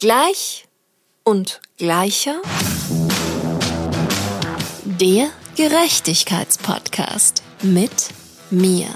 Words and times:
Gleich 0.00 0.66
und 1.24 1.60
gleicher. 1.76 2.40
Der 4.98 5.28
Gerechtigkeitspodcast 5.56 7.42
mit 7.60 8.08
mir. 8.50 8.86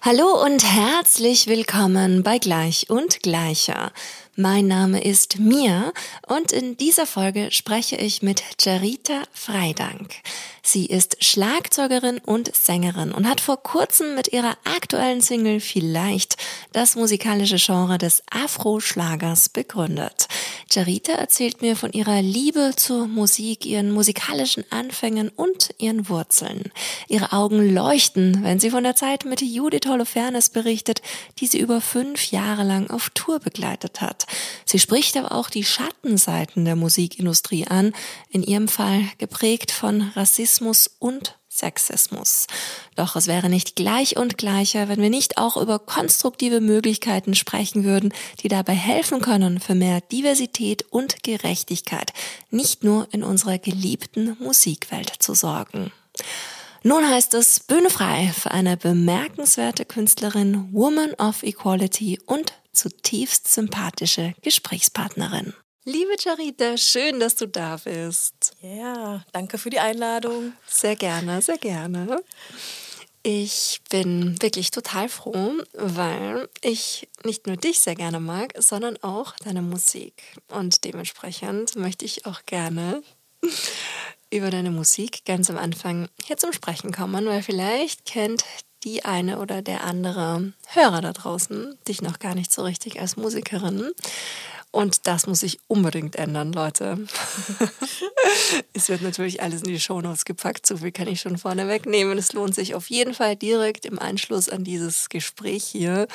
Hallo 0.00 0.44
und 0.44 0.64
herzlich 0.64 1.46
willkommen 1.46 2.24
bei 2.24 2.38
Gleich 2.38 2.90
und 2.90 3.22
Gleicher. 3.22 3.92
Mein 4.40 4.68
Name 4.68 5.04
ist 5.04 5.38
Mia 5.38 5.92
und 6.26 6.50
in 6.50 6.78
dieser 6.78 7.04
Folge 7.04 7.50
spreche 7.50 7.96
ich 7.96 8.22
mit 8.22 8.42
Jarita 8.58 9.24
Freidank. 9.34 10.14
Sie 10.62 10.86
ist 10.86 11.22
Schlagzeugerin 11.22 12.20
und 12.24 12.54
Sängerin 12.54 13.12
und 13.12 13.28
hat 13.28 13.42
vor 13.42 13.62
kurzem 13.62 14.14
mit 14.14 14.32
ihrer 14.32 14.56
aktuellen 14.64 15.20
Single 15.20 15.60
Vielleicht 15.60 16.38
das 16.72 16.96
musikalische 16.96 17.56
Genre 17.56 17.98
des 17.98 18.22
Afro-Schlagers 18.30 19.50
begründet. 19.50 20.28
Jarita 20.70 21.12
erzählt 21.12 21.60
mir 21.60 21.76
von 21.76 21.92
ihrer 21.92 22.22
Liebe 22.22 22.72
zur 22.76 23.08
Musik, 23.08 23.66
ihren 23.66 23.90
musikalischen 23.90 24.64
Anfängen 24.70 25.28
und 25.28 25.74
ihren 25.78 26.08
Wurzeln. 26.08 26.70
Ihre 27.08 27.32
Augen 27.32 27.74
leuchten, 27.74 28.44
wenn 28.44 28.60
sie 28.60 28.70
von 28.70 28.84
der 28.84 28.94
Zeit 28.94 29.24
mit 29.24 29.42
Judith 29.42 29.88
Holofernes 29.88 30.50
berichtet, 30.50 31.02
die 31.40 31.46
sie 31.46 31.58
über 31.58 31.80
fünf 31.80 32.30
Jahre 32.30 32.62
lang 32.62 32.88
auf 32.88 33.10
Tour 33.10 33.40
begleitet 33.40 34.00
hat. 34.00 34.26
Sie 34.64 34.78
spricht 34.78 35.16
aber 35.16 35.32
auch 35.32 35.50
die 35.50 35.64
Schattenseiten 35.64 36.64
der 36.64 36.76
Musikindustrie 36.76 37.66
an, 37.66 37.92
in 38.30 38.42
ihrem 38.42 38.68
Fall 38.68 39.02
geprägt 39.18 39.70
von 39.70 40.10
Rassismus 40.14 40.90
und 40.98 41.36
Sexismus. 41.48 42.46
Doch 42.96 43.16
es 43.16 43.26
wäre 43.26 43.48
nicht 43.48 43.76
gleich 43.76 44.16
und 44.16 44.38
gleicher, 44.38 44.88
wenn 44.88 45.02
wir 45.02 45.10
nicht 45.10 45.36
auch 45.36 45.56
über 45.56 45.78
konstruktive 45.78 46.60
Möglichkeiten 46.60 47.34
sprechen 47.34 47.84
würden, 47.84 48.14
die 48.40 48.48
dabei 48.48 48.74
helfen 48.74 49.20
können, 49.20 49.60
für 49.60 49.74
mehr 49.74 50.00
Diversität 50.00 50.84
und 50.90 51.22
Gerechtigkeit, 51.22 52.12
nicht 52.50 52.84
nur 52.84 53.08
in 53.12 53.22
unserer 53.22 53.58
geliebten 53.58 54.36
Musikwelt 54.40 55.12
zu 55.18 55.34
sorgen. 55.34 55.92
Nun 56.82 57.06
heißt 57.06 57.34
es 57.34 57.60
Bühne 57.60 57.90
frei 57.90 58.32
für 58.34 58.52
eine 58.52 58.78
bemerkenswerte 58.78 59.84
Künstlerin, 59.84 60.68
Woman 60.72 61.12
of 61.14 61.42
Equality 61.42 62.18
und 62.24 62.54
zutiefst 62.72 63.52
sympathische 63.52 64.34
Gesprächspartnerin. 64.40 65.52
Liebe 65.84 66.16
Charita, 66.18 66.78
schön, 66.78 67.20
dass 67.20 67.34
du 67.34 67.46
da 67.46 67.76
bist. 67.76 68.52
Ja, 68.62 68.70
yeah, 68.70 69.24
danke 69.32 69.58
für 69.58 69.68
die 69.68 69.78
Einladung. 69.78 70.54
Sehr 70.66 70.96
gerne, 70.96 71.42
sehr 71.42 71.58
gerne. 71.58 72.22
Ich 73.22 73.82
bin 73.90 74.40
wirklich 74.40 74.70
total 74.70 75.10
froh, 75.10 75.52
weil 75.74 76.48
ich 76.62 77.08
nicht 77.24 77.46
nur 77.46 77.56
dich 77.56 77.80
sehr 77.80 77.94
gerne 77.94 78.20
mag, 78.20 78.54
sondern 78.56 78.96
auch 79.02 79.34
deine 79.44 79.60
Musik. 79.60 80.22
Und 80.48 80.84
dementsprechend 80.84 81.76
möchte 81.76 82.06
ich 82.06 82.24
auch 82.24 82.46
gerne 82.46 83.02
über 84.32 84.50
deine 84.50 84.70
Musik 84.70 85.24
ganz 85.24 85.50
am 85.50 85.58
Anfang 85.58 86.08
hier 86.24 86.36
zum 86.36 86.52
Sprechen 86.52 86.92
kommen, 86.92 87.26
weil 87.26 87.42
vielleicht 87.42 88.04
kennt 88.04 88.44
die 88.84 89.04
eine 89.04 89.38
oder 89.40 89.60
der 89.60 89.84
andere 89.84 90.52
Hörer 90.68 91.00
da 91.00 91.12
draußen 91.12 91.76
dich 91.86 92.00
noch 92.00 92.18
gar 92.18 92.34
nicht 92.34 92.52
so 92.52 92.62
richtig 92.62 93.00
als 93.00 93.16
Musikerin. 93.16 93.90
Und 94.72 95.08
das 95.08 95.26
muss 95.26 95.40
sich 95.40 95.58
unbedingt 95.66 96.14
ändern, 96.14 96.52
Leute. 96.52 97.06
es 98.72 98.88
wird 98.88 99.02
natürlich 99.02 99.42
alles 99.42 99.62
in 99.62 99.70
die 99.70 99.80
Shownotes 99.80 100.24
gepackt, 100.24 100.64
so 100.64 100.76
viel 100.76 100.92
kann 100.92 101.08
ich 101.08 101.20
schon 101.20 101.38
vorne 101.38 101.66
wegnehmen. 101.66 102.16
Es 102.16 102.32
lohnt 102.32 102.54
sich 102.54 102.76
auf 102.76 102.88
jeden 102.88 103.12
Fall 103.12 103.34
direkt 103.34 103.84
im 103.84 103.98
Anschluss 103.98 104.48
an 104.48 104.62
dieses 104.62 105.08
Gespräch 105.08 105.64
hier 105.64 106.06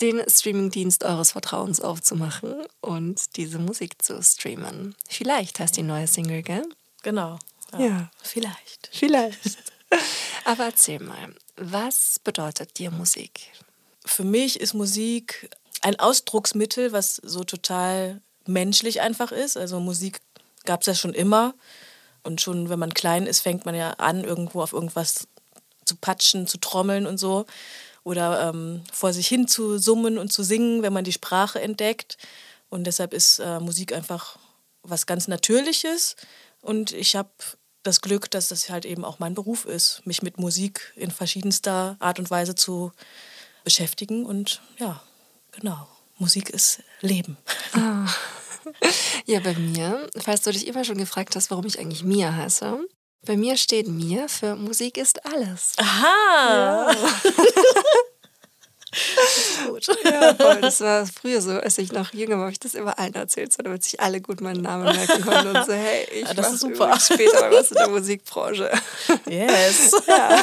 den 0.00 0.20
Streamingdienst 0.28 1.04
eures 1.04 1.32
Vertrauens 1.32 1.80
aufzumachen 1.80 2.54
und 2.80 3.36
diese 3.36 3.58
Musik 3.58 4.02
zu 4.02 4.20
streamen. 4.22 4.94
Vielleicht 5.08 5.60
heißt 5.60 5.76
die 5.76 5.82
neue 5.82 6.08
Single, 6.08 6.42
gell? 6.42 6.68
Genau. 7.06 7.38
Ja, 7.70 7.78
ja. 7.78 8.10
vielleicht. 8.20 8.90
Vielleicht. 8.90 9.58
Aber 10.44 10.64
erzähl 10.64 10.98
mal, 10.98 11.36
was 11.54 12.18
bedeutet 12.18 12.80
dir 12.80 12.90
Musik? 12.90 13.52
Für 14.04 14.24
mich 14.24 14.58
ist 14.58 14.74
Musik 14.74 15.48
ein 15.82 16.00
Ausdrucksmittel, 16.00 16.90
was 16.90 17.20
so 17.22 17.44
total 17.44 18.20
menschlich 18.44 19.02
einfach 19.02 19.30
ist. 19.30 19.56
Also 19.56 19.78
Musik 19.78 20.18
gab 20.64 20.80
es 20.80 20.88
ja 20.88 20.96
schon 20.96 21.14
immer. 21.14 21.54
Und 22.24 22.40
schon, 22.40 22.70
wenn 22.70 22.80
man 22.80 22.92
klein 22.92 23.28
ist, 23.28 23.38
fängt 23.38 23.66
man 23.66 23.76
ja 23.76 23.90
an, 23.90 24.24
irgendwo 24.24 24.60
auf 24.60 24.72
irgendwas 24.72 25.28
zu 25.84 25.94
patschen, 25.94 26.48
zu 26.48 26.58
trommeln 26.58 27.06
und 27.06 27.18
so. 27.18 27.46
Oder 28.02 28.48
ähm, 28.48 28.82
vor 28.92 29.12
sich 29.12 29.28
hin 29.28 29.46
zu 29.46 29.78
summen 29.78 30.18
und 30.18 30.32
zu 30.32 30.42
singen, 30.42 30.82
wenn 30.82 30.92
man 30.92 31.04
die 31.04 31.12
Sprache 31.12 31.60
entdeckt. 31.60 32.18
Und 32.68 32.82
deshalb 32.82 33.14
ist 33.14 33.38
äh, 33.38 33.60
Musik 33.60 33.92
einfach 33.92 34.40
was 34.82 35.06
ganz 35.06 35.28
Natürliches. 35.28 36.16
Und 36.66 36.90
ich 36.90 37.14
habe 37.14 37.30
das 37.84 38.00
Glück, 38.00 38.28
dass 38.32 38.48
das 38.48 38.68
halt 38.68 38.84
eben 38.84 39.04
auch 39.04 39.20
mein 39.20 39.34
Beruf 39.34 39.64
ist, 39.64 40.02
mich 40.04 40.20
mit 40.22 40.38
Musik 40.38 40.92
in 40.96 41.12
verschiedenster 41.12 41.96
Art 42.00 42.18
und 42.18 42.28
Weise 42.28 42.56
zu 42.56 42.90
beschäftigen. 43.62 44.26
Und 44.26 44.60
ja, 44.78 45.00
genau, 45.52 45.86
Musik 46.18 46.50
ist 46.50 46.82
Leben. 47.00 47.36
Ah. 47.72 48.06
Ja, 49.26 49.38
bei 49.38 49.54
mir, 49.54 50.10
falls 50.16 50.42
du 50.42 50.50
dich 50.50 50.66
immer 50.66 50.82
schon 50.82 50.98
gefragt 50.98 51.36
hast, 51.36 51.52
warum 51.52 51.66
ich 51.66 51.78
eigentlich 51.78 52.02
Mia 52.02 52.34
heiße, 52.34 52.84
bei 53.24 53.36
mir 53.36 53.56
steht 53.56 53.86
Mia 53.86 54.26
für 54.26 54.56
Musik 54.56 54.96
ist 54.98 55.24
alles. 55.24 55.74
Aha! 55.76 56.90
Ja. 56.90 56.96
gut. 59.66 59.86
Ja, 60.04 60.34
voll. 60.34 60.60
Das 60.60 60.80
war 60.80 61.06
früher 61.20 61.40
so, 61.40 61.52
als 61.52 61.78
ich 61.78 61.92
noch 61.92 62.12
jünger 62.12 62.36
war, 62.36 62.44
habe 62.44 62.52
ich 62.52 62.60
das 62.60 62.74
immer 62.74 62.98
allen 62.98 63.14
erzählt, 63.14 63.52
so, 63.52 63.62
damit 63.62 63.82
sich 63.82 64.00
alle 64.00 64.20
gut 64.20 64.40
meinen 64.40 64.62
Namen 64.62 64.84
merken 64.84 65.22
konnten 65.22 65.56
und 65.56 65.66
so, 65.66 65.72
hey, 65.72 66.06
ich 66.12 66.26
ja, 66.26 66.34
das 66.34 66.52
ist 66.52 66.60
super. 66.60 66.98
später 67.00 67.40
mal 67.40 67.52
was 67.52 67.70
in 67.70 67.76
der 67.76 67.88
Musikbranche. 67.88 68.70
Yes. 69.28 69.92
Ja. 70.06 70.42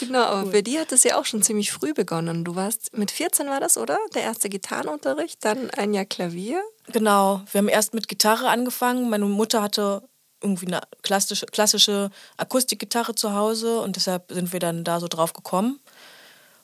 Genau, 0.00 0.22
aber 0.22 0.44
cool. 0.44 0.52
bei 0.52 0.62
dir 0.62 0.80
hat 0.80 0.92
es 0.92 1.04
ja 1.04 1.18
auch 1.18 1.26
schon 1.26 1.42
ziemlich 1.42 1.72
früh 1.72 1.92
begonnen. 1.92 2.42
Du 2.42 2.56
warst 2.56 2.96
mit 2.96 3.10
14 3.10 3.48
war 3.48 3.60
das, 3.60 3.76
oder? 3.76 3.98
Der 4.14 4.22
erste 4.22 4.48
Gitarrenunterricht, 4.48 5.44
dann 5.44 5.68
ein 5.70 5.92
Jahr 5.92 6.06
Klavier. 6.06 6.62
Genau, 6.90 7.42
wir 7.52 7.58
haben 7.58 7.68
erst 7.68 7.92
mit 7.92 8.08
Gitarre 8.08 8.48
angefangen. 8.48 9.10
Meine 9.10 9.26
Mutter 9.26 9.62
hatte 9.62 10.02
irgendwie 10.42 10.66
eine 10.66 10.80
klassische, 11.02 11.46
klassische 11.46 12.10
Akustikgitarre 12.38 13.14
zu 13.14 13.34
Hause 13.34 13.80
und 13.80 13.96
deshalb 13.96 14.32
sind 14.32 14.52
wir 14.52 14.60
dann 14.60 14.84
da 14.84 15.00
so 15.00 15.06
drauf 15.06 15.32
gekommen. 15.32 15.80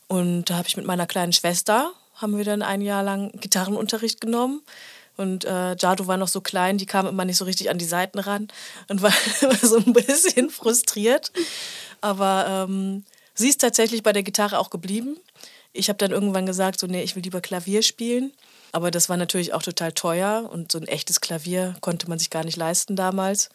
Und 0.09 0.45
da 0.45 0.57
habe 0.57 0.69
ich 0.69 0.77
mit 0.77 0.87
meiner 0.87 1.07
kleinen 1.07 1.33
Schwester, 1.33 1.93
haben 2.15 2.37
wir 2.37 2.45
dann 2.45 2.63
ein 2.63 2.81
Jahr 2.81 3.03
lang 3.03 3.33
Gitarrenunterricht 3.33 4.21
genommen. 4.21 4.63
Und 5.17 5.45
äh, 5.45 5.75
Jadu 5.77 6.07
war 6.07 6.19
noch 6.19 6.29
so 6.29 6.41
klein, 6.41 6.79
die 6.79 6.87
kam 6.87 7.07
immer 7.07 7.25
nicht 7.25 7.39
so 7.39 7.47
richtig 7.47 7.71
an 7.71 7.79
die 7.79 7.87
Seiten 7.87 8.19
ran 8.19 8.49
und 8.89 9.03
war 9.03 9.13
so 9.63 9.77
ein 9.77 9.93
bisschen 9.93 10.51
frustriert. 10.51 11.33
Aber 12.01 12.67
ähm, 12.69 13.05
sie 13.35 13.49
ist 13.49 13.61
tatsächlich 13.61 14.03
bei 14.03 14.13
der 14.13 14.23
Gitarre 14.23 14.59
auch 14.59 14.71
geblieben. 14.71 15.17
Ich 15.73 15.89
habe 15.89 15.99
dann 15.99 16.11
irgendwann 16.11 16.47
gesagt, 16.47 16.81
so, 16.81 16.87
nee, 16.87 17.03
ich 17.03 17.17
will 17.17 17.23
lieber 17.23 17.41
Klavier 17.41 17.83
spielen. 17.83 18.33
Aber 18.73 18.91
das 18.91 19.09
war 19.09 19.17
natürlich 19.17 19.55
auch 19.55 19.63
total 19.63 19.93
teuer 19.93 20.49
und 20.53 20.71
so 20.71 20.79
ein 20.79 20.87
echtes 20.87 21.21
Klavier 21.21 21.77
konnte 21.81 22.09
man 22.09 22.19
sich 22.19 22.31
gar 22.31 22.45
nicht 22.45 22.57
leisten 22.57 22.95
damals. 22.95 23.49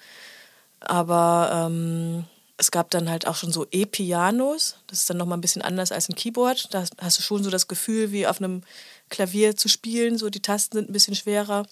Aber 0.79 1.67
ähm, 1.69 2.25
es 2.61 2.69
gab 2.69 2.91
dann 2.91 3.09
halt 3.09 3.25
auch 3.25 3.35
schon 3.35 3.51
so 3.51 3.65
E-Pianos. 3.71 4.75
Das 4.85 4.99
ist 4.99 5.09
dann 5.09 5.17
nochmal 5.17 5.39
ein 5.39 5.41
bisschen 5.41 5.63
anders 5.63 5.91
als 5.91 6.09
ein 6.09 6.15
Keyboard. 6.15 6.71
Da 6.71 6.85
hast 6.99 7.17
du 7.17 7.23
schon 7.23 7.43
so 7.43 7.49
das 7.49 7.67
Gefühl, 7.67 8.11
wie 8.11 8.27
auf 8.27 8.39
einem 8.39 8.61
Klavier 9.09 9.55
zu 9.55 9.67
spielen. 9.67 10.19
So 10.19 10.29
die 10.29 10.43
Tasten 10.43 10.77
sind 10.77 10.89
ein 10.89 10.93
bisschen 10.93 11.15
schwerer. 11.15 11.65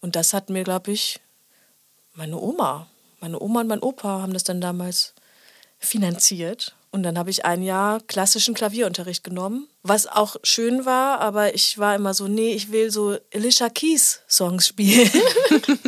Und 0.00 0.14
das 0.14 0.32
hat 0.32 0.50
mir, 0.50 0.62
glaube 0.62 0.92
ich, 0.92 1.20
meine 2.14 2.38
Oma, 2.38 2.86
meine 3.20 3.40
Oma 3.40 3.62
und 3.62 3.66
mein 3.66 3.80
Opa 3.80 4.22
haben 4.22 4.32
das 4.32 4.44
dann 4.44 4.60
damals 4.60 5.14
finanziert. 5.80 6.76
Und 6.92 7.02
dann 7.02 7.18
habe 7.18 7.30
ich 7.30 7.44
ein 7.44 7.64
Jahr 7.64 8.00
klassischen 8.00 8.54
Klavierunterricht 8.54 9.24
genommen, 9.24 9.66
was 9.82 10.06
auch 10.06 10.36
schön 10.44 10.86
war, 10.86 11.20
aber 11.20 11.56
ich 11.56 11.76
war 11.76 11.96
immer 11.96 12.14
so, 12.14 12.28
nee, 12.28 12.52
ich 12.52 12.70
will 12.70 12.92
so 12.92 13.18
Alicia 13.34 13.68
Keys 13.68 14.20
Songs 14.28 14.68
spielen. 14.68 15.10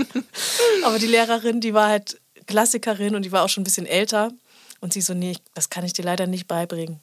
aber 0.84 0.98
die 0.98 1.06
Lehrerin, 1.06 1.60
die 1.60 1.74
war 1.74 1.88
halt 1.88 2.20
Klassikerin 2.46 3.14
und 3.14 3.24
die 3.24 3.32
war 3.32 3.44
auch 3.44 3.48
schon 3.48 3.62
ein 3.62 3.64
bisschen 3.64 3.86
älter. 3.86 4.32
Und 4.80 4.92
sie 4.92 5.00
so, 5.00 5.14
nee, 5.14 5.36
das 5.54 5.70
kann 5.70 5.84
ich 5.84 5.94
dir 5.94 6.04
leider 6.04 6.26
nicht 6.26 6.46
beibringen. 6.46 7.00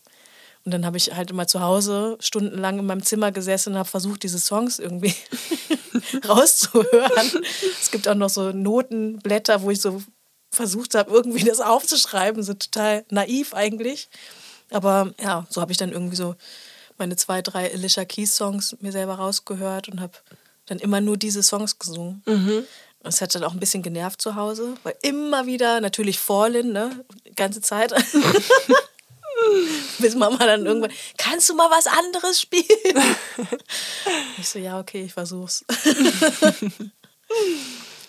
Und 0.65 0.71
dann 0.71 0.85
habe 0.85 0.95
ich 0.95 1.13
halt 1.13 1.31
immer 1.31 1.47
zu 1.47 1.59
Hause 1.59 2.17
stundenlang 2.21 2.79
in 2.79 2.85
meinem 2.85 3.03
Zimmer 3.03 3.31
gesessen 3.31 3.73
und 3.73 3.79
habe 3.79 3.89
versucht, 3.89 4.23
diese 4.23 4.39
Songs 4.39 4.79
irgendwie 4.79 5.13
rauszuhören. 6.27 7.43
Es 7.81 7.91
gibt 7.91 8.07
auch 8.07 8.15
noch 8.15 8.29
so 8.29 8.51
Notenblätter, 8.51 9.61
wo 9.61 9.71
ich 9.71 9.81
so 9.81 10.01
versucht 10.51 10.95
habe, 10.95 11.11
irgendwie 11.11 11.43
das 11.43 11.59
aufzuschreiben. 11.59 12.43
So 12.43 12.53
total 12.53 13.03
naiv 13.09 13.53
eigentlich. 13.53 14.07
Aber 14.69 15.13
ja, 15.19 15.45
so 15.49 15.59
habe 15.59 15.71
ich 15.71 15.77
dann 15.77 15.91
irgendwie 15.91 16.15
so 16.15 16.35
meine 16.97 17.15
zwei, 17.15 17.41
drei 17.41 17.71
Alicia 17.73 18.05
Keys 18.05 18.35
Songs 18.35 18.77
mir 18.79 18.91
selber 18.91 19.15
rausgehört 19.15 19.89
und 19.89 19.99
habe 19.99 20.13
dann 20.65 20.79
immer 20.79 21.01
nur 21.01 21.17
diese 21.17 21.43
Songs 21.43 21.77
gesungen. 21.77 22.23
Mhm. 22.25 22.63
Es 23.03 23.21
hat 23.21 23.35
dann 23.35 23.43
auch 23.43 23.51
ein 23.51 23.59
bisschen 23.59 23.83
genervt 23.83 24.21
zu 24.21 24.35
Hause, 24.35 24.75
weil 24.83 24.95
immer 25.01 25.45
wieder 25.45 25.81
natürlich 25.81 26.19
Fallen, 26.19 26.71
ne, 26.71 27.03
die 27.27 27.35
ganze 27.35 27.59
Zeit. 27.61 27.93
Bis 29.99 30.15
Mama 30.15 30.37
dann 30.37 30.65
irgendwann, 30.65 30.93
kannst 31.17 31.49
du 31.49 31.53
mal 31.53 31.69
was 31.69 31.87
anderes 31.87 32.39
spielen? 32.39 32.65
ich 34.37 34.47
so, 34.47 34.57
ja, 34.57 34.79
okay, 34.79 35.03
ich 35.03 35.13
versuch's. 35.13 35.65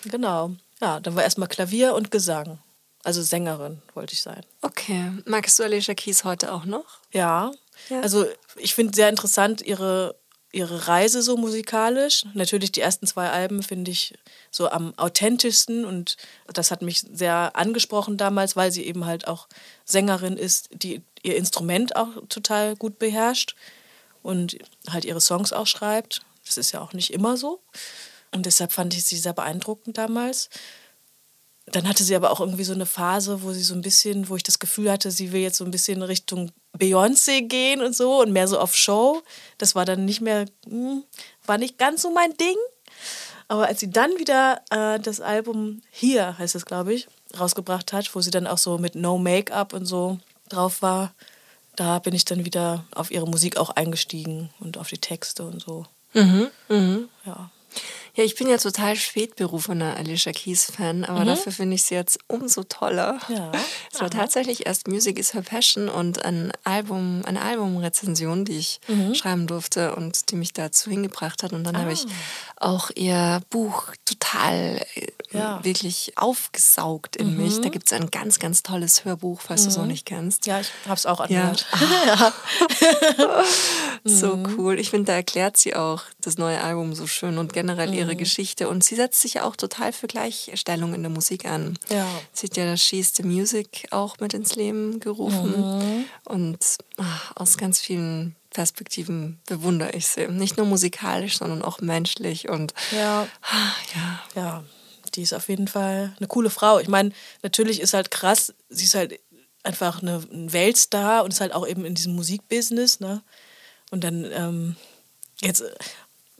genau. 0.05 0.51
Ja, 0.79 1.01
dann 1.01 1.15
war 1.15 1.23
erstmal 1.23 1.49
Klavier 1.49 1.93
und 1.93 2.09
Gesang. 2.09 2.59
Also 3.03 3.21
Sängerin 3.21 3.81
wollte 3.93 4.13
ich 4.13 4.21
sein. 4.21 4.45
Okay. 4.61 5.11
Magst 5.25 5.59
du 5.59 5.63
Alicia 5.63 5.93
Keys 5.93 6.23
heute 6.23 6.53
auch 6.53 6.65
noch? 6.65 7.01
Ja. 7.11 7.51
ja. 7.89 8.01
Also 8.01 8.25
ich 8.55 8.73
finde 8.73 8.95
sehr 8.95 9.09
interessant 9.09 9.61
ihre, 9.61 10.15
ihre 10.55 10.87
Reise 10.87 11.21
so 11.21 11.37
musikalisch. 11.37 12.25
Natürlich 12.33 12.71
die 12.71 12.81
ersten 12.81 13.05
zwei 13.07 13.29
Alben 13.29 13.61
finde 13.61 13.91
ich 13.91 14.13
so 14.51 14.69
am 14.69 14.97
authentischsten 14.97 15.85
und 15.85 16.17
das 16.51 16.71
hat 16.71 16.81
mich 16.81 17.01
sehr 17.01 17.55
angesprochen 17.55 18.17
damals, 18.17 18.55
weil 18.55 18.71
sie 18.71 18.85
eben 18.85 19.05
halt 19.05 19.27
auch 19.27 19.47
Sängerin 19.83 20.37
ist, 20.37 20.69
die 20.71 21.01
ihr 21.23 21.35
Instrument 21.35 21.95
auch 21.95 22.09
total 22.29 22.75
gut 22.75 22.99
beherrscht 22.99 23.55
und 24.23 24.57
halt 24.89 25.05
ihre 25.05 25.21
Songs 25.21 25.51
auch 25.51 25.67
schreibt. 25.67 26.21
Das 26.45 26.57
ist 26.57 26.71
ja 26.71 26.81
auch 26.81 26.93
nicht 26.93 27.11
immer 27.11 27.37
so. 27.37 27.59
Und 28.31 28.45
deshalb 28.45 28.71
fand 28.71 28.93
ich 28.93 29.03
sie 29.03 29.17
sehr 29.17 29.33
beeindruckend 29.33 29.97
damals 29.97 30.49
dann 31.67 31.87
hatte 31.87 32.03
sie 32.03 32.15
aber 32.15 32.31
auch 32.31 32.39
irgendwie 32.39 32.63
so 32.63 32.73
eine 32.73 32.85
Phase, 32.85 33.41
wo 33.41 33.51
sie 33.51 33.63
so 33.63 33.73
ein 33.73 33.81
bisschen, 33.81 34.29
wo 34.29 34.35
ich 34.35 34.43
das 34.43 34.59
Gefühl 34.59 34.91
hatte, 34.91 35.09
sie 35.09 35.31
will 35.31 35.41
jetzt 35.41 35.57
so 35.57 35.65
ein 35.65 35.71
bisschen 35.71 36.01
Richtung 36.03 36.51
Beyoncé 36.77 37.41
gehen 37.41 37.81
und 37.81 37.95
so 37.95 38.21
und 38.21 38.31
mehr 38.31 38.47
so 38.47 38.59
auf 38.59 38.75
Show. 38.75 39.21
Das 39.57 39.75
war 39.75 39.85
dann 39.85 40.05
nicht 40.05 40.21
mehr, 40.21 40.45
hm, 40.67 41.03
war 41.45 41.57
nicht 41.57 41.77
ganz 41.77 42.01
so 42.01 42.11
mein 42.11 42.35
Ding. 42.37 42.55
Aber 43.47 43.67
als 43.67 43.79
sie 43.79 43.89
dann 43.89 44.17
wieder 44.17 44.61
äh, 44.71 44.99
das 44.99 45.21
Album 45.21 45.81
Hier, 45.91 46.37
heißt 46.37 46.55
es, 46.55 46.65
glaube 46.65 46.93
ich, 46.93 47.07
rausgebracht 47.39 47.93
hat, 47.93 48.13
wo 48.15 48.21
sie 48.21 48.31
dann 48.31 48.47
auch 48.47 48.57
so 48.57 48.77
mit 48.77 48.95
No 48.95 49.17
Make-up 49.17 49.73
und 49.73 49.85
so 49.85 50.17
drauf 50.49 50.81
war, 50.81 51.13
da 51.75 51.99
bin 51.99 52.15
ich 52.15 52.25
dann 52.25 52.45
wieder 52.45 52.85
auf 52.93 53.11
ihre 53.11 53.27
Musik 53.27 53.57
auch 53.57 53.69
eingestiegen 53.69 54.49
und 54.59 54.77
auf 54.77 54.87
die 54.87 54.97
Texte 54.97 55.43
und 55.43 55.61
so. 55.61 55.85
Mhm, 56.13 56.49
mh. 56.69 56.99
Ja. 57.25 57.51
Ja, 58.15 58.23
ich 58.23 58.35
bin 58.35 58.47
ja 58.47 58.57
total 58.57 58.95
spätberufener 58.95 59.97
Alicia 59.97 60.31
Keys-Fan, 60.31 61.03
aber 61.03 61.21
mhm. 61.21 61.25
dafür 61.25 61.51
finde 61.51 61.75
ich 61.75 61.83
sie 61.83 61.95
jetzt 61.95 62.17
umso 62.27 62.63
toller. 62.63 63.19
Ja. 63.27 63.51
Es 63.91 63.99
war 63.99 64.09
tatsächlich 64.09 64.65
erst 64.65 64.87
Music 64.87 65.19
is 65.19 65.33
Her 65.33 65.41
Passion 65.41 65.89
und 65.89 66.23
ein 66.23 66.53
Album, 66.63 67.23
eine 67.25 67.41
Albumrezension, 67.41 68.45
die 68.45 68.57
ich 68.57 68.79
mhm. 68.87 69.15
schreiben 69.15 69.47
durfte 69.47 69.95
und 69.95 70.31
die 70.31 70.37
mich 70.37 70.53
dazu 70.53 70.89
hingebracht 70.89 71.43
hat. 71.43 71.51
Und 71.51 71.65
dann 71.65 71.75
ah. 71.75 71.79
habe 71.81 71.91
ich 71.91 72.05
auch 72.55 72.89
ihr 72.95 73.41
Buch 73.49 73.91
total 74.05 74.81
äh, 74.95 75.07
ja. 75.31 75.61
wirklich 75.63 76.13
aufgesaugt 76.15 77.17
in 77.17 77.35
mhm. 77.35 77.43
mich. 77.43 77.59
Da 77.59 77.67
gibt 77.67 77.87
es 77.87 77.93
ein 77.93 78.11
ganz, 78.11 78.39
ganz 78.39 78.63
tolles 78.63 79.03
Hörbuch, 79.03 79.41
falls 79.41 79.63
du 79.63 79.69
es 79.69 79.75
noch 79.75 79.83
mhm. 79.83 79.91
nicht 79.91 80.05
kennst. 80.05 80.45
Ja, 80.45 80.61
ich 80.61 80.71
habe 80.85 80.95
es 80.95 81.05
auch 81.05 81.19
angehört. 81.19 81.65
Ja. 82.05 82.33
so 84.03 84.35
mhm. 84.35 84.55
cool. 84.57 84.79
Ich 84.79 84.89
finde, 84.89 85.05
da 85.05 85.13
erklärt 85.13 85.57
sie 85.57 85.75
auch 85.75 86.03
das 86.21 86.37
neue 86.37 86.61
Album 86.61 86.93
so 86.93 87.07
schön 87.07 87.37
und 87.37 87.53
generell 87.53 87.93
ihre 87.93 88.04
mhm. 88.13 88.19
Geschichte. 88.19 88.69
Und 88.69 88.83
sie 88.83 88.95
setzt 88.95 89.21
sich 89.21 89.41
auch 89.41 89.55
total 89.55 89.91
für 89.91 90.07
Gleichstellung 90.07 90.93
in 90.93 91.01
der 91.01 91.09
Musik 91.09 91.45
an. 91.45 91.77
Ja. 91.89 92.07
Sie 92.31 92.47
hat 92.47 92.57
ja 92.57 92.65
das 92.65 92.81
She's 92.81 93.13
the 93.15 93.23
Music 93.23 93.87
auch 93.91 94.19
mit 94.19 94.33
ins 94.33 94.55
Leben 94.55 94.99
gerufen. 94.99 95.79
Mhm. 95.79 96.05
Und 96.25 96.59
ach, 96.97 97.35
aus 97.35 97.57
ganz 97.57 97.79
vielen 97.79 98.35
Perspektiven 98.51 99.39
bewundere 99.47 99.91
ich 99.91 100.07
sie. 100.07 100.27
Nicht 100.27 100.57
nur 100.57 100.65
musikalisch, 100.65 101.37
sondern 101.37 101.61
auch 101.61 101.81
menschlich. 101.81 102.47
Und 102.47 102.73
ja. 102.91 103.27
Ah, 103.41 103.71
ja. 103.95 104.19
ja, 104.35 104.63
die 105.15 105.23
ist 105.23 105.33
auf 105.33 105.49
jeden 105.49 105.67
Fall 105.67 106.15
eine 106.17 106.27
coole 106.27 106.49
Frau. 106.49 106.79
Ich 106.79 106.87
meine, 106.87 107.11
natürlich 107.43 107.81
ist 107.81 107.93
halt 107.93 108.11
krass, 108.11 108.53
sie 108.69 108.85
ist 108.85 108.95
halt 108.95 109.19
einfach 109.63 110.01
eine, 110.01 110.23
ein 110.31 110.53
Weltstar 110.53 111.23
und 111.23 111.31
ist 111.31 111.41
halt 111.41 111.53
auch 111.53 111.67
eben 111.67 111.85
in 111.85 111.95
diesem 111.95 112.15
Musikbusiness. 112.15 112.99
Ne? 112.99 113.21
Und 113.91 114.03
dann 114.03 114.25
ähm, 114.31 114.75
jetzt 115.41 115.63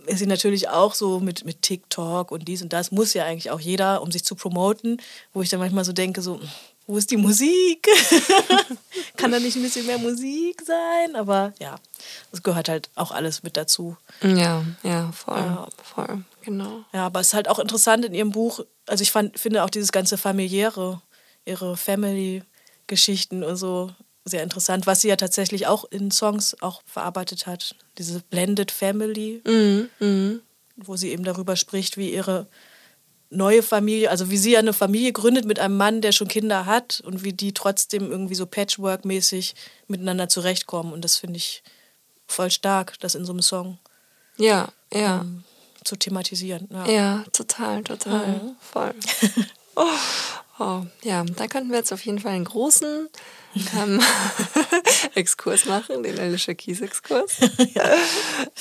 ist 0.07 0.19
sie 0.19 0.27
natürlich 0.27 0.69
auch 0.69 0.93
so 0.93 1.19
mit, 1.19 1.45
mit 1.45 1.61
TikTok 1.61 2.31
und 2.31 2.47
dies 2.47 2.61
und 2.61 2.73
das, 2.73 2.91
muss 2.91 3.13
ja 3.13 3.25
eigentlich 3.25 3.51
auch 3.51 3.59
jeder, 3.59 4.01
um 4.01 4.11
sich 4.11 4.23
zu 4.23 4.35
promoten, 4.35 5.01
wo 5.33 5.41
ich 5.41 5.49
dann 5.49 5.59
manchmal 5.59 5.85
so 5.85 5.93
denke, 5.93 6.21
so, 6.21 6.39
wo 6.87 6.97
ist 6.97 7.09
die 7.11 7.17
Musik? 7.17 7.87
Kann 9.17 9.31
da 9.31 9.39
nicht 9.39 9.55
ein 9.55 9.63
bisschen 9.63 9.87
mehr 9.87 9.97
Musik 9.97 10.61
sein? 10.63 11.15
Aber 11.15 11.53
ja, 11.59 11.75
das 12.31 12.43
gehört 12.43 12.69
halt 12.69 12.89
auch 12.95 13.11
alles 13.11 13.43
mit 13.43 13.57
dazu. 13.57 13.97
Ja, 14.21 14.63
ja, 14.83 15.11
voll, 15.11 15.37
ja. 15.37 15.67
voll, 15.83 16.23
genau. 16.41 16.83
Ja, 16.93 17.07
aber 17.07 17.21
es 17.21 17.27
ist 17.27 17.33
halt 17.33 17.49
auch 17.49 17.59
interessant 17.59 18.05
in 18.05 18.13
ihrem 18.13 18.31
Buch, 18.31 18.59
also 18.85 19.01
ich 19.01 19.11
fand, 19.11 19.39
finde 19.39 19.63
auch 19.63 19.69
dieses 19.69 19.91
ganze 19.91 20.17
familiäre, 20.17 21.01
ihre 21.45 21.75
Family-Geschichten 21.75 23.43
und 23.43 23.55
so 23.55 23.91
sehr 24.25 24.43
interessant, 24.43 24.87
was 24.87 25.01
sie 25.01 25.09
ja 25.09 25.15
tatsächlich 25.15 25.67
auch 25.67 25.85
in 25.85 26.09
Songs 26.11 26.55
auch 26.61 26.81
verarbeitet 26.85 27.45
hat. 27.45 27.75
Diese 27.97 28.21
Blended 28.21 28.71
Family, 28.71 29.41
mhm, 29.45 29.89
mh. 29.99 30.39
wo 30.77 30.95
sie 30.97 31.11
eben 31.11 31.23
darüber 31.23 31.55
spricht, 31.55 31.95
wie 31.97 32.11
ihre 32.11 32.47
neue 33.29 33.61
Familie, 33.63 34.09
also 34.09 34.29
wie 34.29 34.37
sie 34.37 34.57
eine 34.57 34.73
Familie 34.73 35.11
gründet 35.13 35.45
mit 35.45 35.59
einem 35.59 35.77
Mann, 35.77 36.01
der 36.01 36.11
schon 36.11 36.27
Kinder 36.27 36.65
hat 36.65 37.01
und 37.05 37.23
wie 37.23 37.33
die 37.33 37.53
trotzdem 37.53 38.09
irgendwie 38.09 38.35
so 38.35 38.45
Patchwork-mäßig 38.45 39.55
miteinander 39.87 40.27
zurechtkommen. 40.27 40.91
Und 40.91 41.03
das 41.03 41.17
finde 41.17 41.37
ich 41.37 41.63
voll 42.27 42.49
stark, 42.49 42.99
das 42.99 43.15
in 43.15 43.25
so 43.25 43.33
einem 43.33 43.41
Song 43.41 43.77
ja, 44.37 44.69
ja. 44.91 45.21
Ähm, 45.21 45.43
zu 45.83 45.95
thematisieren. 45.95 46.67
Ja, 46.71 46.85
ja 46.87 47.25
total, 47.31 47.83
total. 47.83 48.27
Mhm. 48.27 48.55
Voll. 48.59 48.93
oh, 49.75 49.87
oh, 50.59 50.83
ja, 51.03 51.23
da 51.23 51.47
könnten 51.47 51.69
wir 51.69 51.77
jetzt 51.77 51.93
auf 51.93 52.05
jeden 52.05 52.19
Fall 52.19 52.33
einen 52.33 52.45
großen 52.45 53.09
ähm, 53.77 54.01
Exkurs 55.15 55.65
machen, 55.65 56.03
den 56.03 56.19
Alicia 56.19 56.53
Keys 56.53 56.81
Exkurs. 56.81 57.37
ja. 57.73 57.95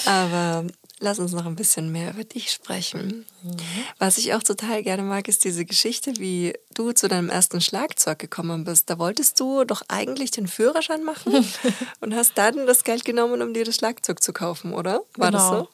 Aber 0.07 0.67
lass 1.01 1.19
uns 1.19 1.33
noch 1.33 1.47
ein 1.47 1.57
bisschen 1.57 1.93
mehr 1.93 2.11
über 2.11 2.25
dich 2.25 2.51
sprechen. 2.51 3.27
Mhm. 3.43 3.57
Was 3.99 4.19
ich 4.19 4.35
auch 4.35 4.43
total 4.43 4.83
gerne 4.83 5.03
mag, 5.03 5.29
ist 5.29 5.45
diese 5.45 5.65
Geschichte, 5.65 6.15
wie 6.19 6.55
du 6.73 6.93
zu 6.93 7.09
deinem 7.09 7.29
ersten 7.29 7.61
Schlagzeug 7.61 8.19
gekommen 8.19 8.65
bist. 8.65 8.91
Da 8.91 8.99
wolltest 8.99 9.39
du 9.41 9.65
doch 9.65 9.83
eigentlich 9.89 10.31
den 10.31 10.49
Führerschein 10.49 11.05
machen 11.05 11.47
und 12.01 12.15
hast 12.15 12.37
dann 12.37 12.67
das 12.67 12.85
Geld 12.85 13.05
genommen, 13.05 13.43
um 13.43 13.55
dir 13.55 13.65
das 13.65 13.77
Schlagzeug 13.77 14.23
zu 14.23 14.33
kaufen, 14.33 14.73
oder? 14.73 15.03
War 15.17 15.31
genau. 15.31 15.39
das 15.39 15.49
so? 15.49 15.69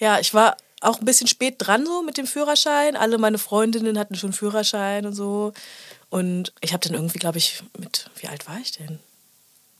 Ja, 0.00 0.18
ich 0.18 0.32
war 0.32 0.56
auch 0.80 0.98
ein 0.98 1.04
bisschen 1.04 1.26
spät 1.26 1.56
dran 1.58 1.86
so 1.86 2.02
mit 2.02 2.16
dem 2.16 2.26
Führerschein. 2.26 2.96
Alle 2.96 3.18
meine 3.18 3.38
Freundinnen 3.38 3.98
hatten 3.98 4.14
schon 4.14 4.32
Führerschein 4.32 5.06
und 5.06 5.14
so. 5.14 5.52
Und 6.08 6.52
ich 6.60 6.72
habe 6.72 6.86
dann 6.86 6.94
irgendwie, 6.94 7.18
glaube 7.18 7.38
ich, 7.38 7.62
mit, 7.78 8.10
wie 8.16 8.28
alt 8.28 8.48
war 8.48 8.58
ich 8.58 8.72
denn? 8.72 8.98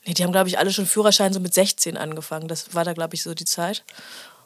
Nee, 0.07 0.15
die 0.15 0.23
haben, 0.23 0.33
glaube 0.33 0.49
ich, 0.49 0.59
alle 0.59 0.73
schon 0.73 0.87
Führerschein 0.87 1.33
so 1.33 1.41
mit 1.41 1.55
16 1.55 1.97
angefangen. 1.97 2.49
Das 2.49 2.75
war 2.75 2.85
da, 2.85 2.93
glaube 2.93 3.15
ich, 3.15 3.23
so 3.23 3.35
die 3.35 3.45
Zeit. 3.45 3.85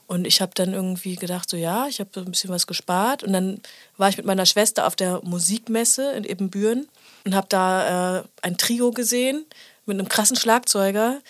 Und 0.07 0.27
ich 0.27 0.41
habe 0.41 0.53
dann 0.55 0.75
irgendwie 0.75 1.17
gedacht, 1.17 1.49
so 1.49 1.57
ja, 1.57 1.87
ich 1.89 2.01
habe 2.01 2.11
so 2.13 2.21
ein 2.21 2.31
bisschen 2.31 2.51
was 2.51 2.67
gespart. 2.67 3.23
Und 3.23 3.33
dann 3.33 3.61
war 3.97 4.09
ich 4.09 4.17
mit 4.17 4.27
meiner 4.27 4.47
Schwester 4.47 4.87
auf 4.87 4.97
der 4.97 5.21
Musikmesse 5.23 6.13
in 6.13 6.25
Ebenbüren 6.25 6.89
und 7.25 7.35
habe 7.35 7.47
da 7.49 8.19
äh, 8.19 8.25
ein 8.43 8.59
Trio 8.59 8.91
gesehen 8.91 9.45
mit 9.87 9.99
einem 9.99 10.09
krassen 10.09 10.37
Schlagzeuger, 10.37 11.21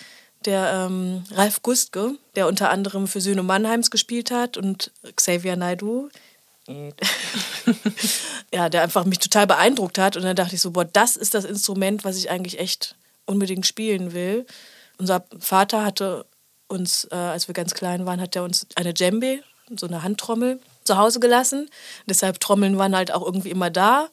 der 0.47 0.87
ähm, 0.87 1.25
Ralf 1.33 1.63
Gustke, 1.63 2.17
der 2.37 2.47
unter 2.47 2.71
anderem 2.71 3.07
für 3.07 3.21
Söhne 3.21 3.43
Mannheims 3.43 3.91
gespielt 3.91 4.31
hat 4.31 4.57
und 4.57 4.91
Xavier 5.17 5.57
Naidu. 5.57 6.09
ja, 8.53 8.69
der 8.69 8.83
einfach 8.83 9.05
mich 9.05 9.19
total 9.19 9.47
beeindruckt 9.47 9.99
hat. 9.99 10.17
Und 10.17 10.23
dann 10.23 10.37
dachte 10.37 10.55
ich 10.55 10.61
so, 10.61 10.71
boah, 10.71 10.85
das 10.85 11.17
ist 11.17 11.35
das 11.35 11.45
Instrument, 11.45 12.05
was 12.05 12.17
ich 12.17 12.31
eigentlich 12.31 12.59
echt 12.59 12.97
unbedingt 13.27 13.67
spielen 13.67 14.13
will. 14.13 14.47
Unser 14.99 15.25
Vater 15.39 15.85
hatte 15.85 16.25
uns, 16.69 17.07
äh, 17.11 17.17
als 17.17 17.49
wir 17.49 17.55
ganz 17.55 17.75
klein 17.75 18.07
waren, 18.07 18.21
hat 18.21 18.37
er 18.37 18.45
uns 18.45 18.67
eine 18.77 18.95
Djembe, 18.95 19.41
so 19.79 19.87
eine 19.87 20.03
Handtrommel, 20.03 20.61
zu 20.85 20.97
Hause 20.97 21.21
gelassen. 21.21 21.71
Deshalb 22.07 22.41
Trommeln 22.41 22.79
waren 22.79 22.97
halt 22.97 23.13
auch 23.13 23.25
irgendwie 23.25 23.51
immer 23.51 23.71
da. 23.71 24.09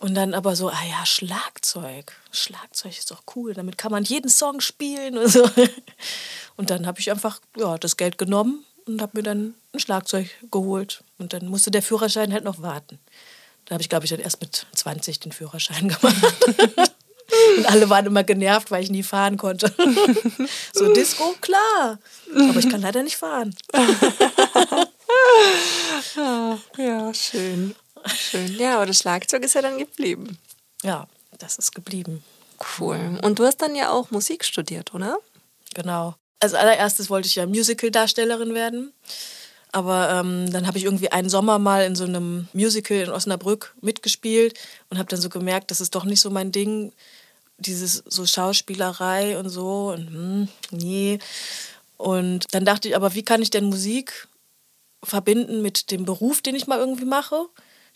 Und 0.00 0.14
dann 0.14 0.32
aber 0.32 0.54
so, 0.54 0.68
ah 0.68 0.84
ja, 0.88 1.04
Schlagzeug. 1.04 2.12
Schlagzeug 2.30 2.96
ist 2.96 3.10
doch 3.10 3.22
cool, 3.34 3.54
damit 3.54 3.78
kann 3.78 3.90
man 3.90 4.04
jeden 4.04 4.30
Song 4.30 4.60
spielen 4.60 5.18
und 5.18 5.28
so. 5.28 5.48
Und 6.56 6.70
dann 6.70 6.86
habe 6.86 7.00
ich 7.00 7.10
einfach 7.10 7.40
ja, 7.56 7.78
das 7.78 7.96
Geld 7.96 8.18
genommen 8.18 8.64
und 8.84 9.00
habe 9.00 9.18
mir 9.18 9.22
dann 9.22 9.54
ein 9.72 9.78
Schlagzeug 9.78 10.28
geholt. 10.50 11.04
Und 11.16 11.32
dann 11.32 11.46
musste 11.46 11.70
der 11.70 11.82
Führerschein 11.82 12.32
halt 12.32 12.42
noch 12.42 12.60
warten. 12.60 12.98
Da 13.66 13.74
habe 13.74 13.82
ich, 13.82 13.88
glaube 13.88 14.06
ich, 14.06 14.10
dann 14.10 14.18
erst 14.18 14.40
mit 14.40 14.66
20 14.74 15.20
den 15.20 15.30
Führerschein 15.30 15.88
gemacht. 16.00 16.16
Und 17.58 17.66
alle 17.66 17.88
waren 17.90 18.06
immer 18.06 18.24
genervt, 18.24 18.72
weil 18.72 18.82
ich 18.82 18.90
nie 18.90 19.04
fahren 19.04 19.36
konnte. 19.36 19.72
so, 20.72 20.92
Disco, 20.92 21.34
klar. 21.40 21.98
Aber 22.34 22.58
ich 22.58 22.68
kann 22.68 22.80
leider 22.80 23.04
nicht 23.04 23.18
fahren. 23.18 23.54
ja, 26.76 27.14
schön. 27.14 27.76
Schön. 28.06 28.58
Ja, 28.58 28.76
aber 28.76 28.86
das 28.86 28.98
Schlagzeug 28.98 29.42
ist 29.44 29.54
ja 29.54 29.62
dann 29.62 29.78
geblieben. 29.78 30.38
Ja, 30.82 31.06
das 31.38 31.56
ist 31.56 31.74
geblieben. 31.74 32.22
Cool. 32.78 33.18
Und 33.22 33.38
du 33.38 33.44
hast 33.44 33.58
dann 33.58 33.74
ja 33.74 33.90
auch 33.90 34.10
Musik 34.10 34.44
studiert, 34.44 34.94
oder? 34.94 35.18
Genau. 35.74 36.14
Als 36.40 36.54
allererstes 36.54 37.10
wollte 37.10 37.28
ich 37.28 37.36
ja 37.36 37.46
Musical-Darstellerin 37.46 38.54
werden. 38.54 38.92
Aber 39.70 40.10
ähm, 40.10 40.50
dann 40.50 40.66
habe 40.66 40.78
ich 40.78 40.84
irgendwie 40.84 41.12
einen 41.12 41.28
Sommer 41.28 41.58
mal 41.58 41.84
in 41.84 41.94
so 41.94 42.04
einem 42.04 42.48
Musical 42.52 42.98
in 42.98 43.10
Osnabrück 43.10 43.74
mitgespielt 43.80 44.58
und 44.88 44.98
habe 44.98 45.08
dann 45.08 45.20
so 45.20 45.28
gemerkt, 45.28 45.70
das 45.70 45.80
ist 45.80 45.94
doch 45.94 46.04
nicht 46.04 46.20
so 46.20 46.30
mein 46.30 46.52
Ding 46.52 46.92
dieses 47.58 48.02
so 48.06 48.24
Schauspielerei 48.24 49.38
und 49.38 49.48
so 49.50 49.90
und 49.90 50.06
hm, 50.08 50.48
nee. 50.70 51.18
Und 51.96 52.46
dann 52.52 52.64
dachte 52.64 52.88
ich, 52.88 52.96
aber 52.96 53.14
wie 53.14 53.24
kann 53.24 53.42
ich 53.42 53.50
denn 53.50 53.64
Musik 53.64 54.28
verbinden 55.02 55.60
mit 55.60 55.90
dem 55.90 56.04
Beruf, 56.04 56.40
den 56.40 56.54
ich 56.54 56.66
mal 56.66 56.78
irgendwie 56.78 57.04
mache? 57.04 57.46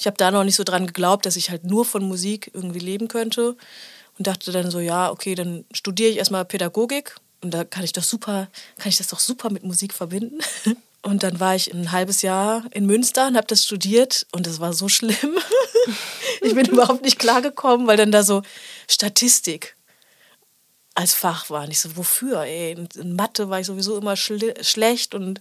Ich 0.02 0.06
habe 0.08 0.16
da 0.16 0.32
noch 0.32 0.42
nicht 0.42 0.56
so 0.56 0.64
dran 0.64 0.88
geglaubt, 0.88 1.26
dass 1.26 1.36
ich 1.36 1.50
halt 1.50 1.62
nur 1.62 1.84
von 1.84 2.02
Musik 2.02 2.50
irgendwie 2.54 2.80
leben 2.80 3.06
könnte 3.06 3.56
und 4.18 4.26
dachte 4.26 4.50
dann 4.50 4.68
so, 4.68 4.80
ja, 4.80 5.12
okay, 5.12 5.36
dann 5.36 5.64
studiere 5.72 6.10
ich 6.10 6.16
erstmal 6.16 6.44
Pädagogik 6.44 7.14
und 7.40 7.54
da 7.54 7.62
kann 7.62 7.84
ich 7.84 7.92
doch 7.92 8.02
super, 8.02 8.48
kann 8.78 8.88
ich 8.88 8.96
das 8.96 9.06
doch 9.06 9.20
super 9.20 9.48
mit 9.50 9.62
Musik 9.62 9.94
verbinden. 9.94 10.40
Und 11.04 11.24
dann 11.24 11.40
war 11.40 11.56
ich 11.56 11.74
ein 11.74 11.90
halbes 11.90 12.22
Jahr 12.22 12.62
in 12.70 12.86
Münster 12.86 13.26
und 13.26 13.36
habe 13.36 13.48
das 13.48 13.64
studiert 13.64 14.24
und 14.30 14.46
das 14.46 14.60
war 14.60 14.72
so 14.72 14.88
schlimm. 14.88 15.36
ich 16.42 16.54
bin 16.54 16.66
überhaupt 16.66 17.02
nicht 17.02 17.18
klargekommen, 17.18 17.88
weil 17.88 17.96
dann 17.96 18.12
da 18.12 18.22
so 18.22 18.42
Statistik 18.88 19.74
als 20.94 21.12
Fach 21.12 21.50
war. 21.50 21.64
Und 21.64 21.72
ich 21.72 21.80
so, 21.80 21.96
wofür? 21.96 22.42
Ey? 22.42 22.76
In 22.94 23.16
Mathe 23.16 23.50
war 23.50 23.58
ich 23.58 23.66
sowieso 23.66 23.98
immer 23.98 24.14
schle 24.14 24.54
schlecht 24.62 25.12
und 25.16 25.40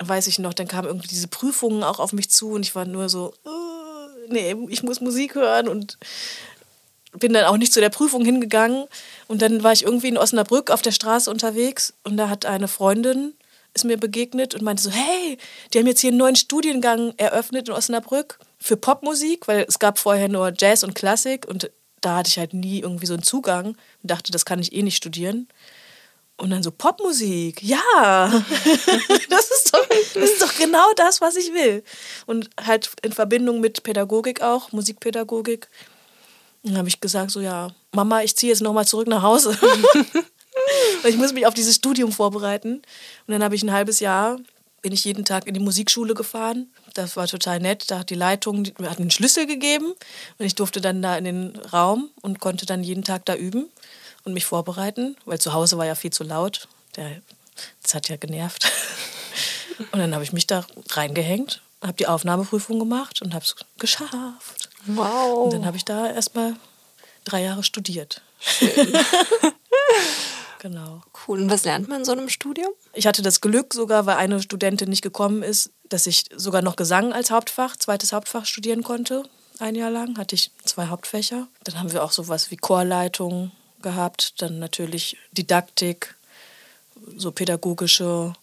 weiß 0.00 0.26
ich 0.26 0.40
noch, 0.40 0.52
dann 0.52 0.66
kamen 0.66 0.88
irgendwie 0.88 1.06
diese 1.06 1.28
Prüfungen 1.28 1.84
auch 1.84 2.00
auf 2.00 2.12
mich 2.12 2.28
zu 2.28 2.50
und 2.50 2.62
ich 2.66 2.74
war 2.74 2.84
nur 2.84 3.08
so, 3.08 3.32
uh, 3.46 3.77
nee, 4.30 4.54
ich 4.68 4.82
muss 4.82 5.00
Musik 5.00 5.34
hören 5.34 5.68
und 5.68 5.98
bin 7.12 7.32
dann 7.32 7.44
auch 7.44 7.56
nicht 7.56 7.72
zu 7.72 7.80
der 7.80 7.90
Prüfung 7.90 8.24
hingegangen. 8.24 8.86
Und 9.26 9.42
dann 9.42 9.62
war 9.62 9.72
ich 9.72 9.84
irgendwie 9.84 10.08
in 10.08 10.18
Osnabrück 10.18 10.70
auf 10.70 10.82
der 10.82 10.92
Straße 10.92 11.30
unterwegs 11.30 11.94
und 12.04 12.16
da 12.16 12.28
hat 12.28 12.46
eine 12.46 12.68
Freundin 12.68 13.34
ist 13.74 13.84
mir 13.84 13.96
begegnet 13.96 14.54
und 14.54 14.62
meinte 14.62 14.82
so, 14.82 14.90
hey, 14.90 15.38
die 15.72 15.78
haben 15.78 15.86
jetzt 15.86 16.00
hier 16.00 16.08
einen 16.08 16.18
neuen 16.18 16.36
Studiengang 16.36 17.14
eröffnet 17.16 17.68
in 17.68 17.74
Osnabrück 17.74 18.38
für 18.58 18.76
Popmusik, 18.76 19.46
weil 19.46 19.64
es 19.68 19.78
gab 19.78 19.98
vorher 19.98 20.28
nur 20.28 20.52
Jazz 20.56 20.82
und 20.82 20.94
Klassik 20.94 21.46
und 21.46 21.70
da 22.00 22.16
hatte 22.16 22.28
ich 22.28 22.38
halt 22.38 22.54
nie 22.54 22.80
irgendwie 22.80 23.06
so 23.06 23.14
einen 23.14 23.22
Zugang 23.22 23.68
und 23.68 23.76
dachte, 24.02 24.32
das 24.32 24.44
kann 24.44 24.60
ich 24.60 24.72
eh 24.72 24.82
nicht 24.82 24.96
studieren. 24.96 25.48
Und 26.38 26.50
dann 26.50 26.62
so 26.62 26.70
Popmusik, 26.70 27.60
ja, 27.64 28.28
das 29.28 29.50
ist, 29.50 29.74
doch, 29.74 29.84
das 29.88 30.14
ist 30.14 30.40
doch 30.40 30.54
genau 30.56 30.86
das, 30.94 31.20
was 31.20 31.34
ich 31.34 31.52
will. 31.52 31.82
Und 32.26 32.48
halt 32.64 32.92
in 33.02 33.12
Verbindung 33.12 33.60
mit 33.60 33.82
Pädagogik 33.82 34.40
auch, 34.40 34.70
Musikpädagogik. 34.70 35.68
Dann 36.62 36.78
habe 36.78 36.88
ich 36.88 37.00
gesagt, 37.00 37.32
so 37.32 37.40
ja, 37.40 37.72
Mama, 37.92 38.22
ich 38.22 38.36
ziehe 38.36 38.52
jetzt 38.52 38.62
nochmal 38.62 38.86
zurück 38.86 39.08
nach 39.08 39.22
Hause. 39.22 39.58
ich 41.04 41.16
muss 41.16 41.32
mich 41.32 41.44
auf 41.44 41.54
dieses 41.54 41.74
Studium 41.74 42.12
vorbereiten. 42.12 42.74
Und 43.26 43.32
dann 43.32 43.42
habe 43.42 43.56
ich 43.56 43.64
ein 43.64 43.72
halbes 43.72 43.98
Jahr, 43.98 44.38
bin 44.80 44.92
ich 44.92 45.04
jeden 45.04 45.24
Tag 45.24 45.48
in 45.48 45.54
die 45.54 45.60
Musikschule 45.60 46.14
gefahren. 46.14 46.70
Das 46.94 47.16
war 47.16 47.26
total 47.26 47.58
nett. 47.58 47.90
Da 47.90 47.98
hat 47.98 48.10
die 48.10 48.14
Leitung, 48.14 48.62
die, 48.62 48.74
mir 48.78 48.90
hat 48.90 49.00
einen 49.00 49.10
Schlüssel 49.10 49.46
gegeben 49.46 49.92
und 50.38 50.46
ich 50.46 50.54
durfte 50.54 50.80
dann 50.80 51.02
da 51.02 51.16
in 51.16 51.24
den 51.24 51.56
Raum 51.72 52.10
und 52.22 52.38
konnte 52.38 52.64
dann 52.64 52.84
jeden 52.84 53.02
Tag 53.02 53.24
da 53.24 53.34
üben 53.34 53.68
und 54.28 54.34
mich 54.34 54.44
vorbereiten, 54.44 55.16
weil 55.24 55.40
zu 55.40 55.52
Hause 55.52 55.78
war 55.78 55.86
ja 55.86 55.94
viel 55.94 56.12
zu 56.12 56.22
laut. 56.22 56.68
Der, 56.96 57.20
das 57.82 57.94
hat 57.94 58.08
ja 58.08 58.16
genervt. 58.16 58.70
Und 59.92 60.00
dann 60.00 60.12
habe 60.12 60.24
ich 60.24 60.32
mich 60.32 60.46
da 60.46 60.66
reingehängt, 60.90 61.62
habe 61.80 61.92
die 61.94 62.08
Aufnahmeprüfung 62.08 62.80
gemacht 62.80 63.22
und 63.22 63.32
habe 63.32 63.44
es 63.44 63.54
geschafft. 63.78 64.68
Wow. 64.86 65.44
Und 65.44 65.52
dann 65.52 65.66
habe 65.66 65.76
ich 65.76 65.84
da 65.84 66.10
erstmal 66.10 66.56
drei 67.24 67.42
Jahre 67.42 67.62
studiert. 67.62 68.20
genau. 70.58 71.02
Cool. 71.26 71.42
Und 71.42 71.50
was 71.50 71.64
lernt 71.64 71.88
man 71.88 72.00
in 72.00 72.04
so 72.04 72.10
einem 72.10 72.28
Studium? 72.28 72.72
Ich 72.92 73.06
hatte 73.06 73.22
das 73.22 73.40
Glück 73.40 73.72
sogar, 73.72 74.04
weil 74.06 74.16
eine 74.16 74.42
Studentin 74.42 74.90
nicht 74.90 75.02
gekommen 75.02 75.44
ist, 75.44 75.70
dass 75.88 76.08
ich 76.08 76.24
sogar 76.34 76.62
noch 76.62 76.74
Gesang 76.74 77.12
als 77.12 77.30
Hauptfach, 77.30 77.76
zweites 77.76 78.12
Hauptfach 78.12 78.46
studieren 78.46 78.82
konnte. 78.82 79.22
Ein 79.60 79.76
Jahr 79.76 79.90
lang 79.90 80.18
hatte 80.18 80.34
ich 80.34 80.50
zwei 80.64 80.86
Hauptfächer. 80.86 81.46
Dann 81.62 81.78
haben 81.78 81.92
wir 81.92 82.02
auch 82.02 82.12
sowas 82.12 82.50
wie 82.50 82.56
Chorleitung 82.56 83.52
gehabt, 83.82 84.34
dann 84.42 84.58
natürlich 84.58 85.16
Didaktik, 85.32 86.14
so 87.16 87.32
pädagogische 87.32 88.34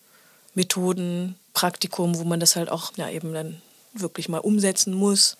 Methoden, 0.54 1.36
Praktikum, 1.54 2.18
wo 2.18 2.24
man 2.24 2.40
das 2.40 2.56
halt 2.56 2.70
auch 2.70 2.92
ja, 2.98 3.10
eben 3.10 3.34
dann 3.34 3.62
wirklich 3.94 4.30
mal 4.30 4.40
umsetzen 4.40 4.94
muss 4.94 5.38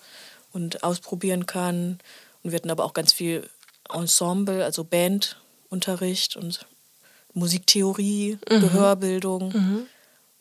und 0.52 0.82
ausprobieren 0.82 1.46
kann. 1.46 1.98
Und 2.42 2.52
wir 2.52 2.56
hatten 2.56 2.70
aber 2.70 2.84
auch 2.84 2.94
ganz 2.94 3.12
viel 3.12 3.48
Ensemble, 3.92 4.64
also 4.64 4.84
Bandunterricht 4.84 6.36
und 6.36 6.66
Musiktheorie, 7.34 8.38
mhm. 8.50 8.60
Gehörbildung, 8.60 9.52
mhm. 9.52 9.86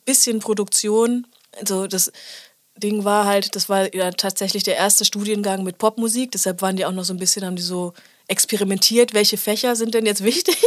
bisschen 0.06 0.40
Produktion. 0.40 1.28
Also 1.60 1.88
das 1.88 2.12
Ding 2.78 3.04
war 3.04 3.26
halt, 3.26 3.56
das 3.56 3.70
war 3.70 3.94
ja 3.94 4.12
tatsächlich 4.12 4.64
der 4.64 4.78
erste 4.78 5.06
Studiengang 5.06 5.64
mit 5.64 5.78
Popmusik, 5.78 6.32
deshalb 6.32 6.62
waren 6.62 6.76
die 6.76 6.86
auch 6.86 6.92
noch 6.92 7.06
so 7.06 7.14
ein 7.14 7.20
bisschen, 7.20 7.46
haben 7.46 7.56
die 7.56 7.62
so 7.62 7.94
experimentiert, 8.28 9.14
welche 9.14 9.38
Fächer 9.38 9.76
sind 9.76 9.94
denn 9.94 10.06
jetzt 10.06 10.24
wichtig. 10.24 10.58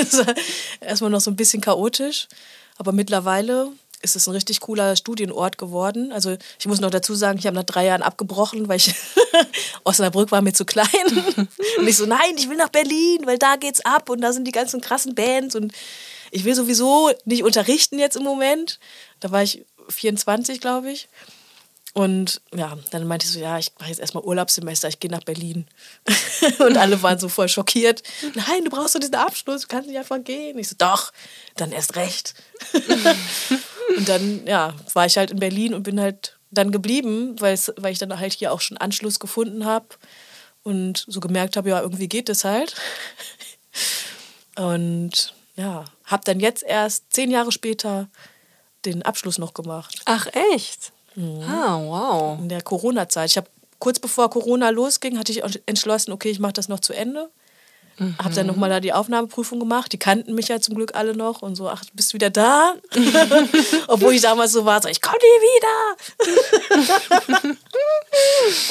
erstmal 0.80 1.10
noch 1.10 1.20
so 1.20 1.30
ein 1.30 1.36
bisschen 1.36 1.60
chaotisch, 1.60 2.28
aber 2.76 2.92
mittlerweile 2.92 3.72
ist 4.04 4.16
es 4.16 4.28
ein 4.28 4.32
richtig 4.32 4.60
cooler 4.60 4.96
Studienort 4.96 5.56
geworden. 5.58 6.12
Also 6.12 6.36
ich 6.58 6.66
muss 6.66 6.80
noch 6.80 6.90
dazu 6.90 7.14
sagen, 7.14 7.38
ich 7.38 7.46
habe 7.46 7.56
nach 7.56 7.64
drei 7.64 7.86
Jahren 7.86 8.02
abgebrochen, 8.02 8.68
weil 8.68 8.76
ich 8.76 8.94
Osnabrück 9.84 10.30
war 10.30 10.42
mir 10.42 10.52
zu 10.52 10.64
klein. 10.66 10.86
und 11.78 11.88
ich 11.88 11.96
so, 11.96 12.04
nein, 12.04 12.36
ich 12.36 12.48
will 12.48 12.56
nach 12.56 12.68
Berlin, 12.68 13.22
weil 13.24 13.38
da 13.38 13.56
geht's 13.56 13.80
ab 13.84 14.10
und 14.10 14.20
da 14.20 14.32
sind 14.32 14.46
die 14.46 14.52
ganzen 14.52 14.80
krassen 14.80 15.14
Bands 15.14 15.56
und 15.56 15.72
ich 16.30 16.44
will 16.44 16.54
sowieso 16.54 17.10
nicht 17.24 17.44
unterrichten 17.44 17.98
jetzt 17.98 18.16
im 18.16 18.24
Moment. 18.24 18.78
Da 19.20 19.30
war 19.30 19.42
ich 19.42 19.64
24, 19.88 20.60
glaube 20.60 20.92
ich. 20.92 21.08
Und 21.94 22.42
ja, 22.52 22.76
dann 22.90 23.06
meinte 23.06 23.24
ich 23.24 23.32
so, 23.32 23.38
ja, 23.38 23.56
ich 23.56 23.70
mache 23.78 23.88
jetzt 23.88 24.00
erstmal 24.00 24.24
Urlaubssemester, 24.24 24.88
ich 24.88 24.98
gehe 24.98 25.10
nach 25.10 25.22
Berlin. 25.22 25.66
und 26.58 26.76
alle 26.76 27.00
waren 27.02 27.20
so 27.20 27.28
voll 27.28 27.48
schockiert. 27.48 28.02
Nein, 28.34 28.64
du 28.64 28.70
brauchst 28.70 28.96
doch 28.96 29.00
diesen 29.00 29.14
Abschluss, 29.14 29.62
du 29.62 29.68
kannst 29.68 29.88
nicht 29.88 29.98
einfach 29.98 30.22
gehen. 30.22 30.58
Ich 30.58 30.68
so, 30.68 30.74
doch, 30.76 31.12
dann 31.56 31.70
erst 31.70 31.94
recht. 31.94 32.34
und 33.96 34.08
dann, 34.08 34.44
ja, 34.44 34.74
war 34.92 35.06
ich 35.06 35.16
halt 35.16 35.30
in 35.30 35.38
Berlin 35.38 35.72
und 35.72 35.84
bin 35.84 36.00
halt 36.00 36.36
dann 36.50 36.72
geblieben, 36.72 37.40
weil 37.40 37.54
ich 37.54 37.98
dann 37.98 38.18
halt 38.18 38.32
hier 38.32 38.52
auch 38.52 38.60
schon 38.60 38.76
Anschluss 38.76 39.20
gefunden 39.20 39.64
habe 39.64 39.86
und 40.64 41.04
so 41.06 41.20
gemerkt 41.20 41.56
habe, 41.56 41.68
ja, 41.68 41.80
irgendwie 41.80 42.08
geht 42.08 42.28
es 42.28 42.42
halt. 42.42 42.74
Und 44.56 45.32
ja, 45.54 45.84
habe 46.06 46.24
dann 46.24 46.40
jetzt 46.40 46.64
erst 46.64 47.12
zehn 47.12 47.30
Jahre 47.30 47.52
später 47.52 48.08
den 48.84 49.02
Abschluss 49.02 49.38
noch 49.38 49.54
gemacht. 49.54 50.02
Ach 50.06 50.26
echt? 50.52 50.92
Mhm. 51.14 51.42
Ah, 51.42 51.78
wow. 51.78 52.38
In 52.38 52.48
der 52.48 52.62
Corona-Zeit. 52.62 53.30
Ich 53.30 53.36
habe 53.36 53.48
kurz 53.78 53.98
bevor 53.98 54.30
Corona 54.30 54.70
losging, 54.70 55.18
hatte 55.18 55.32
ich 55.32 55.42
entschlossen, 55.66 56.12
okay, 56.12 56.30
ich 56.30 56.38
mache 56.38 56.54
das 56.54 56.68
noch 56.68 56.80
zu 56.80 56.92
Ende. 56.92 57.30
Mhm. 57.98 58.16
Habe 58.18 58.34
dann 58.34 58.46
nochmal 58.46 58.70
da 58.70 58.80
die 58.80 58.92
Aufnahmeprüfung 58.92 59.60
gemacht. 59.60 59.92
Die 59.92 59.98
kannten 59.98 60.34
mich 60.34 60.48
ja 60.48 60.60
zum 60.60 60.74
Glück 60.74 60.94
alle 60.94 61.16
noch 61.16 61.42
und 61.42 61.54
so, 61.54 61.68
ach, 61.68 61.84
du 61.84 61.92
bist 61.94 62.14
wieder 62.14 62.30
da? 62.30 62.74
Obwohl 63.88 64.14
ich 64.14 64.22
damals 64.22 64.52
so 64.52 64.64
war, 64.64 64.82
so, 64.82 64.88
ich 64.88 65.00
komme 65.00 65.18
nie 65.18 65.42
wieder. 66.66 67.56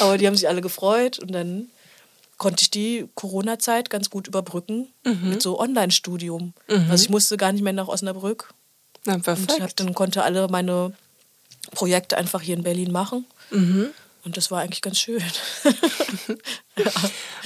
Aber 0.00 0.18
die 0.18 0.26
haben 0.26 0.36
sich 0.36 0.48
alle 0.48 0.60
gefreut 0.60 1.18
und 1.18 1.32
dann 1.32 1.70
konnte 2.36 2.62
ich 2.62 2.70
die 2.70 3.08
Corona-Zeit 3.14 3.88
ganz 3.88 4.10
gut 4.10 4.26
überbrücken 4.26 4.92
mhm. 5.04 5.30
mit 5.30 5.42
so 5.42 5.58
Online-Studium. 5.58 6.52
Mhm. 6.68 6.90
Also 6.90 7.04
ich 7.04 7.10
musste 7.10 7.36
gar 7.36 7.52
nicht 7.52 7.62
mehr 7.62 7.72
nach 7.72 7.88
Osnabrück. 7.88 8.52
Na, 9.06 9.18
perfekt. 9.18 9.52
Und 9.52 9.62
hab, 9.62 9.76
dann 9.76 9.94
konnte 9.94 10.22
alle 10.22 10.48
meine 10.48 10.92
Projekte 11.72 12.16
einfach 12.16 12.40
hier 12.40 12.56
in 12.56 12.62
Berlin 12.62 12.92
machen. 12.92 13.26
Mhm. 13.50 13.90
Und 14.24 14.38
das 14.38 14.50
war 14.50 14.62
eigentlich 14.62 14.80
ganz 14.80 14.98
schön. 14.98 15.22
ja. 16.76 16.90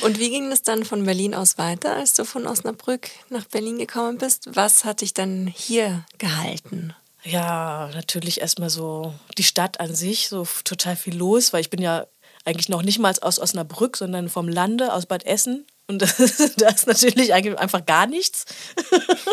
Und 0.02 0.18
wie 0.20 0.30
ging 0.30 0.52
es 0.52 0.62
dann 0.62 0.84
von 0.84 1.04
Berlin 1.04 1.34
aus 1.34 1.58
weiter, 1.58 1.96
als 1.96 2.14
du 2.14 2.24
von 2.24 2.46
Osnabrück 2.46 3.08
nach 3.30 3.46
Berlin 3.46 3.78
gekommen 3.78 4.18
bist? 4.18 4.48
Was 4.54 4.84
hat 4.84 5.00
dich 5.00 5.12
dann 5.12 5.48
hier 5.48 6.04
gehalten? 6.18 6.94
Ja, 7.24 7.90
natürlich 7.94 8.40
erstmal 8.40 8.70
so 8.70 9.12
die 9.36 9.42
Stadt 9.42 9.80
an 9.80 9.92
sich, 9.94 10.28
so 10.28 10.46
total 10.62 10.94
viel 10.94 11.16
los, 11.16 11.52
weil 11.52 11.62
ich 11.62 11.70
bin 11.70 11.82
ja 11.82 12.06
eigentlich 12.44 12.68
noch 12.68 12.82
nicht 12.82 13.00
mal 13.00 13.12
aus 13.20 13.40
Osnabrück, 13.40 13.96
sondern 13.96 14.28
vom 14.28 14.48
Lande, 14.48 14.92
aus 14.92 15.06
Bad 15.06 15.26
Essen. 15.26 15.66
Und 15.88 16.02
da 16.58 16.68
ist 16.68 16.86
natürlich 16.86 17.34
eigentlich 17.34 17.58
einfach 17.58 17.84
gar 17.84 18.06
nichts. 18.06 18.44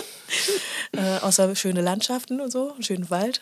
äh, 0.94 1.20
außer 1.20 1.56
schöne 1.56 1.82
Landschaften 1.82 2.42
und 2.42 2.52
so, 2.52 2.74
einen 2.74 2.84
schönen 2.84 3.10
Wald. 3.12 3.42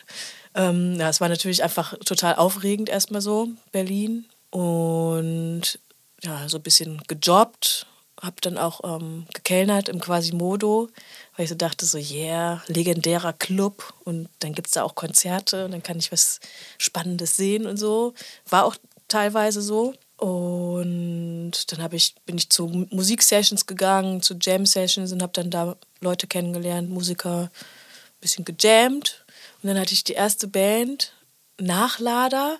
Ähm, 0.54 0.96
ja, 0.98 1.08
es 1.08 1.20
war 1.20 1.28
natürlich 1.28 1.62
einfach 1.62 1.94
total 2.04 2.36
aufregend 2.36 2.88
erstmal 2.88 3.20
so, 3.20 3.48
Berlin. 3.72 4.26
Und 4.50 5.78
ja, 6.22 6.48
so 6.48 6.58
ein 6.58 6.62
bisschen 6.62 7.02
gejobbt, 7.08 7.86
habe 8.22 8.36
dann 8.40 8.56
auch 8.56 8.80
ähm, 8.84 9.26
gekellnert 9.34 9.88
im 9.88 10.00
Quasimodo, 10.00 10.88
weil 11.36 11.44
ich 11.44 11.50
so 11.50 11.56
dachte, 11.56 11.84
so, 11.84 11.98
yeah, 11.98 12.62
legendärer 12.68 13.32
Club 13.32 13.92
und 14.04 14.28
dann 14.38 14.54
gibt 14.54 14.68
es 14.68 14.74
da 14.74 14.84
auch 14.84 14.94
Konzerte 14.94 15.64
und 15.64 15.72
dann 15.72 15.82
kann 15.82 15.98
ich 15.98 16.12
was 16.12 16.40
Spannendes 16.78 17.36
sehen 17.36 17.66
und 17.66 17.76
so. 17.76 18.14
War 18.48 18.64
auch 18.64 18.76
teilweise 19.08 19.60
so. 19.60 19.94
Und 20.16 21.52
dann 21.72 21.92
ich, 21.92 22.14
bin 22.24 22.38
ich 22.38 22.48
zu 22.48 22.68
Musiksessions 22.90 23.66
gegangen, 23.66 24.22
zu 24.22 24.36
Jam-Sessions 24.40 25.12
und 25.12 25.22
habe 25.22 25.32
dann 25.32 25.50
da 25.50 25.76
Leute 26.00 26.26
kennengelernt, 26.26 26.88
Musiker, 26.88 27.42
ein 27.42 28.20
bisschen 28.20 28.44
gejammt. 28.44 29.23
Und 29.64 29.68
dann 29.68 29.78
hatte 29.78 29.94
ich 29.94 30.04
die 30.04 30.12
erste 30.12 30.46
Band, 30.46 31.14
Nachlader, 31.58 32.58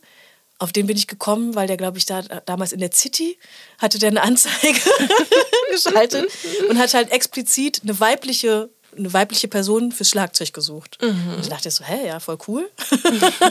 auf 0.59 0.73
den 0.73 0.87
bin 0.87 0.97
ich 0.97 1.07
gekommen, 1.07 1.55
weil 1.55 1.67
der, 1.67 1.77
glaube 1.77 1.99
ich, 1.99 2.07
da 2.07 2.23
damals 2.23 2.73
in 2.73 2.81
der 2.81 2.93
City 2.93 3.37
hatte 3.79 3.99
der 3.99 4.09
eine 4.09 4.23
Anzeige 4.23 4.81
geschaltet 5.71 6.31
und 6.71 6.79
hat 6.79 6.95
halt 6.95 7.13
explizit 7.13 7.83
eine 7.83 8.01
weibliche, 8.01 8.71
eine 8.97 9.13
weibliche 9.13 9.49
Person 9.49 9.93
fürs 9.93 10.09
Schlagzeug 10.09 10.55
gesucht. 10.55 10.97
Mhm. 11.03 11.35
Und 11.35 11.41
ich 11.41 11.49
dachte 11.49 11.71
so, 11.71 11.85
hä, 11.85 12.07
ja, 12.07 12.21
voll 12.21 12.39
cool. 12.49 12.71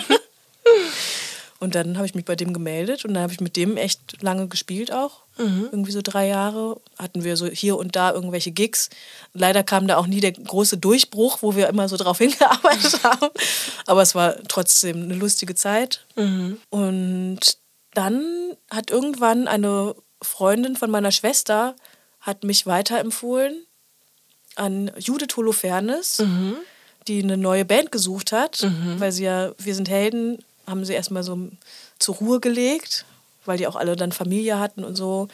Und 1.60 1.76
dann 1.76 1.98
habe 1.98 2.08
ich 2.08 2.16
mich 2.16 2.26
bei 2.26 2.36
dem 2.36 2.54
gemeldet 2.54 3.06
und 3.06 3.14
dann 3.14 3.24
habe 3.24 3.32
ich 3.32 3.40
mit 3.40 3.56
dem 3.56 3.78
echt 3.78 4.22
lange 4.22 4.50
gespielt 4.50 4.92
auch. 4.92 5.23
Mhm. 5.38 5.70
Irgendwie 5.72 5.92
so 5.92 6.02
drei 6.02 6.28
Jahre. 6.28 6.80
Hatten 6.98 7.24
wir 7.24 7.38
so 7.38 7.48
hier 7.48 7.78
und 7.78 7.96
da 7.96 8.12
irgendwelche 8.12 8.52
Gigs. 8.52 8.90
Leider 9.34 9.64
kam 9.64 9.88
da 9.88 9.98
auch 9.98 10.08
nie 10.08 10.20
der 10.20 10.32
große 10.32 10.78
Durchbruch, 10.78 11.40
wo 11.42 11.56
wir 11.56 11.68
immer 11.70 11.90
so 11.90 11.98
drauf 11.98 12.18
hingearbeitet 12.20 13.04
haben. 13.04 13.30
Aber 13.86 14.02
es 14.02 14.16
war 14.16 14.36
trotzdem 14.48 15.04
eine 15.04 15.16
lustige 15.16 15.56
Zeit. 15.56 16.06
Mhm. 16.16 16.60
Und 16.70 17.40
dann 17.94 18.56
hat 18.70 18.92
irgendwann 18.92 19.48
eine 19.48 19.96
Freundin 20.22 20.76
von 20.76 20.90
meiner 20.90 21.12
Schwester 21.12 21.76
hat 22.20 22.44
mich 22.44 22.66
weiterempfohlen 22.66 23.66
an 24.56 24.92
Judith 24.98 25.36
Holofernes, 25.36 26.20
mhm. 26.20 26.56
die 27.08 27.22
eine 27.22 27.38
neue 27.38 27.66
Band 27.66 27.92
gesucht 27.92 28.32
hat, 28.32 28.64
mhm. 28.64 29.00
weil 29.00 29.12
sie 29.12 29.24
ja 29.24 29.52
Wir 29.58 29.76
sind 29.76 29.90
Helden 29.90 30.44
haben 30.68 30.86
sie 30.86 30.94
erstmal 30.94 31.24
so 31.24 31.50
zur 32.00 32.16
Ruhe 32.16 32.40
gelegt, 32.40 33.06
weil 33.46 33.58
die 33.58 33.68
auch 33.68 33.76
alle 33.76 33.96
dann 33.96 34.12
Familie 34.12 34.60
hatten 34.60 34.84
und 34.84 34.96
so. 34.96 35.28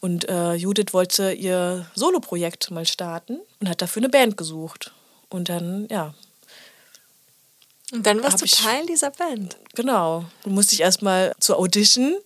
Und 0.00 0.28
äh, 0.28 0.54
Judith 0.54 0.92
wollte 0.92 1.32
ihr 1.32 1.86
Soloprojekt 1.94 2.70
mal 2.70 2.86
starten 2.86 3.40
und 3.60 3.68
hat 3.68 3.82
dafür 3.82 4.00
eine 4.00 4.08
Band 4.08 4.36
gesucht. 4.36 4.92
Und 5.28 5.48
dann, 5.48 5.88
ja. 5.90 6.14
Und 7.92 8.06
dann 8.06 8.22
warst 8.22 8.42
du 8.42 8.46
Teil 8.46 8.84
dieser 8.86 9.10
Band. 9.10 9.56
Genau. 9.74 10.24
Dann 10.42 10.54
musste 10.54 10.74
ich 10.74 10.80
erstmal 10.80 11.32
zur 11.38 11.58
Audition. 11.58 12.16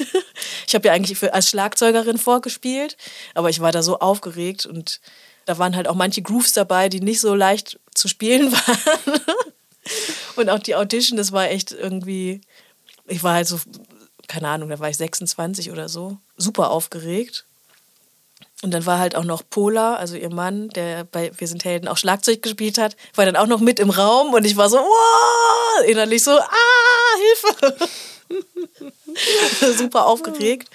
ich 0.66 0.74
habe 0.74 0.88
ja 0.88 0.94
eigentlich 0.94 1.18
für, 1.18 1.34
als 1.34 1.48
Schlagzeugerin 1.48 2.18
vorgespielt, 2.18 2.96
aber 3.34 3.50
ich 3.50 3.60
war 3.60 3.72
da 3.72 3.82
so 3.82 3.98
aufgeregt 3.98 4.66
und 4.66 5.00
da 5.44 5.58
waren 5.58 5.76
halt 5.76 5.88
auch 5.88 5.94
manche 5.94 6.22
Grooves 6.22 6.52
dabei, 6.52 6.88
die 6.88 7.00
nicht 7.00 7.20
so 7.20 7.34
leicht 7.34 7.78
zu 7.94 8.08
spielen 8.08 8.52
waren. 8.52 9.20
Und 10.36 10.48
auch 10.48 10.60
die 10.60 10.76
Audition, 10.76 11.16
das 11.16 11.32
war 11.32 11.50
echt 11.50 11.72
irgendwie, 11.72 12.40
ich 13.06 13.22
war 13.22 13.34
halt 13.34 13.48
so, 13.48 13.60
keine 14.32 14.48
Ahnung, 14.48 14.70
da 14.70 14.78
war 14.78 14.88
ich 14.88 14.96
26 14.96 15.70
oder 15.70 15.90
so, 15.90 16.16
super 16.38 16.70
aufgeregt. 16.70 17.44
Und 18.62 18.70
dann 18.70 18.86
war 18.86 18.98
halt 18.98 19.14
auch 19.14 19.24
noch 19.24 19.42
Pola, 19.48 19.96
also 19.96 20.16
ihr 20.16 20.32
Mann, 20.32 20.70
der 20.70 21.04
bei 21.04 21.32
Wir 21.36 21.48
sind 21.48 21.66
Helden 21.66 21.86
auch 21.86 21.98
Schlagzeug 21.98 22.40
gespielt 22.40 22.78
hat, 22.78 22.96
war 23.14 23.26
dann 23.26 23.36
auch 23.36 23.46
noch 23.46 23.60
mit 23.60 23.78
im 23.78 23.90
Raum 23.90 24.32
und 24.32 24.46
ich 24.46 24.56
war 24.56 24.70
so, 24.70 24.78
wow, 24.78 25.84
innerlich 25.86 26.24
so, 26.24 26.30
ah, 26.30 27.16
Hilfe. 27.18 27.88
super 29.76 30.06
aufgeregt. 30.06 30.70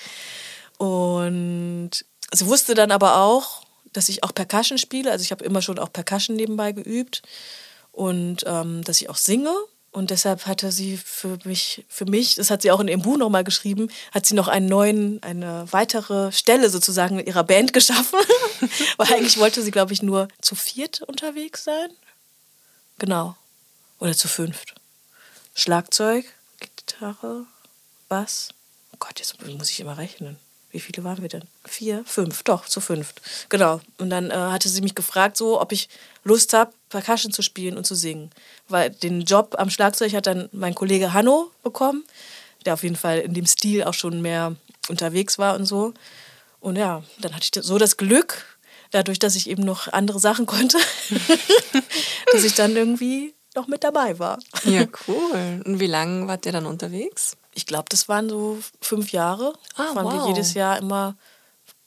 Und 0.77 1.91
sie 2.31 2.45
wusste 2.45 2.75
dann 2.75 2.91
aber 2.91 3.21
auch, 3.21 3.63
dass 3.91 4.09
ich 4.09 4.23
auch 4.23 4.35
Percussion 4.35 4.77
spiele. 4.77 5.11
Also 5.11 5.23
ich 5.23 5.31
habe 5.31 5.43
immer 5.43 5.63
schon 5.63 5.79
auch 5.79 5.91
Percussion 5.91 6.35
nebenbei 6.35 6.73
geübt 6.73 7.23
und 7.91 8.43
ähm, 8.45 8.83
dass 8.83 9.01
ich 9.01 9.09
auch 9.09 9.17
singe. 9.17 9.55
Und 9.97 10.11
deshalb 10.11 10.45
hatte 10.45 10.71
sie 10.71 10.95
für 10.95 11.39
mich, 11.43 11.83
für 11.89 12.05
mich, 12.05 12.35
das 12.35 12.51
hat 12.51 12.61
sie 12.61 12.69
auch 12.69 12.79
in 12.79 12.87
ihrem 12.87 13.01
Buch 13.01 13.17
nochmal 13.17 13.43
geschrieben, 13.43 13.89
hat 14.11 14.27
sie 14.27 14.35
noch 14.35 14.47
einen 14.47 14.67
neuen, 14.67 15.23
eine 15.23 15.65
weitere 15.71 16.31
Stelle 16.31 16.69
sozusagen 16.69 17.17
in 17.17 17.25
ihrer 17.25 17.43
Band 17.43 17.73
geschaffen. 17.73 18.19
Weil 18.97 19.13
eigentlich 19.15 19.39
wollte 19.39 19.63
sie, 19.63 19.71
glaube 19.71 19.93
ich, 19.93 20.03
nur 20.03 20.27
zu 20.39 20.53
viert 20.53 21.01
unterwegs 21.01 21.63
sein. 21.63 21.89
Genau. 22.99 23.35
Oder 23.97 24.15
zu 24.15 24.27
fünft. 24.27 24.75
Schlagzeug, 25.55 26.31
Gitarre, 26.59 27.47
Bass. 28.07 28.49
Oh 28.93 28.97
Gott, 28.99 29.17
jetzt 29.17 29.43
muss 29.47 29.71
ich 29.71 29.79
immer 29.79 29.97
rechnen. 29.97 30.37
Wie 30.69 30.79
viele 30.79 31.03
waren 31.05 31.23
wir 31.23 31.29
denn? 31.29 31.45
Vier, 31.65 32.03
fünf, 32.05 32.43
doch, 32.43 32.67
zu 32.67 32.81
fünft. 32.81 33.19
Genau. 33.49 33.81
Und 33.97 34.11
dann 34.11 34.29
äh, 34.29 34.35
hatte 34.35 34.69
sie 34.69 34.81
mich 34.81 34.93
gefragt, 34.93 35.37
so, 35.37 35.59
ob 35.59 35.71
ich 35.71 35.89
Lust 36.23 36.53
habe, 36.53 36.71
Percussion 36.89 37.31
zu 37.31 37.41
spielen 37.41 37.77
und 37.77 37.85
zu 37.85 37.95
singen. 37.95 38.29
Weil 38.67 38.89
den 38.89 39.21
Job 39.21 39.55
am 39.57 39.69
Schlagzeug 39.69 40.13
hat 40.13 40.27
dann 40.27 40.49
mein 40.51 40.75
Kollege 40.75 41.13
Hanno 41.13 41.51
bekommen, 41.63 42.03
der 42.65 42.73
auf 42.73 42.83
jeden 42.83 42.95
Fall 42.95 43.19
in 43.19 43.33
dem 43.33 43.45
Stil 43.45 43.83
auch 43.83 43.93
schon 43.93 44.21
mehr 44.21 44.55
unterwegs 44.89 45.37
war 45.37 45.55
und 45.55 45.65
so. 45.65 45.93
Und 46.59 46.75
ja, 46.75 47.03
dann 47.19 47.35
hatte 47.35 47.47
ich 47.51 47.63
so 47.63 47.77
das 47.77 47.97
Glück, 47.97 48.45
dadurch, 48.91 49.19
dass 49.19 49.35
ich 49.35 49.49
eben 49.49 49.63
noch 49.63 49.87
andere 49.91 50.19
Sachen 50.19 50.45
konnte, 50.45 50.77
dass 52.31 52.43
ich 52.43 52.55
dann 52.55 52.75
irgendwie 52.75 53.33
noch 53.55 53.67
mit 53.67 53.83
dabei 53.83 54.19
war. 54.19 54.39
Ja, 54.63 54.85
cool. 55.07 55.61
Und 55.65 55.79
wie 55.79 55.87
lange 55.87 56.27
wart 56.27 56.45
ihr 56.45 56.51
dann 56.51 56.65
unterwegs? 56.65 57.37
Ich 57.53 57.65
glaube, 57.65 57.85
das 57.89 58.07
waren 58.07 58.29
so 58.29 58.59
fünf 58.81 59.11
Jahre. 59.11 59.53
Ah, 59.75 59.95
waren 59.95 60.05
wow. 60.05 60.13
wir 60.13 60.27
jedes 60.27 60.53
Jahr 60.53 60.77
immer 60.77 61.15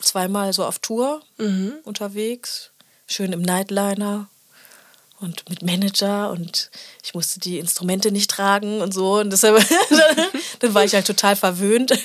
zweimal 0.01 0.53
so 0.53 0.65
auf 0.65 0.79
Tour 0.79 1.23
mhm. 1.39 1.75
unterwegs. 1.85 2.73
Schön 3.07 3.33
im 3.33 3.43
Nightliner 3.43 4.29
und 5.21 5.49
mit 5.49 5.63
Manager 5.63 6.31
und 6.31 6.71
ich 7.05 7.15
musste 7.15 7.41
die 7.41 7.59
Instrumente 7.59 8.11
nicht 8.11 8.31
tragen 8.31 8.81
und 8.81 8.93
so. 8.93 9.21
Und 9.21 9.31
deshalb 9.31 9.59
dann 10.61 10.75
war 10.75 10.85
ich 10.85 10.95
halt 10.95 11.07
total 11.07 11.37
verwöhnt. 11.37 11.93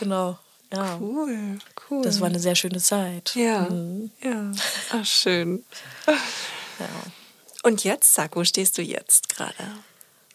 genau. 0.00 0.38
Ja. 0.72 0.98
Cool, 0.98 1.58
cool. 1.88 2.02
Das 2.02 2.20
war 2.20 2.28
eine 2.28 2.40
sehr 2.40 2.56
schöne 2.56 2.80
Zeit. 2.80 3.34
Ja. 3.36 3.68
Mhm. 3.70 4.10
Ja. 4.22 4.50
Ach, 4.92 5.06
schön. 5.06 5.64
Ja. 6.06 6.88
Und 7.62 7.84
jetzt, 7.84 8.12
sag, 8.12 8.34
wo 8.34 8.44
stehst 8.44 8.76
du 8.76 8.82
jetzt 8.82 9.28
gerade? 9.28 9.54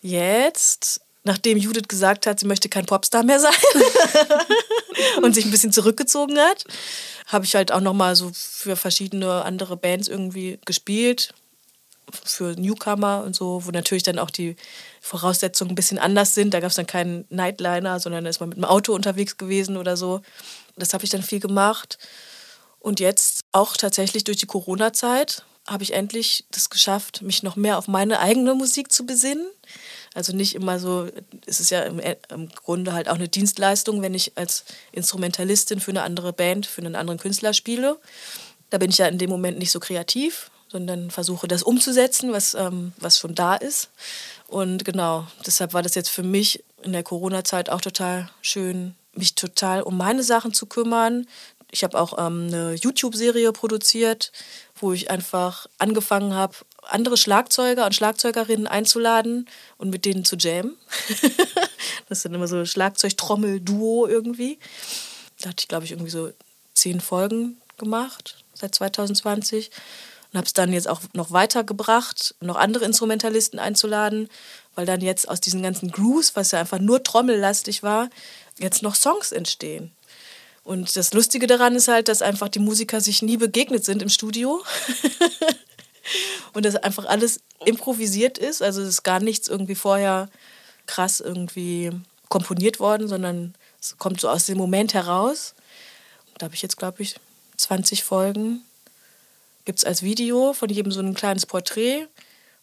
Jetzt, 0.01 1.01
nachdem 1.23 1.57
Judith 1.57 1.87
gesagt 1.87 2.25
hat, 2.27 2.39
sie 2.39 2.47
möchte 2.47 2.69
kein 2.69 2.85
Popstar 2.85 3.23
mehr 3.23 3.39
sein 3.39 3.53
und 5.21 5.35
sich 5.35 5.45
ein 5.45 5.51
bisschen 5.51 5.71
zurückgezogen 5.71 6.37
hat, 6.37 6.63
habe 7.27 7.45
ich 7.45 7.55
halt 7.55 7.71
auch 7.71 7.81
noch 7.81 7.93
mal 7.93 8.15
so 8.15 8.31
für 8.33 8.75
verschiedene 8.75 9.43
andere 9.43 9.77
Bands 9.77 10.07
irgendwie 10.07 10.59
gespielt 10.65 11.33
für 12.23 12.53
Newcomer 12.53 13.23
und 13.23 13.35
so, 13.35 13.65
wo 13.65 13.71
natürlich 13.71 14.03
dann 14.03 14.19
auch 14.19 14.31
die 14.31 14.55
Voraussetzungen 15.01 15.71
ein 15.71 15.75
bisschen 15.75 15.99
anders 15.99 16.33
sind. 16.33 16.53
Da 16.53 16.59
gab 16.59 16.69
es 16.69 16.75
dann 16.75 16.87
keinen 16.87 17.25
Nightliner, 17.29 17.99
sondern 17.99 18.23
da 18.23 18.29
ist 18.29 18.39
man 18.39 18.49
mit 18.49 18.57
dem 18.57 18.65
Auto 18.65 18.93
unterwegs 18.93 19.37
gewesen 19.37 19.77
oder 19.77 19.95
so. 19.95 20.21
Das 20.75 20.93
habe 20.93 21.03
ich 21.03 21.09
dann 21.09 21.23
viel 21.23 21.39
gemacht. 21.39 21.99
Und 22.79 22.99
jetzt 22.99 23.43
auch 23.51 23.77
tatsächlich 23.77 24.23
durch 24.23 24.37
die 24.37 24.47
Corona-Zeit 24.47 25.43
habe 25.67 25.83
ich 25.83 25.93
endlich 25.93 26.45
das 26.51 26.69
geschafft, 26.69 27.21
mich 27.21 27.43
noch 27.43 27.55
mehr 27.55 27.77
auf 27.77 27.87
meine 27.87 28.19
eigene 28.19 28.55
Musik 28.55 28.91
zu 28.91 29.05
besinnen. 29.05 29.47
Also 30.13 30.35
nicht 30.35 30.55
immer 30.55 30.79
so, 30.79 31.07
es 31.45 31.59
ist 31.59 31.69
ja 31.69 31.83
im, 31.83 31.99
im, 31.99 32.49
Grunde 32.49 32.93
halt 32.93 33.09
auch 33.09 33.15
eine 33.15 33.27
Dienstleistung, 33.27 34.01
wenn 34.01 34.13
ich 34.13 34.33
als 34.35 34.65
Instrumentalistin 34.91 35.79
für 35.79 35.91
eine 35.91 36.01
andere 36.01 36.33
Band, 36.33 36.65
für 36.65 36.81
einen 36.81 36.95
anderen 36.95 37.19
Künstler 37.19 37.53
spiele. 37.53 37.97
Da 38.69 38.77
bin 38.77 38.89
ich 38.89 38.97
ja 38.97 39.07
in 39.07 39.17
dem 39.17 39.29
Moment 39.29 39.59
nicht 39.59 39.71
so 39.71 39.79
kreativ, 39.79 40.49
sondern 40.67 41.11
versuche 41.11 41.47
das 41.47 41.63
umzusetzen, 41.63 42.31
was, 42.31 42.53
ähm, 42.53 42.93
was 42.97 43.19
schon 43.19 43.35
da 43.35 43.55
ist. 43.55 43.89
Und 44.47 44.85
genau, 44.85 45.27
deshalb 45.45 45.73
war 45.73 45.83
das 45.83 45.95
jetzt 45.95 46.09
für 46.09 46.23
mich 46.23 46.63
in 46.81 46.93
der 46.93 47.03
Corona-Zeit 47.03 47.69
auch 47.69 47.81
total 47.81 48.29
schön, 48.41 48.95
mich 49.13 49.35
total 49.35 49.81
um 49.81 49.97
meine 49.97 50.23
Sachen 50.23 50.53
zu 50.53 50.65
kümmern. 50.65 51.27
Ich 51.71 51.83
habe 51.83 51.99
auch 51.99 52.17
ähm, 52.17 52.47
eine 52.47 52.73
YouTube-Serie 52.73 53.51
produziert, 53.51 54.31
wo 54.75 54.91
ich 54.91 55.11
einfach 55.11 55.67
angefangen 55.77 56.33
habe, 56.33 56.55
andere 56.91 57.17
Schlagzeuger 57.17 57.85
und 57.85 57.95
Schlagzeugerinnen 57.95 58.67
einzuladen 58.67 59.47
und 59.77 59.89
mit 59.89 60.05
denen 60.05 60.25
zu 60.25 60.35
jammen. 60.35 60.77
das 62.09 62.23
dann 62.23 62.33
immer 62.33 62.47
so 62.47 62.65
Schlagzeug-Trommel-Duo 62.65 64.07
irgendwie. 64.07 64.59
Da 65.41 65.49
hatte 65.49 65.61
ich, 65.63 65.67
glaube 65.67 65.85
ich, 65.85 65.91
irgendwie 65.91 66.11
so 66.11 66.31
zehn 66.73 66.99
Folgen 66.99 67.57
gemacht 67.77 68.43
seit 68.53 68.75
2020 68.75 69.71
und 70.31 70.37
habe 70.37 70.45
es 70.45 70.53
dann 70.53 70.73
jetzt 70.73 70.87
auch 70.87 71.01
noch 71.13 71.31
weitergebracht, 71.31 72.35
noch 72.39 72.55
andere 72.55 72.85
Instrumentalisten 72.85 73.59
einzuladen, 73.59 74.29
weil 74.75 74.85
dann 74.85 75.01
jetzt 75.01 75.27
aus 75.27 75.41
diesen 75.41 75.63
ganzen 75.63 75.91
Grooves, 75.91 76.35
was 76.35 76.51
ja 76.51 76.59
einfach 76.59 76.79
nur 76.79 77.03
trommellastig 77.03 77.83
war, 77.83 78.09
jetzt 78.59 78.83
noch 78.83 78.95
Songs 78.95 79.31
entstehen. 79.31 79.91
Und 80.63 80.95
das 80.95 81.13
Lustige 81.13 81.47
daran 81.47 81.75
ist 81.75 81.87
halt, 81.87 82.09
dass 82.09 82.21
einfach 82.21 82.49
die 82.49 82.59
Musiker 82.59 83.01
sich 83.01 83.23
nie 83.23 83.37
begegnet 83.37 83.85
sind 83.85 84.03
im 84.03 84.09
Studio. 84.09 84.63
und 86.53 86.65
dass 86.65 86.75
einfach 86.75 87.05
alles 87.05 87.41
improvisiert 87.65 88.37
ist. 88.37 88.61
Also 88.61 88.81
es 88.81 88.89
ist 88.89 89.03
gar 89.03 89.19
nichts 89.19 89.47
irgendwie 89.47 89.75
vorher 89.75 90.29
krass 90.85 91.19
irgendwie 91.19 91.91
komponiert 92.29 92.79
worden, 92.79 93.07
sondern 93.07 93.53
es 93.79 93.97
kommt 93.97 94.21
so 94.21 94.29
aus 94.29 94.45
dem 94.45 94.57
Moment 94.57 94.93
heraus. 94.93 95.55
Da 96.37 96.45
habe 96.45 96.55
ich 96.55 96.61
jetzt, 96.61 96.77
glaube 96.77 97.01
ich, 97.01 97.15
20 97.57 98.03
Folgen. 98.03 98.63
Gibt 99.65 99.79
es 99.79 99.85
als 99.85 100.03
Video 100.03 100.53
von 100.53 100.69
jedem 100.69 100.91
so 100.91 101.01
ein 101.01 101.13
kleines 101.13 101.45
Porträt. 101.45 102.07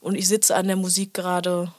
Und 0.00 0.14
ich 0.14 0.28
sitze 0.28 0.54
an 0.54 0.66
der 0.66 0.76
Musik 0.76 1.14
gerade 1.14 1.72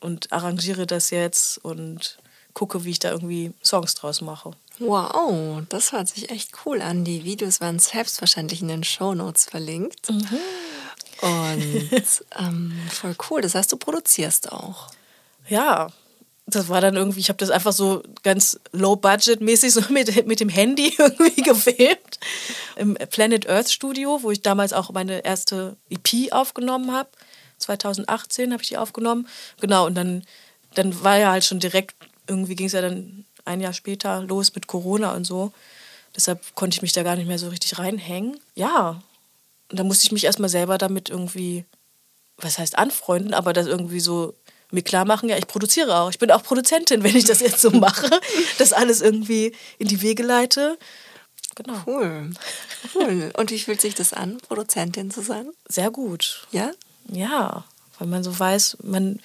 und 0.00 0.32
arrangiere 0.32 0.86
das 0.86 1.10
jetzt 1.10 1.58
und 1.64 2.18
gucke, 2.54 2.84
wie 2.84 2.90
ich 2.90 2.98
da 2.98 3.10
irgendwie 3.10 3.52
Songs 3.62 3.94
draus 3.94 4.20
mache. 4.20 4.52
Wow, 4.78 5.62
das 5.68 5.92
hört 5.92 6.08
sich 6.08 6.30
echt 6.30 6.52
cool 6.64 6.80
an. 6.80 7.04
Die 7.04 7.24
Videos 7.24 7.60
werden 7.60 7.78
selbstverständlich 7.78 8.62
in 8.62 8.68
den 8.68 8.84
Show 8.84 9.14
Notes 9.14 9.44
verlinkt. 9.44 10.10
Mhm. 10.10 10.38
Und 11.20 11.90
ähm, 12.38 12.72
voll 12.90 13.16
cool. 13.30 13.40
Das 13.40 13.54
heißt, 13.54 13.70
du 13.72 13.76
produzierst 13.76 14.52
auch. 14.52 14.88
Ja, 15.48 15.88
das 16.46 16.68
war 16.68 16.80
dann 16.80 16.96
irgendwie, 16.96 17.20
ich 17.20 17.28
habe 17.28 17.36
das 17.36 17.50
einfach 17.50 17.72
so 17.72 18.02
ganz 18.22 18.58
low-budget-mäßig 18.72 19.72
so 19.72 19.82
mit, 19.90 20.26
mit 20.26 20.40
dem 20.40 20.48
Handy 20.48 20.94
irgendwie 20.98 21.42
gefilmt. 21.42 22.18
Im 22.76 22.94
Planet 22.94 23.48
Earth 23.48 23.70
Studio, 23.70 24.20
wo 24.22 24.30
ich 24.30 24.42
damals 24.42 24.72
auch 24.72 24.90
meine 24.90 25.24
erste 25.24 25.76
EP 25.90 26.32
aufgenommen 26.32 26.92
habe. 26.92 27.10
2018 27.58 28.52
habe 28.52 28.62
ich 28.62 28.68
die 28.68 28.78
aufgenommen. 28.78 29.28
Genau, 29.60 29.86
und 29.86 29.94
dann, 29.94 30.24
dann 30.74 31.02
war 31.02 31.18
ja 31.18 31.32
halt 31.32 31.44
schon 31.44 31.58
direkt, 31.58 31.96
irgendwie 32.26 32.54
ging 32.54 32.66
es 32.66 32.72
ja 32.72 32.80
dann 32.80 33.24
ein 33.44 33.60
Jahr 33.60 33.72
später 33.72 34.22
los 34.22 34.54
mit 34.54 34.66
Corona 34.66 35.14
und 35.14 35.24
so. 35.26 35.52
Deshalb 36.16 36.54
konnte 36.54 36.76
ich 36.76 36.82
mich 36.82 36.92
da 36.92 37.02
gar 37.02 37.16
nicht 37.16 37.26
mehr 37.26 37.38
so 37.38 37.48
richtig 37.48 37.78
reinhängen. 37.78 38.38
Ja, 38.54 39.02
da 39.68 39.84
musste 39.84 40.04
ich 40.04 40.12
mich 40.12 40.24
erstmal 40.24 40.48
selber 40.48 40.78
damit 40.78 41.08
irgendwie, 41.10 41.64
was 42.36 42.58
heißt 42.58 42.78
anfreunden, 42.78 43.34
aber 43.34 43.52
das 43.52 43.66
irgendwie 43.66 44.00
so 44.00 44.34
mir 44.70 44.82
klar 44.82 45.04
machen, 45.04 45.28
ja, 45.28 45.38
ich 45.38 45.46
produziere 45.46 45.96
auch. 45.96 46.10
Ich 46.10 46.18
bin 46.18 46.30
auch 46.30 46.42
Produzentin, 46.42 47.02
wenn 47.04 47.16
ich 47.16 47.24
das 47.24 47.40
jetzt 47.40 47.60
so 47.60 47.70
mache, 47.70 48.08
das 48.58 48.72
alles 48.72 49.00
irgendwie 49.00 49.54
in 49.78 49.88
die 49.88 50.02
Wege 50.02 50.22
leite. 50.22 50.78
Genau. 51.54 51.82
Cool. 51.86 52.30
cool. 52.94 53.32
Und 53.36 53.50
wie 53.50 53.58
fühlt 53.58 53.80
sich 53.80 53.94
das 53.94 54.12
an, 54.12 54.38
Produzentin 54.38 55.10
zu 55.10 55.22
sein? 55.22 55.50
Sehr 55.66 55.90
gut. 55.90 56.46
Ja? 56.52 56.70
Ja, 57.10 57.64
weil 57.98 58.08
man 58.08 58.22
so 58.22 58.38
weiß, 58.38 58.78
man 58.82 59.20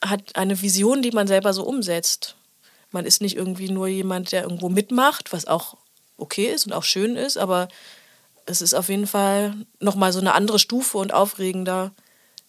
hat 0.00 0.36
eine 0.36 0.60
Vision, 0.60 1.02
die 1.02 1.10
man 1.10 1.26
selber 1.26 1.52
so 1.52 1.64
umsetzt. 1.64 2.36
Man 2.90 3.04
ist 3.04 3.20
nicht 3.20 3.36
irgendwie 3.36 3.70
nur 3.70 3.88
jemand, 3.88 4.32
der 4.32 4.44
irgendwo 4.44 4.68
mitmacht, 4.68 5.32
was 5.32 5.46
auch 5.46 5.76
okay 6.16 6.46
ist 6.46 6.66
und 6.66 6.72
auch 6.72 6.84
schön 6.84 7.16
ist, 7.16 7.36
aber 7.36 7.68
es 8.46 8.62
ist 8.62 8.74
auf 8.74 8.88
jeden 8.88 9.06
Fall 9.06 9.54
nochmal 9.80 10.12
so 10.12 10.20
eine 10.20 10.34
andere 10.34 10.58
Stufe 10.58 10.98
und 10.98 11.12
aufregender, 11.12 11.92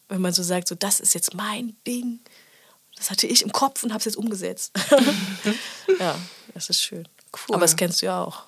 wenn 0.09 0.21
man 0.21 0.33
so 0.33 0.43
sagt, 0.43 0.67
so 0.67 0.75
das 0.75 0.99
ist 0.99 1.13
jetzt 1.13 1.33
mein 1.33 1.75
Ding. 1.87 2.19
Das 2.95 3.11
hatte 3.11 3.27
ich 3.27 3.41
im 3.41 3.51
Kopf 3.51 3.83
und 3.83 3.91
habe 3.91 3.99
es 3.99 4.05
jetzt 4.05 4.17
umgesetzt. 4.17 4.71
ja, 5.99 6.15
das 6.53 6.69
ist 6.69 6.81
schön. 6.81 7.07
Cool. 7.33 7.55
Aber 7.55 7.61
das 7.61 7.75
kennst 7.75 8.01
du 8.01 8.05
ja 8.07 8.23
auch. 8.23 8.43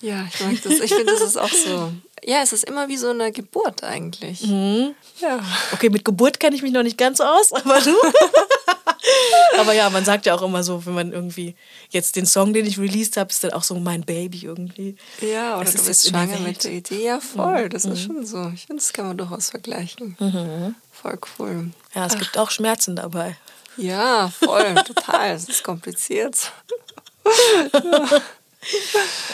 Ja, 0.00 0.26
ich 0.32 0.40
mag 0.40 0.62
das. 0.62 0.80
Ich 0.80 0.92
finde, 0.92 1.12
das 1.12 1.22
ist 1.22 1.36
auch 1.36 1.52
so. 1.52 1.92
Ja, 2.24 2.42
es 2.42 2.52
ist 2.52 2.64
immer 2.64 2.88
wie 2.88 2.96
so 2.96 3.10
eine 3.10 3.32
Geburt 3.32 3.82
eigentlich. 3.84 4.42
Mhm. 4.42 4.94
Ja. 5.20 5.40
Okay, 5.72 5.90
mit 5.90 6.04
Geburt 6.04 6.40
kenne 6.40 6.56
ich 6.56 6.62
mich 6.62 6.72
noch 6.72 6.82
nicht 6.82 6.98
ganz 6.98 7.20
aus, 7.20 7.52
aber 7.52 7.80
du. 7.80 7.94
aber 9.58 9.72
ja, 9.72 9.90
man 9.90 10.04
sagt 10.04 10.26
ja 10.26 10.34
auch 10.34 10.42
immer 10.42 10.62
so, 10.62 10.84
wenn 10.86 10.94
man 10.94 11.12
irgendwie 11.12 11.54
jetzt 11.90 12.16
den 12.16 12.26
Song, 12.26 12.52
den 12.52 12.66
ich 12.66 12.78
released 12.78 13.16
habe, 13.16 13.30
ist 13.30 13.42
dann 13.44 13.52
auch 13.52 13.62
so 13.62 13.74
mein 13.76 14.02
Baby 14.02 14.44
irgendwie. 14.44 14.96
Ja, 15.20 15.58
oder 15.58 15.68
es 15.68 15.74
du 15.74 15.84
bist 15.84 16.08
schwanger 16.08 16.38
mit 16.40 16.64
der 16.64 16.72
Idee. 16.72 17.04
Ja, 17.04 17.20
voll. 17.20 17.68
Das 17.68 17.84
mhm. 17.84 17.92
ist 17.92 18.02
schon 18.02 18.26
so. 18.26 18.50
Ich 18.54 18.66
finde, 18.66 18.82
das 18.82 18.92
kann 18.92 19.06
man 19.06 19.16
durchaus 19.16 19.50
vergleichen. 19.50 20.16
Mhm. 20.18 20.74
Voll 20.92 21.18
cool. 21.38 21.70
Ja, 21.94 22.06
es 22.06 22.14
Ach. 22.14 22.18
gibt 22.18 22.38
auch 22.38 22.50
Schmerzen 22.50 22.96
dabei. 22.96 23.36
Ja, 23.76 24.28
voll, 24.28 24.74
total. 24.86 25.34
Es 25.34 25.48
ist 25.48 25.62
kompliziert. 25.62 26.52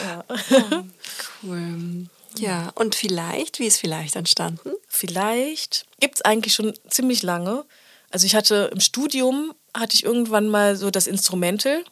ja. 0.05 0.25
Oh, 0.51 1.49
cool. 1.49 2.07
Ja, 2.39 2.71
und 2.75 2.95
vielleicht, 2.95 3.59
wie 3.59 3.67
ist 3.67 3.79
vielleicht 3.79 4.17
entstanden? 4.17 4.73
Vielleicht 4.89 5.87
gibt 6.01 6.17
es 6.17 6.23
eigentlich 6.23 6.55
schon 6.55 6.75
ziemlich 6.89 7.23
lange. 7.23 7.65
Also 8.11 8.27
ich 8.27 8.35
hatte 8.35 8.71
im 8.73 8.81
Studium, 8.81 9.55
hatte 9.75 9.95
ich 9.95 10.05
irgendwann 10.05 10.49
mal 10.49 10.77
so 10.77 10.91
das 10.91 11.07
Instrumental 11.07 11.85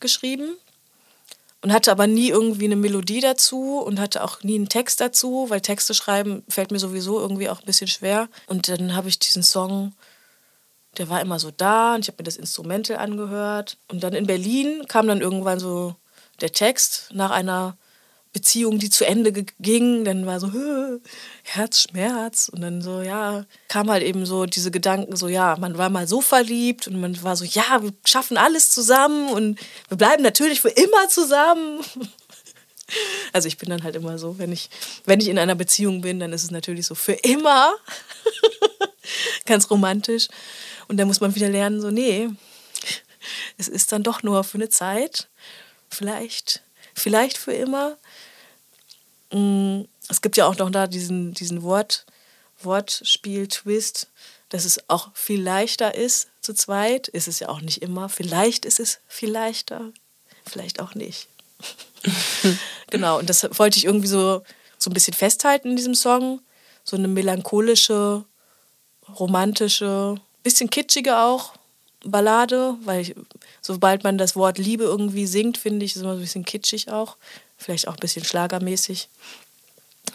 geschrieben 0.00 0.56
und 1.62 1.72
hatte 1.72 1.90
aber 1.90 2.06
nie 2.06 2.28
irgendwie 2.28 2.66
eine 2.66 2.76
Melodie 2.76 3.20
dazu 3.20 3.78
und 3.78 3.98
hatte 3.98 4.22
auch 4.22 4.42
nie 4.42 4.56
einen 4.56 4.68
Text 4.68 5.00
dazu, 5.00 5.46
weil 5.48 5.62
Texte 5.62 5.94
schreiben 5.94 6.44
fällt 6.48 6.70
mir 6.70 6.78
sowieso 6.78 7.18
irgendwie 7.18 7.48
auch 7.48 7.60
ein 7.60 7.64
bisschen 7.66 7.88
schwer. 7.88 8.28
Und 8.46 8.68
dann 8.68 8.94
habe 8.94 9.08
ich 9.08 9.18
diesen 9.18 9.42
Song, 9.42 9.94
der 10.98 11.08
war 11.08 11.22
immer 11.22 11.38
so 11.38 11.50
da 11.50 11.94
und 11.94 12.02
ich 12.02 12.08
habe 12.08 12.18
mir 12.18 12.24
das 12.24 12.36
Instrumental 12.36 12.98
angehört. 12.98 13.78
Und 13.88 14.04
dann 14.04 14.12
in 14.12 14.26
Berlin 14.26 14.84
kam 14.88 15.06
dann 15.06 15.22
irgendwann 15.22 15.58
so 15.58 15.96
der 16.42 16.52
Text 16.52 17.08
nach 17.14 17.30
einer 17.30 17.78
Beziehung, 18.34 18.80
die 18.80 18.90
zu 18.90 19.06
Ende 19.06 19.32
ging, 19.32 20.04
dann 20.04 20.26
war 20.26 20.40
so 20.40 20.50
Herzschmerz 21.44 22.50
und 22.52 22.60
dann 22.60 22.82
so, 22.82 23.00
ja, 23.00 23.46
kam 23.68 23.88
halt 23.88 24.02
eben 24.02 24.26
so 24.26 24.44
diese 24.44 24.72
Gedanken, 24.72 25.16
so, 25.16 25.28
ja, 25.28 25.56
man 25.58 25.78
war 25.78 25.88
mal 25.88 26.08
so 26.08 26.20
verliebt 26.20 26.88
und 26.88 27.00
man 27.00 27.22
war 27.22 27.36
so, 27.36 27.44
ja, 27.44 27.82
wir 27.82 27.92
schaffen 28.04 28.36
alles 28.36 28.68
zusammen 28.68 29.30
und 29.30 29.58
wir 29.88 29.96
bleiben 29.96 30.22
natürlich 30.22 30.60
für 30.60 30.68
immer 30.68 31.08
zusammen. 31.08 31.80
Also 33.32 33.48
ich 33.48 33.56
bin 33.56 33.70
dann 33.70 33.82
halt 33.82 33.96
immer 33.96 34.18
so, 34.18 34.38
wenn 34.38 34.52
ich, 34.52 34.68
wenn 35.06 35.18
ich 35.18 35.28
in 35.28 35.38
einer 35.38 35.54
Beziehung 35.54 36.02
bin, 36.02 36.20
dann 36.20 36.34
ist 36.34 36.44
es 36.44 36.50
natürlich 36.50 36.86
so 36.86 36.94
für 36.94 37.14
immer. 37.14 37.74
Ganz 39.46 39.70
romantisch. 39.70 40.28
Und 40.86 40.98
dann 40.98 41.08
muss 41.08 41.18
man 41.18 41.34
wieder 41.34 41.48
lernen, 41.48 41.80
so, 41.80 41.90
nee, 41.90 42.28
es 43.56 43.68
ist 43.68 43.90
dann 43.90 44.02
doch 44.02 44.22
nur 44.22 44.44
für 44.44 44.58
eine 44.58 44.68
Zeit. 44.68 45.28
Vielleicht, 45.88 46.62
vielleicht 46.94 47.38
für 47.38 47.52
immer. 47.52 47.96
Mm, 49.32 49.82
es 50.08 50.20
gibt 50.20 50.36
ja 50.36 50.46
auch 50.46 50.56
noch 50.56 50.70
da 50.70 50.86
diesen, 50.86 51.34
diesen 51.34 51.62
Wort, 51.62 52.06
Wortspiel-Twist, 52.62 54.08
dass 54.48 54.64
es 54.64 54.88
auch 54.88 55.10
viel 55.14 55.42
leichter 55.42 55.94
ist 55.94 56.28
zu 56.40 56.54
zweit. 56.54 57.08
Ist 57.08 57.28
es 57.28 57.40
ja 57.40 57.48
auch 57.48 57.60
nicht 57.60 57.82
immer. 57.82 58.08
Vielleicht 58.08 58.64
ist 58.64 58.80
es 58.80 59.00
viel 59.08 59.30
leichter, 59.30 59.92
vielleicht 60.46 60.80
auch 60.80 60.94
nicht. 60.94 61.28
genau, 62.90 63.18
und 63.18 63.30
das 63.30 63.48
wollte 63.58 63.78
ich 63.78 63.86
irgendwie 63.86 64.08
so, 64.08 64.42
so 64.78 64.90
ein 64.90 64.94
bisschen 64.94 65.14
festhalten 65.14 65.70
in 65.70 65.76
diesem 65.76 65.94
Song. 65.94 66.40
So 66.84 66.96
eine 66.96 67.08
melancholische, 67.08 68.24
romantische, 69.18 70.16
bisschen 70.42 70.68
kitschige 70.68 71.16
auch 71.18 71.54
Ballade, 72.04 72.76
weil 72.84 73.00
ich, 73.00 73.14
sobald 73.60 74.04
man 74.04 74.18
das 74.18 74.36
Wort 74.36 74.58
Liebe 74.58 74.84
irgendwie 74.84 75.26
singt, 75.26 75.58
finde 75.58 75.84
ich, 75.84 75.92
ist 75.92 75.96
es 75.96 76.02
immer 76.02 76.12
so 76.12 76.18
ein 76.18 76.22
bisschen 76.22 76.44
kitschig 76.44 76.90
auch 76.90 77.16
vielleicht 77.56 77.88
auch 77.88 77.94
ein 77.94 78.00
bisschen 78.00 78.24
schlagermäßig. 78.24 79.08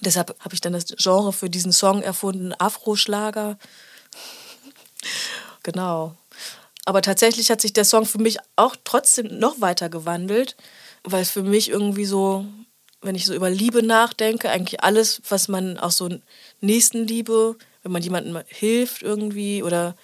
Deshalb 0.02 0.36
habe 0.40 0.54
ich 0.54 0.62
dann 0.62 0.74
das 0.74 0.86
Genre 0.98 1.34
für 1.34 1.50
diesen 1.50 1.72
Song 1.72 2.02
erfunden, 2.02 2.54
Afro-Schlager. 2.58 3.58
genau. 5.64 6.16
Aber 6.86 7.02
tatsächlich 7.02 7.52
hat 7.52 7.62
sich 7.62 7.74
der 7.74 7.86
Song 7.86 8.06
für 8.06 8.20
mich 8.20 8.38
auch 8.56 8.76
trotzdem 8.84 9.40
noch 9.40 9.62
weiter 9.62 9.90
gewandelt, 9.90 10.56
weil 11.04 11.26
für 11.26 11.44
mich 11.44 11.70
irgendwie 11.70 12.06
so, 12.06 12.46
wenn 13.02 13.16
ich 13.16 13.26
so 13.26 13.34
über 13.34 13.50
Liebe 13.50 13.84
nachdenke, 13.84 14.50
eigentlich 14.50 14.84
alles, 14.84 15.22
was 15.30 15.48
man 15.48 15.78
auch 15.78 15.92
so 15.92 16.10
Nächstenliebe, 16.62 17.58
wenn 17.84 17.92
man 17.92 18.02
jemandem 18.02 18.42
hilft 18.48 19.02
irgendwie 19.02 19.64
oder 19.64 19.96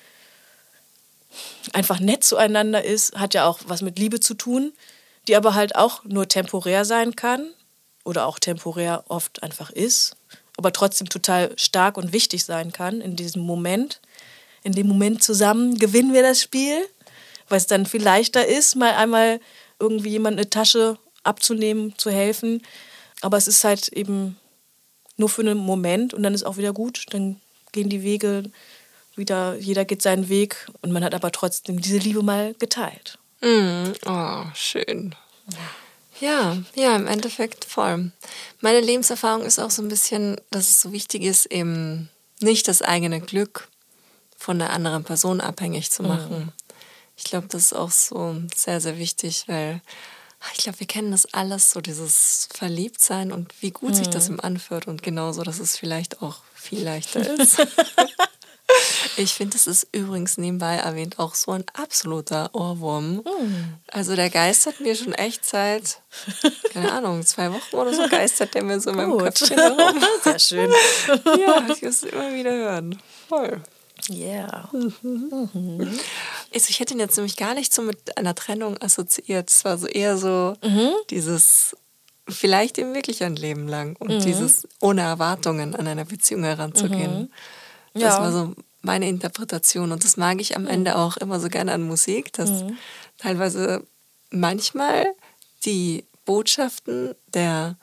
einfach 1.74 2.00
nett 2.00 2.24
zueinander 2.24 2.84
ist, 2.84 3.15
hat 3.15 3.34
ja 3.34 3.48
auch 3.48 3.60
was 3.67 3.82
mit 3.82 4.00
Liebe 4.00 4.19
zu 4.19 4.34
tun 4.34 4.74
die 5.28 5.36
aber 5.36 5.56
halt 5.56 5.76
auch 5.76 6.04
nur 6.04 6.28
temporär 6.28 6.86
sein 6.86 7.15
kann 7.15 7.50
oder 8.04 8.26
auch 8.26 8.39
temporär 8.39 9.04
oft 9.08 9.43
einfach 9.43 9.69
ist, 9.69 10.15
aber 10.58 10.71
trotzdem 10.71 11.10
total 11.10 11.52
stark 11.58 11.98
und 11.98 12.13
wichtig 12.13 12.45
sein 12.45 12.71
kann 12.71 13.02
in 13.02 13.15
diesem 13.15 13.41
Moment. 13.41 14.00
In 14.63 14.71
dem 14.71 14.88
Moment 14.88 15.24
zusammen 15.24 15.78
gewinnen 15.78 16.13
wir 16.13 16.21
das 16.21 16.41
Spiel, 16.41 16.86
weil 17.50 17.58
es 17.58 17.67
dann 17.67 17.86
viel 17.86 18.04
leichter 18.04 18.45
ist, 18.45 18.76
mal 18.76 18.93
einmal 18.93 19.39
irgendwie 19.80 20.10
jemand 20.10 20.38
eine 20.38 20.50
Tasche 20.50 20.98
abzunehmen, 21.24 21.93
zu 21.98 22.10
helfen. 22.10 22.62
Aber 23.21 23.38
es 23.38 23.48
ist 23.48 23.63
halt 23.63 23.89
eben 23.89 24.38
nur 25.17 25.30
für 25.30 25.41
einen 25.41 25.58
Moment 25.58 26.13
und 26.13 26.24
dann 26.24 26.34
ist 26.34 26.43
auch 26.43 26.58
wieder 26.58 26.74
gut. 26.74 27.06
Dann 27.12 27.41
gehen 27.71 27.89
die 27.89 28.04
Wege 28.04 28.43
wieder, 29.17 29.56
jeder 29.56 29.86
geht 29.86 30.01
seinen 30.01 30.30
Weg 30.30 30.67
und 30.82 30.91
man 30.91 31.04
hat 31.04 31.13
aber 31.13 31.32
trotzdem 31.32 31.82
diese 31.82 31.97
Liebe 31.97 32.23
mal 32.23 32.54
geteilt. 32.56 33.17
Mm, 33.41 33.91
oh, 34.06 34.43
schön. 34.54 35.15
Ja, 36.19 36.58
ja, 36.75 36.95
im 36.95 37.08
Endeffekt 37.08 37.65
voll. 37.65 38.12
Meine 38.62 38.80
Lebenserfahrung 38.80 39.45
ist 39.45 39.60
auch 39.60 39.71
so 39.71 39.82
ein 39.82 39.89
bisschen, 39.89 40.39
dass 40.49 40.69
es 40.69 40.82
so 40.82 40.91
wichtig 40.91 41.23
ist, 41.23 41.45
eben 41.47 42.10
nicht 42.39 42.67
das 42.67 42.82
eigene 42.82 43.19
Glück 43.19 43.67
von 44.38 44.60
der 44.60 44.71
anderen 44.71 45.04
Person 45.04 45.41
abhängig 45.41 45.91
zu 45.91 46.04
machen. 46.04 46.45
Mhm. 46.45 46.51
Ich 47.17 47.23
glaube, 47.23 47.47
das 47.47 47.63
ist 47.63 47.73
auch 47.73 47.91
so 47.91 48.36
sehr, 48.56 48.82
sehr 48.82 48.97
wichtig, 48.97 49.45
weil 49.47 49.82
ich 50.54 50.60
glaube, 50.60 50.80
wir 50.80 50.88
kennen 50.88 51.12
das 51.12 51.34
alles, 51.34 51.71
so 51.71 51.82
dieses 51.82 52.47
Verliebtsein 52.54 53.32
und 53.32 53.54
wie 53.62 53.71
gut 53.71 53.91
mhm. 53.91 53.95
sich 53.95 54.10
das 54.10 54.30
im 54.30 54.39
anfühlt 54.39 54.88
und 54.88 55.01
genauso, 55.01 55.43
dass 55.43 55.60
es 55.60 55.78
vielleicht 55.78 56.21
auch 56.21 56.41
viel 56.54 56.84
leichter 56.84 57.21
ist. 57.39 57.58
Ich 59.17 59.34
finde, 59.34 59.56
es 59.56 59.67
ist 59.67 59.88
übrigens 59.91 60.38
nebenbei 60.38 60.75
erwähnt 60.75 61.19
auch 61.19 61.36
so 61.36 61.51
ein 61.51 61.63
absoluter 61.73 62.49
Ohrwurm. 62.54 63.17
Mm. 63.17 63.80
Also 63.91 64.15
der 64.15 64.30
geistert 64.30 64.80
mir 64.80 64.95
schon 64.95 65.13
echt 65.13 65.45
seit, 65.45 66.01
keine 66.73 66.91
Ahnung, 66.91 67.25
zwei 67.25 67.51
Wochen 67.51 67.75
oder 67.75 67.93
so 67.93 68.08
geistert 68.10 68.54
der 68.54 68.63
mir 68.63 68.80
so 68.80 68.91
in 68.91 68.97
meinem 68.97 69.17
Köpfchen 69.17 69.58
herum. 69.58 70.01
Sehr 70.23 70.39
schön. 70.39 70.73
Ja, 71.08 71.63
ich 71.69 71.82
muss 71.82 71.82
es 71.82 72.04
immer 72.04 72.34
wieder 72.34 72.51
hören. 72.51 73.01
Voll. 73.28 73.62
Yeah. 74.10 74.69
Mhm. 74.71 75.99
Also 76.54 76.69
ich 76.69 76.80
hätte 76.80 76.93
ihn 76.93 76.99
jetzt 76.99 77.15
nämlich 77.17 77.38
gar 77.38 77.54
nicht 77.54 77.73
so 77.73 77.82
mit 77.82 78.17
einer 78.17 78.36
Trennung 78.36 78.78
assoziiert. 78.82 79.49
Es 79.49 79.65
war 79.65 79.78
so 79.78 79.88
eher 79.88 80.17
so 80.17 80.56
mhm. 80.63 80.91
dieses 81.10 81.75
vielleicht 82.28 82.78
eben 82.78 82.93
wirklich 82.93 83.23
ein 83.23 83.36
Leben 83.36 83.67
lang 83.67 83.95
und 83.97 84.10
mhm. 84.10 84.19
dieses 84.19 84.67
ohne 84.80 85.01
Erwartungen 85.01 85.75
an 85.75 85.88
einer 85.88 86.06
Beziehung 86.06 86.43
heranzugehen. 86.43 87.32
Ja. 87.93 88.10
Das 88.10 88.19
war 88.19 88.32
so 88.32 88.56
meine 88.86 89.08
Interpretation. 89.10 89.91
Und 89.91 90.04
das 90.04 90.15
mag 90.17 90.39
ich 90.39 90.56
am 90.56 90.67
Ende 90.67 90.95
auch 90.98 91.17
immer 91.17 91.39
so 91.39 91.50
gerne 91.50 91.74
an 91.74 91.82
Musik, 91.84 92.32
dass 92.34 92.50
Mhm. 92.63 92.78
teilweise 93.17 93.86
manchmal 94.30 95.06
die 95.65 96.06
Botschaften 96.26 97.15
der 97.34 97.76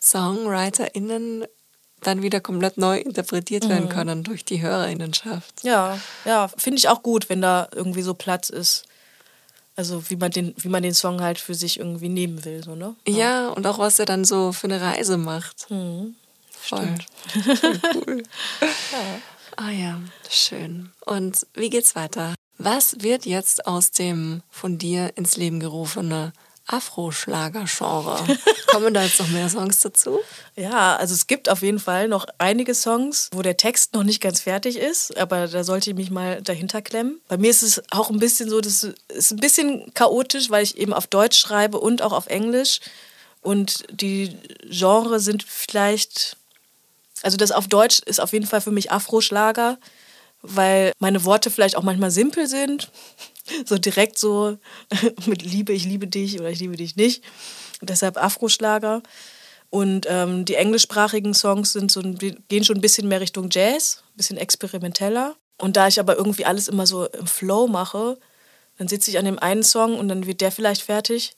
SongwriterInnen 0.00 1.44
dann 2.00 2.22
wieder 2.22 2.40
komplett 2.40 2.78
neu 2.78 2.98
interpretiert 2.98 3.68
werden 3.68 3.88
können 3.88 4.24
durch 4.24 4.44
die 4.44 4.60
HörerInnenschaft. 4.60 5.62
Ja, 5.62 5.98
ja, 6.24 6.48
finde 6.48 6.78
ich 6.78 6.88
auch 6.88 7.02
gut, 7.02 7.28
wenn 7.28 7.40
da 7.40 7.68
irgendwie 7.72 8.02
so 8.02 8.14
Platz 8.14 8.48
ist. 8.50 8.84
Also 9.76 10.10
wie 10.10 10.16
man 10.16 10.30
den, 10.32 10.52
wie 10.58 10.68
man 10.68 10.82
den 10.82 10.94
Song 10.94 11.20
halt 11.22 11.38
für 11.38 11.54
sich 11.54 11.78
irgendwie 11.78 12.08
nehmen 12.08 12.44
will, 12.44 12.62
so, 12.62 12.74
ne? 12.74 12.94
Ja, 13.06 13.48
und 13.48 13.66
auch 13.66 13.78
was 13.78 13.98
er 13.98 14.04
dann 14.04 14.24
so 14.24 14.52
für 14.52 14.66
eine 14.66 14.80
Reise 14.80 15.16
macht. 15.16 15.70
Mhm. 15.70 16.16
Voll. 16.50 16.94
Voll 17.56 17.80
cool. 17.94 18.22
Ah 19.56 19.70
ja, 19.70 20.00
schön. 20.30 20.90
Und 21.04 21.46
wie 21.54 21.70
geht's 21.70 21.94
weiter? 21.94 22.34
Was 22.58 23.00
wird 23.00 23.26
jetzt 23.26 23.66
aus 23.66 23.90
dem 23.90 24.42
von 24.50 24.78
dir 24.78 25.12
ins 25.16 25.36
Leben 25.36 25.60
gerufene 25.60 26.32
Afro-Schlager-Genre? 26.66 28.38
Kommen 28.66 28.94
da 28.94 29.02
jetzt 29.02 29.18
noch 29.18 29.28
mehr 29.28 29.48
Songs 29.48 29.80
dazu? 29.80 30.20
Ja, 30.54 30.96
also 30.96 31.14
es 31.14 31.26
gibt 31.26 31.48
auf 31.48 31.62
jeden 31.62 31.80
Fall 31.80 32.08
noch 32.08 32.26
einige 32.38 32.74
Songs, 32.74 33.28
wo 33.32 33.42
der 33.42 33.56
Text 33.56 33.94
noch 33.94 34.04
nicht 34.04 34.20
ganz 34.22 34.40
fertig 34.40 34.76
ist, 34.76 35.16
aber 35.18 35.48
da 35.48 35.64
sollte 35.64 35.90
ich 35.90 35.96
mich 35.96 36.10
mal 36.10 36.40
dahinter 36.40 36.80
klemmen. 36.80 37.20
Bei 37.28 37.36
mir 37.36 37.50
ist 37.50 37.62
es 37.62 37.82
auch 37.90 38.10
ein 38.10 38.18
bisschen 38.18 38.48
so, 38.48 38.60
das 38.60 38.84
ist 39.08 39.32
ein 39.32 39.38
bisschen 39.38 39.92
chaotisch, 39.94 40.50
weil 40.50 40.62
ich 40.62 40.78
eben 40.78 40.92
auf 40.92 41.06
Deutsch 41.08 41.38
schreibe 41.38 41.80
und 41.80 42.00
auch 42.00 42.12
auf 42.12 42.26
Englisch. 42.28 42.80
Und 43.40 43.84
die 43.90 44.36
Genre 44.70 45.18
sind 45.18 45.42
vielleicht, 45.42 46.36
also 47.22 47.36
das 47.36 47.52
auf 47.52 47.68
Deutsch 47.68 48.00
ist 48.00 48.20
auf 48.20 48.32
jeden 48.32 48.46
Fall 48.46 48.60
für 48.60 48.70
mich 48.70 48.90
Afro-Schlager, 48.90 49.78
weil 50.42 50.92
meine 50.98 51.24
Worte 51.24 51.50
vielleicht 51.50 51.76
auch 51.76 51.82
manchmal 51.82 52.10
simpel 52.10 52.46
sind. 52.46 52.90
So 53.66 53.76
direkt 53.76 54.18
so 54.18 54.56
mit 55.26 55.42
Liebe, 55.42 55.72
ich 55.72 55.84
liebe 55.84 56.06
dich 56.06 56.38
oder 56.38 56.48
ich 56.48 56.60
liebe 56.60 56.76
dich 56.76 56.94
nicht. 56.94 57.24
Deshalb 57.80 58.16
Afro-Schlager. 58.16 59.02
Und 59.68 60.06
ähm, 60.08 60.44
die 60.44 60.54
englischsprachigen 60.54 61.34
Songs 61.34 61.72
sind 61.72 61.90
so, 61.90 62.02
gehen 62.02 62.62
schon 62.62 62.76
ein 62.76 62.80
bisschen 62.80 63.08
mehr 63.08 63.20
Richtung 63.20 63.48
Jazz, 63.50 64.04
ein 64.12 64.16
bisschen 64.16 64.36
experimenteller. 64.36 65.34
Und 65.58 65.76
da 65.76 65.88
ich 65.88 65.98
aber 65.98 66.16
irgendwie 66.16 66.44
alles 66.44 66.68
immer 66.68 66.86
so 66.86 67.06
im 67.06 67.26
Flow 67.26 67.66
mache, 67.66 68.16
dann 68.78 68.86
sitze 68.86 69.10
ich 69.10 69.18
an 69.18 69.24
dem 69.24 69.38
einen 69.38 69.62
Song 69.62 69.98
und 69.98 70.08
dann 70.08 70.26
wird 70.26 70.40
der 70.40 70.52
vielleicht 70.52 70.82
fertig. 70.82 71.34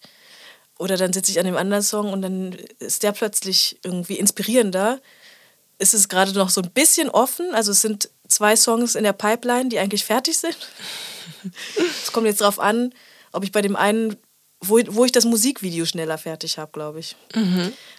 Oder 0.78 0.96
dann 0.96 1.12
sitze 1.12 1.30
ich 1.30 1.38
an 1.38 1.46
dem 1.46 1.56
anderen 1.56 1.82
Song 1.82 2.12
und 2.12 2.22
dann 2.22 2.52
ist 2.80 3.02
der 3.02 3.12
plötzlich 3.12 3.78
irgendwie 3.84 4.18
inspirierender. 4.18 5.00
Es 5.78 5.94
ist 5.94 6.08
gerade 6.08 6.32
noch 6.32 6.50
so 6.50 6.60
ein 6.62 6.70
bisschen 6.70 7.08
offen. 7.10 7.54
Also 7.54 7.72
es 7.72 7.80
sind 7.80 8.08
zwei 8.28 8.56
Songs 8.56 8.94
in 8.94 9.04
der 9.04 9.12
Pipeline, 9.12 9.68
die 9.68 9.78
eigentlich 9.78 10.04
fertig 10.04 10.38
sind. 10.38 10.56
Es 12.02 12.10
kommt 12.12 12.26
jetzt 12.26 12.40
darauf 12.40 12.58
an, 12.58 12.94
ob 13.32 13.44
ich 13.44 13.52
bei 13.52 13.60
dem 13.60 13.76
einen, 13.76 14.16
wo, 14.60 14.78
wo 14.88 15.04
ich 15.04 15.12
das 15.12 15.26
Musikvideo 15.26 15.84
schneller 15.84 16.16
fertig 16.16 16.56
habe, 16.58 16.72
glaube 16.72 17.00
ich. 17.00 17.16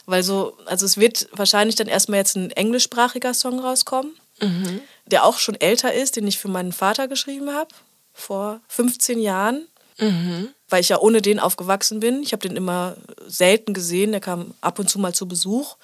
Weil 0.08 0.24
so, 0.24 0.58
also 0.66 0.86
es 0.86 0.98
wird 0.98 1.28
wahrscheinlich 1.32 1.76
dann 1.76 1.88
erstmal 1.88 2.20
jetzt 2.20 2.36
ein 2.36 2.50
englischsprachiger 2.52 3.34
Song 3.36 3.60
rauskommen, 3.60 4.14
der 5.06 5.26
auch 5.26 5.38
schon 5.38 5.56
älter 5.60 5.94
ist, 5.94 6.16
den 6.16 6.28
ich 6.28 6.40
für 6.40 6.48
meinen 6.48 6.72
Vater 6.72 7.08
geschrieben 7.08 7.52
habe, 7.54 7.70
vor 8.14 8.62
15 8.68 9.20
Jahren. 9.20 9.68
Weil 10.70 10.82
ich 10.82 10.90
ja 10.90 11.00
ohne 11.00 11.22
den 11.22 11.40
aufgewachsen 11.40 12.00
bin. 12.00 12.22
Ich 12.24 12.32
habe 12.34 12.48
den 12.48 12.58
immer 12.58 12.96
selten 13.28 13.74
gesehen. 13.74 14.12
Der 14.12 14.22
kam 14.22 14.54
ab 14.62 14.80
und 14.80 14.90
zu 14.90 14.98
mal 15.00 15.14
zu 15.14 15.28
Besuch. 15.28 15.78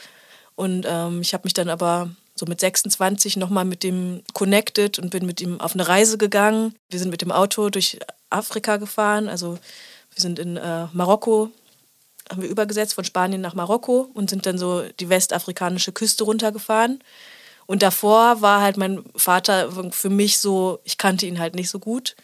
Und 0.62 0.86
ähm, 0.88 1.21
ich 1.21 1.34
habe 1.34 1.45
mich 1.45 1.56
dann 1.56 1.69
aber 1.69 2.12
so 2.36 2.45
mit 2.45 2.60
26 2.60 3.36
nochmal 3.36 3.65
mit 3.65 3.82
dem 3.82 4.21
connected 4.34 5.00
und 5.00 5.10
bin 5.10 5.26
mit 5.26 5.41
ihm 5.41 5.60
auf 5.60 5.74
eine 5.74 5.88
Reise 5.88 6.19
gegangen. 6.19 6.76
Wir 6.91 7.00
sind 7.00 7.10
mit 7.10 7.24
dem 7.24 7.32
Auto 7.32 7.71
durch 7.71 7.97
Afrika 8.30 8.78
gefahren. 8.78 9.28
Also 9.28 9.54
wir 9.54 10.21
sind 10.21 10.38
in 10.38 10.58
äh, 10.58 10.86
Marokko, 10.93 11.50
haben 12.30 12.43
wir 12.43 12.50
übergesetzt 12.50 12.93
von 12.93 13.04
Spanien 13.04 13.41
nach 13.41 13.56
Marokko 13.56 14.12
und 14.13 14.30
sind 14.30 14.45
dann 14.45 14.60
so 14.60 14.84
die 15.00 15.10
westafrikanische 15.10 15.93
Küste 15.93 16.26
runtergefahren. 16.26 17.04
Und 17.65 17.82
davor 17.82 18.43
war 18.43 18.62
halt 18.62 18.78
mein 18.78 19.04
Vater 19.15 19.71
für 19.89 20.12
mich 20.12 20.38
so, 20.38 20.80
ich 20.84 21.00
kannte 21.00 21.26
ihn 21.26 21.39
halt 21.39 21.56
nicht 21.56 21.71
so 21.71 21.80
gut. 21.80 22.15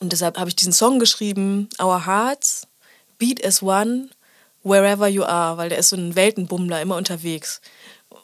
Und 0.00 0.12
deshalb 0.12 0.36
habe 0.36 0.50
ich 0.50 0.56
diesen 0.56 0.74
Song 0.74 0.98
geschrieben, 0.98 1.70
Our 1.80 2.04
Hearts, 2.04 2.66
Beat 3.16 3.42
as 3.42 3.62
One, 3.62 4.10
Wherever 4.66 5.06
You 5.08 5.22
Are, 5.24 5.56
weil 5.56 5.68
der 5.68 5.78
ist 5.78 5.90
so 5.90 5.96
ein 5.96 6.16
Weltenbummler, 6.16 6.82
immer 6.82 6.96
unterwegs. 6.96 7.60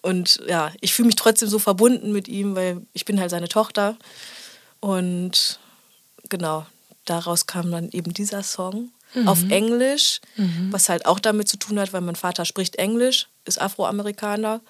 Und 0.01 0.41
ja, 0.49 0.73
ich 0.81 0.93
fühle 0.93 1.07
mich 1.07 1.17
trotzdem 1.17 1.49
so 1.49 1.59
verbunden 1.59 2.13
mit 2.13 2.27
ihm, 2.27 2.57
weil 2.57 2.83
ich 2.93 3.05
bin 3.05 3.21
halt 3.21 3.31
seine 3.31 3.49
Tochter. 3.49 3.97
Und 4.81 5.61
genau, 6.29 6.67
daraus 7.05 7.47
kam 7.47 7.71
dann 7.71 7.91
eben 7.91 8.13
dieser 8.13 8.43
Song 8.43 8.91
auf 9.27 9.39
Englisch, 9.51 10.21
was 10.71 10.89
halt 10.89 11.05
auch 11.05 11.21
damit 11.21 11.47
zu 11.47 11.59
tun 11.59 11.79
hat, 11.79 11.93
weil 11.93 12.01
mein 12.01 12.17
Vater 12.17 12.45
spricht 12.47 12.77
Englisch, 12.77 13.29
ist 13.45 13.61
Afroamerikaner. 13.61 14.61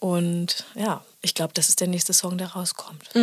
Und 0.00 0.64
ja, 0.74 1.04
ich 1.20 1.34
glaube, 1.34 1.52
das 1.52 1.68
ist 1.68 1.80
der 1.80 1.86
nächste 1.86 2.14
Song, 2.14 2.38
der 2.38 2.48
rauskommt. 2.48 3.14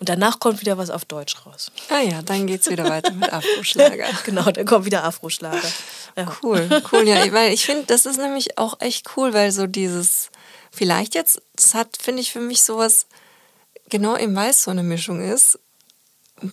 Und 0.00 0.08
danach 0.08 0.38
kommt 0.38 0.60
wieder 0.60 0.76
was 0.76 0.90
auf 0.90 1.06
Deutsch 1.06 1.46
raus. 1.46 1.72
Ah 1.88 2.00
ja, 2.00 2.20
dann 2.20 2.46
geht's 2.46 2.68
wieder 2.68 2.84
weiter 2.88 3.12
mit 3.12 3.32
Afro-Schlager. 3.32 4.08
genau, 4.24 4.50
dann 4.50 4.66
kommt 4.66 4.84
wieder 4.84 5.02
Afro-Schlager. 5.04 5.68
Ja. 6.14 6.36
Cool, 6.42 6.82
cool, 6.92 7.08
ja, 7.08 7.32
weil 7.32 7.54
ich 7.54 7.64
finde, 7.64 7.86
das 7.86 8.04
ist 8.04 8.18
nämlich 8.18 8.58
auch 8.58 8.80
echt 8.80 9.16
cool, 9.16 9.32
weil 9.32 9.50
so 9.50 9.66
dieses, 9.66 10.30
vielleicht 10.70 11.14
jetzt, 11.14 11.40
das 11.54 11.74
hat, 11.74 11.96
finde 11.98 12.20
ich, 12.20 12.32
für 12.32 12.40
mich 12.40 12.62
sowas, 12.62 13.06
genau 13.88 14.14
im 14.14 14.36
Weiß 14.36 14.64
so 14.64 14.70
eine 14.70 14.82
Mischung 14.82 15.22
ist, 15.22 15.58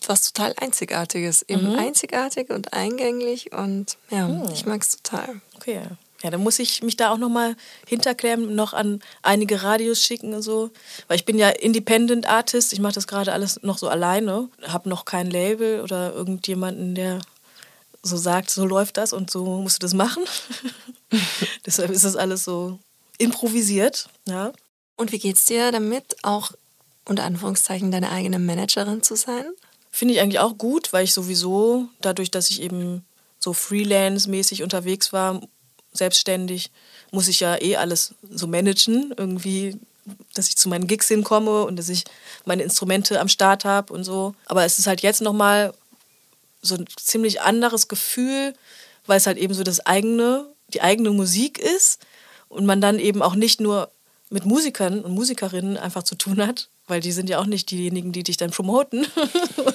was 0.08 0.32
total 0.32 0.54
Einzigartiges. 0.58 1.44
Eben 1.44 1.76
einzigartig 1.76 2.50
und 2.52 2.72
eingänglich 2.72 3.52
und 3.52 3.98
ja, 4.10 4.30
ich 4.54 4.66
mag 4.66 4.82
es 4.82 4.98
total. 4.98 5.42
Okay. 5.56 5.82
Ja, 6.24 6.30
dann 6.30 6.42
muss 6.42 6.58
ich 6.60 6.82
mich 6.82 6.96
da 6.96 7.12
auch 7.12 7.18
nochmal 7.18 7.56
hinterklären, 7.86 8.56
noch 8.56 8.74
an 8.74 9.02
einige 9.22 9.62
Radios 9.62 10.02
schicken 10.02 10.34
und 10.34 10.42
so. 10.42 10.72
Weil 11.10 11.18
ich 11.18 11.26
bin 11.26 11.38
ja 11.38 11.50
Independent 11.50 12.28
Artist, 12.28 12.72
ich 12.72 12.80
mache 12.80 12.94
das 12.94 13.08
gerade 13.08 13.34
alles 13.34 13.62
noch 13.62 13.78
so 13.78 13.90
alleine, 13.90 14.50
habe 14.66 14.88
noch 14.88 15.04
kein 15.04 15.30
Label 15.30 15.82
oder 15.82 16.14
irgendjemanden, 16.14 16.96
der 16.96 17.20
so 18.02 18.16
sagt, 18.16 18.50
so 18.50 18.66
läuft 18.66 18.98
das 18.98 19.12
und 19.12 19.30
so 19.30 19.44
musst 19.62 19.82
du 19.82 19.86
das 19.86 19.94
machen. 19.94 20.24
Deshalb 21.66 21.92
ist 21.92 22.06
das 22.06 22.16
alles 22.16 22.46
so 22.46 22.80
improvisiert. 23.18 24.08
Ja. 24.26 24.54
Und 24.96 25.12
wie 25.12 25.20
geht's 25.20 25.46
dir 25.46 25.72
damit, 25.74 26.16
auch 26.24 26.52
unter 27.06 27.26
Anführungszeichen 27.26 27.92
deine 27.92 28.12
eigene 28.12 28.40
Managerin 28.40 29.04
zu 29.04 29.16
sein? 29.16 29.46
Finde 29.92 30.14
ich 30.14 30.22
eigentlich 30.22 30.40
auch 30.40 30.58
gut, 30.58 30.94
weil 30.94 31.04
ich 31.04 31.14
sowieso, 31.14 31.88
dadurch, 32.02 32.32
dass 32.32 32.50
ich 32.50 32.62
eben 32.62 33.06
so 33.40 33.54
freelance-mäßig 33.54 34.64
unterwegs 34.64 35.12
war, 35.12 35.42
selbstständig, 35.94 36.72
muss 37.12 37.28
ich 37.28 37.40
ja 37.40 37.62
eh 37.62 37.76
alles 37.76 38.16
so 38.30 38.48
managen, 38.48 39.14
irgendwie, 39.18 39.80
dass 40.34 40.50
ich 40.50 40.58
zu 40.58 40.70
meinen 40.70 40.88
Gigs 40.88 41.08
hinkomme 41.08 41.64
und 41.64 41.78
dass 41.78 41.90
ich 41.90 42.04
meine 42.46 42.64
Instrumente 42.64 43.20
am 43.20 43.30
Start 43.30 43.66
habe 43.66 43.94
und 43.94 44.04
so. 44.04 44.36
Aber 44.46 44.66
es 44.66 44.80
ist 44.80 44.88
halt 44.88 45.02
jetzt 45.02 45.22
nochmal 45.22 45.74
so 46.62 46.76
ein 46.76 46.86
ziemlich 46.98 47.42
anderes 47.42 47.88
Gefühl, 47.88 48.54
weil 49.06 49.18
es 49.18 49.28
halt 49.28 49.38
eben 49.38 49.54
so 49.54 49.64
das 49.64 49.86
eigene, 49.86 50.48
die 50.74 50.82
eigene 50.82 51.12
Musik 51.12 51.60
ist 51.60 52.00
und 52.50 52.66
man 52.66 52.82
dann 52.82 53.00
eben 53.00 53.22
auch 53.22 53.36
nicht 53.36 53.60
nur 53.60 53.92
mit 54.30 54.46
Musikern 54.46 55.02
und 55.02 55.14
Musikerinnen 55.14 55.78
einfach 55.78 56.04
zu 56.04 56.16
tun 56.16 56.46
hat, 56.46 56.70
weil 56.88 57.02
die 57.02 57.12
sind 57.12 57.30
ja 57.30 57.40
auch 57.40 57.46
nicht 57.46 57.70
diejenigen, 57.70 58.12
die 58.12 58.24
dich 58.24 58.38
dann 58.38 58.50
promoten. 58.50 59.06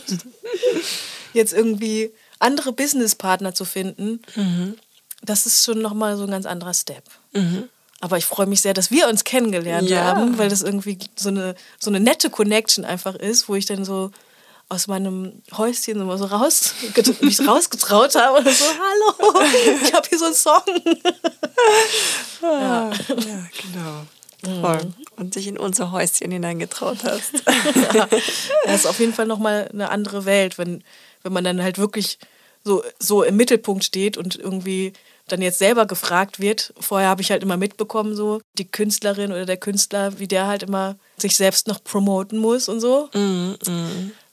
Jetzt 1.32 1.52
irgendwie 1.52 2.10
andere 2.38 2.72
Businesspartner 2.72 3.54
zu 3.54 3.64
finden, 3.64 4.20
das 5.22 5.46
ist 5.46 5.64
schon 5.64 5.80
nochmal 5.82 6.16
so 6.16 6.24
ein 6.24 6.30
ganz 6.30 6.46
anderer 6.46 6.74
Step. 6.74 7.04
Aber 8.00 8.16
ich 8.16 8.26
freue 8.26 8.46
mich 8.46 8.60
sehr, 8.62 8.74
dass 8.74 8.90
wir 8.90 9.08
uns 9.08 9.24
kennengelernt 9.24 9.88
Ja. 9.90 10.04
haben, 10.04 10.38
weil 10.38 10.48
das 10.48 10.62
irgendwie 10.62 10.98
so 11.16 11.28
eine, 11.30 11.54
so 11.80 11.90
eine 11.90 12.00
nette 12.00 12.30
Connection 12.30 12.84
einfach 12.84 13.14
ist, 13.16 13.48
wo 13.48 13.54
ich 13.56 13.66
dann 13.66 13.84
so 13.84 14.10
aus 14.68 14.86
meinem 14.86 15.42
Häuschen 15.56 15.98
so 16.18 16.24
raus, 16.26 16.74
mich 17.22 17.46
rausgetraut 17.46 18.14
habe 18.14 18.38
und 18.38 18.48
so, 18.48 18.64
hallo, 18.64 19.42
ich 19.82 19.92
habe 19.94 20.06
hier 20.08 20.18
so 20.18 20.26
einen 20.26 20.34
Song. 20.34 20.62
Ja, 22.42 22.90
ja 22.90 23.48
genau. 23.62 24.60
Voll. 24.60 24.92
Und 25.16 25.34
dich 25.34 25.48
in 25.48 25.58
unser 25.58 25.90
Häuschen 25.90 26.30
hineingetraut 26.30 26.98
hast. 27.04 27.32
Das 28.64 28.80
ist 28.80 28.86
auf 28.86 29.00
jeden 29.00 29.12
Fall 29.14 29.26
nochmal 29.26 29.68
eine 29.72 29.90
andere 29.90 30.24
Welt, 30.24 30.58
wenn, 30.58 30.84
wenn 31.22 31.32
man 31.32 31.42
dann 31.44 31.62
halt 31.62 31.78
wirklich 31.78 32.18
so, 32.68 32.82
so 32.98 33.22
im 33.22 33.36
Mittelpunkt 33.36 33.82
steht 33.82 34.18
und 34.18 34.36
irgendwie 34.36 34.92
dann 35.26 35.40
jetzt 35.40 35.58
selber 35.58 35.86
gefragt 35.86 36.38
wird. 36.38 36.74
Vorher 36.78 37.08
habe 37.08 37.22
ich 37.22 37.30
halt 37.30 37.42
immer 37.42 37.56
mitbekommen, 37.56 38.14
so 38.14 38.42
die 38.58 38.70
Künstlerin 38.70 39.32
oder 39.32 39.46
der 39.46 39.56
Künstler, 39.56 40.18
wie 40.18 40.28
der 40.28 40.46
halt 40.46 40.62
immer 40.62 40.96
sich 41.16 41.36
selbst 41.36 41.66
noch 41.66 41.82
promoten 41.82 42.38
muss 42.38 42.68
und 42.68 42.80
so. 42.80 43.08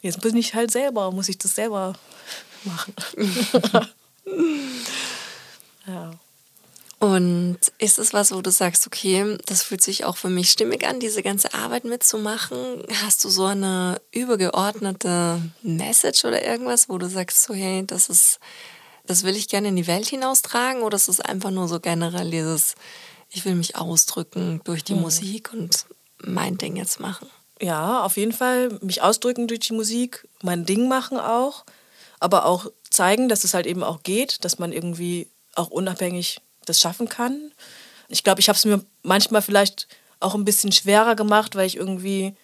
Jetzt 0.01 0.21
bin 0.21 0.35
ich 0.35 0.53
halt 0.53 0.71
selber, 0.71 1.11
muss 1.11 1.29
ich 1.29 1.37
das 1.37 1.55
selber 1.55 1.93
machen. 2.65 2.93
ja. 5.87 6.11
Und 7.05 7.59
ist 7.77 7.99
es 7.99 8.13
was, 8.13 8.33
wo 8.33 8.41
du 8.41 8.49
sagst, 8.49 8.87
okay, 8.87 9.37
das 9.45 9.61
fühlt 9.61 9.83
sich 9.83 10.05
auch 10.05 10.17
für 10.17 10.29
mich 10.29 10.49
stimmig 10.49 10.87
an, 10.87 10.99
diese 10.99 11.21
ganze 11.21 11.53
Arbeit 11.53 11.85
mitzumachen? 11.85 12.81
Hast 13.03 13.23
du 13.23 13.29
so 13.29 13.45
eine 13.45 14.01
übergeordnete 14.09 15.39
Message 15.61 16.25
oder 16.25 16.43
irgendwas, 16.43 16.89
wo 16.89 16.97
du 16.97 17.07
sagst, 17.07 17.43
so 17.43 17.53
hey, 17.53 17.85
das 17.85 18.09
ist, 18.09 18.39
das 19.05 19.21
will 19.21 19.35
ich 19.35 19.49
gerne 19.49 19.67
in 19.67 19.75
die 19.75 19.85
Welt 19.85 20.07
hinaustragen 20.07 20.81
oder 20.81 20.95
ist 20.95 21.07
es 21.07 21.21
einfach 21.21 21.51
nur 21.51 21.67
so 21.67 21.79
generell 21.79 22.31
dieses, 22.31 22.73
ich 23.29 23.45
will 23.45 23.53
mich 23.53 23.75
ausdrücken 23.75 24.61
durch 24.63 24.83
die 24.83 24.95
mhm. 24.95 25.01
Musik 25.01 25.53
und 25.53 25.85
mein 26.23 26.57
Ding 26.57 26.75
jetzt 26.75 26.99
machen? 26.99 27.29
Ja, 27.61 28.03
auf 28.03 28.17
jeden 28.17 28.33
Fall 28.33 28.79
mich 28.81 29.03
ausdrücken 29.03 29.45
durch 29.47 29.59
die 29.59 29.73
Musik, 29.73 30.27
mein 30.41 30.65
Ding 30.65 30.87
machen 30.87 31.19
auch, 31.19 31.65
aber 32.19 32.45
auch 32.45 32.65
zeigen, 32.89 33.29
dass 33.29 33.43
es 33.43 33.53
halt 33.53 33.67
eben 33.67 33.83
auch 33.83 34.01
geht, 34.01 34.43
dass 34.43 34.57
man 34.57 34.71
irgendwie 34.71 35.27
auch 35.53 35.69
unabhängig 35.69 36.41
das 36.65 36.79
schaffen 36.79 37.09
kann. 37.09 37.51
Ich 38.07 38.23
glaube, 38.23 38.39
ich 38.39 38.49
habe 38.49 38.57
es 38.57 38.65
mir 38.65 38.83
manchmal 39.03 39.41
vielleicht 39.41 39.87
auch 40.19 40.35
ein 40.35 40.45
bisschen 40.45 40.71
schwerer 40.71 41.15
gemacht, 41.15 41.55
weil 41.55 41.67
ich 41.67 41.77
irgendwie 41.77 42.35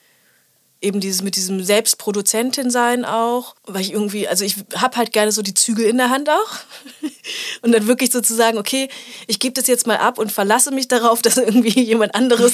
eben 0.81 0.99
dieses 0.99 1.21
mit 1.21 1.35
diesem 1.35 1.63
Selbstproduzentin 1.63 2.71
sein 2.71 3.05
auch, 3.05 3.55
weil 3.65 3.81
ich 3.81 3.93
irgendwie, 3.93 4.27
also 4.27 4.43
ich 4.43 4.55
habe 4.75 4.97
halt 4.97 5.13
gerne 5.13 5.31
so 5.31 5.43
die 5.43 5.53
Zügel 5.53 5.85
in 5.85 5.97
der 5.97 6.09
Hand 6.09 6.29
auch 6.29 6.55
und 7.61 7.71
dann 7.71 7.85
wirklich 7.85 8.11
sozusagen, 8.11 8.57
okay, 8.57 8.89
ich 9.27 9.39
gebe 9.39 9.53
das 9.53 9.67
jetzt 9.67 9.85
mal 9.85 9.97
ab 9.97 10.17
und 10.17 10.31
verlasse 10.31 10.71
mich 10.71 10.87
darauf, 10.87 11.21
dass 11.21 11.37
irgendwie 11.37 11.81
jemand 11.83 12.15
anderes 12.15 12.53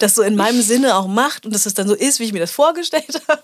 das 0.00 0.16
so 0.16 0.22
in 0.22 0.34
meinem 0.34 0.60
Sinne 0.60 0.96
auch 0.96 1.06
macht 1.06 1.46
und 1.46 1.54
dass 1.54 1.66
es 1.66 1.74
dann 1.74 1.86
so 1.86 1.94
ist, 1.94 2.18
wie 2.18 2.24
ich 2.24 2.32
mir 2.32 2.40
das 2.40 2.50
vorgestellt 2.50 3.22
habe. 3.28 3.42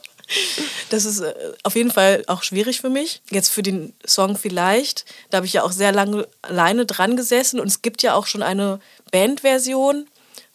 Das 0.91 1.05
ist 1.05 1.21
äh, 1.21 1.35
auf 1.63 1.77
jeden 1.77 1.91
Fall 1.91 2.25
auch 2.27 2.43
schwierig 2.43 2.81
für 2.81 2.91
mich. 2.91 3.23
Jetzt 3.31 3.51
für 3.51 3.63
den 3.63 3.93
Song 4.07 4.37
vielleicht, 4.37 5.05
da 5.31 5.39
habe 5.39 5.47
ich 5.47 5.55
ja 5.55 5.63
auch 5.63 5.73
sehr 5.73 5.93
lange 5.93 6.27
alleine 6.43 6.87
dran 6.87 7.17
gesessen. 7.17 7.61
Und 7.61 7.67
es 7.69 7.83
gibt 7.83 8.03
ja 8.03 8.15
auch 8.15 8.27
schon 8.27 8.43
eine 8.43 8.81
Bandversion, 9.11 10.07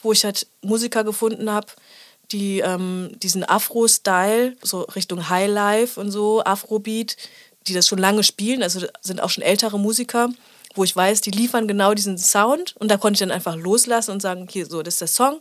wo 0.01 0.12
ich 0.12 0.23
halt 0.23 0.47
Musiker 0.62 1.03
gefunden 1.03 1.51
habe, 1.51 1.67
die 2.32 2.60
ähm, 2.60 3.12
diesen 3.21 3.47
Afro-Style, 3.47 4.55
so 4.62 4.82
Richtung 4.82 5.29
Highlife 5.29 5.99
und 5.99 6.12
so, 6.12 6.43
Afrobeat, 6.43 7.17
die 7.67 7.73
das 7.73 7.88
schon 7.88 7.99
lange 7.99 8.23
spielen, 8.23 8.63
also 8.63 8.86
sind 9.01 9.21
auch 9.21 9.29
schon 9.29 9.43
ältere 9.43 9.79
Musiker, 9.79 10.29
wo 10.75 10.84
ich 10.84 10.95
weiß, 10.95 11.21
die 11.21 11.32
liefern 11.32 11.67
genau 11.67 11.93
diesen 11.93 12.17
Sound. 12.17 12.75
Und 12.79 12.89
da 12.89 12.97
konnte 12.97 13.15
ich 13.15 13.19
dann 13.19 13.36
einfach 13.36 13.55
loslassen 13.55 14.12
und 14.12 14.21
sagen, 14.21 14.47
hier, 14.49 14.65
so, 14.65 14.82
das 14.84 14.95
ist 14.95 15.01
der 15.01 15.08
Song. 15.08 15.39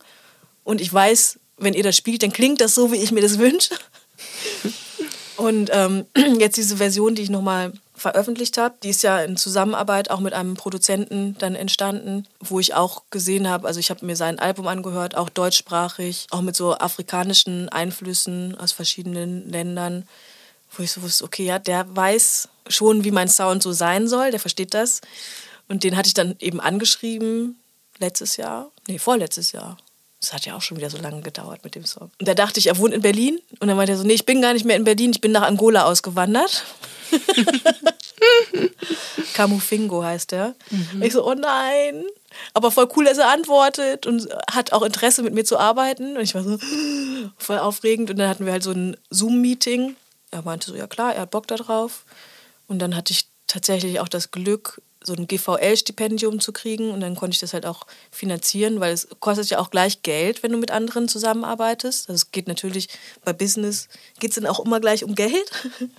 Und 0.65 0.81
ich 0.81 0.93
weiß, 0.93 1.39
wenn 1.59 1.75
ihr 1.75 1.83
das 1.83 1.97
spielt, 1.97 2.23
dann 2.23 2.33
klingt 2.33 2.61
das 2.61 2.75
so, 2.75 2.93
wie 2.93 2.97
ich 2.97 3.13
mir 3.13 3.21
das 3.21 3.39
wünsche. 3.39 3.75
Und 5.37 5.71
ähm, 5.73 6.05
jetzt 6.39 6.57
diese 6.57 6.79
Version, 6.79 7.15
die 7.15 7.23
ich 7.23 7.31
nochmal 7.31 7.73
veröffentlicht 7.95 8.59
habe, 8.59 8.75
die 8.83 8.91
ist 8.91 9.03
ja 9.03 9.21
in 9.21 9.37
Zusammenarbeit 9.37 10.11
auch 10.11 10.21
mit 10.21 10.33
einem 10.33 10.55
Produzenten 10.55 11.37
dann 11.39 11.55
entstanden, 11.55 12.27
wo 12.41 12.61
ich 12.61 12.75
auch 12.75 13.03
gesehen 13.11 13.49
habe, 13.49 13.67
also 13.67 13.81
ich 13.81 13.91
habe 13.91 14.05
mir 14.05 14.17
sein 14.17 14.39
Album 14.39 14.67
angehört, 14.67 15.17
auch 15.17 15.29
deutschsprachig, 15.29 16.27
auch 16.31 16.41
mit 16.41 16.57
so 16.57 16.75
afrikanischen 16.75 17.69
Einflüssen 17.69 18.57
aus 18.59 18.73
verschiedenen 18.73 19.49
Ländern, 19.49 20.09
wo 20.77 20.83
ich 20.83 20.93
so 20.93 21.03
wusste, 21.03 21.25
okay, 21.25 21.45
ja, 21.45 21.59
der 21.59 21.95
weiß 21.95 22.49
schon, 22.69 23.05
wie 23.05 23.11
mein 23.11 23.29
Sound 23.29 23.63
so 23.63 23.73
sein 23.73 24.09
soll, 24.09 24.31
der 24.31 24.41
versteht 24.41 24.75
das. 24.75 25.01
Und 25.69 25.85
den 25.85 25.97
hatte 25.97 26.09
ich 26.09 26.15
dann 26.15 26.37
eben 26.41 26.61
angeschrieben 26.61 27.59
letztes 27.99 28.37
Jahr, 28.37 28.71
nee, 28.87 28.99
vorletztes 28.99 29.53
Jahr. 29.53 29.77
Das 30.21 30.33
hat 30.33 30.47
ja 30.47 30.57
auch 30.57 30.63
schon 30.63 30.77
wieder 30.77 30.91
so 30.91 30.99
lange 30.99 31.21
gedauert 31.21 31.63
mit 31.63 31.75
dem 31.75 31.85
Song. 31.85 32.11
Und 32.19 32.27
da 32.27 32.35
dachte 32.35 32.59
ich, 32.59 32.67
er 32.67 32.79
wohnt 32.79 32.93
in 32.93 33.03
Berlin. 33.03 33.41
Und 33.61 33.69
dann 33.69 33.77
meinte 33.77 33.93
er 33.93 33.99
so, 33.99 34.05
nee, 34.05 34.15
ich 34.15 34.27
bin 34.27 34.43
gar 34.43 34.53
nicht 34.53 34.65
mehr 34.65 34.77
in 34.77 34.85
Berlin, 34.85 35.11
ich 35.11 35.21
bin 35.21 35.33
nach 35.33 35.43
Angola 35.43 35.85
ausgewandert. 35.85 36.65
Camufingo 39.35 40.03
heißt 40.03 40.33
er. 40.33 40.57
Mhm. 40.71 41.03
Ich 41.03 41.13
so, 41.13 41.25
oh 41.25 41.35
nein. 41.35 42.05
Aber 42.53 42.73
voll 42.73 42.89
cool, 42.97 43.05
dass 43.05 43.19
er 43.19 43.31
antwortet 43.31 44.07
und 44.07 44.29
hat 44.51 44.73
auch 44.73 44.83
Interesse 44.83 45.23
mit 45.23 45.35
mir 45.35 45.45
zu 45.45 45.57
arbeiten. 45.57 46.17
Und 46.17 46.23
ich 46.23 46.35
war 46.35 46.43
so 46.43 46.59
voll 47.39 47.59
aufregend. 47.59 48.11
Und 48.11 48.19
dann 48.19 48.29
hatten 48.29 48.45
wir 48.45 48.53
halt 48.53 48.65
so 48.65 48.73
ein 48.73 48.97
Zoom-Meeting. 49.11 49.95
Er 50.33 50.43
meinte 50.43 50.71
so, 50.71 50.77
ja 50.77 50.89
klar, 50.89 51.15
er 51.15 51.23
hat 51.23 51.31
Bock 51.31 51.47
darauf. 51.47 52.05
Und 52.67 52.81
dann 52.81 52.97
hatte 52.97 53.13
ich 53.13 53.29
tatsächlich 53.47 54.01
auch 54.01 54.09
das 54.09 54.31
Glück, 54.31 54.83
so 55.03 55.15
ein 55.15 55.27
GVL-Stipendium 55.27 56.41
zu 56.41 56.53
kriegen 56.53 56.91
und 56.91 57.01
dann 57.01 57.15
konnte 57.15 57.35
ich 57.35 57.41
das 57.41 57.55
halt 57.55 57.67
auch 57.67 57.87
finanzieren, 58.11 58.81
weil 58.81 58.93
es 58.93 59.09
kostet 59.21 59.49
ja 59.49 59.59
auch 59.59 59.71
gleich 59.71 60.03
Geld, 60.03 60.43
wenn 60.43 60.53
du 60.53 60.59
mit 60.59 60.71
anderen 60.71 61.09
zusammenarbeitest. 61.09 62.09
Also 62.09 62.15
es 62.15 62.33
geht 62.33 62.49
natürlich 62.49 62.89
bei 63.25 63.33
Business, 63.33 63.89
geht 64.19 64.31
es 64.31 64.35
dann 64.37 64.47
auch 64.47 64.61
immer 64.61 64.81
gleich 64.81 65.05
um 65.05 65.15
Geld. 65.15 65.51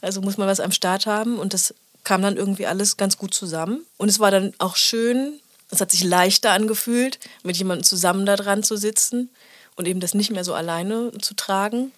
Also 0.00 0.20
muss 0.20 0.36
man 0.36 0.46
was 0.46 0.60
am 0.60 0.70
Start 0.70 1.06
haben 1.06 1.38
und 1.38 1.54
das 1.54 1.74
kam 2.04 2.20
dann 2.20 2.36
irgendwie 2.36 2.66
alles 2.66 2.98
ganz 2.98 3.16
gut 3.16 3.32
zusammen. 3.32 3.86
Und 3.96 4.10
es 4.10 4.20
war 4.20 4.30
dann 4.30 4.52
auch 4.58 4.76
schön, 4.76 5.40
es 5.70 5.80
hat 5.80 5.90
sich 5.90 6.04
leichter 6.04 6.50
angefühlt, 6.50 7.18
mit 7.42 7.56
jemandem 7.56 7.84
zusammen 7.84 8.26
da 8.26 8.36
dran 8.36 8.62
zu 8.62 8.76
sitzen 8.76 9.30
und 9.76 9.88
eben 9.88 10.00
das 10.00 10.12
nicht 10.12 10.30
mehr 10.30 10.44
so 10.44 10.52
alleine 10.52 11.10
zu 11.22 11.34
tragen 11.34 11.92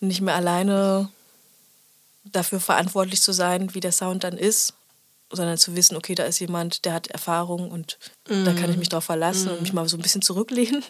und 0.00 0.08
nicht 0.08 0.22
mehr 0.22 0.34
alleine 0.34 1.10
dafür 2.24 2.60
verantwortlich 2.60 3.20
zu 3.20 3.32
sein, 3.32 3.74
wie 3.74 3.80
der 3.80 3.92
Sound 3.92 4.24
dann 4.24 4.38
ist 4.38 4.74
sondern 5.30 5.58
zu 5.58 5.76
wissen, 5.76 5.96
okay, 5.96 6.14
da 6.14 6.24
ist 6.24 6.38
jemand, 6.40 6.84
der 6.84 6.92
hat 6.92 7.08
Erfahrung 7.08 7.70
und 7.70 7.98
mm. 8.28 8.44
da 8.44 8.52
kann 8.52 8.70
ich 8.70 8.76
mich 8.76 8.88
drauf 8.88 9.04
verlassen 9.04 9.48
mm. 9.48 9.52
und 9.52 9.62
mich 9.62 9.72
mal 9.72 9.88
so 9.88 9.96
ein 9.96 10.02
bisschen 10.02 10.22
zurücklehnen. 10.22 10.84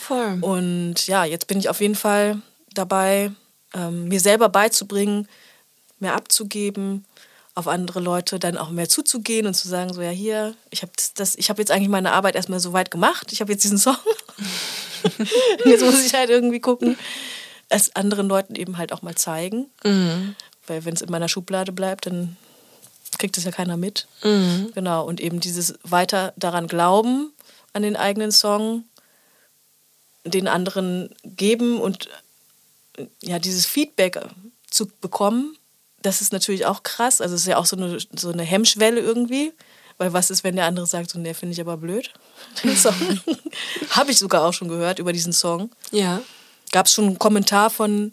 Voll. 0.00 0.38
Und 0.40 1.06
ja, 1.06 1.24
jetzt 1.24 1.46
bin 1.46 1.58
ich 1.58 1.68
auf 1.68 1.80
jeden 1.80 1.94
Fall 1.94 2.40
dabei, 2.72 3.32
ähm, 3.74 4.08
mir 4.08 4.20
selber 4.20 4.48
beizubringen, 4.48 5.28
mehr 5.98 6.14
abzugeben, 6.14 7.04
auf 7.54 7.68
andere 7.68 8.00
Leute 8.00 8.38
dann 8.38 8.58
auch 8.58 8.70
mehr 8.70 8.88
zuzugehen 8.88 9.46
und 9.46 9.54
zu 9.54 9.66
sagen, 9.66 9.92
so 9.92 10.02
ja, 10.02 10.10
hier, 10.10 10.54
ich 10.70 10.82
habe 10.82 10.92
das, 10.94 11.14
das, 11.14 11.36
ich 11.36 11.48
jetzt 11.48 11.70
eigentlich 11.70 11.88
meine 11.88 12.12
Arbeit 12.12 12.36
erstmal 12.36 12.60
so 12.60 12.72
weit 12.72 12.90
gemacht, 12.90 13.32
ich 13.32 13.40
habe 13.40 13.52
jetzt 13.52 13.64
diesen 13.64 13.78
Song. 13.78 13.96
jetzt 15.64 15.84
muss 15.84 16.04
ich 16.04 16.14
halt 16.14 16.30
irgendwie 16.30 16.60
gucken, 16.60 16.98
es 17.68 17.94
anderen 17.96 18.28
Leuten 18.28 18.54
eben 18.54 18.78
halt 18.78 18.92
auch 18.92 19.02
mal 19.02 19.14
zeigen. 19.14 19.70
Mhm. 19.84 20.36
Weil 20.66 20.84
wenn 20.84 20.94
es 20.94 21.02
in 21.02 21.10
meiner 21.10 21.28
Schublade 21.28 21.72
bleibt, 21.72 22.06
dann 22.06 22.36
kriegt 23.18 23.36
es 23.38 23.44
ja 23.44 23.50
keiner 23.50 23.76
mit. 23.76 24.06
Mhm. 24.22 24.72
Genau, 24.74 25.04
und 25.04 25.20
eben 25.20 25.40
dieses 25.40 25.78
weiter 25.82 26.32
daran 26.36 26.66
glauben, 26.66 27.32
an 27.72 27.82
den 27.82 27.96
eigenen 27.96 28.32
Song, 28.32 28.84
den 30.24 30.48
anderen 30.48 31.14
geben 31.24 31.80
und 31.80 32.08
ja, 33.22 33.38
dieses 33.38 33.66
Feedback 33.66 34.18
zu 34.70 34.86
bekommen, 35.00 35.56
das 36.02 36.20
ist 36.20 36.32
natürlich 36.32 36.66
auch 36.66 36.82
krass. 36.82 37.20
Also 37.20 37.34
es 37.34 37.42
ist 37.42 37.48
ja 37.48 37.56
auch 37.58 37.66
so 37.66 37.76
eine, 37.76 37.98
so 38.14 38.30
eine 38.30 38.42
Hemmschwelle 38.42 39.00
irgendwie. 39.00 39.52
Weil 39.98 40.12
was 40.12 40.30
ist, 40.30 40.44
wenn 40.44 40.56
der 40.56 40.66
andere 40.66 40.86
sagt, 40.86 41.10
so, 41.10 41.18
ne, 41.18 41.34
finde 41.34 41.54
ich 41.54 41.60
aber 41.60 41.76
blöd. 41.76 42.12
Habe 43.90 44.10
ich 44.10 44.18
sogar 44.18 44.44
auch 44.44 44.52
schon 44.52 44.68
gehört 44.68 44.98
über 44.98 45.12
diesen 45.12 45.32
Song. 45.32 45.70
Ja. 45.90 46.20
Gab 46.70 46.86
es 46.86 46.92
schon 46.92 47.06
einen 47.06 47.18
Kommentar 47.18 47.70
von, 47.70 48.12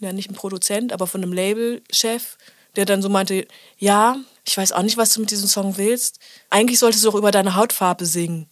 ja, 0.00 0.12
nicht 0.12 0.30
ein 0.30 0.34
Produzent, 0.34 0.92
aber 0.92 1.06
von 1.06 1.22
einem 1.22 1.32
Labelchef, 1.32 2.38
der 2.76 2.86
dann 2.86 3.02
so 3.02 3.08
meinte, 3.08 3.46
ja, 3.78 4.16
ich 4.48 4.56
weiß 4.56 4.72
auch 4.72 4.82
nicht, 4.82 4.96
was 4.96 5.12
du 5.12 5.20
mit 5.20 5.30
diesem 5.30 5.46
Song 5.46 5.76
willst. 5.76 6.18
Eigentlich 6.48 6.78
solltest 6.78 7.04
du 7.04 7.10
auch 7.10 7.14
über 7.14 7.30
deine 7.30 7.54
Hautfarbe 7.54 8.06
singen. 8.06 8.48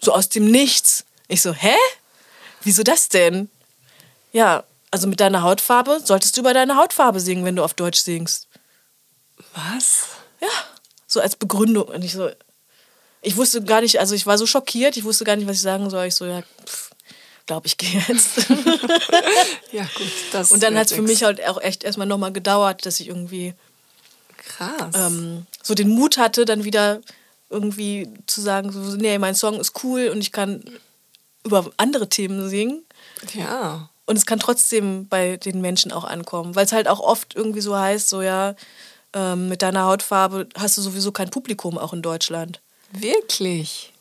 So 0.00 0.12
aus 0.14 0.30
dem 0.30 0.50
Nichts. 0.50 1.04
Ich 1.28 1.42
so, 1.42 1.52
hä? 1.52 1.74
Wieso 2.62 2.82
das 2.82 3.10
denn? 3.10 3.50
Ja, 4.32 4.64
also 4.90 5.06
mit 5.06 5.20
deiner 5.20 5.42
Hautfarbe 5.42 6.00
solltest 6.02 6.36
du 6.36 6.40
über 6.40 6.54
deine 6.54 6.76
Hautfarbe 6.76 7.20
singen, 7.20 7.44
wenn 7.44 7.56
du 7.56 7.62
auf 7.62 7.74
Deutsch 7.74 8.00
singst. 8.00 8.48
Was? 9.54 10.06
Ja, 10.40 10.48
so 11.06 11.20
als 11.20 11.36
Begründung. 11.36 11.84
Und 11.84 12.02
ich 12.02 12.12
so, 12.12 12.30
ich 13.20 13.36
wusste 13.36 13.62
gar 13.62 13.82
nicht, 13.82 14.00
also 14.00 14.14
ich 14.14 14.26
war 14.26 14.38
so 14.38 14.46
schockiert, 14.46 14.96
ich 14.96 15.04
wusste 15.04 15.24
gar 15.24 15.36
nicht, 15.36 15.46
was 15.46 15.56
ich 15.56 15.62
sagen 15.62 15.90
soll. 15.90 16.06
Ich 16.06 16.14
so, 16.14 16.24
ja, 16.24 16.42
glaube 17.44 17.66
ich, 17.66 17.76
gehe 17.76 18.02
jetzt. 18.08 18.48
ja, 19.72 19.82
gut. 19.94 20.12
Das 20.32 20.52
Und 20.52 20.62
dann 20.62 20.76
hat 20.78 20.86
es 20.86 20.94
für 20.94 21.02
mich 21.02 21.22
halt 21.22 21.46
auch 21.46 21.60
echt 21.60 21.84
erstmal 21.84 22.06
nochmal 22.06 22.32
gedauert, 22.32 22.86
dass 22.86 22.98
ich 22.98 23.08
irgendwie 23.08 23.54
Krass. 24.40 24.94
Ähm, 24.94 25.46
so 25.62 25.74
den 25.74 25.90
Mut 25.90 26.18
hatte, 26.18 26.44
dann 26.44 26.64
wieder 26.64 27.00
irgendwie 27.50 28.08
zu 28.26 28.40
sagen, 28.40 28.72
so, 28.72 28.80
nee, 28.96 29.18
mein 29.18 29.34
Song 29.34 29.60
ist 29.60 29.84
cool 29.84 30.08
und 30.08 30.20
ich 30.20 30.32
kann 30.32 30.64
über 31.44 31.70
andere 31.76 32.08
Themen 32.08 32.48
singen. 32.48 32.84
Ja. 33.34 33.90
Und 34.06 34.16
es 34.16 34.26
kann 34.26 34.38
trotzdem 34.38 35.06
bei 35.08 35.36
den 35.36 35.60
Menschen 35.60 35.92
auch 35.92 36.04
ankommen, 36.04 36.56
weil 36.56 36.66
es 36.66 36.72
halt 36.72 36.88
auch 36.88 37.00
oft 37.00 37.34
irgendwie 37.36 37.60
so 37.60 37.76
heißt, 37.76 38.08
so 38.08 38.22
ja, 38.22 38.54
ähm, 39.12 39.48
mit 39.48 39.62
deiner 39.62 39.84
Hautfarbe 39.84 40.48
hast 40.56 40.76
du 40.78 40.82
sowieso 40.82 41.12
kein 41.12 41.30
Publikum 41.30 41.78
auch 41.78 41.92
in 41.92 42.02
Deutschland. 42.02 42.60
Wirklich? 42.92 43.92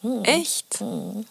Hm. 0.00 0.24
Echt? 0.24 0.80
Hm. 0.80 1.24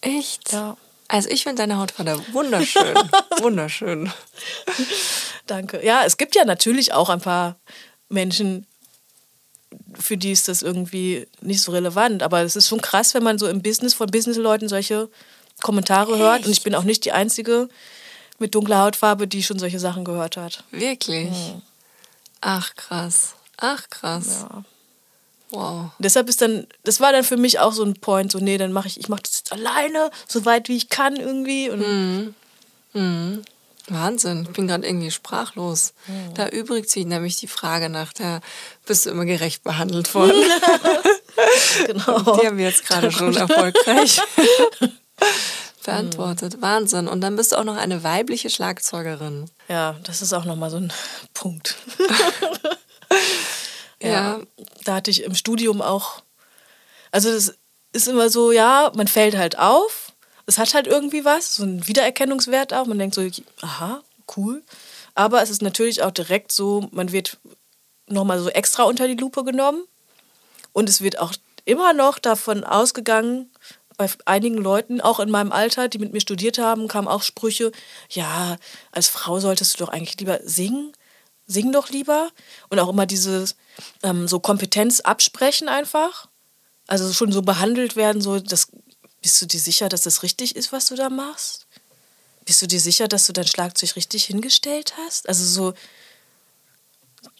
Echt? 0.00 0.52
Ja. 0.52 0.76
Also 1.08 1.28
ich 1.28 1.44
finde 1.44 1.62
deine 1.62 1.78
Hautfarbe 1.78 2.20
wunderschön. 2.32 2.96
wunderschön. 3.40 4.12
Danke. 5.46 5.84
Ja, 5.84 6.04
es 6.04 6.16
gibt 6.16 6.34
ja 6.34 6.44
natürlich 6.44 6.92
auch 6.92 7.08
ein 7.08 7.20
paar 7.20 7.56
Menschen, 8.08 8.66
für 9.94 10.16
die 10.16 10.32
ist 10.32 10.48
das 10.48 10.62
irgendwie 10.62 11.26
nicht 11.40 11.62
so 11.62 11.72
relevant. 11.72 12.22
Aber 12.22 12.42
es 12.42 12.56
ist 12.56 12.68
schon 12.68 12.80
krass, 12.80 13.14
wenn 13.14 13.22
man 13.22 13.38
so 13.38 13.48
im 13.48 13.62
Business 13.62 13.94
von 13.94 14.08
Businessleuten 14.08 14.68
solche 14.68 15.08
Kommentare 15.62 16.12
Echt? 16.12 16.20
hört. 16.20 16.46
Und 16.46 16.52
ich 16.52 16.62
bin 16.62 16.74
auch 16.74 16.84
nicht 16.84 17.04
die 17.04 17.12
Einzige 17.12 17.68
mit 18.38 18.54
dunkler 18.54 18.82
Hautfarbe, 18.82 19.26
die 19.26 19.42
schon 19.42 19.58
solche 19.58 19.78
Sachen 19.78 20.04
gehört 20.04 20.36
hat. 20.36 20.64
Wirklich? 20.70 21.30
Hm. 21.30 21.62
Ach 22.40 22.74
krass. 22.74 23.34
Ach 23.56 23.88
krass. 23.88 24.46
Ja. 24.48 24.64
Wow. 25.50 25.90
Deshalb 25.98 26.28
ist 26.28 26.42
dann, 26.42 26.66
das 26.82 27.00
war 27.00 27.12
dann 27.12 27.24
für 27.24 27.36
mich 27.36 27.60
auch 27.60 27.72
so 27.72 27.84
ein 27.84 27.94
Point, 27.94 28.32
so, 28.32 28.38
nee, 28.38 28.58
dann 28.58 28.72
mache 28.72 28.88
ich, 28.88 28.98
ich 28.98 29.08
mache 29.08 29.22
das 29.22 29.38
jetzt 29.38 29.52
alleine, 29.52 30.10
so 30.26 30.44
weit 30.44 30.68
wie 30.68 30.76
ich 30.76 30.88
kann 30.88 31.16
irgendwie. 31.16 31.70
Und 31.70 32.34
Mhm. 32.92 33.42
Wahnsinn, 33.88 34.46
ich 34.48 34.56
bin 34.56 34.66
gerade 34.66 34.84
irgendwie 34.84 35.12
sprachlos. 35.12 35.92
Da 36.34 36.46
erübrigt 36.46 36.90
sich 36.90 37.06
nämlich 37.06 37.36
die 37.36 37.46
Frage 37.46 37.88
nach 37.88 38.12
der, 38.12 38.40
bist 38.84 39.06
du 39.06 39.10
immer 39.10 39.24
gerecht 39.24 39.62
behandelt 39.62 40.12
worden? 40.14 40.32
genau. 41.86 42.36
Die 42.40 42.46
haben 42.46 42.58
wir 42.58 42.64
jetzt 42.64 42.84
gerade 42.84 43.12
schon 43.12 43.36
erfolgreich 43.36 44.20
beantwortet. 45.84 46.60
Wahnsinn. 46.60 47.06
Und 47.06 47.20
dann 47.20 47.36
bist 47.36 47.52
du 47.52 47.56
auch 47.56 47.64
noch 47.64 47.76
eine 47.76 48.02
weibliche 48.02 48.50
Schlagzeugerin. 48.50 49.48
Ja, 49.68 49.94
das 50.02 50.20
ist 50.20 50.32
auch 50.32 50.44
nochmal 50.44 50.70
so 50.70 50.78
ein 50.78 50.92
Punkt. 51.34 51.76
Ja. 54.02 54.40
Da 54.84 54.96
hatte 54.96 55.10
ich 55.10 55.22
im 55.22 55.34
Studium 55.34 55.80
auch, 55.80 56.22
also 57.10 57.30
das 57.32 57.56
ist 57.92 58.08
immer 58.08 58.28
so, 58.28 58.52
ja, 58.52 58.92
man 58.94 59.08
fällt 59.08 59.36
halt 59.36 59.58
auf, 59.58 60.12
es 60.46 60.58
hat 60.58 60.74
halt 60.74 60.86
irgendwie 60.86 61.24
was, 61.24 61.56
so 61.56 61.62
einen 61.62 61.86
Wiedererkennungswert 61.86 62.72
auch, 62.74 62.86
man 62.86 62.98
denkt 62.98 63.14
so, 63.14 63.28
aha, 63.62 64.02
cool. 64.36 64.62
Aber 65.14 65.42
es 65.42 65.50
ist 65.50 65.62
natürlich 65.62 66.02
auch 66.02 66.10
direkt 66.10 66.52
so, 66.52 66.88
man 66.92 67.10
wird 67.10 67.38
nochmal 68.06 68.38
so 68.38 68.50
extra 68.50 68.84
unter 68.84 69.08
die 69.08 69.16
Lupe 69.16 69.44
genommen. 69.44 69.84
Und 70.72 70.88
es 70.88 71.00
wird 71.00 71.18
auch 71.18 71.32
immer 71.64 71.94
noch 71.94 72.18
davon 72.18 72.64
ausgegangen, 72.64 73.50
bei 73.96 74.08
einigen 74.26 74.58
Leuten, 74.58 75.00
auch 75.00 75.20
in 75.20 75.30
meinem 75.30 75.52
Alter, 75.52 75.88
die 75.88 75.98
mit 75.98 76.12
mir 76.12 76.20
studiert 76.20 76.58
haben, 76.58 76.86
kamen 76.86 77.08
auch 77.08 77.22
Sprüche, 77.22 77.72
ja, 78.10 78.56
als 78.92 79.08
Frau 79.08 79.40
solltest 79.40 79.74
du 79.74 79.84
doch 79.84 79.90
eigentlich 79.90 80.20
lieber 80.20 80.40
singen, 80.44 80.92
sing 81.46 81.72
doch 81.72 81.90
lieber. 81.90 82.30
Und 82.68 82.78
auch 82.78 82.88
immer 82.88 83.06
dieses 83.06 83.56
ähm, 84.02 84.28
so 84.28 84.40
Kompetenz 84.40 85.00
absprechen 85.00 85.68
einfach. 85.68 86.28
Also 86.86 87.12
schon 87.12 87.32
so 87.32 87.42
behandelt 87.42 87.96
werden, 87.96 88.22
so, 88.22 88.38
das, 88.38 88.68
bist 89.20 89.42
du 89.42 89.46
dir 89.46 89.60
sicher, 89.60 89.88
dass 89.88 90.02
das 90.02 90.22
richtig 90.22 90.54
ist, 90.54 90.72
was 90.72 90.86
du 90.86 90.94
da 90.94 91.10
machst? 91.10 91.66
Bist 92.44 92.62
du 92.62 92.66
dir 92.66 92.80
sicher, 92.80 93.08
dass 93.08 93.26
du 93.26 93.32
dein 93.32 93.46
Schlagzeug 93.46 93.96
richtig 93.96 94.24
hingestellt 94.24 94.94
hast? 94.96 95.28
Also 95.28 95.44
so 95.44 95.74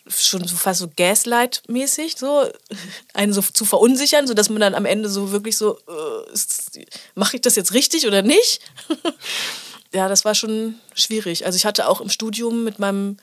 schon 0.09 0.47
so 0.47 0.57
fast 0.57 0.81
so 0.81 0.89
Gaslight-mäßig, 0.89 2.17
so 2.17 2.49
einen 3.15 3.33
so 3.33 3.43
zu 3.43 3.65
verunsichern, 3.65 4.27
sodass 4.27 4.51
man 4.51 4.61
dann 4.61 4.75
am 4.75 4.85
Ende 4.85 5.09
so 5.09 5.33
wirklich 5.33 5.57
so, 5.57 5.79
äh, 5.79 6.85
mache 7.15 7.37
ich 7.37 7.43
das 7.43 7.57
jetzt 7.57 7.73
richtig 7.73 8.07
oder 8.07 8.23
nicht? 8.23 8.61
ja, 9.93 10.09
das 10.09 10.25
war 10.25 10.35
schon 10.35 10.77
schwierig. 10.95 11.47
Also 11.47 11.57
ich 11.57 11.67
hatte 11.67 11.89
auch 11.89 12.01
im 12.01 12.11
Studium 12.11 12.65
mit 12.65 12.79
meinem 12.79 13.17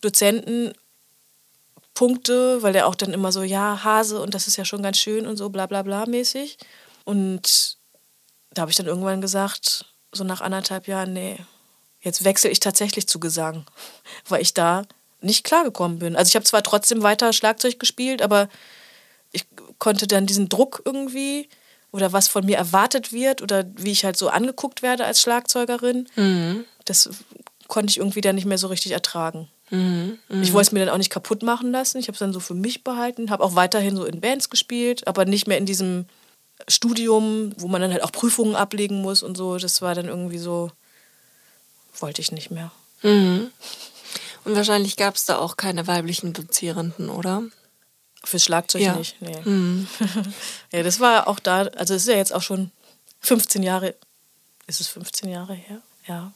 Dozenten 0.00 0.72
Punkte, 1.94 2.62
weil 2.62 2.72
der 2.72 2.86
auch 2.86 2.94
dann 2.94 3.12
immer 3.12 3.32
so, 3.32 3.42
ja, 3.42 3.82
Hase 3.84 4.20
und 4.20 4.34
das 4.34 4.46
ist 4.46 4.56
ja 4.56 4.64
schon 4.64 4.82
ganz 4.82 4.98
schön 4.98 5.26
und 5.26 5.36
so, 5.36 5.50
bla 5.50 5.66
bla 5.66 5.82
bla 5.82 6.06
mäßig. 6.06 6.56
Und 7.04 7.76
da 8.52 8.62
habe 8.62 8.70
ich 8.70 8.76
dann 8.76 8.86
irgendwann 8.86 9.20
gesagt, 9.20 9.84
so 10.12 10.24
nach 10.24 10.40
anderthalb 10.40 10.86
Jahren, 10.88 11.12
nee, 11.12 11.36
jetzt 12.00 12.24
wechsle 12.24 12.50
ich 12.50 12.60
tatsächlich 12.60 13.06
zu 13.08 13.20
Gesang, 13.20 13.66
weil 14.28 14.40
ich 14.42 14.54
da 14.54 14.84
nicht 15.20 15.44
klargekommen 15.44 15.98
bin. 15.98 16.16
Also 16.16 16.28
ich 16.30 16.34
habe 16.36 16.44
zwar 16.46 16.62
trotzdem 16.62 17.02
weiter 17.02 17.32
Schlagzeug 17.32 17.78
gespielt, 17.78 18.22
aber 18.22 18.48
ich 19.32 19.46
konnte 19.78 20.06
dann 20.06 20.26
diesen 20.26 20.48
Druck 20.48 20.82
irgendwie 20.84 21.48
oder 21.92 22.12
was 22.12 22.28
von 22.28 22.46
mir 22.46 22.56
erwartet 22.56 23.12
wird 23.12 23.42
oder 23.42 23.64
wie 23.76 23.90
ich 23.90 24.04
halt 24.04 24.16
so 24.16 24.28
angeguckt 24.28 24.80
werde 24.80 25.04
als 25.04 25.20
Schlagzeugerin, 25.20 26.08
Mhm. 26.16 26.64
das 26.86 27.10
konnte 27.68 27.90
ich 27.90 27.98
irgendwie 27.98 28.20
dann 28.20 28.36
nicht 28.36 28.46
mehr 28.46 28.58
so 28.58 28.68
richtig 28.68 28.92
ertragen. 28.92 29.48
Ich 29.70 30.52
wollte 30.52 30.68
es 30.68 30.72
mir 30.72 30.84
dann 30.84 30.94
auch 30.94 30.98
nicht 30.98 31.10
kaputt 31.10 31.42
machen 31.42 31.70
lassen. 31.70 31.98
Ich 31.98 32.08
habe 32.08 32.14
es 32.14 32.18
dann 32.18 32.32
so 32.32 32.40
für 32.40 32.54
mich 32.54 32.82
behalten, 32.82 33.30
habe 33.30 33.44
auch 33.44 33.54
weiterhin 33.54 33.96
so 33.96 34.04
in 34.04 34.20
Bands 34.20 34.50
gespielt, 34.50 35.06
aber 35.06 35.24
nicht 35.24 35.46
mehr 35.46 35.58
in 35.58 35.66
diesem 35.66 36.06
Studium, 36.68 37.52
wo 37.56 37.68
man 37.68 37.80
dann 37.80 37.92
halt 37.92 38.02
auch 38.02 38.12
Prüfungen 38.12 38.56
ablegen 38.56 39.00
muss 39.00 39.22
und 39.22 39.36
so. 39.36 39.58
Das 39.58 39.80
war 39.80 39.94
dann 39.94 40.06
irgendwie 40.06 40.38
so, 40.38 40.70
wollte 41.98 42.20
ich 42.20 42.32
nicht 42.32 42.50
mehr. 42.50 42.72
Mhm. 43.02 43.50
Und 44.44 44.56
wahrscheinlich 44.56 44.96
gab 44.96 45.14
es 45.14 45.24
da 45.24 45.38
auch 45.38 45.56
keine 45.56 45.86
weiblichen 45.86 46.32
Dozierenden, 46.32 47.08
oder? 47.10 47.42
Fürs 48.24 48.44
Schlagzeug 48.44 48.82
Ja. 48.82 48.94
nicht. 48.96 49.20
Nee. 49.20 49.36
ja, 50.72 50.82
das 50.82 51.00
war 51.00 51.28
auch 51.28 51.38
da, 51.38 51.62
also 51.76 51.94
es 51.94 52.02
ist 52.02 52.08
ja 52.08 52.16
jetzt 52.16 52.34
auch 52.34 52.42
schon 52.42 52.70
15 53.20 53.62
Jahre. 53.62 53.94
Ist 54.66 54.80
es 54.80 54.88
15 54.88 55.30
Jahre 55.30 55.54
her? 55.54 55.80
Ja. 56.06 56.32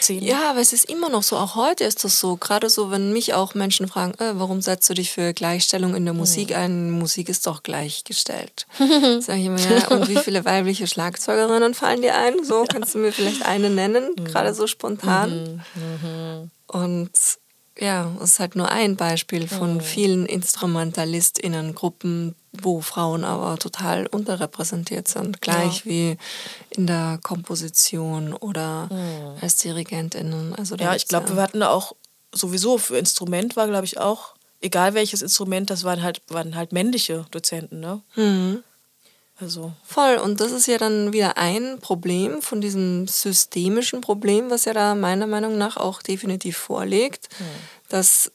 10. 0.00 0.22
Ja, 0.22 0.50
aber 0.50 0.60
es 0.60 0.72
ist 0.72 0.88
immer 0.88 1.08
noch 1.08 1.22
so, 1.22 1.36
auch 1.36 1.54
heute 1.56 1.84
ist 1.84 2.04
das 2.04 2.20
so. 2.20 2.36
Gerade 2.36 2.70
so, 2.70 2.90
wenn 2.90 3.12
mich 3.12 3.34
auch 3.34 3.54
Menschen 3.54 3.88
fragen, 3.88 4.14
äh, 4.20 4.38
warum 4.38 4.60
setzt 4.60 4.88
du 4.88 4.94
dich 4.94 5.10
für 5.12 5.32
Gleichstellung 5.32 5.94
in 5.94 6.04
der 6.04 6.14
Musik 6.14 6.54
ein? 6.54 6.90
Musik 6.90 7.28
ist 7.28 7.46
doch 7.46 7.62
gleichgestellt. 7.62 8.66
Sag 8.78 9.36
ich 9.36 9.46
immer, 9.46 9.58
ja, 9.58 9.88
und 9.88 10.08
wie 10.08 10.16
viele 10.16 10.44
weibliche 10.44 10.86
Schlagzeugerinnen 10.86 11.74
fallen 11.74 12.02
dir 12.02 12.14
ein? 12.16 12.44
So, 12.44 12.64
kannst 12.68 12.94
du 12.94 12.98
mir 12.98 13.12
vielleicht 13.12 13.44
eine 13.44 13.70
nennen, 13.70 14.14
gerade 14.24 14.54
so 14.54 14.66
spontan? 14.66 15.64
Und 16.66 17.10
ja, 17.78 18.10
es 18.22 18.32
ist 18.32 18.40
halt 18.40 18.56
nur 18.56 18.70
ein 18.70 18.96
Beispiel 18.96 19.48
von 19.48 19.80
vielen 19.80 20.26
InstrumentalistInnen-Gruppen, 20.26 22.34
wo 22.52 22.80
Frauen 22.80 23.24
aber 23.24 23.58
total 23.58 24.06
unterrepräsentiert 24.06 25.08
sind. 25.08 25.40
Gleich 25.40 25.84
wie 25.84 26.16
in 26.70 26.86
der 26.86 27.18
Komposition 27.22 28.32
oder 28.32 28.88
als 29.40 29.56
DirigentInnen. 29.56 30.54
Also 30.54 30.76
Ja, 30.76 30.94
ich 30.94 31.08
glaube, 31.08 31.34
wir 31.34 31.42
hatten 31.42 31.62
auch 31.62 31.94
sowieso 32.32 32.78
für 32.78 32.98
Instrument 32.98 33.56
war, 33.56 33.66
glaube 33.66 33.86
ich, 33.86 33.98
auch, 33.98 34.34
egal 34.60 34.94
welches 34.94 35.22
Instrument, 35.22 35.70
das 35.70 35.84
waren 35.84 36.02
halt, 36.02 36.22
waren 36.28 36.56
halt 36.56 36.72
männliche 36.72 37.26
Dozenten, 37.30 37.80
ne? 37.80 38.02
Also, 39.40 39.72
Voll, 39.84 40.16
und 40.18 40.40
das 40.40 40.52
ist 40.52 40.68
ja 40.68 40.78
dann 40.78 41.12
wieder 41.12 41.36
ein 41.36 41.78
Problem 41.80 42.40
von 42.40 42.60
diesem 42.60 43.08
systemischen 43.08 44.00
Problem, 44.00 44.48
was 44.48 44.64
ja 44.64 44.72
da 44.72 44.94
meiner 44.94 45.26
Meinung 45.26 45.58
nach 45.58 45.76
auch 45.76 46.02
definitiv 46.02 46.56
vorliegt, 46.56 47.28
dass 47.88 48.30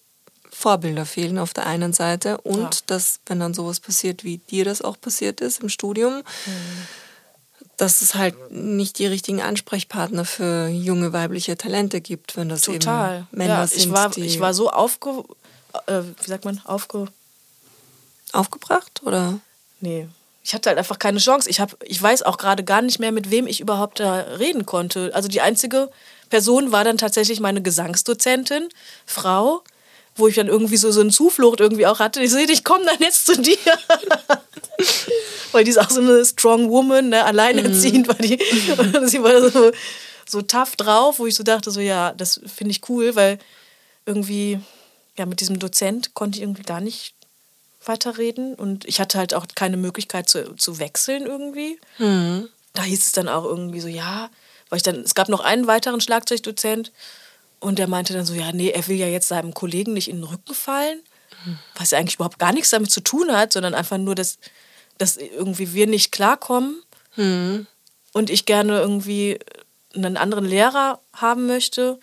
Vorbilder 0.51 1.05
fehlen 1.05 1.37
auf 1.37 1.53
der 1.53 1.67
einen 1.67 1.93
Seite 1.93 2.39
und 2.39 2.59
Ja. 2.59 2.69
dass, 2.87 3.21
wenn 3.27 3.39
dann 3.39 3.53
sowas 3.53 3.79
passiert, 3.79 4.25
wie 4.25 4.39
dir 4.39 4.65
das 4.65 4.81
auch 4.81 4.99
passiert 4.99 5.39
ist 5.39 5.61
im 5.61 5.69
Studium, 5.69 6.21
dass 7.77 8.01
es 8.01 8.15
halt 8.15 8.51
nicht 8.51 8.99
die 8.99 9.05
richtigen 9.05 9.41
Ansprechpartner 9.41 10.25
für 10.25 10.67
junge 10.67 11.13
weibliche 11.13 11.55
Talente 11.55 12.01
gibt, 12.01 12.35
wenn 12.35 12.49
das 12.49 12.63
total. 12.63 13.19
eben 13.19 13.27
Männer 13.31 13.59
ja, 13.59 13.67
sind, 13.67 13.79
ich 13.79 13.91
war, 13.91 14.17
ich 14.17 14.39
war 14.41 14.53
so 14.53 14.69
aufge... 14.69 15.23
Äh, 15.85 16.01
wie 16.21 16.27
sagt 16.27 16.43
man? 16.43 16.59
Aufge... 16.65 17.07
aufgebracht 18.33 19.01
oder? 19.05 19.39
Nee. 19.79 20.09
Ich 20.43 20.53
hatte 20.53 20.69
halt 20.69 20.77
einfach 20.77 20.99
keine 20.99 21.19
Chance. 21.19 21.49
Ich, 21.49 21.59
hab, 21.59 21.75
ich 21.83 22.01
weiß 22.01 22.23
auch 22.23 22.37
gerade 22.37 22.63
gar 22.63 22.81
nicht 22.81 22.99
mehr, 22.99 23.11
mit 23.11 23.29
wem 23.29 23.47
ich 23.47 23.59
überhaupt 23.59 23.99
da 23.99 24.15
reden 24.39 24.65
konnte. 24.65 25.11
Also 25.13 25.27
die 25.27 25.41
einzige 25.41 25.89
Person 26.29 26.71
war 26.71 26.83
dann 26.83 26.97
tatsächlich 26.97 27.39
meine 27.39 27.61
Gesangsdozentin, 27.61 28.69
Frau, 29.05 29.63
wo 30.15 30.27
ich 30.27 30.35
dann 30.35 30.47
irgendwie 30.47 30.77
so, 30.77 30.91
so 30.91 31.01
eine 31.01 31.11
Zuflucht 31.11 31.59
irgendwie 31.59 31.87
auch 31.87 31.99
hatte. 31.99 32.21
Ich 32.21 32.31
sehe, 32.31 32.49
ich 32.49 32.63
komme 32.63 32.85
dann 32.85 32.99
jetzt 32.99 33.25
zu 33.25 33.39
dir. 33.41 33.57
Weil 35.51 35.63
die 35.63 35.71
ist 35.71 35.77
auch 35.77 35.89
so 35.89 36.01
eine 36.01 36.23
strong 36.25 36.69
woman, 36.69 37.09
ne? 37.09 37.25
alleinerziehend 37.25 38.07
war 38.07 38.15
die. 38.15 38.39
Und 38.77 39.09
sie 39.09 39.21
war 39.23 39.49
so, 39.49 39.71
so 40.27 40.41
tough 40.41 40.75
drauf, 40.75 41.19
wo 41.19 41.25
ich 41.25 41.35
so 41.35 41.43
dachte, 41.43 41.71
so 41.71 41.79
ja, 41.79 42.13
das 42.13 42.39
finde 42.45 42.71
ich 42.71 42.87
cool, 42.89 43.15
weil 43.15 43.39
irgendwie, 44.05 44.59
ja, 45.17 45.25
mit 45.25 45.39
diesem 45.41 45.59
Dozent 45.59 46.13
konnte 46.13 46.37
ich 46.37 46.43
irgendwie 46.43 46.63
gar 46.63 46.81
nicht 46.81 47.15
weiterreden. 47.85 48.55
Und 48.55 48.85
ich 48.85 48.99
hatte 48.99 49.17
halt 49.17 49.33
auch 49.33 49.45
keine 49.55 49.77
Möglichkeit 49.77 50.29
zu, 50.29 50.55
zu 50.55 50.79
wechseln 50.79 51.25
irgendwie. 51.25 51.79
Da 52.73 52.83
hieß 52.83 53.07
es 53.07 53.11
dann 53.13 53.27
auch 53.27 53.45
irgendwie 53.45 53.79
so, 53.79 53.87
ja, 53.87 54.29
weil 54.69 54.77
ich 54.77 54.83
dann, 54.83 54.97
es 54.97 55.15
gab 55.15 55.29
noch 55.29 55.39
einen 55.39 55.67
weiteren 55.67 56.01
Schlagzeugdozent 56.01 56.91
und 57.59 57.79
der 57.79 57.87
meinte 57.87 58.13
dann 58.13 58.25
so, 58.25 58.33
ja, 58.33 58.51
nee, 58.51 58.69
er 58.69 58.87
will 58.87 58.95
ja 58.97 59.07
jetzt 59.07 59.27
seinem 59.27 59.53
Kollegen 59.53 59.93
nicht 59.93 60.09
in 60.09 60.17
den 60.17 60.25
Rücken 60.25 60.53
fallen, 60.53 60.99
was 61.75 61.91
ja 61.91 61.97
eigentlich 61.97 62.15
überhaupt 62.15 62.39
gar 62.39 62.53
nichts 62.53 62.69
damit 62.69 62.91
zu 62.91 63.01
tun 63.01 63.31
hat, 63.31 63.53
sondern 63.53 63.73
einfach 63.73 63.97
nur, 63.97 64.15
dass, 64.15 64.37
dass 64.97 65.17
irgendwie 65.17 65.73
wir 65.73 65.87
nicht 65.87 66.11
klarkommen 66.11 66.81
und 68.13 68.29
ich 68.29 68.45
gerne 68.45 68.79
irgendwie 68.79 69.39
einen 69.95 70.17
anderen 70.17 70.45
Lehrer 70.45 70.99
haben 71.13 71.47
möchte, 71.47 71.99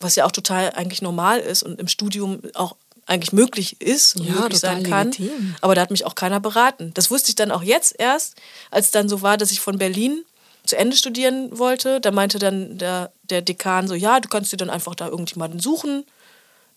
was 0.00 0.16
ja 0.16 0.24
auch 0.26 0.32
total 0.32 0.70
eigentlich 0.72 1.02
normal 1.02 1.40
ist 1.40 1.62
und 1.62 1.80
im 1.80 1.88
Studium 1.88 2.40
auch 2.54 2.76
eigentlich 3.06 3.32
möglich 3.32 3.80
ist 3.80 4.16
und 4.16 4.26
Ja, 4.26 4.34
möglich 4.34 4.60
sein 4.60 4.82
kann. 4.82 5.08
legitim. 5.12 5.54
Aber 5.60 5.74
da 5.74 5.80
hat 5.82 5.90
mich 5.90 6.04
auch 6.06 6.14
keiner 6.14 6.40
beraten. 6.40 6.92
Das 6.94 7.10
wusste 7.10 7.30
ich 7.30 7.34
dann 7.36 7.50
auch 7.50 7.62
jetzt 7.62 7.94
erst, 7.98 8.36
als 8.70 8.90
dann 8.90 9.08
so 9.08 9.22
war, 9.22 9.36
dass 9.36 9.50
ich 9.50 9.60
von 9.60 9.78
Berlin 9.78 10.24
zu 10.66 10.76
Ende 10.76 10.96
studieren 10.96 11.56
wollte. 11.58 12.00
Da 12.00 12.10
meinte 12.10 12.38
dann 12.38 12.78
der, 12.78 13.12
der 13.24 13.42
Dekan 13.42 13.86
so, 13.88 13.94
ja, 13.94 14.20
du 14.20 14.28
kannst 14.28 14.52
dir 14.52 14.56
dann 14.56 14.70
einfach 14.70 14.94
da 14.94 15.08
irgendjemanden 15.08 15.60
suchen, 15.60 16.04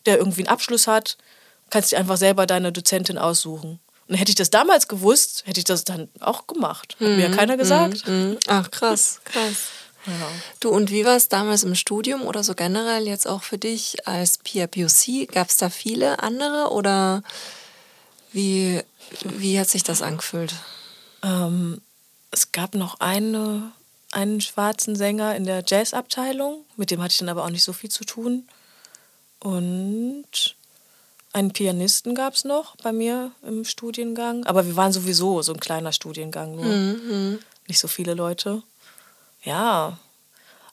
der 0.06 0.18
irgendwie 0.18 0.42
einen 0.42 0.50
Abschluss 0.50 0.88
hat. 0.88 1.18
Kannst 1.70 1.92
dir 1.92 1.98
einfach 1.98 2.18
selber 2.18 2.46
deine 2.46 2.72
Dozentin 2.72 3.18
aussuchen. 3.18 3.80
Und 4.10 4.16
hätte 4.16 4.30
ich 4.30 4.36
das 4.36 4.50
damals 4.50 4.88
gewusst, 4.88 5.44
hätte 5.46 5.60
ich 5.60 5.66
das 5.66 5.84
dann 5.84 6.08
auch 6.22 6.48
gemacht. 6.48 6.94
Hat 7.00 7.08
mir 7.08 7.30
ja 7.30 7.36
keiner 7.36 7.58
gesagt. 7.58 8.08
Mhm. 8.08 8.38
Ach, 8.48 8.72
krass, 8.72 9.20
krass. 9.26 9.68
Ja. 10.08 10.32
Du, 10.60 10.70
und 10.70 10.90
wie 10.90 11.06
war 11.06 11.16
es 11.16 11.28
damals 11.28 11.64
im 11.64 11.76
Studium 11.76 12.22
oder 12.24 12.44
so 12.44 12.56
generell 12.56 13.08
jetzt 13.08 13.28
auch 13.28 13.44
für 13.44 13.58
dich 13.58 14.08
als 14.08 14.38
PRPOC? 14.40 15.28
Gab 15.32 15.50
es 15.50 15.58
da 15.58 15.70
viele 15.70 16.24
andere 16.24 16.72
oder 16.72 17.24
Wie, 18.32 18.82
wie 19.24 19.60
hat 19.60 19.70
sich 19.70 19.84
das 19.84 20.02
angefühlt? 20.02 20.54
Ähm, 21.24 21.82
es 22.32 22.52
gab 22.52 22.76
noch 22.76 23.00
eine, 23.00 23.72
einen 24.12 24.42
schwarzen 24.42 24.96
Sänger 24.96 25.36
in 25.36 25.46
der 25.46 25.64
Jazzabteilung, 25.66 26.66
mit 26.76 26.92
dem 26.92 27.02
hatte 27.02 27.14
ich 27.14 27.18
dann 27.18 27.30
aber 27.30 27.46
auch 27.46 27.50
nicht 27.50 27.64
so 27.64 27.74
viel 27.74 27.90
zu 27.90 28.04
tun. 28.04 28.48
Und 29.40 30.56
einen 31.34 31.52
Pianisten 31.52 32.16
gab 32.16 32.34
es 32.34 32.44
noch 32.44 32.76
bei 32.78 32.92
mir 32.92 33.32
im 33.44 33.66
Studiengang. 33.66 34.46
Aber 34.46 34.66
wir 34.66 34.76
waren 34.76 34.92
sowieso 34.92 35.42
so 35.42 35.54
ein 35.54 35.60
kleiner 35.60 35.92
Studiengang 35.92 36.56
nur. 36.56 36.66
Mhm. 36.66 37.40
Nicht 37.68 37.80
so 37.80 37.88
viele 37.88 38.14
Leute. 38.14 38.64
Ja. 39.48 39.98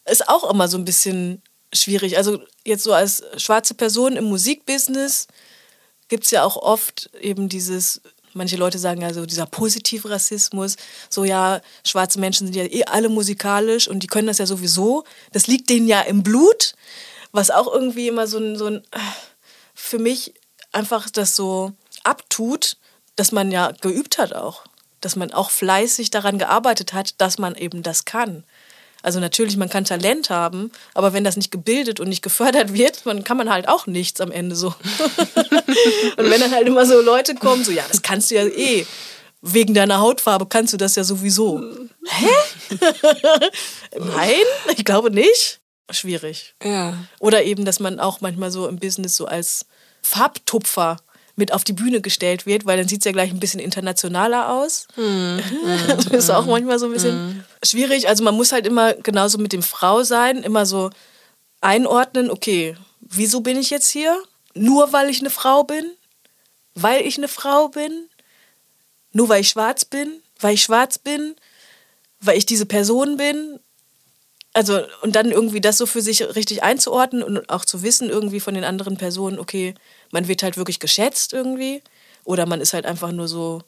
Ist 0.05 0.29
auch 0.29 0.51
immer 0.51 0.69
so 0.69 0.77
ein 0.77 0.85
bisschen 0.85 1.43
schwierig. 1.73 2.17
Also 2.17 2.43
jetzt 2.65 2.85
so 2.85 2.93
als 2.93 3.23
schwarze 3.37 3.75
Person 3.75 4.17
im 4.17 4.25
Musikbusiness 4.25 5.29
gibt 6.09 6.25
es 6.25 6.31
ja 6.31 6.45
auch 6.45 6.57
oft 6.57 7.11
eben 7.21 7.49
dieses, 7.49 8.01
manche 8.33 8.57
Leute 8.57 8.79
sagen 8.79 9.01
ja 9.01 9.15
so, 9.15 9.27
dieser 9.27 9.47
positive 9.47 10.11
Rassismus, 10.11 10.77
so 11.09 11.25
ja, 11.25 11.61
schwarze 11.87 12.19
Menschen 12.19 12.47
sind 12.47 12.57
ja 12.57 12.65
eh 12.65 12.85
alle 12.85 13.09
musikalisch 13.09 13.89
und 13.89 14.01
die 14.01 14.07
können 14.07 14.27
das 14.27 14.39
ja 14.39 14.47
sowieso. 14.47 15.05
Das 15.33 15.47
liegt 15.47 15.71
denen 15.71 15.89
ja 15.89 16.03
im 16.03 16.23
Blut, 16.23 16.75
was 17.33 17.51
auch 17.51 17.73
irgendwie 17.73 18.09
immer 18.09 18.27
so 18.27 18.39
ein, 18.39 18.57
so 18.57 18.67
ein 18.67 18.83
für 19.75 19.99
mich 19.99 20.35
einfach 20.73 21.09
das 21.11 21.37
so 21.37 21.73
abtut, 22.03 22.77
dass 23.17 23.33
man 23.33 23.51
ja 23.51 23.73
geübt 23.81 24.19
hat 24.19 24.35
auch. 24.35 24.65
Dass 25.01 25.17
man 25.17 25.33
auch 25.33 25.51
fleißig 25.51 26.11
daran 26.11 26.39
gearbeitet 26.39 26.93
hat, 26.93 27.21
dass 27.21 27.39
man 27.39 27.55
eben 27.55 27.83
das 27.83 28.05
kann. 28.05 28.45
Also 29.05 29.21
natürlich, 29.21 29.59
man 29.59 29.69
kann 29.69 29.85
Talent 29.85 30.31
haben, 30.31 30.73
aber 30.95 31.13
wenn 31.13 31.25
das 31.25 31.37
nicht 31.37 31.51
gebildet 31.51 32.01
und 32.01 32.09
nicht 32.09 32.23
gefördert 32.23 32.73
wird, 32.73 33.05
dann 33.05 33.23
kann 33.23 33.37
man 33.37 33.51
halt 33.51 33.69
auch 33.69 33.87
nichts 33.87 34.19
am 34.23 34.33
Ende 34.33 34.57
so. 34.57 34.69
und 36.17 36.31
wenn 36.31 36.41
dann 36.41 36.53
halt 36.53 36.67
immer 36.67 36.87
so 36.87 37.03
Leute 37.03 37.35
kommen, 37.35 37.65
so 37.65 37.71
ja, 37.71 37.85
das 37.87 38.01
kannst 38.01 38.31
du 38.31 38.37
ja 38.37 38.47
eh. 38.47 38.87
Wegen 39.43 39.75
deiner 39.75 40.01
Hautfarbe 40.01 40.47
kannst 40.47 40.73
du 40.73 40.79
das 40.79 40.97
ja 40.97 41.05
sowieso. 41.05 41.61
Hä? 42.07 42.77
Nein, 43.99 44.47
ich 44.75 44.87
glaube 44.87 45.11
nicht. 45.11 45.61
Schwierig. 45.91 46.55
Ja. 46.65 46.97
Oder 47.21 47.45
eben, 47.45 47.67
dass 47.67 47.81
man 47.81 48.01
auch 48.01 48.23
manchmal 48.23 48.51
so 48.51 48.67
im 48.67 48.79
Business 48.79 49.17
so 49.17 49.27
als 49.27 49.67
Farbtupfer 50.01 50.97
mit 51.37 51.53
auf 51.53 51.65
die 51.65 51.73
Bühne 51.73 52.01
gestellt 52.01 52.47
wird, 52.47 52.65
weil 52.65 52.77
dann 52.77 52.89
sieht 52.89 53.01
es 53.01 53.05
ja 53.05 53.13
gleich 53.13 53.31
ein 53.31 53.41
bisschen 53.41 53.61
internationaler 53.61 54.53
aus. 54.53 54.87
Mm, 54.97 55.39
das 55.89 56.07
ist 56.11 56.31
auch 56.31 56.47
manchmal 56.47 56.79
so 56.79 56.87
ein 56.87 56.93
bisschen 56.93 57.17
mm. 57.17 57.45
schwierig. 57.65 58.09
Also 58.09 58.23
man 58.23 58.37
muss 58.37 58.53
halt 58.53 58.67
immer 58.67 58.95
genauso 58.95 59.39
mit 59.39 59.53
dem 59.53 59.63
Frau 59.63 60.05
sein, 60.05 60.43
immer 60.43 60.65
so 60.65 60.91
einordnen, 61.61 62.31
okay, 62.31 62.77
wieso 63.01 63.41
bin 63.41 63.59
ich 63.59 63.71
jetzt 63.71 63.91
hier? 63.91 64.17
Nur 64.55 64.93
weil 64.93 65.11
ich 65.11 65.21
eine 65.21 65.31
Frau 65.31 65.65
bin? 65.65 65.91
Weil 66.75 67.05
ich 67.05 67.19
eine 67.19 67.29
Frau 67.29 67.69
bin? 67.69 68.09
Nur 69.13 69.29
weil 69.29 69.41
ich 69.41 69.49
schwarz 69.49 69.85
bin? 69.85 70.21
Weil 70.39 70.55
ich 70.55 70.63
schwarz 70.63 70.99
bin? 70.99 71.35
Weil 72.21 72.39
ich 72.39 72.47
diese 72.47 72.67
Person 72.67 73.17
bin? 73.17 73.59
Also, 74.53 74.81
und 75.03 75.17
dann 75.17 75.33
irgendwie 75.33 75.61
das 75.61 75.79
so 75.79 75.87
für 75.87 76.01
sich 76.01 76.23
richtig 76.37 76.63
einzuordnen 76.63 77.25
und 77.25 77.51
auch 77.51 77.65
zu 77.65 77.83
wissen, 77.83 78.09
irgendwie 78.09 78.39
von 78.39 78.55
den 78.55 78.63
anderen 78.63 78.97
Personen, 78.97 79.41
okay, 79.41 79.75
man 80.15 80.29
wird 80.29 80.45
halt 80.45 80.57
wirklich 80.57 80.79
geschätzt 80.79 81.33
irgendwie. 81.33 81.83
Oder 82.23 82.47
man 82.47 82.61
ist 82.61 82.73
halt 82.73 82.87
einfach 82.87 83.11
nur 83.11 83.29
so 83.29 83.63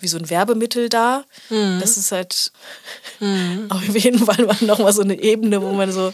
wie 0.00 0.08
so 0.08 0.18
ein 0.18 0.28
Werbemittel 0.28 0.88
da. 0.88 1.24
Mhm. 1.48 1.78
Das 1.80 1.96
ist 1.96 2.12
halt 2.12 2.52
mhm. 3.20 3.66
auf 3.70 3.96
jeden 3.96 4.18
Fall 4.18 4.48
nochmal 4.62 4.92
so 4.92 5.02
eine 5.02 5.18
Ebene, 5.18 5.62
wo 5.62 5.72
man 5.72 5.92
so, 5.92 6.12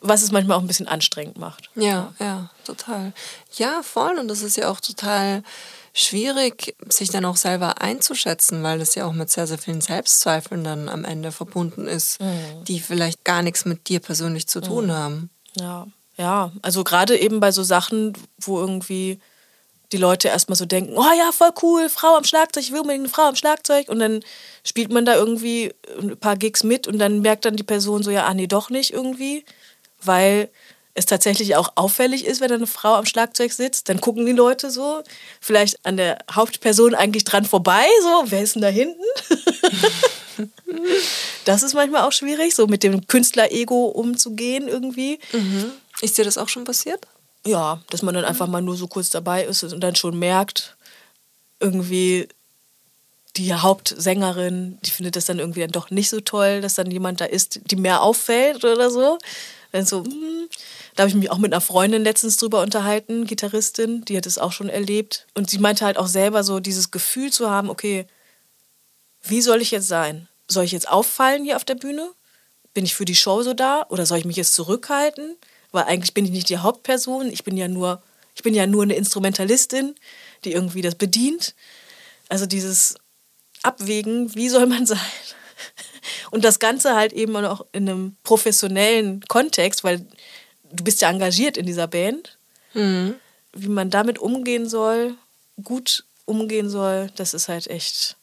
was 0.00 0.22
es 0.22 0.32
manchmal 0.32 0.58
auch 0.58 0.62
ein 0.62 0.66
bisschen 0.66 0.88
anstrengend 0.88 1.38
macht. 1.38 1.70
Ja, 1.76 2.12
ja, 2.18 2.50
total. 2.64 3.12
Ja, 3.52 3.82
voll. 3.84 4.18
Und 4.18 4.26
das 4.26 4.42
ist 4.42 4.56
ja 4.56 4.68
auch 4.68 4.80
total 4.80 5.44
schwierig, 5.94 6.74
sich 6.88 7.10
dann 7.10 7.24
auch 7.24 7.36
selber 7.36 7.80
einzuschätzen, 7.80 8.64
weil 8.64 8.80
das 8.80 8.96
ja 8.96 9.06
auch 9.06 9.12
mit 9.12 9.30
sehr, 9.30 9.46
sehr 9.46 9.58
vielen 9.58 9.80
Selbstzweifeln 9.80 10.64
dann 10.64 10.88
am 10.88 11.04
Ende 11.04 11.30
verbunden 11.30 11.86
ist, 11.86 12.20
mhm. 12.20 12.64
die 12.64 12.80
vielleicht 12.80 13.24
gar 13.24 13.42
nichts 13.42 13.64
mit 13.64 13.88
dir 13.88 14.00
persönlich 14.00 14.48
zu 14.48 14.60
tun 14.60 14.86
mhm. 14.86 14.92
haben. 14.92 15.30
Ja, 15.56 15.86
ja. 16.20 16.52
Also 16.60 16.84
gerade 16.84 17.18
eben 17.18 17.40
bei 17.40 17.50
so 17.50 17.62
Sachen, 17.62 18.12
wo 18.38 18.60
irgendwie 18.60 19.18
die 19.90 19.96
Leute 19.96 20.28
erstmal 20.28 20.56
so 20.56 20.66
denken, 20.66 20.92
oh 20.96 21.12
ja, 21.16 21.32
voll 21.32 21.50
cool, 21.62 21.88
Frau 21.88 22.14
am 22.16 22.24
Schlagzeug, 22.24 22.62
ich 22.62 22.72
will 22.72 22.80
unbedingt 22.80 23.04
eine 23.04 23.12
Frau 23.12 23.22
am 23.22 23.36
Schlagzeug. 23.36 23.88
Und 23.88 23.98
dann 24.00 24.20
spielt 24.62 24.92
man 24.92 25.06
da 25.06 25.14
irgendwie 25.16 25.72
ein 25.98 26.16
paar 26.18 26.36
Gigs 26.36 26.62
mit 26.62 26.86
und 26.86 26.98
dann 26.98 27.20
merkt 27.22 27.46
dann 27.46 27.56
die 27.56 27.62
Person 27.62 28.02
so, 28.02 28.10
ja, 28.10 28.26
ah 28.26 28.34
nee, 28.34 28.46
doch 28.46 28.68
nicht 28.68 28.92
irgendwie. 28.92 29.44
Weil 30.02 30.50
es 30.94 31.06
tatsächlich 31.06 31.56
auch 31.56 31.72
auffällig 31.76 32.26
ist, 32.26 32.42
wenn 32.42 32.52
eine 32.52 32.66
Frau 32.66 32.96
am 32.96 33.06
Schlagzeug 33.06 33.52
sitzt, 33.52 33.88
dann 33.88 34.00
gucken 34.00 34.26
die 34.26 34.32
Leute 34.32 34.70
so, 34.70 35.02
vielleicht 35.40 35.84
an 35.86 35.96
der 35.96 36.18
Hauptperson 36.30 36.94
eigentlich 36.94 37.24
dran 37.24 37.46
vorbei, 37.46 37.86
so, 38.02 38.24
wer 38.26 38.42
ist 38.42 38.56
denn 38.56 38.62
da 38.62 38.68
hinten? 38.68 39.00
das 41.44 41.62
ist 41.62 41.74
manchmal 41.74 42.02
auch 42.02 42.12
schwierig, 42.12 42.54
so 42.54 42.66
mit 42.66 42.82
dem 42.82 43.06
Künstler-Ego 43.06 43.86
umzugehen 43.86 44.68
irgendwie. 44.68 45.18
Mhm. 45.32 45.72
Ist 46.00 46.18
dir 46.18 46.24
das 46.24 46.38
auch 46.38 46.48
schon 46.48 46.64
passiert? 46.64 47.06
Ja, 47.46 47.80
dass 47.90 48.02
man 48.02 48.14
dann 48.14 48.24
einfach 48.24 48.46
mal 48.46 48.60
nur 48.60 48.76
so 48.76 48.86
kurz 48.86 49.10
dabei 49.10 49.44
ist 49.44 49.62
und 49.62 49.80
dann 49.80 49.96
schon 49.96 50.18
merkt, 50.18 50.76
irgendwie 51.58 52.28
die 53.36 53.54
Hauptsängerin, 53.54 54.78
die 54.82 54.90
findet 54.90 55.16
das 55.16 55.26
dann 55.26 55.38
irgendwie 55.38 55.60
dann 55.60 55.70
doch 55.70 55.90
nicht 55.90 56.10
so 56.10 56.20
toll, 56.20 56.60
dass 56.60 56.74
dann 56.74 56.90
jemand 56.90 57.20
da 57.20 57.26
ist, 57.26 57.60
die 57.70 57.76
mehr 57.76 58.02
auffällt 58.02 58.64
oder 58.64 58.90
so. 58.90 59.18
Dann 59.72 59.86
so, 59.86 60.04
hm, 60.04 60.48
da 60.96 61.02
habe 61.02 61.10
ich 61.10 61.14
mich 61.14 61.30
auch 61.30 61.38
mit 61.38 61.52
einer 61.52 61.60
Freundin 61.60 62.02
letztens 62.02 62.36
drüber 62.36 62.60
unterhalten, 62.60 63.26
Gitarristin, 63.26 64.04
die 64.04 64.16
hat 64.16 64.26
es 64.26 64.38
auch 64.38 64.52
schon 64.52 64.68
erlebt. 64.68 65.26
Und 65.34 65.48
sie 65.48 65.58
meinte 65.58 65.84
halt 65.84 65.96
auch 65.96 66.08
selber 66.08 66.42
so, 66.42 66.58
dieses 66.60 66.90
Gefühl 66.90 67.32
zu 67.32 67.48
haben, 67.48 67.70
okay, 67.70 68.06
wie 69.22 69.40
soll 69.40 69.62
ich 69.62 69.70
jetzt 69.70 69.88
sein? 69.88 70.28
Soll 70.48 70.64
ich 70.64 70.72
jetzt 70.72 70.88
auffallen 70.88 71.44
hier 71.44 71.56
auf 71.56 71.64
der 71.64 71.76
Bühne? 71.76 72.10
Bin 72.74 72.84
ich 72.84 72.94
für 72.94 73.04
die 73.04 73.14
Show 73.14 73.42
so 73.42 73.54
da? 73.54 73.86
Oder 73.90 74.06
soll 74.06 74.18
ich 74.18 74.24
mich 74.24 74.36
jetzt 74.36 74.54
zurückhalten? 74.54 75.36
Weil 75.72 75.84
eigentlich 75.84 76.14
bin 76.14 76.24
ich 76.24 76.30
nicht 76.30 76.48
die 76.48 76.58
Hauptperson, 76.58 77.30
ich 77.30 77.44
bin 77.44 77.56
ja 77.56 77.68
nur, 77.68 78.02
ich 78.34 78.42
bin 78.42 78.54
ja 78.54 78.66
nur 78.66 78.82
eine 78.82 78.94
Instrumentalistin, 78.94 79.94
die 80.44 80.52
irgendwie 80.52 80.82
das 80.82 80.94
bedient. 80.94 81.54
Also 82.28 82.46
dieses 82.46 82.96
Abwägen, 83.62 84.34
wie 84.34 84.48
soll 84.48 84.66
man 84.66 84.86
sein? 84.86 84.98
Und 86.30 86.44
das 86.44 86.58
Ganze 86.58 86.96
halt 86.96 87.12
eben 87.12 87.36
auch 87.36 87.66
in 87.72 87.88
einem 87.88 88.16
professionellen 88.24 89.20
Kontext, 89.28 89.84
weil 89.84 90.06
du 90.72 90.84
bist 90.84 91.02
ja 91.02 91.10
engagiert 91.10 91.56
in 91.56 91.66
dieser 91.66 91.86
Band. 91.86 92.38
Mhm. 92.74 93.16
Wie 93.52 93.68
man 93.68 93.90
damit 93.90 94.18
umgehen 94.18 94.68
soll, 94.68 95.16
gut 95.62 96.04
umgehen 96.24 96.70
soll, 96.70 97.10
das 97.16 97.34
ist 97.34 97.48
halt 97.48 97.66
echt 97.66 98.16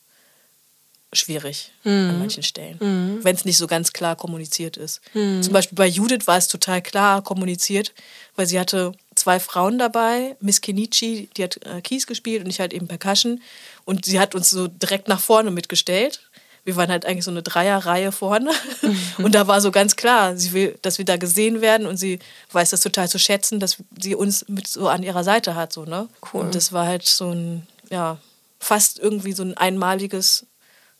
schwierig 1.13 1.71
mhm. 1.83 2.09
an 2.09 2.19
manchen 2.19 2.43
Stellen, 2.43 2.77
mhm. 2.79 3.23
wenn 3.23 3.35
es 3.35 3.45
nicht 3.45 3.57
so 3.57 3.67
ganz 3.67 3.93
klar 3.93 4.15
kommuniziert 4.15 4.77
ist. 4.77 5.01
Mhm. 5.13 5.41
Zum 5.41 5.53
Beispiel 5.53 5.75
bei 5.75 5.87
Judith 5.87 6.27
war 6.27 6.37
es 6.37 6.47
total 6.47 6.81
klar 6.81 7.23
kommuniziert, 7.23 7.93
weil 8.35 8.45
sie 8.45 8.59
hatte 8.59 8.91
zwei 9.15 9.39
Frauen 9.39 9.79
dabei, 9.79 10.35
Miss 10.41 10.61
Kenichi, 10.61 11.29
die 11.37 11.43
hat 11.43 11.65
äh, 11.65 11.81
Keys 11.81 12.07
gespielt 12.07 12.43
und 12.43 12.49
ich 12.49 12.59
halt 12.59 12.73
eben 12.73 12.87
Percussion 12.87 13.41
und 13.85 14.05
sie 14.05 14.19
hat 14.19 14.35
uns 14.35 14.49
so 14.49 14.67
direkt 14.67 15.07
nach 15.07 15.19
vorne 15.19 15.51
mitgestellt 15.51 16.21
wir 16.67 16.75
waren 16.75 16.89
halt 16.89 17.05
eigentlich 17.05 17.23
so 17.23 17.31
eine 17.31 17.43
Dreierreihe 17.43 18.11
vorne. 18.11 18.51
Mhm. 18.81 18.99
Und 19.23 19.35
da 19.35 19.47
war 19.47 19.61
so 19.61 19.71
ganz 19.71 19.95
klar, 19.95 20.35
sie 20.35 20.51
will, 20.51 20.77
dass 20.81 20.97
wir 20.97 21.05
da 21.05 21.15
gesehen 21.15 21.61
werden 21.61 21.87
und 21.87 21.95
sie 21.95 22.19
weiß 22.51 22.71
das 22.71 22.81
total 22.81 23.07
zu 23.07 23.17
schätzen, 23.17 23.61
dass 23.61 23.77
sie 23.97 24.15
uns 24.15 24.49
mit 24.49 24.67
so 24.67 24.89
an 24.89 25.01
ihrer 25.01 25.23
Seite 25.23 25.55
hat. 25.55 25.71
So, 25.71 25.85
ne? 25.85 26.09
Cool. 26.33 26.41
Und 26.41 26.55
das 26.55 26.73
war 26.73 26.85
halt 26.85 27.05
so 27.05 27.31
ein, 27.31 27.65
ja, 27.89 28.17
fast 28.59 28.99
irgendwie 28.99 29.31
so 29.31 29.43
ein 29.43 29.55
einmaliges, 29.55 30.45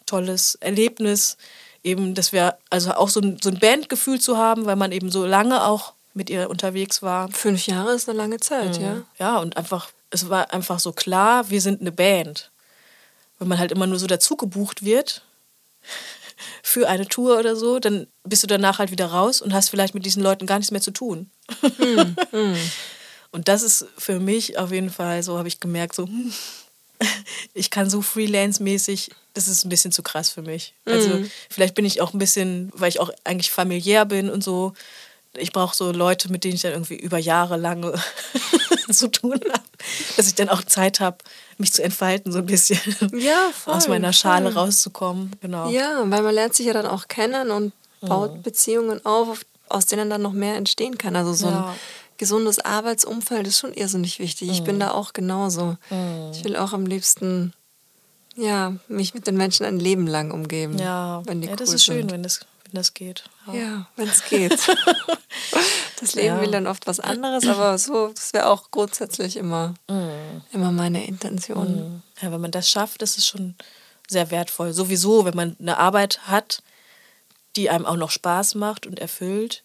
tolles 0.07 0.55
Erlebnis. 0.55 1.37
Eben, 1.83 2.15
dass 2.15 2.33
wir, 2.33 2.57
also 2.69 2.93
auch 2.93 3.09
so 3.09 3.21
ein, 3.21 3.37
so 3.41 3.49
ein 3.49 3.59
Bandgefühl 3.59 4.19
zu 4.19 4.37
haben, 4.37 4.65
weil 4.65 4.75
man 4.75 4.91
eben 4.91 5.11
so 5.11 5.25
lange 5.25 5.63
auch 5.63 5.93
mit 6.13 6.29
ihr 6.29 6.49
unterwegs 6.49 7.01
war. 7.01 7.29
Fünf 7.31 7.67
Jahre 7.67 7.93
ist 7.93 8.09
eine 8.09 8.17
lange 8.17 8.39
Zeit, 8.39 8.79
mhm. 8.79 8.83
ja. 8.83 9.03
Ja, 9.19 9.37
und 9.37 9.55
einfach, 9.55 9.91
es 10.09 10.29
war 10.29 10.51
einfach 10.51 10.79
so 10.79 10.91
klar, 10.91 11.49
wir 11.49 11.61
sind 11.61 11.79
eine 11.79 11.91
Band. 11.91 12.51
Wenn 13.39 13.47
man 13.47 13.59
halt 13.59 13.71
immer 13.71 13.85
nur 13.85 13.99
so 13.99 14.07
dazu 14.07 14.35
gebucht 14.35 14.83
wird, 14.83 15.21
für 16.63 16.89
eine 16.89 17.07
Tour 17.07 17.37
oder 17.37 17.55
so, 17.55 17.79
dann 17.79 18.07
bist 18.23 18.43
du 18.43 18.47
danach 18.47 18.79
halt 18.79 18.91
wieder 18.91 19.07
raus 19.07 19.41
und 19.41 19.53
hast 19.53 19.69
vielleicht 19.69 19.93
mit 19.93 20.05
diesen 20.05 20.23
Leuten 20.23 20.47
gar 20.47 20.57
nichts 20.57 20.71
mehr 20.71 20.81
zu 20.81 20.91
tun. 20.91 21.29
Hm, 21.61 22.15
hm. 22.31 22.55
Und 23.31 23.49
das 23.49 23.61
ist 23.61 23.85
für 23.97 24.19
mich 24.19 24.57
auf 24.57 24.71
jeden 24.71 24.89
Fall 24.89 25.21
so, 25.21 25.37
habe 25.37 25.47
ich 25.47 25.59
gemerkt, 25.59 25.95
so, 25.95 26.05
hm, 26.07 26.33
ich 27.53 27.69
kann 27.69 27.89
so 27.89 28.01
freelance-mäßig, 28.01 29.11
das 29.33 29.47
ist 29.47 29.65
ein 29.65 29.69
bisschen 29.69 29.91
zu 29.91 30.03
krass 30.03 30.29
für 30.29 30.41
mich. 30.41 30.73
Also 30.85 31.11
hm. 31.11 31.31
vielleicht 31.49 31.75
bin 31.75 31.85
ich 31.85 32.01
auch 32.01 32.13
ein 32.13 32.19
bisschen, 32.19 32.71
weil 32.73 32.89
ich 32.89 32.99
auch 32.99 33.11
eigentlich 33.23 33.51
familiär 33.51 34.05
bin 34.05 34.29
und 34.29 34.43
so, 34.43 34.73
ich 35.35 35.51
brauche 35.51 35.75
so 35.75 35.91
Leute, 35.91 36.31
mit 36.31 36.43
denen 36.43 36.55
ich 36.55 36.61
dann 36.61 36.71
irgendwie 36.71 36.95
über 36.95 37.17
Jahre 37.17 37.57
lange 37.57 37.93
zu 38.91 39.09
tun 39.09 39.39
habe, 39.51 39.63
dass 40.15 40.27
ich 40.27 40.35
dann 40.35 40.49
auch 40.49 40.63
Zeit 40.63 40.99
habe, 40.99 41.17
mich 41.57 41.73
zu 41.73 41.83
entfalten, 41.83 42.31
so 42.31 42.39
ein 42.39 42.45
bisschen. 42.45 42.79
Ja, 43.13 43.49
voll, 43.53 43.75
Aus 43.75 43.87
meiner 43.87 44.13
Schale 44.13 44.51
voll. 44.51 44.63
rauszukommen. 44.63 45.31
Genau. 45.41 45.69
Ja, 45.69 46.03
weil 46.05 46.21
man 46.23 46.33
lernt 46.33 46.55
sich 46.55 46.65
ja 46.65 46.73
dann 46.73 46.87
auch 46.87 47.07
kennen 47.07 47.51
und 47.51 47.73
baut 48.01 48.37
mhm. 48.37 48.41
Beziehungen 48.41 49.05
auf, 49.05 49.45
aus 49.69 49.85
denen 49.85 50.09
dann 50.09 50.21
noch 50.21 50.33
mehr 50.33 50.55
entstehen 50.55 50.97
kann. 50.97 51.15
Also 51.15 51.33
so 51.33 51.47
ja. 51.47 51.69
ein 51.69 51.75
gesundes 52.17 52.59
Arbeitsumfeld 52.59 53.47
ist 53.47 53.59
schon 53.59 53.73
irrsinnig 53.73 54.19
wichtig. 54.19 54.49
Ich 54.49 54.63
bin 54.63 54.75
Mhm. 54.75 54.79
da 54.81 54.91
auch 54.91 55.13
genauso. 55.13 55.77
Ich 56.33 56.43
will 56.43 56.55
auch 56.55 56.73
am 56.73 56.85
liebsten 56.85 57.53
ja, 58.35 58.75
mich 58.87 59.13
mit 59.15 59.25
den 59.25 59.35
Menschen 59.35 59.65
ein 59.65 59.79
Leben 59.79 60.05
lang 60.05 60.29
umgeben. 60.31 60.77
Ja, 60.77 61.23
wenn 61.25 61.41
die 61.41 61.47
ja 61.47 61.55
das 61.55 61.69
cool 61.69 61.75
ist 61.75 61.85
schön, 61.85 61.95
sind. 62.01 62.11
wenn 62.11 62.21
das, 62.23 62.41
wenn 62.65 62.73
das 62.73 62.93
geht. 62.93 63.23
Ja, 63.51 63.87
wenn 63.95 64.07
es 64.07 64.23
geht. 64.25 64.59
Das 65.99 66.13
Leben 66.13 66.27
Ja. 66.35 66.41
will 66.41 66.51
dann 66.51 66.67
oft 66.67 66.85
was 66.85 66.99
anderes, 66.99 67.47
aber 67.47 67.75
so, 67.79 68.09
das 68.09 68.31
wäre 68.31 68.47
auch 68.51 68.69
grundsätzlich 68.69 69.35
immer, 69.35 69.73
Mhm. 69.89 70.41
immer 70.51 70.71
meine 70.71 71.07
Intention. 71.07 72.03
Ja, 72.21 72.31
wenn 72.31 72.39
man 72.41 72.51
das 72.51 72.69
schafft, 72.69 73.01
ist 73.01 73.17
es 73.17 73.25
schon 73.25 73.55
sehr 74.07 74.29
wertvoll. 74.29 74.73
Sowieso, 74.73 75.25
wenn 75.25 75.35
man 75.35 75.55
eine 75.59 75.77
Arbeit 75.79 76.19
hat, 76.27 76.61
die 77.55 77.71
einem 77.71 77.87
auch 77.87 77.95
noch 77.95 78.11
Spaß 78.11 78.53
macht 78.53 78.85
und 78.85 78.99
erfüllt. 78.99 79.63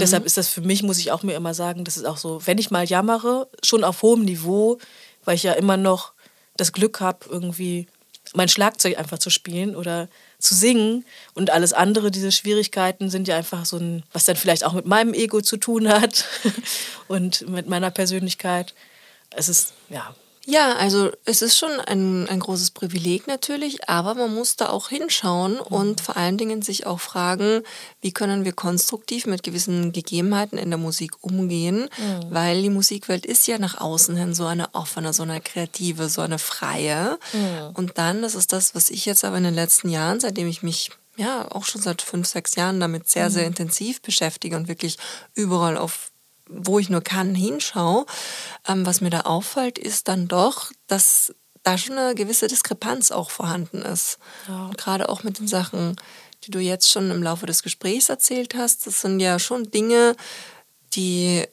Deshalb 0.00 0.26
ist 0.26 0.36
das 0.36 0.48
für 0.48 0.60
mich, 0.60 0.82
muss 0.82 0.98
ich 0.98 1.12
auch 1.12 1.22
mir 1.22 1.34
immer 1.34 1.54
sagen, 1.54 1.84
das 1.84 1.96
ist 1.96 2.04
auch 2.04 2.16
so, 2.16 2.44
wenn 2.46 2.58
ich 2.58 2.70
mal 2.70 2.84
jammere, 2.84 3.48
schon 3.62 3.84
auf 3.84 4.02
hohem 4.02 4.24
Niveau, 4.24 4.78
weil 5.24 5.36
ich 5.36 5.44
ja 5.44 5.52
immer 5.52 5.76
noch 5.76 6.12
das 6.56 6.72
Glück 6.72 7.00
habe, 7.00 7.26
irgendwie 7.28 7.86
mein 8.34 8.48
Schlagzeug 8.48 8.98
einfach 8.98 9.18
zu 9.18 9.30
spielen 9.30 9.74
oder 9.74 10.08
zu 10.38 10.54
singen 10.54 11.04
und 11.34 11.50
alles 11.50 11.72
andere, 11.72 12.10
diese 12.10 12.32
Schwierigkeiten 12.32 13.10
sind 13.10 13.28
ja 13.28 13.36
einfach 13.36 13.64
so 13.64 13.76
ein, 13.76 14.02
was 14.12 14.24
dann 14.24 14.36
vielleicht 14.36 14.64
auch 14.64 14.72
mit 14.72 14.86
meinem 14.86 15.14
Ego 15.14 15.40
zu 15.40 15.56
tun 15.56 15.88
hat 15.88 16.24
und 17.08 17.48
mit 17.48 17.68
meiner 17.68 17.90
Persönlichkeit. 17.90 18.74
Es 19.30 19.48
ist, 19.48 19.74
ja, 19.88 20.14
Ja, 20.50 20.74
also 20.74 21.12
es 21.24 21.42
ist 21.42 21.56
schon 21.56 21.70
ein, 21.80 22.28
ein 22.28 22.40
großes 22.40 22.72
Privileg 22.72 23.28
natürlich, 23.28 23.88
aber 23.88 24.16
man 24.16 24.34
muss 24.34 24.56
da 24.56 24.70
auch 24.70 24.88
hinschauen 24.88 25.60
und 25.60 26.00
vor 26.00 26.16
allen 26.16 26.38
Dingen 26.38 26.60
sich 26.60 26.86
auch 26.86 26.98
fragen, 26.98 27.62
wie 28.00 28.10
können 28.10 28.44
wir 28.44 28.52
konstruktiv 28.52 29.26
mit 29.26 29.44
gewissen 29.44 29.92
Gegebenheiten 29.92 30.58
in 30.58 30.70
der 30.70 30.78
Musik 30.78 31.12
umgehen, 31.20 31.88
weil 32.30 32.62
die 32.62 32.70
Musikwelt 32.70 33.26
ist 33.26 33.46
ja 33.46 33.58
nach 33.58 33.80
außen 33.80 34.16
hin 34.16 34.34
so 34.34 34.46
eine 34.46 34.74
offene, 34.74 35.12
so 35.12 35.22
eine 35.22 35.40
kreative, 35.40 36.08
so 36.08 36.20
eine 36.20 36.40
freie. 36.40 37.18
Und 37.74 37.98
dann, 37.98 38.22
das 38.22 38.34
ist 38.34 38.52
das, 38.52 38.74
was 38.74 38.90
ich 38.90 39.06
jetzt 39.06 39.24
aber 39.24 39.36
in 39.36 39.44
den 39.44 39.54
letzten 39.54 39.88
Jahren, 39.88 40.18
seitdem 40.18 40.48
ich 40.48 40.64
mich 40.64 40.90
ja 41.16 41.46
auch 41.50 41.64
schon 41.64 41.80
seit 41.80 42.02
fünf, 42.02 42.26
sechs 42.26 42.56
Jahren 42.56 42.80
damit 42.80 43.08
sehr, 43.08 43.30
sehr 43.30 43.46
intensiv 43.46 44.02
beschäftige 44.02 44.56
und 44.56 44.66
wirklich 44.66 44.98
überall 45.34 45.76
auf 45.76 46.09
wo 46.50 46.78
ich 46.78 46.90
nur 46.90 47.02
kann, 47.02 47.34
hinschaue, 47.34 48.06
ähm, 48.68 48.84
was 48.84 49.00
mir 49.00 49.10
da 49.10 49.20
auffällt, 49.20 49.78
ist 49.78 50.08
dann 50.08 50.28
doch, 50.28 50.72
dass 50.86 51.34
da 51.62 51.78
schon 51.78 51.98
eine 51.98 52.14
gewisse 52.14 52.48
Diskrepanz 52.48 53.10
auch 53.10 53.30
vorhanden 53.30 53.82
ist. 53.82 54.18
Ja. 54.48 54.66
Und 54.66 54.78
gerade 54.78 55.08
auch 55.08 55.22
mit 55.22 55.38
den 55.38 55.48
Sachen, 55.48 55.96
die 56.44 56.50
du 56.50 56.58
jetzt 56.58 56.90
schon 56.90 57.10
im 57.10 57.22
Laufe 57.22 57.46
des 57.46 57.62
Gesprächs 57.62 58.08
erzählt 58.08 58.54
hast, 58.54 58.86
das 58.86 59.02
sind 59.02 59.20
ja 59.20 59.38
schon 59.38 59.70
Dinge, 59.70 60.16
die 60.94 61.46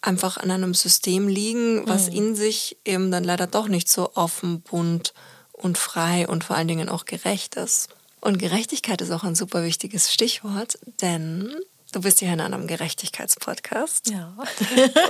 einfach 0.00 0.36
an 0.36 0.50
einem 0.50 0.74
System 0.74 1.28
liegen, 1.28 1.86
was 1.86 2.08
in 2.08 2.34
sich 2.34 2.76
eben 2.84 3.12
dann 3.12 3.22
leider 3.22 3.46
doch 3.46 3.68
nicht 3.68 3.88
so 3.88 4.14
offen, 4.14 4.60
bunt 4.60 5.14
und 5.52 5.78
frei 5.78 6.26
und 6.26 6.42
vor 6.42 6.56
allen 6.56 6.66
Dingen 6.66 6.88
auch 6.88 7.04
gerecht 7.04 7.54
ist. 7.54 7.88
Und 8.20 8.38
Gerechtigkeit 8.38 9.00
ist 9.00 9.12
auch 9.12 9.22
ein 9.22 9.36
super 9.36 9.64
wichtiges 9.64 10.12
Stichwort, 10.12 10.78
denn 11.00 11.54
du 11.92 12.00
bist 12.00 12.20
ja 12.20 12.32
in 12.32 12.40
einem 12.40 12.66
Gerechtigkeitspodcast. 12.66 14.10
ja. 14.10 14.36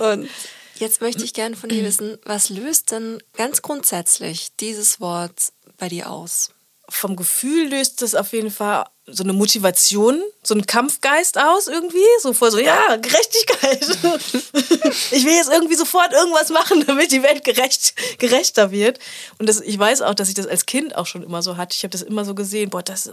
Und 0.13 0.29
jetzt 0.77 1.01
möchte 1.01 1.25
ich 1.25 1.35
gerne 1.35 1.57
von 1.57 1.69
dir 1.69 1.85
wissen, 1.85 2.19
was 2.25 2.51
löst 2.51 2.91
denn 2.91 3.23
ganz 3.35 3.63
grundsätzlich 3.63 4.55
dieses 4.57 5.01
Wort 5.01 5.53
bei 5.79 5.89
dir 5.89 6.11
aus? 6.11 6.51
vom 6.93 7.17
Gefühl 7.17 7.69
löst 7.69 8.03
das 8.03 8.15
auf 8.15 8.33
jeden 8.33 8.51
Fall 8.51 8.85
so 9.07 9.25
eine 9.25 9.33
Motivation, 9.33 10.23
so 10.43 10.55
einen 10.55 10.67
Kampfgeist 10.67 11.39
aus 11.39 11.67
irgendwie. 11.67 12.05
So 12.21 12.33
vor 12.35 12.51
so, 12.51 12.59
ja, 12.59 12.97
Gerechtigkeit. 12.97 13.81
ich 15.11 15.25
will 15.25 15.35
jetzt 15.35 15.51
irgendwie 15.51 15.75
sofort 15.75 16.13
irgendwas 16.13 16.51
machen, 16.51 16.85
damit 16.87 17.11
die 17.11 17.23
Welt 17.23 17.45
gerecht, 17.45 17.95
gerechter 18.19 18.71
wird. 18.71 18.99
Und 19.39 19.49
das, 19.49 19.61
ich 19.61 19.79
weiß 19.79 20.03
auch, 20.03 20.15
dass 20.15 20.29
ich 20.29 20.35
das 20.35 20.47
als 20.47 20.67
Kind 20.67 20.95
auch 20.95 21.07
schon 21.07 21.23
immer 21.23 21.43
so 21.43 21.57
hatte. 21.57 21.75
Ich 21.75 21.83
habe 21.83 21.91
das 21.91 22.03
immer 22.03 22.25
so 22.25 22.35
gesehen, 22.35 22.71
boah, 22.71 22.83
das 22.83 23.11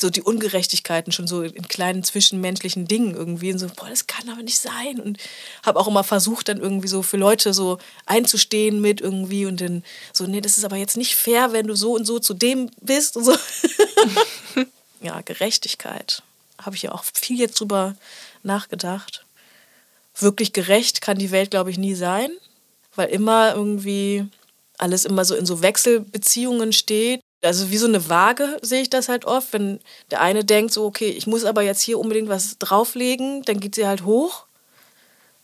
so 0.00 0.10
die 0.10 0.22
Ungerechtigkeiten 0.22 1.12
schon 1.12 1.26
so 1.26 1.42
in 1.42 1.68
kleinen 1.68 2.02
zwischenmenschlichen 2.02 2.86
Dingen 2.86 3.14
irgendwie 3.14 3.52
und 3.52 3.58
so, 3.58 3.68
boah, 3.68 3.88
das 3.88 4.06
kann 4.06 4.28
aber 4.28 4.42
nicht 4.42 4.58
sein 4.58 5.00
und 5.00 5.18
habe 5.64 5.78
auch 5.78 5.88
immer 5.88 6.04
versucht 6.04 6.48
dann 6.48 6.58
irgendwie 6.58 6.88
so 6.88 7.02
für 7.02 7.16
Leute 7.16 7.52
so 7.52 7.78
einzustehen 8.06 8.80
mit 8.80 9.00
irgendwie 9.00 9.46
und 9.46 9.60
dann 9.60 9.84
so, 10.12 10.26
nee, 10.26 10.40
das 10.40 10.58
ist 10.58 10.64
aber 10.64 10.76
jetzt 10.76 10.96
nicht 10.96 11.14
fair, 11.14 11.52
wenn 11.52 11.66
du 11.66 11.74
so 11.74 11.94
und 11.94 12.04
so 12.04 12.18
zu 12.18 12.34
dem 12.34 12.70
bist 12.80 13.16
und 13.16 13.24
so. 13.24 13.36
ja, 15.00 15.20
Gerechtigkeit. 15.22 16.22
Habe 16.58 16.76
ich 16.76 16.82
ja 16.82 16.92
auch 16.92 17.04
viel 17.04 17.38
jetzt 17.38 17.58
drüber 17.60 17.96
nachgedacht. 18.42 19.24
Wirklich 20.14 20.52
gerecht 20.52 21.00
kann 21.00 21.18
die 21.18 21.30
Welt, 21.30 21.50
glaube 21.50 21.70
ich, 21.70 21.78
nie 21.78 21.94
sein, 21.94 22.30
weil 22.94 23.08
immer 23.08 23.54
irgendwie 23.54 24.26
alles 24.78 25.04
immer 25.04 25.24
so 25.24 25.34
in 25.34 25.46
so 25.46 25.62
Wechselbeziehungen 25.62 26.72
steht. 26.72 27.20
Also 27.42 27.70
wie 27.70 27.78
so 27.78 27.86
eine 27.86 28.08
Waage 28.08 28.58
sehe 28.60 28.82
ich 28.82 28.90
das 28.90 29.08
halt 29.08 29.24
oft, 29.24 29.52
wenn 29.52 29.80
der 30.10 30.20
eine 30.20 30.44
denkt 30.44 30.72
so, 30.72 30.84
okay, 30.84 31.08
ich 31.08 31.26
muss 31.26 31.44
aber 31.44 31.62
jetzt 31.62 31.80
hier 31.80 31.98
unbedingt 31.98 32.28
was 32.28 32.58
drauflegen, 32.58 33.42
dann 33.42 33.60
geht 33.60 33.74
sie 33.74 33.86
halt 33.86 34.04
hoch. 34.04 34.46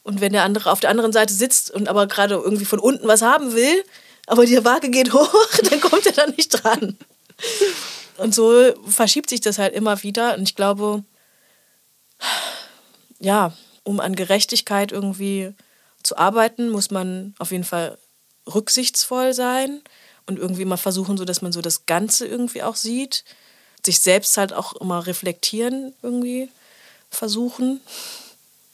Und 0.02 0.20
wenn 0.20 0.32
der 0.32 0.44
andere 0.44 0.70
auf 0.70 0.80
der 0.80 0.90
anderen 0.90 1.12
Seite 1.12 1.32
sitzt 1.32 1.70
und 1.70 1.88
aber 1.88 2.06
gerade 2.06 2.34
irgendwie 2.34 2.66
von 2.66 2.78
unten 2.78 3.08
was 3.08 3.22
haben 3.22 3.54
will, 3.54 3.82
aber 4.26 4.44
die 4.44 4.62
Waage 4.64 4.90
geht 4.90 5.12
hoch, 5.14 5.46
dann 5.70 5.80
kommt 5.80 6.06
er 6.06 6.12
da 6.12 6.26
nicht 6.26 6.48
dran. 6.50 6.98
Und 8.18 8.34
so 8.34 8.72
verschiebt 8.86 9.30
sich 9.30 9.40
das 9.40 9.58
halt 9.58 9.74
immer 9.74 10.02
wieder. 10.02 10.36
Und 10.36 10.42
ich 10.42 10.54
glaube, 10.54 11.02
ja, 13.20 13.52
um 13.84 14.00
an 14.00 14.16
Gerechtigkeit 14.16 14.92
irgendwie 14.92 15.54
zu 16.02 16.16
arbeiten, 16.16 16.70
muss 16.70 16.90
man 16.90 17.34
auf 17.38 17.52
jeden 17.52 17.64
Fall 17.64 17.98
rücksichtsvoll 18.46 19.32
sein 19.32 19.82
und 20.26 20.38
irgendwie 20.38 20.64
mal 20.64 20.76
versuchen, 20.76 21.16
so 21.16 21.24
dass 21.24 21.42
man 21.42 21.52
so 21.52 21.60
das 21.60 21.86
Ganze 21.86 22.26
irgendwie 22.26 22.62
auch 22.62 22.76
sieht. 22.76 23.24
Sich 23.84 24.00
selbst 24.00 24.36
halt 24.36 24.52
auch 24.52 24.74
immer 24.74 25.06
reflektieren 25.06 25.94
irgendwie 26.02 26.48
versuchen. 27.10 27.80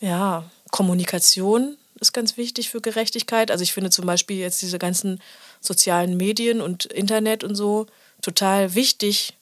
Ja, 0.01 0.51
Kommunikation 0.71 1.77
ist 2.01 2.13
ganz 2.13 2.37
wichtig 2.37 2.71
für 2.71 2.81
Gerechtigkeit. 2.81 3.51
Also 3.51 3.63
ich 3.63 3.73
finde 3.73 3.91
zum 3.91 4.07
Beispiel 4.07 4.39
jetzt 4.39 4.63
diese 4.63 4.79
ganzen 4.79 5.21
sozialen 5.61 6.17
Medien 6.17 6.61
und 6.61 6.87
Internet 6.87 7.45
und 7.45 7.55
so 7.55 7.87
total 8.23 8.75
wichtig, 8.75 9.35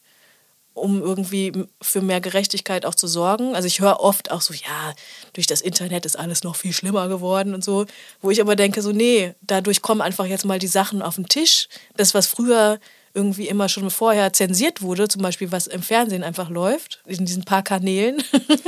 um 0.81 1.03
irgendwie 1.03 1.53
für 1.81 2.01
mehr 2.01 2.21
Gerechtigkeit 2.21 2.87
auch 2.87 2.95
zu 2.95 3.07
sorgen. 3.07 3.55
Also 3.55 3.67
ich 3.67 3.81
höre 3.81 4.01
oft 4.01 4.31
auch 4.31 4.41
so, 4.41 4.55
ja, 4.55 4.95
durch 5.33 5.47
das 5.47 5.61
Internet 5.61 6.07
ist 6.07 6.19
alles 6.19 6.43
noch 6.45 6.57
viel 6.57 6.73
schlimmer 6.73 7.09
geworden 7.09 7.55
und 7.55 7.63
so, 7.63 7.87
wo 8.21 8.31
ich 8.31 8.41
aber 8.41 8.57
denke, 8.57 8.83
so, 8.83 8.93
nee, 8.93 9.35
dadurch 9.43 9.83
kommen 9.83 10.01
einfach 10.01 10.27
jetzt 10.27 10.45
mal 10.45 10.59
die 10.59 10.67
Sachen 10.67 11.03
auf 11.03 11.17
den 11.17 11.29
Tisch. 11.29 11.69
Das, 11.97 12.15
was 12.15 12.27
früher 12.27 12.81
irgendwie 13.13 13.49
immer 13.49 13.69
schon 13.69 13.91
vorher 13.91 14.33
zensiert 14.33 14.83
wurde, 14.83 15.09
zum 15.09 15.23
Beispiel 15.23 15.51
was 15.51 15.67
im 15.67 15.83
Fernsehen 15.83 16.23
einfach 16.23 16.49
läuft, 16.49 17.01
in 17.07 17.27
diesen 17.27 17.45
paar 17.45 17.63
Kanälen, 17.63 18.23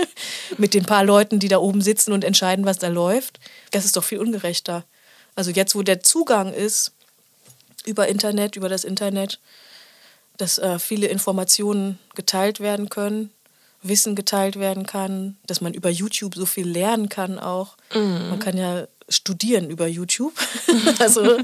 mit 0.59 0.75
den 0.75 0.85
paar 0.85 1.05
Leuten, 1.05 1.39
die 1.39 1.49
da 1.49 1.59
oben 1.59 1.81
sitzen 1.81 2.13
und 2.13 2.25
entscheiden, 2.25 2.65
was 2.65 2.79
da 2.79 2.89
läuft, 2.89 3.39
das 3.71 3.85
ist 3.85 3.97
doch 3.97 4.05
viel 4.05 4.19
ungerechter. 4.19 4.85
Also 5.37 5.51
jetzt, 5.51 5.75
wo 5.75 5.83
der 5.83 6.03
Zugang 6.03 6.53
ist 6.53 6.93
über 7.85 8.09
Internet, 8.09 8.57
über 8.57 8.69
das 8.69 8.85
Internet, 8.85 9.39
dass 10.37 10.59
äh, 10.59 10.79
viele 10.79 11.07
Informationen 11.07 11.99
geteilt 12.15 12.61
werden 12.61 12.89
können, 12.89 13.31
Wissen 13.83 14.15
geteilt 14.15 14.59
werden 14.59 14.87
kann, 14.87 15.37
dass 15.47 15.61
man 15.61 15.75
über 15.75 15.91
YouTube 15.91 16.35
so 16.37 16.47
viel 16.47 16.69
lernen 16.69 17.09
kann 17.09 17.39
auch. 17.39 17.77
Man 18.31 18.39
kann 18.39 18.57
ja 18.57 18.87
studieren 19.09 19.71
über 19.71 19.87
YouTube. 19.87 20.33
also 21.01 21.39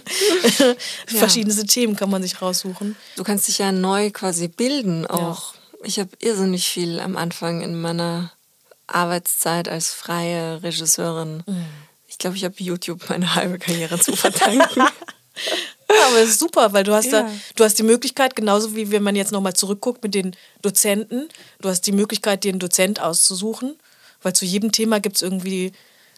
verschiedenste 1.07 1.67
Themen 1.67 1.97
kann 1.97 2.11
man 2.11 2.23
sich 2.23 2.41
raussuchen. 2.41 2.97
Du 3.17 3.25
kannst 3.25 3.49
dich 3.49 3.59
ja 3.59 3.73
neu 3.73 4.11
quasi 4.11 4.49
bilden 4.49 5.07
auch. 5.07 5.55
Ich 5.83 5.99
habe 5.99 6.11
irrsinnig 6.21 6.69
viel 6.69 7.01
am 7.01 7.17
Anfang 7.17 7.61
in 7.61 7.81
meiner 7.81 8.33
Arbeitszeit 8.87 9.69
als 9.69 9.93
freie 9.93 10.63
Regisseurin. 10.63 11.43
Ich 12.07 12.19
glaube, 12.19 12.37
ich 12.37 12.45
habe 12.45 12.55
YouTube 12.59 13.09
meine 13.09 13.35
halbe 13.35 13.59
Karriere 13.59 13.99
zu 13.99 14.17
verdanken. 14.17 14.83
Aber 15.89 16.19
es 16.19 16.31
ist 16.31 16.41
super, 16.41 16.73
weil 16.73 16.85
du 16.85 16.93
hast 16.93 17.13
Ja. 17.13 17.23
da, 17.23 17.31
du 17.57 17.65
hast 17.65 17.79
die 17.79 17.83
Möglichkeit, 17.83 18.37
genauso 18.37 18.77
wie 18.77 18.91
wenn 18.91 19.03
man 19.03 19.17
jetzt 19.17 19.33
nochmal 19.33 19.55
zurückguckt 19.55 20.03
mit 20.03 20.15
den 20.15 20.37
Dozenten, 20.63 21.29
du 21.61 21.69
hast 21.69 21.83
die 21.87 21.93
Möglichkeit, 21.93 22.45
dir 22.45 22.51
einen 22.53 22.59
Dozent 22.59 23.01
auszusuchen, 23.01 23.77
weil 24.23 24.35
zu 24.35 24.45
jedem 24.45 24.73
Thema 24.73 25.01
gibt 25.01 25.17
es 25.17 25.23
irgendwie 25.23 25.73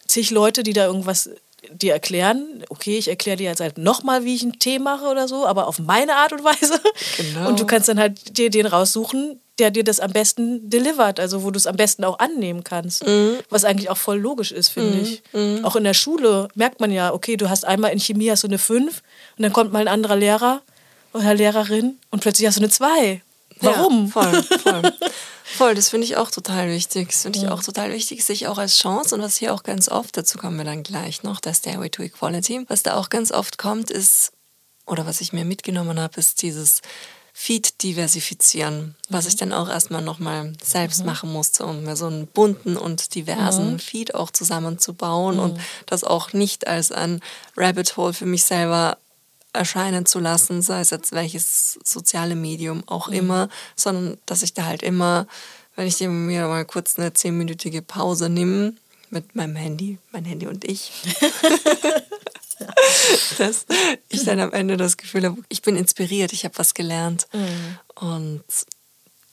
zig 0.09 0.31
Leute, 0.31 0.62
die 0.62 0.73
da 0.73 0.87
irgendwas 0.87 1.31
dir 1.73 1.93
erklären. 1.93 2.65
Okay, 2.69 2.99
ich 2.99 3.09
erkläre 3.09 3.37
dir 3.37 3.45
jetzt 3.45 3.61
halt 3.61 3.79
nochmal, 3.79 4.25
wie 4.25 4.35
ich 4.35 4.43
einen 4.43 4.59
Tee 4.59 4.79
mache 4.79 5.07
oder 5.07 5.29
so, 5.29 5.47
aber 5.47 5.67
auf 5.67 5.79
meine 5.79 6.17
Art 6.17 6.33
und 6.33 6.45
Weise. 6.45 6.81
Genau. 7.17 7.49
Und 7.49 7.61
du 7.61 7.67
kannst 7.67 7.89
dann 7.89 7.99
halt 7.99 8.39
dir 8.39 8.51
den 8.51 8.67
raussuchen, 8.67 9.41
der 9.59 9.71
dir 9.71 9.85
das 9.85 10.01
am 10.01 10.13
besten 10.13 10.71
delivert, 10.71 11.21
also 11.21 11.43
wo 11.45 11.51
du 11.51 11.59
es 11.59 11.67
am 11.67 11.77
besten 11.77 12.05
auch 12.05 12.19
annehmen 12.19 12.65
kannst. 12.65 13.05
Was 13.51 13.65
eigentlich 13.65 13.91
auch 13.91 13.99
voll 13.99 14.19
logisch 14.19 14.53
ist, 14.53 14.69
finde 14.69 15.01
ich. 15.01 15.23
Auch 15.63 15.77
in 15.77 15.85
der 15.85 15.95
Schule 15.95 16.49
merkt 16.55 16.81
man 16.81 16.91
ja, 16.91 17.13
okay, 17.13 17.37
du 17.37 17.51
hast 17.51 17.67
einmal 17.67 17.93
in 17.93 18.01
Chemie 18.01 18.31
hast 18.31 18.43
du 18.43 18.49
eine 18.49 18.59
5 18.59 19.03
und 19.37 19.43
dann 19.43 19.53
kommt 19.53 19.73
mal 19.73 19.81
ein 19.81 19.89
anderer 19.89 20.17
Lehrer 20.17 20.63
oder 21.13 21.35
Lehrerin 21.35 21.99
und 22.11 22.21
plötzlich 22.21 22.47
hast 22.47 22.57
du 22.57 22.63
eine 22.63 22.71
2. 22.71 23.21
Warum? 23.61 24.07
Ja, 24.07 24.11
voll, 24.13 24.43
voll. 24.43 24.93
voll, 25.45 25.75
das 25.75 25.91
finde 25.91 26.07
ich 26.07 26.17
auch 26.17 26.31
total 26.31 26.69
wichtig. 26.69 27.09
Das 27.09 27.23
finde 27.23 27.39
ich 27.39 27.49
auch 27.49 27.63
total 27.63 27.93
wichtig, 27.93 28.25
sich 28.25 28.49
auch 28.49 28.59
als 28.59 28.79
Chance 28.79 29.15
und 29.15 29.23
was 29.23 29.37
hier 29.37 29.55
auch 29.55 29.63
ganz 29.63 29.89
oft, 29.89 30.17
dazu 30.17 30.39
kommen 30.39 30.57
wir 30.59 30.65
dann 30.65 30.83
gleich 30.83 31.23
noch, 31.23 31.41
der 31.41 31.55
Stairway 31.55 31.91
to 31.91 32.03
Equality, 32.03 32.65
was 32.69 32.83
da 32.83 32.97
auch 32.97 33.11
ganz 33.11 33.33
oft 33.33 33.59
kommt, 33.59 33.91
ist, 33.91 34.33
oder 34.87 35.07
was 35.07 35.21
ich 35.21 35.33
mir 35.33 35.45
mitgenommen 35.45 36.01
habe, 36.01 36.19
ist 36.19 36.43
dieses 36.43 36.81
Feed 37.33 37.83
diversifizieren, 37.83 38.97
was 39.09 39.27
ich 39.27 39.37
dann 39.37 39.53
auch 39.53 39.69
erstmal 39.69 40.03
nochmal 40.03 40.53
selbst 40.63 41.01
mhm. 41.01 41.07
machen 41.07 41.33
musste, 41.33 41.65
um 41.65 41.85
mir 41.85 41.97
so 41.97 42.07
einen 42.07 42.27
bunten 42.27 42.77
und 42.77 43.15
diversen 43.15 43.75
mhm. 43.75 43.79
Feed 43.79 44.15
auch 44.15 44.31
zusammenzubauen 44.31 45.37
mhm. 45.37 45.43
und 45.43 45.61
das 45.87 46.05
auch 46.05 46.33
nicht 46.33 46.67
als 46.67 46.93
ein 46.93 47.21
Rabbit 47.57 47.97
Hole 47.97 48.13
für 48.13 48.27
mich 48.27 48.45
selber 48.45 48.99
erscheinen 49.53 50.07
zu 50.07 50.18
lassen, 50.18 50.62
sei 50.62 50.80
es 50.80 50.90
jetzt 50.90 51.12
welches 51.12 51.78
soziale 51.84 52.36
Medium 52.36 52.82
auch 52.86 53.09
mhm. 53.09 53.14
immer, 53.14 53.48
sondern 53.76 54.18
dass 54.26 54.42
ich 54.42 54.55
da 54.55 54.64
halt 54.64 54.82
immer, 54.82 55.26
wenn 55.76 55.86
ich 55.86 56.01
mir 56.01 56.46
mal 56.46 56.64
kurz 56.64 56.98
eine 56.98 57.12
zehnminütige 57.12 57.82
Pause 57.82 58.28
nehme 58.28 58.74
mit 59.11 59.34
meinem 59.34 59.57
Handy, 59.57 59.98
mein 60.12 60.24
Handy 60.24 60.46
und 60.46 60.64
ich, 60.64 60.92
dass 63.38 63.66
ich 64.09 64.24
dann 64.24 64.40
am 64.40 64.53
Ende 64.53 64.76
das 64.76 64.96
Gefühl 64.96 65.24
habe, 65.24 65.42
ich 65.48 65.62
bin 65.62 65.76
inspiriert, 65.76 66.32
ich 66.32 66.44
habe 66.44 66.59
was 66.59 66.74
gelernt. 66.74 67.26
Mhm. 67.32 67.78
Und 67.96 68.44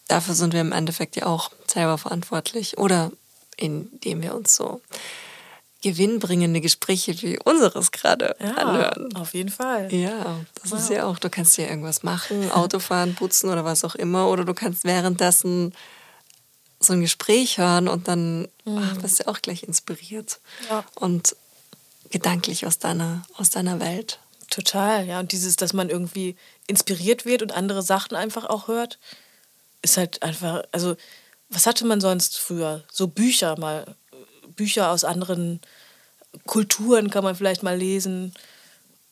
dafür 0.07 0.33
sind 0.33 0.53
wir 0.53 0.61
im 0.61 0.71
Endeffekt 0.71 1.15
ja 1.15 1.27
auch 1.27 1.51
selber 1.67 1.97
verantwortlich. 1.97 2.77
Oder 2.77 3.11
indem 3.55 4.21
wir 4.21 4.35
uns 4.35 4.55
so 4.55 4.81
gewinnbringende 5.91 6.59
Gespräche 6.61 7.19
wie 7.21 7.39
unseres 7.39 7.91
gerade 7.91 8.35
ja, 8.39 8.51
anhören. 8.55 9.15
Auf 9.15 9.33
jeden 9.33 9.49
Fall. 9.49 9.93
Ja, 9.93 10.39
das 10.61 10.71
wow. 10.71 10.79
ist 10.79 10.89
ja 10.89 11.05
auch, 11.05 11.19
du 11.19 11.29
kannst 11.29 11.57
ja 11.57 11.67
irgendwas 11.67 12.03
machen, 12.03 12.51
Autofahren, 12.51 13.15
putzen 13.15 13.49
oder 13.49 13.63
was 13.63 13.83
auch 13.83 13.95
immer, 13.95 14.29
oder 14.29 14.43
du 14.43 14.53
kannst 14.53 14.83
währenddessen 14.83 15.73
so 16.79 16.93
ein 16.93 17.01
Gespräch 17.01 17.57
hören 17.57 17.87
und 17.87 18.07
dann 18.07 18.47
mhm. 18.65 18.77
ach, 18.77 18.97
bist 18.97 19.19
du 19.19 19.27
auch 19.27 19.41
gleich 19.41 19.63
inspiriert. 19.63 20.39
Ja. 20.69 20.83
Und 20.95 21.35
gedanklich 22.09 22.65
aus 22.65 22.79
deiner, 22.79 23.23
aus 23.37 23.49
deiner 23.49 23.79
Welt. 23.79 24.19
Total, 24.49 25.05
ja. 25.05 25.19
Und 25.19 25.31
dieses, 25.31 25.55
dass 25.55 25.73
man 25.73 25.89
irgendwie 25.89 26.35
inspiriert 26.67 27.25
wird 27.25 27.41
und 27.41 27.51
andere 27.51 27.81
Sachen 27.81 28.15
einfach 28.15 28.45
auch 28.45 28.67
hört, 28.67 28.99
ist 29.81 29.97
halt 29.97 30.21
einfach, 30.23 30.63
also 30.71 30.95
was 31.49 31.65
hatte 31.65 31.85
man 31.85 32.01
sonst 32.01 32.37
früher? 32.37 32.83
So 32.91 33.07
Bücher 33.07 33.57
mal, 33.57 33.95
Bücher 34.55 34.91
aus 34.91 35.03
anderen 35.03 35.61
Kulturen 36.45 37.09
kann 37.09 37.23
man 37.23 37.35
vielleicht 37.35 37.63
mal 37.63 37.77
lesen. 37.77 38.33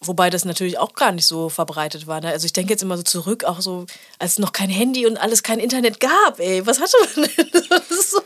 Wobei 0.02 0.30
das 0.30 0.46
natürlich 0.46 0.78
auch 0.78 0.94
gar 0.94 1.12
nicht 1.12 1.26
so 1.26 1.50
verbreitet 1.50 2.06
war. 2.06 2.22
Ne? 2.22 2.28
Also 2.28 2.46
ich 2.46 2.54
denke 2.54 2.74
jetzt 2.74 2.84
immer 2.84 2.98
so 2.98 3.04
zurück, 3.04 3.44
auch 3.44 3.62
so, 3.62 3.86
als 4.20 4.34
es 4.34 4.40
noch 4.40 4.52
kein 4.52 4.70
Handy 4.70 5.08
und 5.08 5.18
alles 5.18 5.42
kein 5.42 5.60
Internet 5.60 6.00
gab, 6.00 6.40
ey. 6.40 6.66
Was 6.68 6.80
hatte 6.80 6.96
man 7.16 7.30
denn? 7.38 7.50
Das 7.70 7.90
ist, 7.92 8.12
so, 8.12 8.22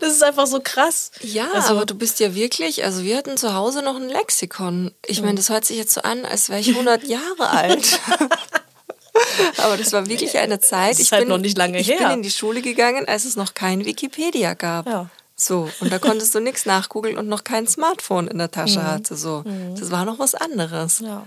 das 0.00 0.12
ist 0.12 0.22
einfach 0.22 0.46
so 0.46 0.60
krass. 0.62 1.10
Ja, 1.20 1.50
also, 1.52 1.74
aber 1.74 1.86
du 1.86 1.94
bist 1.94 2.20
ja 2.20 2.34
wirklich, 2.34 2.84
also 2.84 3.02
wir 3.02 3.16
hatten 3.16 3.36
zu 3.36 3.54
Hause 3.54 3.82
noch 3.82 3.96
ein 3.96 4.08
Lexikon. 4.08 4.92
Ich 5.06 5.22
meine, 5.22 5.34
das 5.34 5.50
hört 5.50 5.64
sich 5.64 5.76
jetzt 5.76 5.92
so 5.92 6.02
an, 6.02 6.24
als 6.24 6.48
wäre 6.48 6.60
ich 6.60 6.68
100 6.70 7.04
Jahre 7.08 7.50
alt. 7.50 8.00
aber 9.58 9.76
das 9.76 9.92
war 9.92 10.06
wirklich 10.08 10.38
eine 10.38 10.60
Zeit. 10.60 10.92
Das 10.92 10.98
ist 10.98 11.06
ich 11.06 11.12
halt 11.12 11.22
bin, 11.22 11.28
noch 11.28 11.38
nicht 11.38 11.58
lange 11.58 11.78
ich 11.78 11.88
her. 11.88 11.96
Ich 11.96 12.02
bin 12.02 12.10
in 12.10 12.22
die 12.22 12.30
Schule 12.30 12.62
gegangen, 12.62 13.06
als 13.06 13.24
es 13.24 13.36
noch 13.36 13.54
kein 13.54 13.84
Wikipedia 13.84 14.54
gab. 14.54 14.86
Ja. 14.86 15.10
So, 15.40 15.70
und 15.80 15.92
da 15.92 15.98
konntest 16.00 16.34
du 16.34 16.40
nichts 16.40 16.66
nachgoogeln 16.66 17.16
und 17.16 17.28
noch 17.28 17.44
kein 17.44 17.66
Smartphone 17.66 18.26
in 18.26 18.38
der 18.38 18.50
Tasche 18.50 18.80
mhm. 18.80 18.86
hatte. 18.86 19.16
So. 19.16 19.44
Mhm. 19.46 19.76
Das 19.78 19.90
war 19.90 20.04
noch 20.04 20.18
was 20.18 20.34
anderes. 20.34 20.98
Ja. 20.98 21.24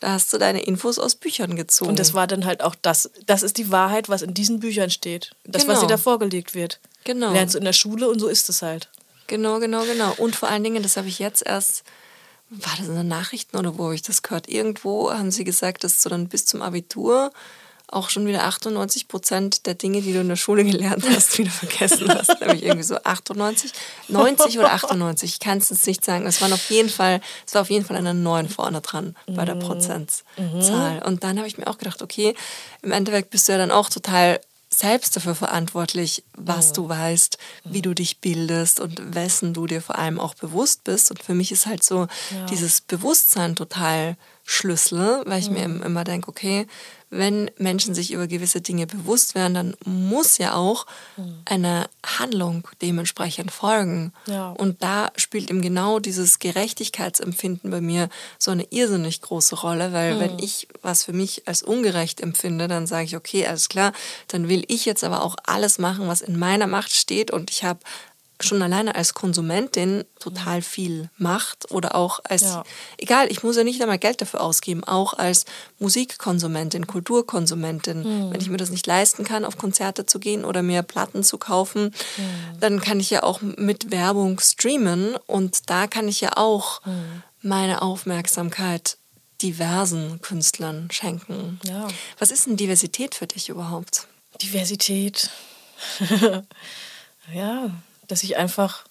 Da 0.00 0.12
hast 0.12 0.32
du 0.32 0.38
deine 0.38 0.62
Infos 0.62 0.98
aus 0.98 1.14
Büchern 1.14 1.56
gezogen. 1.56 1.90
Und 1.90 1.98
das 1.98 2.14
war 2.14 2.26
dann 2.26 2.46
halt 2.46 2.62
auch 2.62 2.74
das, 2.74 3.10
das 3.26 3.42
ist 3.42 3.58
die 3.58 3.70
Wahrheit, 3.70 4.08
was 4.08 4.22
in 4.22 4.32
diesen 4.32 4.58
Büchern 4.58 4.88
steht. 4.88 5.32
Das, 5.44 5.62
genau. 5.62 5.74
was 5.74 5.80
dir 5.80 5.88
da 5.88 5.98
vorgelegt 5.98 6.54
wird. 6.54 6.80
Genau. 7.04 7.32
Lernst 7.32 7.54
du 7.54 7.58
in 7.58 7.64
der 7.64 7.74
Schule 7.74 8.08
und 8.08 8.18
so 8.18 8.28
ist 8.28 8.48
es 8.48 8.62
halt. 8.62 8.88
Genau, 9.26 9.60
genau, 9.60 9.84
genau. 9.84 10.14
Und 10.16 10.34
vor 10.34 10.48
allen 10.48 10.64
Dingen, 10.64 10.82
das 10.82 10.96
habe 10.96 11.08
ich 11.08 11.18
jetzt 11.18 11.46
erst, 11.46 11.84
war 12.48 12.72
das 12.78 12.88
in 12.88 12.96
den 12.96 13.08
Nachrichten 13.08 13.58
oder 13.58 13.76
wo 13.76 13.84
habe 13.84 13.94
ich 13.94 14.02
das 14.02 14.22
gehört? 14.22 14.48
Irgendwo 14.48 15.12
haben 15.12 15.30
sie 15.30 15.44
gesagt, 15.44 15.84
dass 15.84 16.02
du 16.02 16.08
dann 16.08 16.28
bis 16.28 16.46
zum 16.46 16.62
Abitur 16.62 17.30
auch 17.92 18.10
schon 18.10 18.26
wieder 18.26 18.44
98 18.44 19.08
Prozent 19.08 19.66
der 19.66 19.74
Dinge, 19.74 20.00
die 20.00 20.12
du 20.12 20.20
in 20.20 20.28
der 20.28 20.36
Schule 20.36 20.64
gelernt 20.64 21.04
hast, 21.14 21.38
wieder 21.38 21.50
vergessen 21.50 22.08
hast. 22.08 22.40
Nämlich 22.40 22.64
irgendwie 22.64 22.84
so 22.84 22.96
98, 22.96 23.72
90 24.08 24.58
oder 24.58 24.72
98. 24.72 25.30
Ich 25.30 25.40
kann 25.40 25.58
es 25.58 25.70
jetzt 25.70 25.86
nicht 25.86 26.04
sagen. 26.04 26.26
Es 26.26 26.40
waren 26.40 26.52
auf 26.52 26.70
jeden 26.70 26.88
Fall, 26.88 27.20
es 27.46 27.54
war 27.54 27.62
auf 27.62 27.70
jeden 27.70 27.84
Fall 27.84 27.96
eine 27.96 28.14
9 28.14 28.48
vorne 28.48 28.80
dran 28.80 29.16
bei 29.26 29.44
der 29.44 29.56
mhm. 29.56 29.60
Prozentzahl. 29.60 31.02
Und 31.04 31.24
dann 31.24 31.38
habe 31.38 31.48
ich 31.48 31.58
mir 31.58 31.66
auch 31.66 31.78
gedacht, 31.78 32.02
okay, 32.02 32.34
im 32.82 32.92
Endeffekt 32.92 33.30
bist 33.30 33.48
du 33.48 33.52
ja 33.52 33.58
dann 33.58 33.70
auch 33.70 33.90
total 33.90 34.40
selbst 34.72 35.16
dafür 35.16 35.34
verantwortlich, 35.34 36.22
was 36.36 36.68
ja. 36.68 36.72
du 36.74 36.88
weißt, 36.88 37.38
wie 37.64 37.82
du 37.82 37.92
dich 37.92 38.18
bildest 38.18 38.78
und 38.78 39.14
wessen 39.14 39.52
du 39.52 39.66
dir 39.66 39.82
vor 39.82 39.98
allem 39.98 40.20
auch 40.20 40.34
bewusst 40.34 40.84
bist. 40.84 41.10
Und 41.10 41.22
für 41.22 41.34
mich 41.34 41.50
ist 41.50 41.66
halt 41.66 41.82
so 41.82 42.06
ja. 42.30 42.46
dieses 42.46 42.80
Bewusstsein 42.80 43.56
total 43.56 44.16
Schlüssel, 44.44 45.22
weil 45.26 45.40
ich 45.40 45.46
ja. 45.46 45.52
mir 45.52 45.84
immer 45.84 46.04
denke, 46.04 46.28
okay, 46.28 46.66
wenn 47.10 47.50
Menschen 47.58 47.94
sich 47.94 48.12
über 48.12 48.28
gewisse 48.28 48.60
Dinge 48.60 48.86
bewusst 48.86 49.34
werden, 49.34 49.54
dann 49.54 49.76
muss 49.84 50.38
ja 50.38 50.54
auch 50.54 50.86
eine 51.44 51.88
Handlung 52.06 52.66
dementsprechend 52.80 53.50
folgen. 53.50 54.12
Ja. 54.26 54.50
Und 54.50 54.82
da 54.82 55.10
spielt 55.16 55.50
eben 55.50 55.60
genau 55.60 55.98
dieses 55.98 56.38
Gerechtigkeitsempfinden 56.38 57.70
bei 57.70 57.80
mir 57.80 58.08
so 58.38 58.52
eine 58.52 58.64
irrsinnig 58.70 59.20
große 59.22 59.56
Rolle, 59.56 59.92
weil 59.92 60.14
mhm. 60.14 60.20
wenn 60.20 60.38
ich 60.38 60.68
was 60.82 61.04
für 61.04 61.12
mich 61.12 61.48
als 61.48 61.62
ungerecht 61.62 62.20
empfinde, 62.20 62.68
dann 62.68 62.86
sage 62.86 63.04
ich, 63.04 63.16
okay, 63.16 63.46
alles 63.46 63.68
klar, 63.68 63.92
dann 64.28 64.48
will 64.48 64.64
ich 64.68 64.84
jetzt 64.84 65.02
aber 65.02 65.22
auch 65.22 65.34
alles 65.44 65.78
machen, 65.78 66.06
was 66.06 66.20
in 66.20 66.38
meiner 66.38 66.68
Macht 66.68 66.94
steht 66.94 67.32
und 67.32 67.50
ich 67.50 67.64
habe 67.64 67.80
schon 68.44 68.62
alleine 68.62 68.94
als 68.94 69.14
Konsumentin 69.14 70.04
total 70.18 70.62
viel 70.62 71.10
macht 71.16 71.70
oder 71.70 71.94
auch 71.94 72.20
als, 72.24 72.42
ja. 72.42 72.64
egal, 72.98 73.30
ich 73.30 73.42
muss 73.42 73.56
ja 73.56 73.64
nicht 73.64 73.80
einmal 73.80 73.98
Geld 73.98 74.20
dafür 74.20 74.40
ausgeben, 74.40 74.84
auch 74.84 75.14
als 75.14 75.44
Musikkonsumentin, 75.78 76.86
Kulturkonsumentin. 76.86 78.02
Mhm. 78.02 78.32
Wenn 78.32 78.40
ich 78.40 78.48
mir 78.48 78.56
das 78.56 78.70
nicht 78.70 78.86
leisten 78.86 79.24
kann, 79.24 79.44
auf 79.44 79.58
Konzerte 79.58 80.06
zu 80.06 80.18
gehen 80.18 80.44
oder 80.44 80.62
mir 80.62 80.82
Platten 80.82 81.22
zu 81.22 81.38
kaufen, 81.38 81.94
mhm. 82.16 82.60
dann 82.60 82.80
kann 82.80 83.00
ich 83.00 83.10
ja 83.10 83.22
auch 83.22 83.40
mit 83.42 83.90
Werbung 83.90 84.40
streamen 84.40 85.16
und 85.26 85.70
da 85.70 85.86
kann 85.86 86.08
ich 86.08 86.20
ja 86.20 86.36
auch 86.36 86.84
mhm. 86.84 87.22
meine 87.42 87.82
Aufmerksamkeit 87.82 88.96
diversen 89.42 90.20
Künstlern 90.20 90.88
schenken. 90.90 91.60
Ja. 91.64 91.88
Was 92.18 92.30
ist 92.30 92.46
denn 92.46 92.56
Diversität 92.56 93.14
für 93.14 93.26
dich 93.26 93.48
überhaupt? 93.48 94.06
Diversität. 94.42 95.30
ja, 97.34 97.70
dass 98.10 98.22
ich 98.22 98.36
einfach 98.36 98.84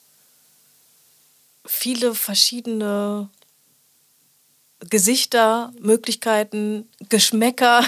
viele 1.66 2.16
verschiedene 2.16 3.30
Gesichter, 4.90 5.74
Möglichkeiten, 5.80 6.88
Geschmäcker, 7.10 7.84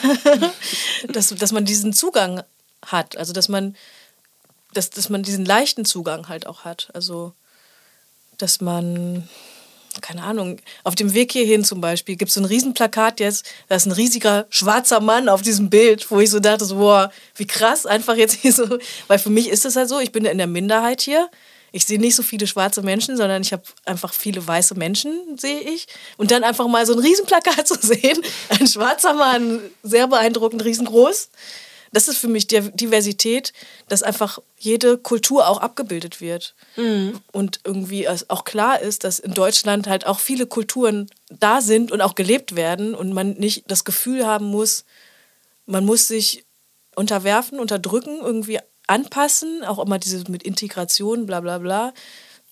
dass, 1.07 1.29
dass 1.29 1.51
man 1.53 1.63
diesen 1.63 1.93
Zugang 1.93 2.43
hat. 2.85 3.15
Also 3.15 3.31
dass 3.31 3.47
man, 3.47 3.75
dass, 4.73 4.89
dass 4.89 5.09
man 5.09 5.23
diesen 5.23 5.45
leichten 5.45 5.85
Zugang 5.85 6.27
halt 6.27 6.47
auch 6.47 6.65
hat. 6.65 6.89
Also 6.93 7.33
dass 8.37 8.59
man, 8.59 9.29
keine 9.99 10.23
Ahnung, 10.23 10.57
auf 10.83 10.95
dem 10.95 11.13
Weg 11.13 11.31
hierhin 11.33 11.63
zum 11.63 11.81
Beispiel 11.81 12.15
gibt 12.15 12.29
es 12.29 12.35
so 12.35 12.41
ein 12.41 12.45
Riesenplakat 12.45 13.19
jetzt, 13.19 13.45
da 13.67 13.75
ist 13.75 13.85
ein 13.85 13.91
riesiger 13.91 14.45
schwarzer 14.49 15.01
Mann 15.01 15.27
auf 15.27 15.41
diesem 15.41 15.69
Bild, 15.69 16.09
wo 16.09 16.19
ich 16.19 16.29
so 16.29 16.39
dachte, 16.39 16.65
so, 16.65 16.75
boah, 16.77 17.11
wie 17.35 17.47
krass, 17.47 17.85
einfach 17.85 18.15
jetzt 18.15 18.35
hier 18.41 18.53
so, 18.53 18.79
weil 19.07 19.19
für 19.19 19.29
mich 19.29 19.49
ist 19.49 19.65
es 19.65 19.75
halt 19.75 19.89
so, 19.89 19.99
ich 19.99 20.11
bin 20.11 20.25
in 20.25 20.37
der 20.37 20.47
Minderheit 20.47 21.01
hier 21.01 21.29
ich 21.71 21.85
sehe 21.85 21.99
nicht 21.99 22.15
so 22.15 22.23
viele 22.23 22.47
schwarze 22.47 22.81
Menschen, 22.81 23.15
sondern 23.15 23.41
ich 23.41 23.53
habe 23.53 23.63
einfach 23.85 24.13
viele 24.13 24.45
weiße 24.45 24.75
Menschen, 24.75 25.37
sehe 25.37 25.61
ich. 25.61 25.87
Und 26.17 26.31
dann 26.31 26.43
einfach 26.43 26.67
mal 26.67 26.85
so 26.85 26.93
ein 26.93 26.99
Riesenplakat 26.99 27.67
zu 27.67 27.75
sehen, 27.75 28.21
ein 28.49 28.67
schwarzer 28.67 29.13
Mann, 29.13 29.61
sehr 29.81 30.07
beeindruckend, 30.07 30.63
riesengroß. 30.65 31.29
Das 31.91 32.07
ist 32.07 32.17
für 32.17 32.27
mich 32.27 32.47
die 32.47 32.71
Diversität, 32.71 33.51
dass 33.87 34.01
einfach 34.01 34.39
jede 34.57 34.97
Kultur 34.97 35.47
auch 35.47 35.59
abgebildet 35.59 36.21
wird. 36.21 36.55
Mhm. 36.77 37.19
Und 37.31 37.59
irgendwie 37.65 38.07
auch 38.07 38.45
klar 38.45 38.79
ist, 38.79 39.03
dass 39.03 39.19
in 39.19 39.33
Deutschland 39.33 39.87
halt 39.87 40.05
auch 40.05 40.19
viele 40.19 40.45
Kulturen 40.45 41.09
da 41.29 41.61
sind 41.61 41.91
und 41.91 42.01
auch 42.01 42.15
gelebt 42.15 42.55
werden 42.55 42.95
und 42.95 43.13
man 43.13 43.33
nicht 43.33 43.69
das 43.69 43.83
Gefühl 43.83 44.25
haben 44.25 44.45
muss, 44.45 44.85
man 45.65 45.85
muss 45.85 46.07
sich 46.07 46.45
unterwerfen, 46.95 47.59
unterdrücken, 47.59 48.19
irgendwie 48.21 48.59
anpassen, 48.87 49.63
auch 49.63 49.79
immer 49.79 49.99
dieses 49.99 50.27
mit 50.27 50.43
Integration, 50.43 51.25
bla 51.25 51.39
bla 51.39 51.57
bla. 51.57 51.93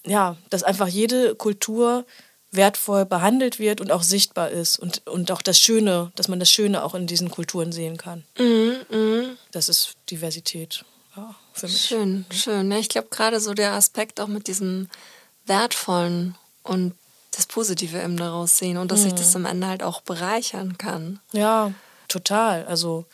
Ja, 0.06 0.38
dass 0.50 0.64
einfach 0.64 0.88
jede 0.88 1.36
Kultur 1.36 2.06
wertvoll 2.52 3.06
behandelt 3.06 3.60
wird 3.60 3.80
und 3.80 3.92
auch 3.92 4.04
sichtbar 4.04 4.50
ist 4.50 4.80
und, 4.80 5.06
und 5.08 5.32
auch 5.32 5.42
das 5.42 5.60
Schöne, 5.60 6.12
dass 6.16 6.28
man 6.28 6.40
das 6.40 6.50
Schöne 6.50 6.84
auch 6.84 6.96
in 6.96 7.06
diesen 7.06 7.30
Kulturen 7.30 7.72
sehen 7.72 7.98
kann. 7.98 8.24
Mhm, 8.38 8.78
mh. 8.90 9.30
Das 9.52 9.70
ist 9.70 9.94
Diversität. 10.10 10.84
Ja, 11.16 11.36
für 11.54 11.68
mich. 11.68 11.82
Schön, 11.82 12.26
schön. 12.32 12.72
Ja, 12.72 12.80
ich 12.80 12.90
glaube 12.90 13.10
gerade 13.12 13.40
so 13.40 13.54
der 13.54 13.74
Aspekt 13.74 14.20
auch 14.20 14.28
mit 14.28 14.48
diesem 14.48 14.90
Wertvollen 15.46 16.36
und 16.64 16.94
das 17.32 17.46
Positive 17.46 18.02
eben 18.02 18.18
daraus 18.18 18.58
sehen 18.58 18.78
und 18.78 18.92
dass 18.92 19.02
mhm. 19.02 19.04
sich 19.06 19.14
das 19.14 19.36
am 19.36 19.46
Ende 19.46 19.68
halt 19.68 19.84
auch 19.84 20.02
bereichern 20.02 20.78
kann. 20.78 21.20
Ja, 21.32 21.72
total. 22.08 22.66
Also 22.66 23.06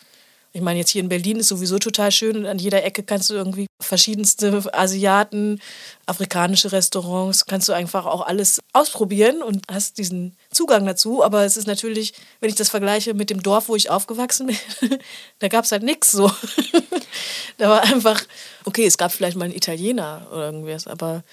Ich 0.56 0.62
meine, 0.62 0.80
jetzt 0.80 0.92
hier 0.92 1.02
in 1.02 1.10
Berlin 1.10 1.36
ist 1.36 1.50
sowieso 1.50 1.80
total 1.80 2.14
schön 2.14 2.38
und 2.38 2.46
an 2.46 2.60
jeder 2.60 2.82
Ecke 2.86 3.04
kannst 3.04 3.30
du 3.30 3.34
irgendwie 3.34 3.68
verschiedenste 3.82 4.64
Asiaten, 4.74 5.60
afrikanische 6.06 6.72
Restaurants, 6.72 7.46
kannst 7.46 7.68
du 7.68 7.74
einfach 7.74 8.06
auch 8.06 8.26
alles 8.26 8.62
ausprobieren 8.72 9.44
und 9.44 9.66
hast 9.70 9.98
diesen 9.98 10.38
Zugang 10.52 10.86
dazu. 10.86 11.26
Aber 11.26 11.44
es 11.44 11.58
ist 11.58 11.68
natürlich, 11.68 12.14
wenn 12.40 12.48
ich 12.48 12.56
das 12.56 12.70
vergleiche 12.70 13.14
mit 13.14 13.30
dem 13.32 13.44
Dorf, 13.44 13.68
wo 13.68 13.76
ich 13.76 13.90
aufgewachsen 13.90 14.48
bin, 14.48 15.00
da 15.40 15.50
gab 15.50 15.66
es 15.66 15.74
halt 15.74 15.84
nichts 15.84 16.14
so. 16.14 16.32
da 17.58 17.70
war 17.70 17.84
einfach, 17.84 18.24
okay, 18.64 18.86
es 18.86 18.98
gab 18.98 19.12
vielleicht 19.12 19.36
mal 19.36 19.44
einen 19.44 19.54
Italiener 19.54 20.26
oder 20.32 20.46
irgendwas, 20.46 20.88
aber 20.88 21.26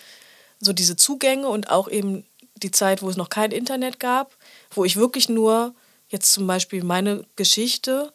so 0.59 0.73
diese 0.73 0.97
Zugänge 0.97 1.47
und 1.47 1.71
auch 1.71 1.89
eben 1.89 2.25
die 2.57 2.73
Zeit, 2.73 3.03
wo 3.03 3.09
es 3.09 3.17
noch 3.17 3.29
kein 3.29 3.53
Internet 3.53 4.01
gab, 4.01 4.35
wo 4.73 4.85
ich 4.85 4.97
wirklich 4.97 5.29
nur 5.29 5.77
jetzt 6.09 6.33
zum 6.33 6.49
Beispiel 6.49 6.83
meine 6.83 7.25
Geschichte, 7.37 8.13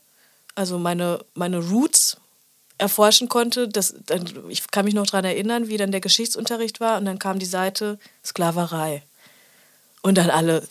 also 0.57 0.79
meine, 0.79 1.19
meine 1.35 1.59
Roots 1.59 2.17
erforschen 2.79 3.29
konnte. 3.29 3.67
Das, 3.67 3.93
ich 4.49 4.69
kann 4.71 4.85
mich 4.85 4.95
noch 4.95 5.05
daran 5.05 5.25
erinnern, 5.25 5.67
wie 5.67 5.77
dann 5.77 5.91
der 5.91 6.01
Geschichtsunterricht 6.01 6.79
war 6.79 6.97
und 6.97 7.05
dann 7.05 7.19
kam 7.19 7.37
die 7.37 7.45
Seite 7.45 7.99
Sklaverei. 8.25 9.03
Und 10.01 10.17
dann 10.17 10.31
alle 10.31 10.67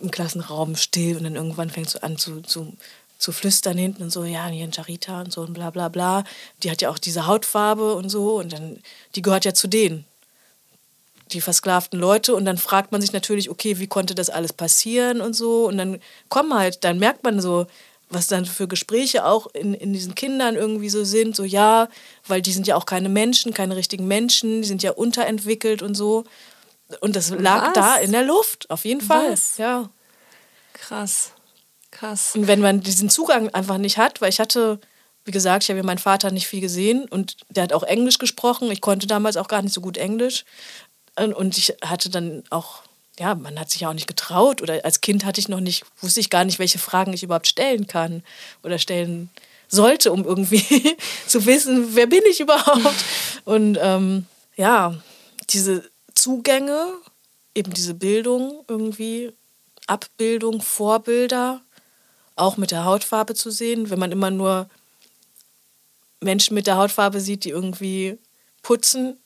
im 0.00 0.10
Klassenraum 0.10 0.74
still 0.74 1.16
und 1.16 1.24
dann 1.24 1.36
irgendwann 1.36 1.70
fängst 1.70 1.94
du 1.94 2.02
an 2.02 2.18
zu, 2.18 2.40
zu, 2.40 2.76
zu 3.18 3.30
flüstern 3.30 3.78
hinten 3.78 4.02
und 4.02 4.10
so, 4.10 4.24
ja, 4.24 4.46
hier 4.46 4.64
in 4.64 4.72
Charita 4.72 5.20
und 5.20 5.32
so 5.32 5.42
und 5.42 5.54
bla 5.54 5.70
bla 5.70 5.88
bla. 5.88 6.24
Die 6.62 6.70
hat 6.70 6.82
ja 6.82 6.90
auch 6.90 6.98
diese 6.98 7.26
Hautfarbe 7.26 7.94
und 7.94 8.08
so 8.08 8.38
und 8.40 8.52
dann, 8.52 8.80
die 9.14 9.22
gehört 9.22 9.44
ja 9.44 9.54
zu 9.54 9.68
denen 9.68 10.04
die 11.32 11.40
versklavten 11.40 11.98
Leute 11.98 12.34
und 12.34 12.44
dann 12.44 12.58
fragt 12.58 12.92
man 12.92 13.00
sich 13.00 13.12
natürlich, 13.12 13.48
okay, 13.48 13.78
wie 13.78 13.86
konnte 13.86 14.14
das 14.14 14.28
alles 14.28 14.52
passieren 14.52 15.22
und 15.22 15.32
so 15.32 15.66
und 15.66 15.78
dann 15.78 15.98
kommen 16.28 16.52
halt, 16.54 16.84
dann 16.84 16.98
merkt 16.98 17.24
man 17.24 17.40
so, 17.40 17.66
was 18.10 18.26
dann 18.26 18.46
für 18.46 18.68
Gespräche 18.68 19.24
auch 19.24 19.46
in, 19.54 19.74
in 19.74 19.92
diesen 19.92 20.14
Kindern 20.14 20.56
irgendwie 20.56 20.88
so 20.88 21.04
sind, 21.04 21.34
so 21.34 21.44
ja, 21.44 21.88
weil 22.26 22.42
die 22.42 22.52
sind 22.52 22.66
ja 22.66 22.76
auch 22.76 22.86
keine 22.86 23.08
Menschen, 23.08 23.54
keine 23.54 23.76
richtigen 23.76 24.06
Menschen, 24.06 24.62
die 24.62 24.68
sind 24.68 24.82
ja 24.82 24.92
unterentwickelt 24.92 25.82
und 25.82 25.94
so 25.94 26.24
und 27.00 27.16
das 27.16 27.30
lag 27.30 27.68
was? 27.68 27.72
da 27.72 27.96
in 27.96 28.12
der 28.12 28.24
Luft, 28.24 28.70
auf 28.70 28.84
jeden 28.84 29.00
Fall, 29.00 29.32
was? 29.32 29.58
ja. 29.58 29.88
Krass, 30.74 31.32
krass. 31.90 32.32
Und 32.34 32.46
wenn 32.46 32.60
man 32.60 32.80
diesen 32.80 33.08
Zugang 33.08 33.48
einfach 33.50 33.78
nicht 33.78 33.96
hat, 33.96 34.20
weil 34.20 34.28
ich 34.28 34.40
hatte 34.40 34.80
wie 35.24 35.30
gesagt, 35.30 35.64
ich 35.64 35.70
habe 35.70 35.78
ja 35.78 35.84
meinen 35.84 35.98
Vater 35.98 36.30
nicht 36.30 36.46
viel 36.46 36.60
gesehen 36.60 37.06
und 37.08 37.38
der 37.48 37.64
hat 37.64 37.72
auch 37.72 37.82
Englisch 37.82 38.18
gesprochen. 38.18 38.70
Ich 38.70 38.80
konnte 38.80 39.06
damals 39.06 39.36
auch 39.36 39.48
gar 39.48 39.62
nicht 39.62 39.74
so 39.74 39.80
gut 39.80 39.96
Englisch. 39.96 40.44
Und 41.16 41.56
ich 41.56 41.74
hatte 41.82 42.10
dann 42.10 42.42
auch, 42.50 42.82
ja, 43.18 43.34
man 43.34 43.58
hat 43.58 43.70
sich 43.70 43.82
ja 43.82 43.90
auch 43.90 43.94
nicht 43.94 44.06
getraut 44.06 44.60
oder 44.62 44.84
als 44.84 45.00
Kind 45.00 45.24
hatte 45.24 45.40
ich 45.40 45.48
noch 45.48 45.60
nicht, 45.60 45.84
wusste 46.00 46.20
ich 46.20 46.30
gar 46.30 46.44
nicht, 46.44 46.58
welche 46.58 46.78
Fragen 46.78 47.12
ich 47.12 47.22
überhaupt 47.22 47.46
stellen 47.46 47.86
kann 47.86 48.22
oder 48.62 48.78
stellen 48.78 49.30
sollte, 49.68 50.12
um 50.12 50.24
irgendwie 50.24 50.96
zu 51.26 51.46
wissen, 51.46 51.94
wer 51.94 52.06
bin 52.06 52.22
ich 52.30 52.40
überhaupt. 52.40 53.04
Und 53.44 53.78
ähm, 53.80 54.26
ja, 54.56 54.94
diese 55.50 55.88
Zugänge, 56.14 56.94
eben 57.54 57.72
diese 57.72 57.94
Bildung 57.94 58.64
irgendwie, 58.68 59.32
Abbildung, 59.86 60.60
Vorbilder, 60.62 61.60
auch 62.36 62.56
mit 62.56 62.72
der 62.72 62.84
Hautfarbe 62.84 63.34
zu 63.34 63.50
sehen, 63.50 63.90
wenn 63.90 63.98
man 63.98 64.10
immer 64.10 64.30
nur 64.30 64.68
Menschen 66.20 66.54
mit 66.54 66.66
der 66.66 66.76
Hautfarbe 66.76 67.20
sieht, 67.20 67.44
die 67.44 67.50
irgendwie 67.50 68.18
putzen, 68.62 69.18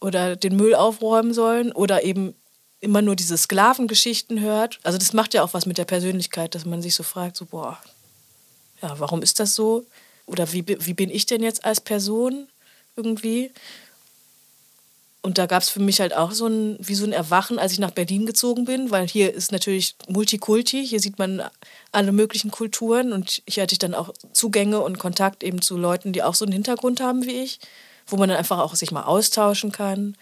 oder 0.00 0.36
den 0.36 0.56
Müll 0.56 0.74
aufräumen 0.74 1.32
sollen 1.32 1.72
oder 1.72 2.04
eben 2.04 2.34
immer 2.86 3.02
nur 3.02 3.16
diese 3.16 3.36
Sklavengeschichten 3.36 4.40
hört. 4.40 4.78
Also 4.82 4.96
das 4.98 5.12
macht 5.12 5.34
ja 5.34 5.42
auch 5.42 5.52
was 5.52 5.66
mit 5.66 5.76
der 5.76 5.84
Persönlichkeit, 5.84 6.54
dass 6.54 6.64
man 6.64 6.80
sich 6.80 6.94
so 6.94 7.02
fragt, 7.02 7.36
so 7.36 7.44
boah, 7.44 7.78
ja, 8.80 8.98
warum 8.98 9.22
ist 9.22 9.40
das 9.40 9.54
so? 9.54 9.84
Oder 10.24 10.52
wie, 10.52 10.64
wie 10.66 10.94
bin 10.94 11.10
ich 11.10 11.26
denn 11.26 11.42
jetzt 11.42 11.64
als 11.64 11.80
Person 11.80 12.48
irgendwie? 12.96 13.50
Und 15.22 15.38
da 15.38 15.46
gab 15.46 15.62
es 15.62 15.68
für 15.68 15.80
mich 15.80 16.00
halt 16.00 16.14
auch 16.14 16.30
so 16.30 16.46
ein, 16.46 16.78
wie 16.80 16.94
so 16.94 17.04
ein 17.04 17.12
Erwachen, 17.12 17.58
als 17.58 17.72
ich 17.72 17.80
nach 17.80 17.90
Berlin 17.90 18.26
gezogen 18.26 18.64
bin, 18.64 18.92
weil 18.92 19.08
hier 19.08 19.34
ist 19.34 19.50
natürlich 19.50 19.96
Multikulti, 20.08 20.86
hier 20.86 21.00
sieht 21.00 21.18
man 21.18 21.42
alle 21.90 22.12
möglichen 22.12 22.52
Kulturen 22.52 23.12
und 23.12 23.42
hier 23.48 23.64
hatte 23.64 23.74
ich 23.74 23.80
dann 23.80 23.94
auch 23.94 24.14
Zugänge 24.32 24.80
und 24.80 24.98
Kontakt 24.98 25.42
eben 25.42 25.60
zu 25.60 25.76
Leuten, 25.76 26.12
die 26.12 26.22
auch 26.22 26.36
so 26.36 26.44
einen 26.44 26.52
Hintergrund 26.52 27.00
haben 27.00 27.26
wie 27.26 27.42
ich 27.42 27.58
wo 28.06 28.16
man 28.16 28.28
dann 28.28 28.38
einfach 28.38 28.58
auch 28.58 28.74
sich 28.74 28.92
mal 28.92 29.02
austauschen 29.02 29.72
kann 29.72 30.16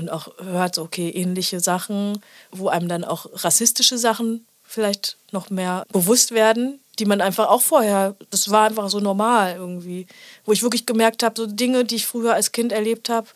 und 0.00 0.08
auch 0.10 0.28
hört, 0.38 0.78
okay, 0.78 1.10
ähnliche 1.10 1.60
Sachen, 1.60 2.20
wo 2.50 2.68
einem 2.68 2.88
dann 2.88 3.04
auch 3.04 3.26
rassistische 3.44 3.98
Sachen 3.98 4.46
vielleicht 4.62 5.16
noch 5.32 5.50
mehr 5.50 5.84
bewusst 5.92 6.32
werden, 6.32 6.80
die 6.98 7.04
man 7.04 7.20
einfach 7.20 7.48
auch 7.48 7.62
vorher, 7.62 8.16
das 8.30 8.50
war 8.50 8.66
einfach 8.66 8.88
so 8.88 9.00
normal 9.00 9.56
irgendwie, 9.56 10.06
wo 10.44 10.52
ich 10.52 10.62
wirklich 10.62 10.86
gemerkt 10.86 11.22
habe, 11.22 11.34
so 11.36 11.46
Dinge, 11.46 11.84
die 11.84 11.96
ich 11.96 12.06
früher 12.06 12.34
als 12.34 12.52
Kind 12.52 12.72
erlebt 12.72 13.08
habe, 13.08 13.28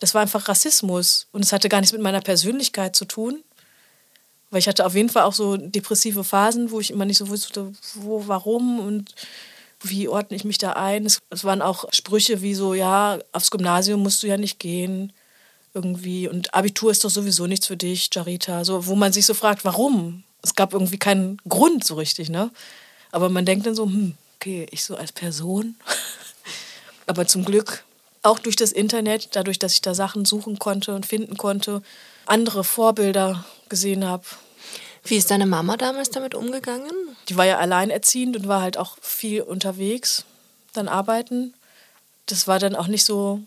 das 0.00 0.14
war 0.14 0.22
einfach 0.22 0.48
Rassismus 0.48 1.28
und 1.32 1.44
es 1.44 1.52
hatte 1.52 1.68
gar 1.68 1.80
nichts 1.80 1.92
mit 1.92 2.02
meiner 2.02 2.20
Persönlichkeit 2.20 2.96
zu 2.96 3.04
tun, 3.04 3.42
weil 4.50 4.58
ich 4.58 4.68
hatte 4.68 4.84
auf 4.84 4.94
jeden 4.94 5.08
Fall 5.08 5.24
auch 5.24 5.32
so 5.32 5.56
depressive 5.56 6.24
Phasen, 6.24 6.70
wo 6.70 6.80
ich 6.80 6.90
immer 6.90 7.04
nicht 7.04 7.18
so 7.18 7.28
wusste, 7.28 7.72
wo, 7.94 8.26
warum 8.26 8.80
und 8.80 9.14
wie 9.82 10.08
ordne 10.08 10.36
ich 10.36 10.44
mich 10.44 10.58
da 10.58 10.72
ein? 10.72 11.06
Es, 11.06 11.20
es, 11.30 11.44
waren 11.44 11.62
auch 11.62 11.84
Sprüche 11.92 12.42
wie 12.42 12.54
so, 12.54 12.74
ja, 12.74 13.18
aufs 13.32 13.50
Gymnasium 13.50 14.02
musst 14.02 14.22
du 14.22 14.26
ja 14.26 14.36
nicht 14.36 14.58
gehen. 14.58 15.12
Irgendwie. 15.74 16.28
Und 16.28 16.54
Abitur 16.54 16.90
ist 16.90 17.04
doch 17.04 17.10
sowieso 17.10 17.46
nichts 17.46 17.66
für 17.66 17.76
dich, 17.76 18.08
Jarita. 18.12 18.64
So, 18.64 18.86
wo 18.86 18.94
man 18.94 19.12
sich 19.12 19.26
so 19.26 19.34
fragt, 19.34 19.64
warum? 19.64 20.22
Es 20.42 20.54
gab 20.54 20.72
irgendwie 20.72 20.98
keinen 20.98 21.38
Grund 21.48 21.84
so 21.84 21.96
richtig, 21.96 22.30
ne? 22.30 22.50
Aber 23.10 23.28
man 23.28 23.44
denkt 23.44 23.66
dann 23.66 23.74
so, 23.74 23.84
hm, 23.84 24.14
okay, 24.36 24.66
ich 24.70 24.84
so 24.84 24.96
als 24.96 25.12
Person. 25.12 25.76
Aber 27.06 27.26
zum 27.26 27.44
Glück 27.44 27.84
auch 28.22 28.38
durch 28.38 28.56
das 28.56 28.72
Internet, 28.72 29.28
dadurch, 29.32 29.58
dass 29.58 29.74
ich 29.74 29.82
da 29.82 29.94
Sachen 29.94 30.24
suchen 30.24 30.58
konnte 30.58 30.94
und 30.94 31.06
finden 31.06 31.36
konnte, 31.36 31.82
andere 32.26 32.64
Vorbilder 32.64 33.44
gesehen 33.68 34.04
habe, 34.06 34.24
wie 35.04 35.16
ist 35.16 35.30
deine 35.30 35.44
Mama 35.46 35.76
damals 35.76 36.10
damit 36.10 36.34
umgegangen? 36.34 36.90
Die 37.28 37.36
war 37.36 37.44
ja 37.44 37.58
alleinerziehend 37.58 38.36
und 38.36 38.48
war 38.48 38.62
halt 38.62 38.78
auch 38.78 38.96
viel 39.02 39.42
unterwegs, 39.42 40.24
dann 40.72 40.88
arbeiten. 40.88 41.52
Das 42.24 42.48
war 42.48 42.58
dann 42.58 42.74
auch 42.74 42.86
nicht 42.86 43.04
so, 43.04 43.42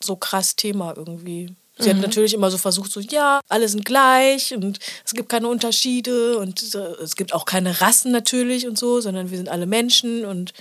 so 0.00 0.14
krass 0.14 0.54
Thema 0.54 0.94
irgendwie. 0.96 1.54
Sie 1.78 1.88
mhm. 1.88 1.96
hat 1.96 2.02
natürlich 2.02 2.34
immer 2.34 2.50
so 2.50 2.58
versucht, 2.58 2.92
so, 2.92 3.00
ja, 3.00 3.40
alle 3.48 3.68
sind 3.68 3.84
gleich 3.84 4.54
und 4.54 4.78
es 5.04 5.14
gibt 5.14 5.28
keine 5.28 5.48
Unterschiede 5.48 6.38
und 6.38 6.62
es 6.62 7.16
gibt 7.16 7.32
auch 7.32 7.44
keine 7.44 7.80
Rassen 7.80 8.12
natürlich 8.12 8.66
und 8.66 8.78
so, 8.78 9.00
sondern 9.00 9.30
wir 9.30 9.38
sind 9.38 9.48
alle 9.48 9.66
Menschen 9.66 10.24
und 10.24 10.52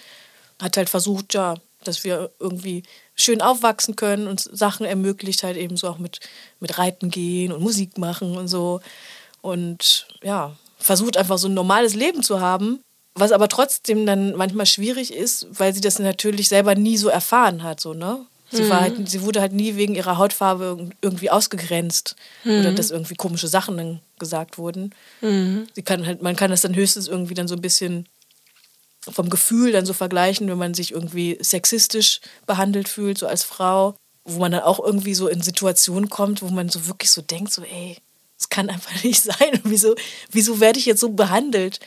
hat 0.62 0.78
halt 0.78 0.89
versucht, 0.89 1.34
ja, 1.34 1.55
dass 1.84 2.03
wir 2.03 2.32
irgendwie 2.39 2.84
schön 3.16 3.41
aufwachsen 3.41 3.95
können 3.95 4.28
und 4.28 4.39
Sachen 4.39 4.86
ermöglicht, 4.86 5.43
halt 5.43 5.57
eben 5.57 5.78
so 5.78 5.88
auch 5.88 5.97
mit, 5.97 6.20
mit 6.59 6.78
Reiten 6.78 7.09
gehen 7.09 7.51
und 7.51 7.62
Musik 7.62 7.97
machen 7.97 8.38
und 8.38 8.47
so 8.47 8.80
und 9.41 10.07
ja, 10.24 10.55
versucht 10.78 11.18
einfach 11.18 11.38
so 11.38 11.47
ein 11.47 11.53
normales 11.53 11.93
Leben 11.93 12.24
zu 12.24 12.39
haben, 12.39 12.84
was 13.16 13.32
aber 13.32 13.49
trotzdem 13.49 14.05
dann 14.05 14.36
manchmal 14.36 14.66
schwierig 14.66 15.14
ist, 15.14 15.47
weil 15.51 15.74
sie 15.74 15.82
das 15.82 15.99
natürlich 15.99 16.47
selber 16.47 16.76
nie 16.76 16.97
so 16.97 17.09
erfahren 17.09 17.64
hat, 17.64 17.80
so, 17.80 17.93
ne? 17.93 18.26
Sie, 18.52 18.70
war 18.70 18.82
halt, 18.82 19.10
sie 19.10 19.22
wurde 19.22 19.39
halt 19.39 19.54
nie 19.54 19.76
wegen 19.76 19.95
ihrer 19.95 20.18
Hautfarbe 20.18 20.89
irgendwie 21.02 21.30
ausgegrenzt 21.30 22.16
mhm. 22.43 22.60
oder 22.60 22.72
dass 22.74 22.91
irgendwie 22.91 23.16
komische 23.16 23.47
Sachen 23.47 23.78
dann 23.78 23.99
gesagt 24.20 24.58
wurden. 24.58 24.93
Mhm. 25.22 25.68
Sie 25.74 25.84
kann 25.84 26.06
halt, 26.06 26.22
man 26.22 26.36
kann 26.36 26.52
das 26.52 26.62
dann 26.62 26.76
höchstens 26.76 27.08
irgendwie 27.08 27.34
dann 27.34 27.47
so 27.47 27.56
ein 27.56 27.62
bisschen 27.62 28.08
vom 29.10 29.30
Gefühl 29.30 29.72
dann 29.72 29.86
so 29.86 29.93
vergleichen, 29.93 30.47
wenn 30.47 30.58
man 30.58 30.74
sich 30.74 30.91
irgendwie 30.91 31.38
sexistisch 31.41 32.22
behandelt 32.45 32.88
fühlt, 32.88 33.18
so 33.18 33.28
als 33.28 33.43
Frau, 33.43 33.95
wo 34.26 34.39
man 34.39 34.52
dann 34.52 34.62
auch 34.62 34.80
irgendwie 34.80 35.16
so 35.16 35.28
in 35.28 35.41
Situationen 35.41 36.10
kommt, 36.10 36.41
wo 36.41 36.49
man 36.49 36.70
so 36.70 36.88
wirklich 36.88 37.12
so 37.12 37.22
denkt, 37.22 37.52
so, 37.52 37.64
ey, 37.64 37.97
das 38.38 38.49
kann 38.49 38.70
einfach 38.70 38.91
nicht 39.04 39.22
sein. 39.22 39.60
wieso, 39.64 39.95
wieso 40.32 40.60
werde 40.60 40.80
ich 40.80 40.86
jetzt 40.86 41.02
so 41.02 41.10
behandelt? 41.10 41.80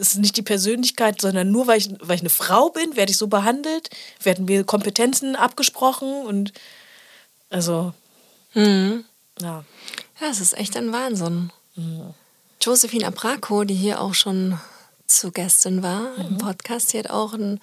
Das 0.00 0.12
ist 0.12 0.18
nicht 0.18 0.38
die 0.38 0.42
Persönlichkeit, 0.42 1.20
sondern 1.20 1.50
nur 1.50 1.66
weil 1.66 1.76
ich, 1.76 1.90
weil 2.00 2.16
ich 2.16 2.22
eine 2.22 2.30
Frau 2.30 2.70
bin, 2.70 2.96
werde 2.96 3.12
ich 3.12 3.18
so 3.18 3.26
behandelt, 3.26 3.90
werden 4.22 4.46
mir 4.46 4.64
Kompetenzen 4.64 5.36
abgesprochen 5.36 6.24
und 6.24 6.54
also 7.50 7.92
mhm. 8.54 9.04
ja. 9.42 9.62
Ja, 10.18 10.28
es 10.30 10.40
ist 10.40 10.56
echt 10.56 10.74
ein 10.78 10.90
Wahnsinn. 10.90 11.52
Mhm. 11.76 12.14
Josephine 12.62 13.08
Abraco, 13.08 13.64
die 13.64 13.74
hier 13.74 14.00
auch 14.00 14.14
schon 14.14 14.58
zu 15.06 15.32
Gästin 15.32 15.82
war 15.82 16.16
mhm. 16.16 16.28
im 16.28 16.38
Podcast, 16.38 16.94
die 16.94 16.98
hat 16.98 17.10
auch 17.10 17.34
ein 17.34 17.60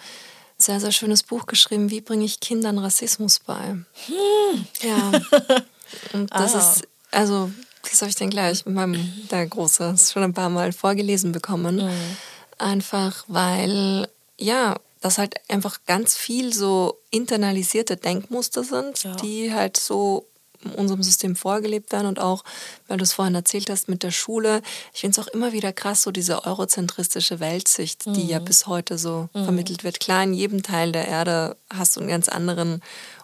sehr, 0.59 0.79
sehr 0.79 0.91
schönes 0.91 1.23
Buch 1.23 1.47
geschrieben, 1.47 1.89
Wie 1.89 2.01
bringe 2.01 2.23
ich 2.23 2.39
Kindern 2.39 2.77
Rassismus 2.77 3.39
bei? 3.39 3.73
Mhm. 3.73 4.67
Ja. 4.83 5.11
Und 6.13 6.31
das 6.31 6.53
ah. 6.53 6.59
ist, 6.59 6.88
also 7.09 7.49
das 7.89 8.01
habe 8.01 8.09
ich 8.09 8.15
dann 8.15 8.29
gleich 8.29 8.65
mit 8.65 8.75
meinem, 8.75 9.11
der 9.31 9.45
Große, 9.47 9.91
das 9.91 10.11
schon 10.11 10.23
ein 10.23 10.33
paar 10.33 10.49
Mal 10.49 10.71
vorgelesen 10.71 11.31
bekommen. 11.31 11.77
Mhm. 11.77 12.17
Einfach 12.57 13.23
weil, 13.27 14.07
ja, 14.38 14.75
das 15.01 15.17
halt 15.17 15.35
einfach 15.49 15.79
ganz 15.85 16.15
viel 16.15 16.53
so 16.53 16.97
internalisierte 17.11 17.97
Denkmuster 17.97 18.63
sind, 18.63 19.03
ja. 19.03 19.15
die 19.15 19.53
halt 19.53 19.77
so 19.77 20.25
in 20.63 20.71
unserem 20.71 21.03
System 21.03 21.35
vorgelebt 21.35 21.91
werden 21.91 22.07
und 22.07 22.19
auch, 22.19 22.43
weil 22.88 22.97
du 22.97 23.03
es 23.03 23.13
vorhin 23.13 23.35
erzählt 23.35 23.69
hast 23.69 23.89
mit 23.89 24.01
der 24.01 24.11
Schule. 24.11 24.61
Ich 24.93 25.01
finde 25.01 25.19
es 25.19 25.25
auch 25.25 25.31
immer 25.31 25.53
wieder 25.53 25.71
krass, 25.71 26.01
so 26.01 26.11
diese 26.11 26.45
eurozentristische 26.45 27.39
Weltsicht, 27.39 28.05
die 28.05 28.23
mhm. 28.23 28.29
ja 28.29 28.39
bis 28.39 28.65
heute 28.65 28.97
so 28.97 29.29
mhm. 29.33 29.43
vermittelt 29.43 29.83
wird. 29.83 29.99
Klar, 29.99 30.23
in 30.23 30.33
jedem 30.33 30.63
Teil 30.63 30.91
der 30.91 31.07
Erde 31.07 31.55
hast 31.71 31.95
du 31.95 31.99
einen 31.99 32.09
ganz 32.09 32.27
anderen 32.27 32.81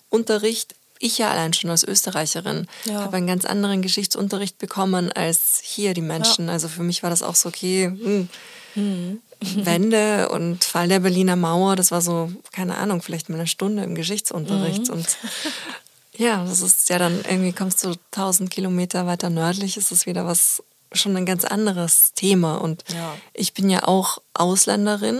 Unterricht. 0.09 0.75
Ich 1.03 1.17
ja 1.17 1.29
allein 1.29 1.53
schon 1.53 1.69
als 1.69 1.83
Österreicherin 1.83 2.67
ja. 2.85 3.01
habe 3.01 3.17
einen 3.17 3.27
ganz 3.27 3.43
anderen 3.43 3.81
Geschichtsunterricht 3.81 4.57
bekommen 4.57 5.11
als 5.11 5.59
hier 5.61 5.93
die 5.93 6.01
Menschen. 6.01 6.47
Ja. 6.47 6.53
Also 6.53 6.69
für 6.69 6.83
mich 6.83 7.03
war 7.03 7.09
das 7.09 7.23
auch 7.23 7.35
so, 7.35 7.49
okay, 7.49 7.87
hm, 7.87 8.29
mhm. 8.75 9.21
Wende 9.65 10.29
und 10.29 10.63
Fall 10.63 10.87
der 10.87 11.01
Berliner 11.01 11.35
Mauer, 11.35 11.75
das 11.75 11.91
war 11.91 12.01
so, 12.01 12.31
keine 12.53 12.77
Ahnung, 12.77 13.01
vielleicht 13.01 13.27
mal 13.27 13.35
eine 13.35 13.47
Stunde 13.47 13.83
im 13.83 13.95
Geschichtsunterricht. 13.95 14.87
Mhm. 14.87 14.93
Und 14.93 15.17
ja, 16.17 16.45
das 16.45 16.61
ist 16.61 16.89
ja 16.89 16.99
dann 16.99 17.19
irgendwie 17.29 17.51
kommst 17.51 17.83
du 17.83 17.95
tausend 18.11 18.49
Kilometer 18.49 19.05
weiter 19.05 19.29
nördlich, 19.29 19.75
ist 19.75 19.91
es 19.91 20.05
wieder 20.05 20.25
was, 20.25 20.63
schon 20.93 21.17
ein 21.17 21.25
ganz 21.25 21.43
anderes 21.43 22.13
Thema. 22.15 22.55
Und 22.55 22.85
ja. 22.93 23.13
ich 23.33 23.53
bin 23.53 23.69
ja 23.69 23.83
auch 23.87 24.19
Ausländerin, 24.33 25.19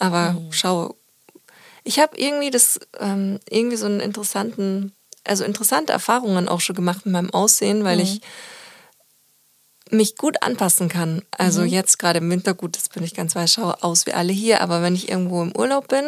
aber 0.00 0.32
mhm. 0.32 0.52
schau, 0.52 0.96
ich 1.84 1.98
habe 1.98 2.16
irgendwie 2.16 2.50
das, 2.50 2.80
ähm, 2.98 3.40
irgendwie 3.48 3.76
so 3.76 3.86
einen 3.86 4.00
interessanten, 4.00 4.92
also 5.24 5.44
interessante 5.44 5.92
Erfahrungen 5.92 6.48
auch 6.48 6.60
schon 6.60 6.76
gemacht 6.76 7.06
mit 7.06 7.12
meinem 7.12 7.30
Aussehen, 7.30 7.84
weil 7.84 7.96
mhm. 7.96 8.02
ich 8.02 8.20
mich 9.90 10.16
gut 10.16 10.42
anpassen 10.42 10.88
kann. 10.88 11.22
Also 11.36 11.62
mhm. 11.62 11.68
jetzt 11.68 11.98
gerade 11.98 12.18
im 12.18 12.30
Winter, 12.30 12.54
gut, 12.54 12.76
das 12.76 12.88
bin 12.88 13.04
ich 13.04 13.14
ganz 13.14 13.36
weiß, 13.36 13.52
schaue 13.52 13.82
aus 13.82 14.06
wie 14.06 14.14
alle 14.14 14.32
hier, 14.32 14.62
aber 14.62 14.82
wenn 14.82 14.94
ich 14.94 15.08
irgendwo 15.08 15.42
im 15.42 15.54
Urlaub 15.54 15.88
bin, 15.88 16.04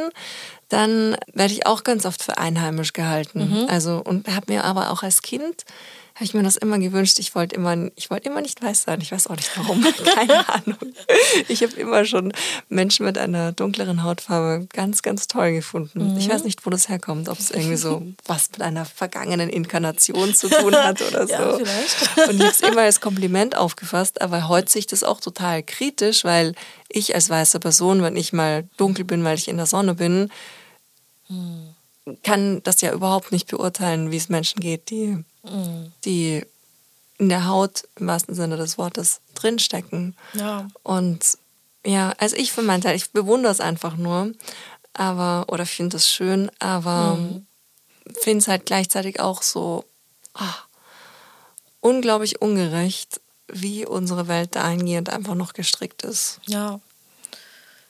dann 0.68 1.16
werde 1.32 1.52
ich 1.52 1.66
auch 1.66 1.84
ganz 1.84 2.06
oft 2.06 2.22
für 2.22 2.38
einheimisch 2.38 2.94
gehalten. 2.94 3.50
Mhm. 3.50 3.68
Also 3.68 4.02
und 4.02 4.26
habe 4.28 4.52
mir 4.52 4.64
aber 4.64 4.90
auch 4.90 5.02
als 5.02 5.22
Kind 5.22 5.64
habe 6.14 6.24
ich 6.24 6.34
mir 6.34 6.44
das 6.44 6.56
immer 6.56 6.78
gewünscht. 6.78 7.18
Ich 7.18 7.34
wollte 7.34 7.56
immer, 7.56 7.90
ich 7.96 8.08
wollte 8.08 8.28
immer 8.28 8.40
nicht 8.40 8.62
weiß 8.62 8.84
sein. 8.84 9.00
Ich 9.00 9.10
weiß 9.10 9.26
auch 9.26 9.34
nicht 9.34 9.50
warum. 9.56 9.84
Keine 10.14 10.48
Ahnung. 10.48 10.78
Ich 11.48 11.62
habe 11.64 11.72
immer 11.74 12.04
schon 12.04 12.32
Menschen 12.68 13.04
mit 13.04 13.18
einer 13.18 13.50
dunkleren 13.50 14.04
Hautfarbe 14.04 14.68
ganz, 14.72 15.02
ganz 15.02 15.26
toll 15.26 15.52
gefunden. 15.52 16.12
Mhm. 16.12 16.18
Ich 16.18 16.28
weiß 16.28 16.44
nicht, 16.44 16.64
wo 16.64 16.70
das 16.70 16.88
herkommt. 16.88 17.28
Ob 17.28 17.40
es 17.40 17.50
irgendwie 17.50 17.76
so 17.76 18.06
was 18.26 18.48
mit 18.52 18.62
einer 18.62 18.84
vergangenen 18.84 19.48
Inkarnation 19.48 20.32
zu 20.34 20.48
tun 20.48 20.76
hat 20.76 21.02
oder 21.02 21.26
so. 21.26 21.32
ja, 21.32 21.56
vielleicht. 21.56 22.28
Und 22.28 22.36
ich 22.36 22.42
habe 22.42 22.52
es 22.52 22.60
immer 22.60 22.82
als 22.82 23.00
Kompliment 23.00 23.56
aufgefasst. 23.56 24.22
Aber 24.22 24.46
heute 24.46 24.70
sehe 24.70 24.80
ich 24.80 24.86
das 24.86 25.02
auch 25.02 25.20
total 25.20 25.64
kritisch, 25.64 26.22
weil 26.22 26.54
ich 26.88 27.16
als 27.16 27.28
weiße 27.28 27.58
Person, 27.58 28.02
wenn 28.02 28.14
ich 28.14 28.32
mal 28.32 28.68
dunkel 28.76 29.04
bin, 29.04 29.24
weil 29.24 29.36
ich 29.36 29.48
in 29.48 29.56
der 29.56 29.66
Sonne 29.66 29.94
bin, 29.94 30.30
mhm 31.28 31.74
kann 32.22 32.62
das 32.62 32.80
ja 32.80 32.92
überhaupt 32.92 33.32
nicht 33.32 33.48
beurteilen, 33.48 34.10
wie 34.10 34.16
es 34.16 34.28
Menschen 34.28 34.60
geht, 34.60 34.90
die, 34.90 35.24
mhm. 35.44 35.92
die 36.04 36.44
in 37.18 37.28
der 37.28 37.46
Haut 37.46 37.88
im 37.96 38.06
wahrsten 38.08 38.34
Sinne 38.34 38.56
des 38.56 38.76
Wortes 38.78 39.20
drinstecken. 39.34 40.16
Ja. 40.34 40.68
Und 40.82 41.38
ja, 41.86 42.14
also 42.18 42.36
ich 42.36 42.52
für 42.52 42.62
meinen 42.62 42.82
Teil, 42.82 42.96
ich 42.96 43.10
bewundere 43.10 43.52
es 43.52 43.60
einfach 43.60 43.96
nur, 43.96 44.32
aber, 44.94 45.46
oder 45.48 45.66
finde 45.66 45.96
es 45.96 46.08
schön, 46.08 46.50
aber 46.58 47.16
mhm. 47.16 47.46
finde 48.20 48.38
es 48.38 48.48
halt 48.48 48.66
gleichzeitig 48.66 49.20
auch 49.20 49.42
so 49.42 49.84
ach, 50.32 50.66
unglaublich 51.80 52.40
ungerecht, 52.40 53.20
wie 53.48 53.86
unsere 53.86 54.26
Welt 54.26 54.56
dahingehend 54.56 55.10
einfach 55.10 55.34
noch 55.34 55.52
gestrickt 55.52 56.02
ist. 56.02 56.40
Ja. 56.46 56.80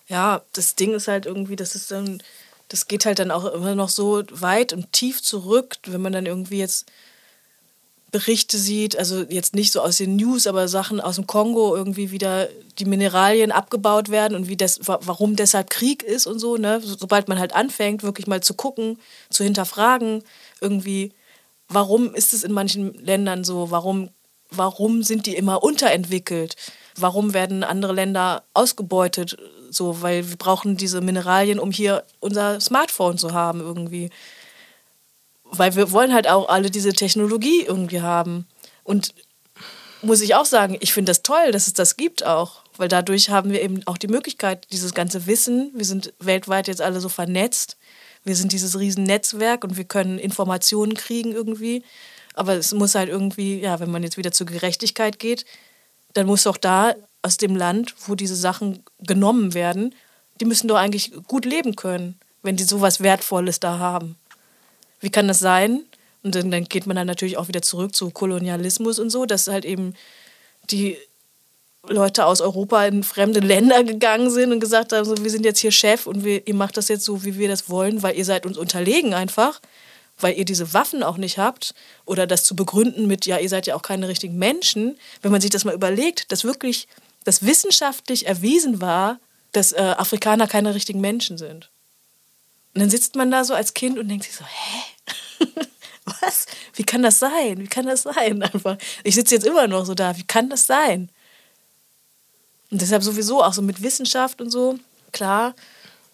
Ja, 0.07 0.43
das 0.53 0.75
Ding 0.75 0.93
ist 0.93 1.09
halt 1.09 1.25
irgendwie, 1.25 1.57
das 1.57 1.75
ist 1.75 1.91
dann 1.91 2.23
das 2.69 2.89
geht 2.89 3.07
halt 3.07 3.19
dann 3.19 3.31
auch 3.31 3.45
immer 3.45 3.75
noch 3.75 3.89
so 3.89 4.23
weit 4.31 4.73
und 4.73 4.93
tief 4.93 5.23
zurück, 5.23 5.77
wenn 5.87 6.03
man 6.03 6.13
dann 6.13 6.27
irgendwie 6.27 6.59
jetzt 6.59 6.91
Berichte 8.15 8.59
sieht, 8.59 8.97
also 8.97 9.25
jetzt 9.29 9.57
nicht 9.57 9.73
so 9.73 9.81
aus 9.81 9.97
den 9.97 10.15
News, 10.15 10.47
aber 10.47 10.69
Sachen 10.69 11.01
aus 11.01 11.17
dem 11.17 11.27
Kongo 11.27 11.75
irgendwie 11.75 12.13
wieder 12.13 12.49
die 12.79 12.85
Mineralien 12.85 13.51
abgebaut 13.51 14.09
werden 14.09 14.37
und 14.37 14.47
wie 14.47 14.57
das, 14.57 14.79
warum 14.85 15.35
deshalb 15.35 15.69
Krieg 15.69 16.05
ist 16.05 16.29
und 16.29 16.39
so, 16.39 16.57
ne? 16.57 16.81
Sobald 16.81 17.27
man 17.27 17.41
halt 17.41 17.57
anfängt, 17.57 18.05
wirklich 18.05 18.29
mal 18.29 18.41
zu 18.41 18.55
gucken, 18.55 19.01
zu 19.31 19.43
hinterfragen, 19.43 20.23
irgendwie, 20.61 21.11
warum 21.69 22.15
ist 22.15 22.33
es 22.35 22.45
in 22.45 22.53
manchen 22.53 22.95
Ländern 23.05 23.43
so, 23.43 23.73
warum, 23.73 24.11
warum 24.49 25.03
sind 25.03 25.27
die 25.27 25.35
immer 25.35 25.65
unterentwickelt? 25.65 26.55
Warum 26.97 27.35
werden 27.35 27.65
andere 27.65 27.95
Länder 27.95 28.45
ausgebeutet? 28.55 29.37
So, 29.71 30.03
weil 30.03 30.31
wir 30.31 30.37
brauchen 30.37 30.77
diese 30.77 31.01
Mineralien, 31.01 31.59
um 31.59 31.73
hier 31.73 32.05
unser 32.21 32.61
Smartphone 32.61 33.19
zu 33.19 33.33
haben 33.33 33.59
irgendwie. 33.59 34.11
Weil 35.57 35.77
wir 35.77 35.93
wollen 35.93 36.13
halt 36.13 36.29
auch 36.29 36.49
alle 36.49 36.71
diese 36.71 36.93
Technologie 36.93 37.63
irgendwie 37.63 38.01
haben. 38.01 38.47
Und 38.83 39.15
muss 40.03 40.21
ich 40.21 40.35
auch 40.35 40.45
sagen, 40.45 40.77
ich 40.81 40.93
finde 40.93 41.11
das 41.11 41.23
toll, 41.23 41.51
dass 41.51 41.67
es 41.67 41.73
das 41.73 41.97
gibt 41.97 42.25
auch. 42.25 42.63
Weil 42.77 42.89
dadurch 42.89 43.31
haben 43.31 43.51
wir 43.51 43.63
eben 43.63 43.83
auch 43.87 43.99
die 43.99 44.09
Möglichkeit, 44.09 44.67
dieses 44.73 44.95
ganze 44.95 45.27
Wissen, 45.27 45.71
wir 45.75 45.85
sind 45.85 46.13
weltweit 46.19 46.69
jetzt 46.69 46.83
alle 46.83 47.01
so 47.01 47.09
vernetzt, 47.09 47.77
wir 48.25 48.37
sind 48.37 48.53
dieses 48.53 48.79
Riesennetzwerk 48.79 49.65
und 49.65 49.77
wir 49.77 49.85
können 49.85 50.19
Informationen 50.19 50.95
kriegen 50.95 51.33
irgendwie. 51.33 51.85
Aber 52.35 52.55
es 52.55 52.73
muss 52.73 52.95
halt 52.95 53.09
irgendwie, 53.09 53.61
ja, 53.61 53.79
wenn 53.81 53.91
man 53.91 54.03
jetzt 54.03 54.17
wieder 54.17 54.33
zur 54.33 54.47
Gerechtigkeit 54.47 55.19
geht, 55.19 55.45
dann 56.15 56.27
muss 56.27 56.47
auch 56.47 56.57
da 56.57 56.95
aus 57.23 57.37
dem 57.37 57.55
Land, 57.55 57.95
wo 58.07 58.15
diese 58.15 58.37
Sachen 58.37 58.83
genommen 58.99 59.55
werden, 59.55 59.95
die 60.41 60.45
müssen 60.45 60.69
doch 60.69 60.77
eigentlich 60.77 61.13
gut 61.29 61.45
leben 61.45 61.77
können, 61.77 62.19
wenn 62.43 62.57
die 62.57 62.65
sowas 62.65 63.01
Wertvolles 63.01 63.61
da 63.61 63.79
haben. 63.79 64.17
Wie 65.05 65.11
kann 65.11 65.29
das 65.29 65.39
sein? 65.39 65.85
Und 66.23 66.35
dann, 66.35 66.51
dann 66.51 66.65
geht 66.65 66.87
man 66.87 66.97
dann 66.97 67.07
natürlich 67.07 67.37
auch 67.37 67.49
wieder 67.49 67.63
zurück 67.63 67.95
zu 67.95 68.11
Kolonialismus 68.11 68.99
und 68.99 69.11
so, 69.11 69.27
dass 69.27 69.47
halt 69.47 69.65
eben 69.65 69.95
die 70.71 70.97
Leute 71.87 72.25
aus 72.25 72.41
Europa 72.41 72.87
in 72.87 73.03
fremde 73.03 73.41
Länder 73.41 73.85
gegangen 73.85 74.31
sind 74.31 74.51
und 74.51 74.61
gesagt 74.61 74.93
haben, 74.93 75.05
so, 75.05 75.23
wir 75.23 75.31
sind 75.31 75.45
jetzt 75.45 75.61
hier 75.61 75.71
Chef 75.71 76.07
und 76.07 76.25
wir, 76.25 76.47
ihr 76.47 76.55
macht 76.55 76.79
das 76.79 76.89
jetzt 76.89 77.05
so, 77.05 77.25
wie 77.25 77.39
wir 77.39 77.49
das 77.49 77.69
wollen, 77.69 78.03
weil 78.03 78.17
ihr 78.17 78.25
seid 78.25 78.47
uns 78.47 78.57
unterlegen 78.57 79.13
einfach 79.13 79.61
weil 80.19 80.39
ihr 80.39 80.45
diese 80.45 80.73
Waffen 80.73 81.03
auch 81.03 81.17
nicht 81.17 81.39
habt 81.39 81.75
oder 82.05 82.27
das 82.27 82.45
zu 82.45 82.55
begründen 82.55 83.07
mit, 83.07 83.27
ja, 83.27 83.39
ihr 83.39 83.49
seid 83.49 83.67
ja 83.67 83.75
auch 83.75 83.83
keine 83.83 84.09
richtigen 84.09 84.37
Menschen, 84.37 84.99
wenn 85.23 85.33
man 85.33 85.41
sich 85.41 85.51
das 85.51 85.65
mal 85.65 85.75
überlegt, 85.75 86.31
dass 86.31 86.45
wirklich 86.45 86.89
das 87.25 87.45
wissenschaftlich 87.45 88.27
erwiesen 88.27 88.81
war, 88.81 89.19
dass 89.53 89.73
äh, 89.73 89.81
Afrikaner 89.81 90.47
keine 90.47 90.75
richtigen 90.75 91.01
Menschen 91.01 91.39
sind. 91.39 91.71
Und 92.75 92.81
dann 92.81 92.91
sitzt 92.91 93.17
man 93.17 93.31
da 93.31 93.45
so 93.45 93.55
als 93.55 93.75
Kind 93.75 93.99
und 93.99 94.09
denkt 94.09 94.25
sich 94.25 94.35
so, 94.35 94.45
hä? 94.45 94.81
Wie 96.75 96.85
kann 96.85 97.03
das 97.03 97.19
sein? 97.19 97.59
Wie 97.59 97.67
kann 97.67 97.87
das 97.87 98.03
sein? 98.03 98.43
Einfach. 98.55 98.77
Ich 99.03 99.15
sitze 99.15 99.35
jetzt 99.35 99.47
immer 99.47 99.67
noch 99.67 99.85
so 99.85 99.95
da. 99.95 100.17
Wie 100.17 100.25
kann 100.25 100.51
das 100.51 100.67
sein? 100.67 101.09
Und 102.71 102.81
deshalb 102.81 103.03
sowieso 103.03 103.43
auch 103.43 103.53
so 103.53 103.63
mit 103.63 103.83
Wissenschaft 103.83 104.41
und 104.41 104.51
so, 104.51 104.79
klar, 105.13 105.55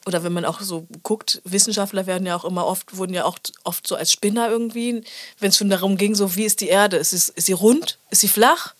oder 0.07 0.25
wenn 0.25 0.33
man 0.33 0.45
auch 0.45 0.61
so 0.61 0.87
guckt, 1.03 1.41
Wissenschaftler 1.45 2.07
werden 2.07 2.27
ja 2.27 2.37
auch 2.37 2.45
immer 2.45 2.67
oft, 2.67 2.97
wurden 2.97 3.15
ja 3.15 3.25
auch 3.25 3.39
oft 3.65 3.87
so 3.87 3.97
als 3.97 4.13
Spinner 4.13 4.49
irgendwie, 4.49 5.03
wenn 5.39 5.51
es 5.51 5.57
schon 5.57 5.71
darum 5.71 5.97
ging, 5.97 6.15
so 6.15 6.37
wie 6.37 6.45
ist 6.45 6.61
die 6.61 6.69
Erde? 6.69 6.97
Ist, 6.97 7.13
es, 7.13 7.29
ist 7.29 7.47
sie 7.47 7.53
rund? 7.53 7.99
Ist 8.11 8.21
sie 8.21 8.29
flach? 8.29 8.75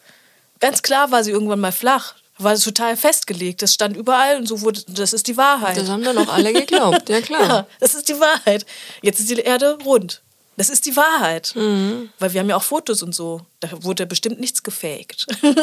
Ganz 0.61 0.83
klar 0.83 1.11
war 1.11 1.25
sie 1.25 1.31
irgendwann 1.31 1.61
mal 1.61 1.73
flach. 1.73 2.15
War 2.39 2.57
sie 2.57 2.65
total 2.65 2.97
festgelegt. 2.97 3.61
Das 3.61 3.75
stand 3.75 3.97
überall 3.97 4.39
und 4.39 4.47
so 4.47 4.63
wurde, 4.63 4.83
das 4.89 5.13
ist 5.13 5.27
die 5.27 5.37
Wahrheit. 5.37 5.77
Das 5.77 5.91
haben 5.91 6.03
dann 6.03 6.17
auch 6.17 6.33
alle 6.33 6.53
geglaubt, 6.55 7.09
ja 7.09 7.21
klar. 7.21 7.41
Ja, 7.49 7.67
das 7.81 7.95
ist 7.95 8.09
die 8.09 8.19
Wahrheit. 8.19 8.65
Jetzt 9.03 9.21
ist 9.21 9.31
die 9.31 9.41
Erde 9.41 9.79
rund. 9.85 10.23
Das 10.61 10.69
ist 10.69 10.85
die 10.85 10.95
Wahrheit. 10.95 11.55
Mhm. 11.57 12.11
Weil 12.19 12.35
wir 12.35 12.41
haben 12.41 12.51
ja 12.51 12.57
auch 12.57 12.63
Fotos 12.63 13.03
und 13.03 13.15
so. 13.15 13.41
Da 13.61 13.83
wurde 13.83 14.05
bestimmt 14.05 14.41
nichts 14.41 14.63
gefaked. 14.63 15.27
das 15.41 15.57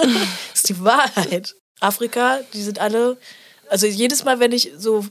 ist 0.56 0.70
die 0.70 0.84
Wahrheit. 0.84 1.54
Afrika, 1.80 2.40
die 2.54 2.64
sind 2.64 2.80
alle, 2.80 3.16
also 3.70 3.86
jedes 3.86 4.24
Mal, 4.24 4.40
wenn 4.40 4.52
ich 4.52 4.72
so 4.76 5.06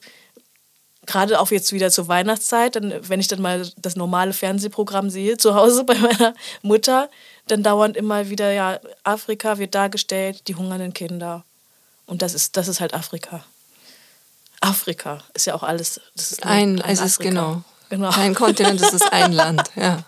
gerade 1.07 1.39
auch 1.39 1.53
jetzt 1.53 1.73
wieder 1.73 1.93
zur 1.93 2.09
Weihnachtszeit, 2.09 2.75
dann, 2.75 2.95
wenn 3.09 3.21
ich 3.21 3.29
dann 3.29 3.41
mal 3.41 3.71
das 3.77 3.95
normale 3.95 4.33
Fernsehprogramm 4.33 5.09
sehe, 5.09 5.37
zu 5.37 5.55
Hause 5.55 5.85
bei 5.85 5.97
meiner 5.97 6.35
Mutter, 6.63 7.09
dann 7.47 7.63
dauernd 7.63 7.97
immer 7.97 8.29
wieder, 8.29 8.51
ja, 8.51 8.81
Afrika 9.05 9.59
wird 9.59 9.77
dargestellt, 9.77 10.49
die 10.49 10.57
hungernden 10.57 10.95
Kinder. 10.95 11.45
Und 12.07 12.23
das 12.23 12.35
ist, 12.35 12.57
das 12.57 12.67
ist 12.67 12.81
halt 12.81 12.93
Afrika. 12.93 13.45
Afrika 14.61 15.23
ist 15.33 15.47
ja 15.47 15.55
auch 15.55 15.63
alles. 15.63 16.01
Ein, 16.43 16.83
ein 16.83 16.93
es 16.93 17.01
ist 17.01 17.21
genau. 17.21 17.63
Genau. 17.89 18.11
Kein 18.11 18.35
Kontinent, 18.35 18.81
es 18.81 18.93
ist 18.93 19.13
ein 19.13 19.33
Land, 19.33 19.71
ja. 19.77 19.99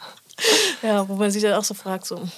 Ja, 0.83 1.09
wo 1.09 1.15
man 1.15 1.31
sich 1.31 1.43
dann 1.43 1.55
auch 1.55 1.65
so 1.65 1.75
fragt, 1.75 2.07
so. 2.07 2.29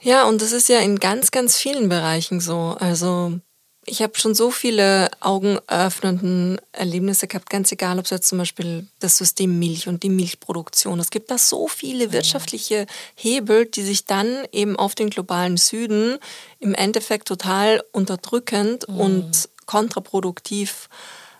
Ja, 0.00 0.24
und 0.24 0.40
das 0.40 0.52
ist 0.52 0.68
ja 0.68 0.78
in 0.78 1.00
ganz, 1.00 1.30
ganz 1.30 1.56
vielen 1.56 1.88
Bereichen 1.88 2.40
so. 2.40 2.76
Also 2.78 3.40
ich 3.86 4.02
habe 4.02 4.18
schon 4.18 4.34
so 4.34 4.50
viele 4.50 5.08
augenöffnenden 5.20 6.60
Erlebnisse 6.72 7.28
gehabt, 7.28 7.48
ganz 7.48 7.70
egal, 7.72 7.98
ob 7.98 8.04
es 8.04 8.10
jetzt 8.10 8.28
zum 8.28 8.38
Beispiel 8.38 8.86
das 8.98 9.16
System 9.16 9.58
Milch 9.58 9.88
und 9.88 10.02
die 10.02 10.08
Milchproduktion. 10.10 10.98
Es 10.98 11.10
gibt 11.10 11.30
da 11.30 11.38
so 11.38 11.68
viele 11.68 12.12
wirtschaftliche 12.12 12.86
Hebel, 13.14 13.66
die 13.66 13.82
sich 13.82 14.04
dann 14.04 14.46
eben 14.52 14.76
auf 14.76 14.94
den 14.94 15.08
globalen 15.10 15.56
Süden 15.56 16.18
im 16.58 16.74
Endeffekt 16.74 17.28
total 17.28 17.82
unterdrückend 17.92 18.88
mhm. 18.88 19.00
und 19.00 19.48
kontraproduktiv 19.66 20.88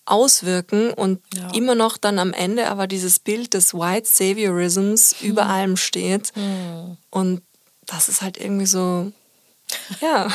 auswirken 0.07 0.92
und 0.92 1.20
ja. 1.34 1.50
immer 1.52 1.74
noch 1.74 1.96
dann 1.96 2.18
am 2.18 2.32
Ende 2.32 2.68
aber 2.68 2.86
dieses 2.86 3.18
Bild 3.18 3.54
des 3.54 3.74
White 3.74 4.09
Saviorisms 4.09 5.16
mhm. 5.20 5.28
über 5.28 5.46
allem 5.46 5.76
steht, 5.76 6.34
mhm. 6.36 6.96
Und 7.11 7.42
das 7.86 8.09
ist 8.09 8.22
halt 8.22 8.36
irgendwie 8.36 8.66
so, 8.66 9.12
ja, 10.00 10.28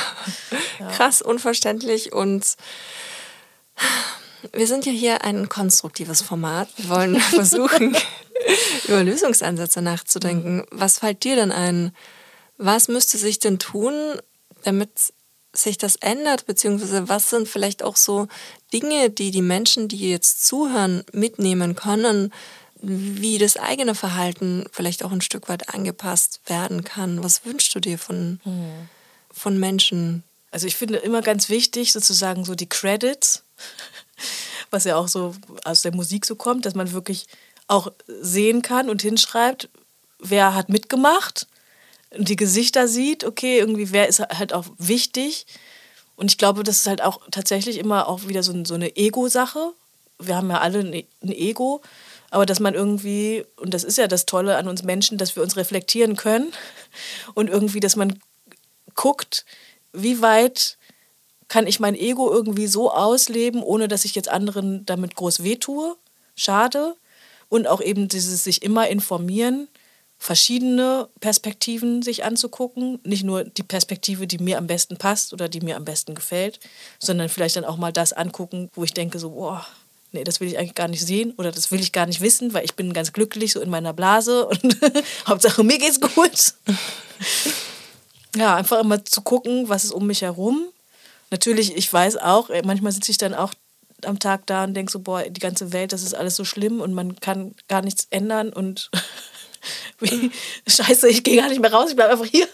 ja. 0.80 0.88
krass, 0.92 1.22
unverständlich 1.22 2.14
und 2.14 2.56
wir 4.54 4.68
sind 4.68 4.86
ja 4.86 4.92
hier 4.92 5.24
ein 5.24 5.50
konstruktives 5.50 6.22
Format. 6.22 6.70
Wir 6.78 6.90
wollen 6.90 7.20
versuchen, 7.20 7.96
über 8.88 9.04
Lösungsansätze 9.04 9.82
nachzudenken. 9.82 10.66
Was 10.72 11.00
fällt 11.00 11.24
dir 11.24 11.36
denn 11.36 11.52
ein? 11.52 11.96
Was 12.58 12.88
müsste 12.88 13.18
sich 13.18 13.40
denn 13.40 13.60
tun, 13.60 13.94
damit 14.64 15.14
sich 15.54 15.78
das 15.78 15.96
ändert? 15.98 16.46
Beziehungsweise 16.46 17.10
was 17.10 17.30
sind 17.30 17.48
vielleicht 17.48 17.84
auch 17.84 17.96
so 17.96 18.28
Dinge, 18.74 19.10
die 19.10 19.32
die 19.32 19.42
Menschen, 19.42 19.88
die 19.88 20.10
jetzt 20.10 20.46
zuhören, 20.46 21.04
mitnehmen 21.12 21.76
können, 21.76 22.34
wie 22.82 23.38
das 23.38 23.58
eigene 23.58 23.94
Verhalten 23.94 24.66
vielleicht 24.72 25.04
auch 25.04 25.12
ein 25.12 25.22
Stück 25.22 25.50
weit 25.50 25.70
angepasst 25.74 26.42
werden 26.46 26.84
kann? 26.84 27.24
Was 27.24 27.46
wünschst 27.46 27.74
du 27.76 27.80
dir 27.80 27.98
von, 27.98 28.40
hm. 28.44 28.90
von 29.32 29.60
Menschen? 29.60 30.24
Also 30.52 30.68
ich 30.68 30.76
finde 30.76 30.98
immer 30.98 31.22
ganz 31.22 31.50
wichtig, 31.50 31.92
sozusagen 31.92 32.44
so 32.44 32.56
die 32.56 32.68
Credits, 32.68 33.44
was 34.72 34.86
ja 34.86 34.96
auch 34.96 35.08
so 35.08 35.36
aus 35.64 35.82
der 35.82 35.94
Musik 35.94 36.26
so 36.26 36.36
kommt, 36.36 36.66
dass 36.66 36.76
man 36.76 36.92
wirklich 36.92 37.28
auch 37.68 37.92
sehen 38.08 38.62
kann 38.62 38.90
und 38.90 39.02
hinschreibt, 39.02 39.70
wer 40.20 40.54
hat 40.56 40.70
mitgemacht 40.70 41.48
die 42.18 42.36
Gesichter 42.36 42.88
sieht, 42.88 43.24
okay, 43.24 43.60
irgendwie 43.60 43.92
wer 43.92 44.08
ist 44.08 44.20
halt 44.20 44.54
auch 44.54 44.66
wichtig. 44.78 45.46
Und 46.16 46.32
ich 46.32 46.38
glaube, 46.38 46.64
das 46.64 46.78
ist 46.78 46.88
halt 46.88 47.02
auch 47.02 47.22
tatsächlich 47.32 47.78
immer 47.78 48.08
auch 48.08 48.28
wieder 48.28 48.44
so, 48.44 48.54
so 48.66 48.76
eine 48.76 48.96
Ego-Sache. 48.96 49.74
Wir 50.20 50.36
haben 50.36 50.50
ja 50.50 50.60
alle 50.60 50.80
ein 50.80 51.32
Ego, 51.32 51.82
aber 52.30 52.46
dass 52.46 52.60
man 52.60 52.74
irgendwie, 52.74 53.46
und 53.58 53.74
das 53.74 53.84
ist 53.84 53.98
ja 53.98 54.08
das 54.08 54.26
Tolle 54.26 54.58
an 54.58 54.68
uns 54.68 54.84
Menschen, 54.84 55.18
dass 55.18 55.36
wir 55.36 55.44
uns 55.44 55.56
reflektieren 55.56 56.16
können 56.16 56.52
und 57.34 57.50
irgendwie, 57.50 57.80
dass 57.80 57.96
man 57.96 58.20
guckt, 58.94 59.46
wie 59.94 60.22
weit 60.22 60.78
kann 61.48 61.68
ich 61.68 61.80
mein 61.80 61.96
Ego 61.96 62.32
irgendwie 62.32 62.68
so 62.68 62.92
ausleben, 62.92 63.62
ohne 63.62 63.88
dass 63.88 64.06
ich 64.06 64.16
jetzt 64.16 64.30
anderen 64.30 64.86
damit 64.86 65.16
groß 65.16 65.44
wehtue. 65.44 65.98
Schade. 66.36 66.96
Und 67.50 67.68
auch 67.68 67.82
eben 67.82 68.08
dieses 68.08 68.46
sich 68.46 68.62
immer 68.62 68.88
informieren, 68.88 69.68
verschiedene 70.22 71.10
Perspektiven 71.20 72.04
sich 72.04 72.24
anzugucken. 72.24 73.00
Nicht 73.04 73.24
nur 73.24 73.44
die 73.44 73.64
Perspektive, 73.64 74.28
die 74.28 74.38
mir 74.38 74.60
am 74.60 74.68
besten 74.68 74.98
passt 74.98 75.34
oder 75.34 75.50
die 75.50 75.62
mir 75.62 75.76
am 75.76 75.84
besten 75.84 76.14
gefällt, 76.14 76.60
sondern 77.00 77.28
vielleicht 77.28 77.56
dann 77.56 77.66
auch 77.66 77.78
mal 77.78 77.92
das 77.92 78.14
angucken, 78.14 78.70
wo 78.76 78.84
ich 78.84 78.94
denke, 78.94 79.18
so, 79.18 79.32
boah, 79.32 79.66
nee, 80.12 80.24
das 80.24 80.40
will 80.40 80.48
ich 80.48 80.60
eigentlich 80.60 80.76
gar 80.76 80.90
nicht 80.90 81.04
sehen 81.04 81.34
oder 81.40 81.52
das 81.52 81.72
will 81.72 81.80
ich 81.80 81.92
gar 81.92 82.06
nicht 82.06 82.22
wissen, 82.22 82.54
weil 82.54 82.64
ich 82.64 82.76
bin 82.76 82.94
ganz 82.94 83.14
glücklich 83.14 83.54
so 83.54 83.62
in 83.62 83.72
meiner 83.72 83.94
Blase 83.94 84.48
und 84.48 84.78
Hauptsache 85.28 85.64
mir 85.64 85.80
geht's 85.80 86.00
gut. 86.00 86.54
ja, 88.36 88.56
einfach 88.56 88.80
immer 88.80 89.04
zu 89.04 89.22
gucken, 89.22 89.70
was 89.70 89.86
ist 89.86 89.92
um 89.92 90.06
mich 90.06 90.22
herum. 90.22 90.68
Natürlich, 91.32 91.76
ich 91.76 91.92
weiß 91.92 92.18
auch, 92.18 92.50
manchmal 92.64 92.92
sitze 92.92 93.10
ich 93.10 93.18
dann 93.18 93.34
auch 93.34 93.56
am 94.06 94.20
Tag 94.20 94.46
da 94.46 94.66
und 94.66 94.76
denke 94.76 94.92
so, 94.92 95.00
boah, 95.00 95.24
die 95.24 95.42
ganze 95.42 95.74
Welt, 95.74 95.94
das 95.94 96.04
ist 96.04 96.14
alles 96.14 96.36
so 96.36 96.46
schlimm 96.46 96.80
und 96.80 96.94
man 96.94 97.20
kann 97.20 97.56
gar 97.68 97.82
nichts 97.82 98.06
ändern 98.12 98.54
und 98.54 98.92
wie, 100.00 100.32
scheiße, 100.68 101.10
ich 101.10 101.24
gehe 101.24 101.38
gar 101.38 101.50
nicht 101.50 101.62
mehr 101.62 101.74
raus, 101.74 101.90
ich 101.90 101.96
bleibe 101.96 102.14
einfach 102.14 102.26
hier. 102.26 102.48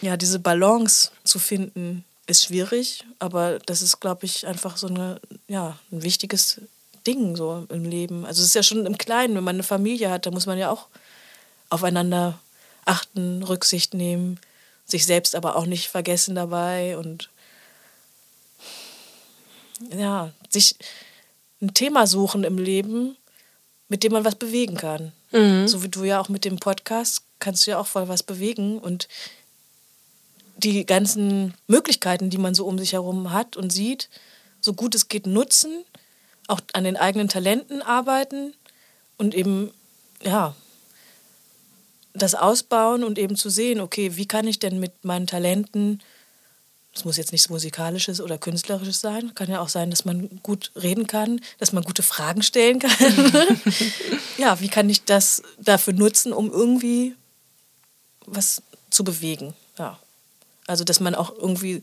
ja, 0.00 0.16
diese 0.16 0.38
Balance 0.38 1.10
zu 1.24 1.38
finden, 1.38 2.04
ist 2.26 2.44
schwierig, 2.44 3.04
aber 3.18 3.58
das 3.66 3.82
ist, 3.82 4.00
glaube 4.00 4.24
ich, 4.24 4.46
einfach 4.46 4.76
so 4.76 4.86
eine, 4.86 5.20
ja, 5.48 5.78
ein 5.92 6.02
wichtiges 6.02 6.60
Ding 7.06 7.36
so 7.36 7.66
im 7.68 7.84
Leben. 7.84 8.24
Also 8.24 8.40
es 8.40 8.48
ist 8.48 8.54
ja 8.54 8.62
schon 8.62 8.86
im 8.86 8.96
Kleinen, 8.96 9.34
wenn 9.36 9.44
man 9.44 9.56
eine 9.56 9.62
Familie 9.62 10.10
hat, 10.10 10.26
da 10.26 10.30
muss 10.30 10.46
man 10.46 10.58
ja 10.58 10.70
auch 10.70 10.88
aufeinander 11.68 12.38
achten, 12.84 13.42
Rücksicht 13.42 13.94
nehmen, 13.94 14.40
sich 14.86 15.04
selbst 15.06 15.34
aber 15.34 15.56
auch 15.56 15.66
nicht 15.66 15.88
vergessen 15.88 16.34
dabei 16.34 16.96
und 16.96 17.30
ja, 19.90 20.32
sich 20.48 20.76
ein 21.60 21.74
Thema 21.74 22.06
suchen 22.06 22.44
im 22.44 22.58
Leben, 22.58 23.16
mit 23.88 24.02
dem 24.02 24.12
man 24.12 24.24
was 24.24 24.34
bewegen 24.34 24.76
kann. 24.76 25.12
Mhm. 25.34 25.66
So 25.66 25.82
wie 25.82 25.88
du 25.88 26.04
ja 26.04 26.20
auch 26.20 26.28
mit 26.28 26.44
dem 26.44 26.56
Podcast 26.56 27.24
kannst 27.40 27.66
du 27.66 27.72
ja 27.72 27.78
auch 27.78 27.86
voll 27.86 28.08
was 28.08 28.22
bewegen 28.22 28.78
und 28.78 29.08
die 30.56 30.86
ganzen 30.86 31.54
Möglichkeiten, 31.66 32.30
die 32.30 32.38
man 32.38 32.54
so 32.54 32.64
um 32.64 32.78
sich 32.78 32.92
herum 32.92 33.32
hat 33.32 33.56
und 33.56 33.72
sieht, 33.72 34.08
so 34.60 34.72
gut 34.72 34.94
es 34.94 35.08
geht 35.08 35.26
nutzen, 35.26 35.84
auch 36.46 36.60
an 36.72 36.84
den 36.84 36.96
eigenen 36.96 37.28
Talenten 37.28 37.82
arbeiten 37.82 38.54
und 39.18 39.34
eben, 39.34 39.72
ja, 40.22 40.54
das 42.12 42.36
ausbauen 42.36 43.02
und 43.02 43.18
eben 43.18 43.34
zu 43.34 43.50
sehen, 43.50 43.80
okay, 43.80 44.16
wie 44.16 44.26
kann 44.26 44.46
ich 44.46 44.60
denn 44.60 44.78
mit 44.78 45.04
meinen 45.04 45.26
Talenten, 45.26 46.00
das 46.94 47.04
muss 47.04 47.16
jetzt 47.16 47.32
nichts 47.32 47.50
Musikalisches 47.50 48.20
oder 48.20 48.38
Künstlerisches 48.38 49.00
sein, 49.00 49.34
kann 49.34 49.50
ja 49.50 49.60
auch 49.60 49.68
sein, 49.68 49.90
dass 49.90 50.04
man 50.04 50.40
gut 50.44 50.70
reden 50.80 51.08
kann, 51.08 51.40
dass 51.58 51.72
man 51.72 51.82
gute 51.82 52.04
Fragen 52.04 52.42
stellen 52.42 52.78
kann. 52.78 53.60
ja, 54.38 54.60
wie 54.60 54.68
kann 54.68 54.88
ich 54.88 55.04
das 55.04 55.42
dafür 55.58 55.92
nutzen, 55.92 56.32
um 56.32 56.52
irgendwie 56.52 57.16
was 58.26 58.62
zu 58.90 59.02
bewegen? 59.02 59.54
Ja. 59.76 59.98
Also, 60.68 60.84
dass 60.84 61.00
man 61.00 61.16
auch 61.16 61.34
irgendwie 61.36 61.82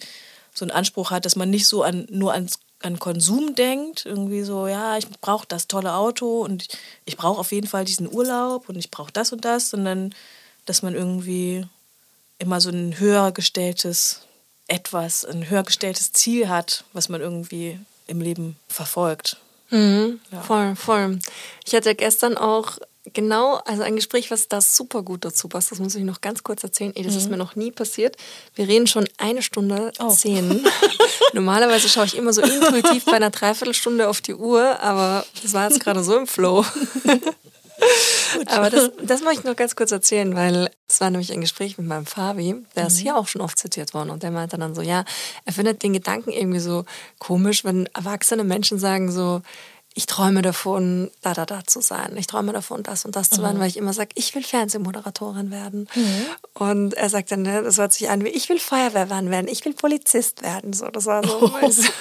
so 0.53 0.63
einen 0.63 0.71
Anspruch 0.71 1.11
hat, 1.11 1.25
dass 1.25 1.35
man 1.35 1.49
nicht 1.49 1.67
so 1.67 1.83
an, 1.83 2.07
nur 2.09 2.31
ans, 2.31 2.59
an 2.81 2.97
Konsum 2.97 3.53
denkt, 3.53 4.05
irgendwie 4.05 4.43
so, 4.43 4.67
ja, 4.67 4.97
ich 4.97 5.07
brauche 5.19 5.45
das 5.45 5.67
tolle 5.67 5.93
Auto 5.93 6.41
und 6.41 6.63
ich, 6.63 6.69
ich 7.03 7.17
brauche 7.17 7.39
auf 7.39 7.51
jeden 7.51 7.67
Fall 7.67 7.83
diesen 7.83 8.11
Urlaub 8.11 8.69
und 8.69 8.77
ich 8.77 8.89
brauche 8.89 9.11
das 9.11 9.33
und 9.33 9.43
das, 9.43 9.69
sondern 9.69 10.15
dass 10.65 10.83
man 10.83 10.95
irgendwie 10.95 11.65
immer 12.39 12.61
so 12.61 12.69
ein 12.69 12.97
höher 12.97 13.33
gestelltes 13.33 14.21
etwas, 14.71 15.25
ein 15.25 15.49
höher 15.49 15.63
gestelltes 15.63 16.13
Ziel 16.13 16.47
hat, 16.47 16.85
was 16.93 17.09
man 17.09 17.21
irgendwie 17.21 17.77
im 18.07 18.21
Leben 18.21 18.55
verfolgt. 18.67 19.37
Mhm, 19.69 20.19
ja. 20.31 20.41
Voll, 20.41 20.75
voll. 20.75 21.19
Ich 21.65 21.75
hatte 21.75 21.93
gestern 21.93 22.37
auch 22.37 22.77
genau, 23.13 23.55
also 23.65 23.83
ein 23.83 23.95
Gespräch, 23.95 24.31
was 24.31 24.47
da 24.47 24.61
super 24.61 25.01
gut 25.01 25.25
dazu 25.25 25.47
passt. 25.47 25.71
Das 25.71 25.79
muss 25.79 25.95
ich 25.95 26.03
noch 26.03 26.21
ganz 26.21 26.43
kurz 26.43 26.63
erzählen. 26.63 26.93
Ey, 26.95 27.03
das 27.03 27.13
mhm. 27.13 27.19
ist 27.19 27.29
mir 27.29 27.37
noch 27.37 27.55
nie 27.55 27.71
passiert. 27.71 28.15
Wir 28.55 28.67
reden 28.67 28.87
schon 28.87 29.07
eine 29.17 29.41
Stunde 29.41 29.91
oh. 29.99 30.09
zehn. 30.09 30.65
Normalerweise 31.33 31.89
schaue 31.89 32.05
ich 32.05 32.15
immer 32.15 32.31
so 32.31 32.41
intuitiv 32.41 33.05
bei 33.05 33.13
einer 33.13 33.29
Dreiviertelstunde 33.29 34.07
auf 34.07 34.21
die 34.21 34.35
Uhr, 34.35 34.79
aber 34.81 35.25
das 35.41 35.53
war 35.53 35.69
jetzt 35.69 35.81
gerade 35.81 36.03
so 36.03 36.17
im 36.17 36.27
Flow. 36.27 36.65
Aber 38.47 38.69
das, 38.69 38.91
das 39.03 39.21
möchte 39.21 39.39
ich 39.39 39.45
noch 39.45 39.55
ganz 39.55 39.75
kurz 39.75 39.91
erzählen, 39.91 40.35
weil 40.35 40.69
es 40.87 41.01
war 41.01 41.09
nämlich 41.09 41.31
ein 41.31 41.41
Gespräch 41.41 41.77
mit 41.77 41.87
meinem 41.87 42.05
Fabi, 42.05 42.55
der 42.75 42.83
mhm. 42.83 42.87
ist 42.87 42.97
hier 42.97 43.17
auch 43.17 43.27
schon 43.27 43.41
oft 43.41 43.57
zitiert 43.57 43.93
worden 43.93 44.09
und 44.09 44.23
der 44.23 44.31
meinte 44.31 44.57
dann 44.57 44.75
so, 44.75 44.81
ja, 44.81 45.05
er 45.45 45.53
findet 45.53 45.83
den 45.83 45.93
Gedanken 45.93 46.31
irgendwie 46.31 46.59
so 46.59 46.85
komisch, 47.19 47.63
wenn 47.63 47.87
erwachsene 47.87 48.43
Menschen 48.43 48.79
sagen 48.79 49.11
so, 49.11 49.41
ich 49.93 50.05
träume 50.05 50.41
davon, 50.41 51.11
da, 51.21 51.33
da, 51.33 51.45
da 51.45 51.65
zu 51.65 51.81
sein. 51.81 52.15
Ich 52.15 52.27
träume 52.27 52.53
davon, 52.53 52.81
das 52.81 53.03
und 53.03 53.17
das 53.17 53.29
zu 53.29 53.41
werden, 53.41 53.57
mhm. 53.57 53.61
weil 53.61 53.67
ich 53.67 53.75
immer 53.75 53.91
sage, 53.91 54.11
ich 54.15 54.33
will 54.33 54.43
Fernsehmoderatorin 54.43 55.51
werden. 55.51 55.89
Mhm. 55.93 56.25
Und 56.53 56.93
er 56.93 57.09
sagt 57.09 57.31
dann, 57.31 57.41
ne, 57.41 57.61
das 57.61 57.77
hört 57.77 57.91
sich 57.91 58.09
an 58.09 58.23
wie, 58.23 58.29
ich 58.29 58.47
will 58.47 58.59
Feuerwehrmann 58.59 59.29
werden, 59.29 59.49
ich 59.49 59.65
will 59.65 59.73
Polizist 59.73 60.43
werden. 60.43 60.71
So, 60.71 60.87
das 60.87 61.07
war 61.07 61.27
so. 61.27 61.39
Oh. 61.41 61.65
und 61.65 61.91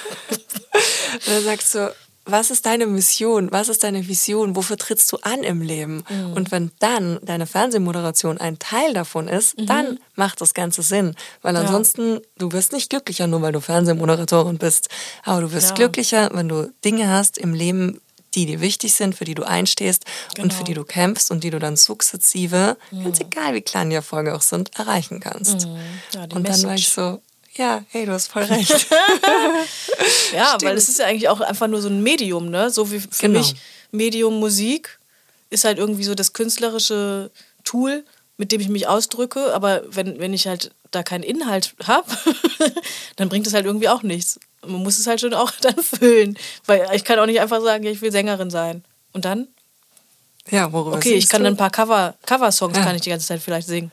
er 1.27 1.41
sagt 1.41 1.63
so, 1.63 1.89
was 2.25 2.51
ist 2.51 2.65
deine 2.65 2.85
Mission? 2.85 3.51
Was 3.51 3.69
ist 3.69 3.83
deine 3.83 4.07
Vision? 4.07 4.55
Wofür 4.55 4.77
trittst 4.77 5.11
du 5.11 5.17
an 5.21 5.43
im 5.43 5.61
Leben? 5.61 6.03
Mhm. 6.07 6.33
Und 6.33 6.51
wenn 6.51 6.71
dann 6.79 7.19
deine 7.23 7.47
Fernsehmoderation 7.47 8.37
ein 8.37 8.59
Teil 8.59 8.93
davon 8.93 9.27
ist, 9.27 9.57
mhm. 9.57 9.65
dann 9.65 9.99
macht 10.15 10.41
das 10.41 10.53
Ganze 10.53 10.83
Sinn. 10.83 11.15
Weil 11.41 11.55
ansonsten, 11.55 12.15
ja. 12.15 12.19
du 12.37 12.51
wirst 12.51 12.73
nicht 12.73 12.89
glücklicher, 12.89 13.27
nur 13.27 13.41
weil 13.41 13.53
du 13.53 13.61
Fernsehmoderatorin 13.61 14.57
bist. 14.57 14.89
Aber 15.23 15.41
du 15.41 15.51
wirst 15.51 15.69
ja. 15.69 15.75
glücklicher, 15.75 16.29
wenn 16.33 16.47
du 16.47 16.71
Dinge 16.85 17.09
hast 17.09 17.37
im 17.37 17.53
Leben, 17.53 17.99
die 18.35 18.45
dir 18.45 18.61
wichtig 18.61 18.93
sind, 18.93 19.15
für 19.15 19.25
die 19.25 19.35
du 19.35 19.43
einstehst 19.43 20.05
genau. 20.35 20.45
und 20.45 20.53
für 20.53 20.63
die 20.63 20.73
du 20.73 20.83
kämpfst 20.83 21.31
und 21.31 21.43
die 21.43 21.49
du 21.49 21.59
dann 21.59 21.75
sukzessive, 21.75 22.77
mhm. 22.91 23.03
ganz 23.03 23.19
egal 23.19 23.53
wie 23.53 23.61
klein 23.61 23.89
die 23.89 23.95
Erfolge 23.95 24.35
auch 24.35 24.41
sind, 24.41 24.77
erreichen 24.77 25.19
kannst. 25.19 25.67
Mhm. 25.67 25.77
Ja, 26.13 26.23
und 26.33 26.47
dann 26.47 26.63
war 26.63 26.75
ich 26.75 26.89
so, 26.89 27.21
ja, 27.61 27.83
hey, 27.89 28.05
du 28.05 28.11
hast 28.11 28.27
voll 28.27 28.43
recht. 28.55 28.69
ja, 30.33 30.47
Stimmt. 30.47 30.63
weil 30.63 30.77
es 30.77 30.89
ist 30.89 30.99
ja 30.99 31.05
eigentlich 31.05 31.29
auch 31.29 31.41
einfach 31.41 31.67
nur 31.67 31.81
so 31.81 31.89
ein 31.89 32.01
Medium, 32.01 32.49
ne? 32.49 32.69
So 32.71 32.91
wie 32.91 32.99
für 32.99 33.07
genau. 33.19 33.39
mich 33.39 33.55
Medium 33.91 34.39
Musik 34.39 34.99
ist 35.49 35.63
halt 35.63 35.77
irgendwie 35.77 36.03
so 36.03 36.15
das 36.15 36.33
künstlerische 36.33 37.29
Tool, 37.63 38.03
mit 38.37 38.51
dem 38.51 38.61
ich 38.61 38.69
mich 38.69 38.87
ausdrücke. 38.87 39.53
Aber 39.53 39.83
wenn, 39.89 40.19
wenn 40.19 40.33
ich 40.33 40.47
halt 40.47 40.71
da 40.89 41.03
keinen 41.03 41.23
Inhalt 41.23 41.75
habe, 41.85 42.07
dann 43.15 43.29
bringt 43.29 43.45
es 43.47 43.53
halt 43.53 43.65
irgendwie 43.65 43.89
auch 43.89 44.01
nichts. 44.01 44.39
Man 44.65 44.81
muss 44.81 44.97
es 44.97 45.07
halt 45.07 45.21
schon 45.21 45.33
auch 45.33 45.51
dann 45.61 45.77
füllen. 45.77 46.37
Weil 46.65 46.87
ich 46.93 47.03
kann 47.03 47.19
auch 47.19 47.25
nicht 47.25 47.41
einfach 47.41 47.61
sagen, 47.61 47.83
ja, 47.83 47.91
ich 47.91 48.01
will 48.01 48.11
Sängerin 48.11 48.49
sein. 48.49 48.83
Und 49.13 49.25
dann? 49.25 49.47
Ja, 50.49 50.71
worüber 50.71 50.97
Okay, 50.97 51.13
ich 51.13 51.29
kann 51.29 51.41
du? 51.41 51.45
dann 51.45 51.53
ein 51.53 51.57
paar 51.57 51.69
Cover, 51.69 52.15
Cover-Songs 52.25 52.77
ja. 52.77 52.83
kann 52.83 52.95
ich 52.95 53.01
die 53.01 53.09
ganze 53.09 53.27
Zeit 53.27 53.41
vielleicht 53.41 53.67
singen. 53.67 53.91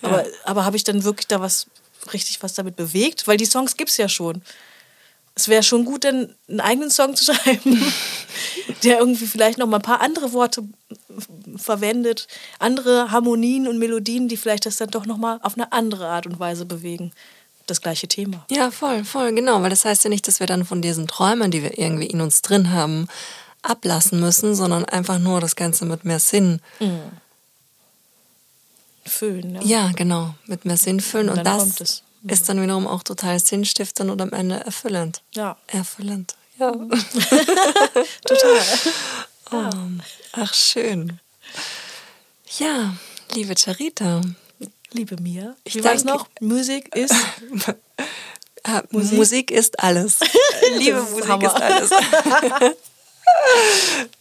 Aber, 0.00 0.24
ja. 0.24 0.32
aber 0.44 0.64
habe 0.64 0.76
ich 0.76 0.84
dann 0.84 1.04
wirklich 1.04 1.26
da 1.26 1.40
was 1.40 1.66
richtig 2.12 2.42
was 2.42 2.54
damit 2.54 2.76
bewegt, 2.76 3.26
weil 3.26 3.36
die 3.36 3.44
Songs 3.46 3.76
gibt 3.76 3.90
es 3.90 3.96
ja 3.96 4.08
schon. 4.08 4.42
es 5.34 5.48
wäre 5.48 5.62
schon 5.62 5.84
gut, 5.84 6.04
dann 6.04 6.34
einen 6.48 6.60
eigenen 6.60 6.90
Song 6.90 7.16
zu 7.16 7.24
schreiben, 7.32 7.92
der 8.82 8.98
irgendwie 8.98 9.26
vielleicht 9.26 9.58
noch 9.58 9.66
mal 9.66 9.76
ein 9.76 9.82
paar 9.82 10.00
andere 10.00 10.32
Worte 10.32 10.64
verwendet, 11.56 12.26
andere 12.58 13.10
Harmonien 13.10 13.68
und 13.68 13.78
Melodien, 13.78 14.28
die 14.28 14.36
vielleicht 14.36 14.66
das 14.66 14.76
dann 14.76 14.90
doch 14.90 15.06
noch 15.06 15.18
mal 15.18 15.38
auf 15.42 15.54
eine 15.54 15.72
andere 15.72 16.08
Art 16.08 16.26
und 16.26 16.38
Weise 16.38 16.64
bewegen. 16.64 17.12
Das 17.66 17.80
gleiche 17.80 18.08
Thema. 18.08 18.44
Ja, 18.50 18.72
voll, 18.72 19.04
voll, 19.04 19.32
genau. 19.32 19.62
Weil 19.62 19.70
das 19.70 19.84
heißt 19.84 20.02
ja 20.02 20.10
nicht, 20.10 20.26
dass 20.26 20.40
wir 20.40 20.48
dann 20.48 20.64
von 20.64 20.82
diesen 20.82 21.06
Träumen, 21.06 21.52
die 21.52 21.62
wir 21.62 21.78
irgendwie 21.78 22.06
in 22.06 22.20
uns 22.20 22.42
drin 22.42 22.72
haben, 22.72 23.06
ablassen 23.62 24.18
müssen, 24.18 24.56
sondern 24.56 24.84
einfach 24.84 25.20
nur 25.20 25.40
das 25.40 25.54
Ganze 25.54 25.84
mit 25.84 26.04
mehr 26.04 26.18
Sinn 26.18 26.60
mhm. 26.80 27.00
Füllen. 29.04 29.54
Ja. 29.56 29.62
ja, 29.62 29.92
genau, 29.92 30.34
mit 30.46 30.64
mehr 30.64 30.76
Sinn 30.76 31.00
füllen. 31.00 31.28
Und, 31.28 31.38
und 31.38 31.46
das 31.46 32.02
ist 32.28 32.48
dann 32.48 32.62
wiederum 32.62 32.86
auch 32.86 33.02
total 33.02 33.38
sinnstiftend 33.40 34.10
und 34.10 34.20
am 34.20 34.32
Ende 34.32 34.56
erfüllend. 34.56 35.22
Ja. 35.34 35.56
Erfüllend. 35.66 36.36
Ja. 36.58 36.72
total. 38.24 38.60
Oh, 39.54 39.68
ach, 40.32 40.54
schön. 40.54 41.20
Ja, 42.58 42.96
liebe 43.34 43.54
Charita. 43.54 44.22
Liebe 44.92 45.20
Mia. 45.20 45.54
Ich 45.64 45.74
Wie 45.74 45.84
weiß 45.84 46.04
noch? 46.04 46.26
Musik 46.40 46.94
ist. 46.96 47.14
Ah, 48.64 48.82
Musik? 48.90 49.18
Musik? 49.18 49.50
ist 49.50 49.80
alles. 49.80 50.20
liebe 50.78 51.02
Musik 51.02 51.28
Hammer. 51.28 51.82
ist 51.82 51.90
alles. 51.90 51.90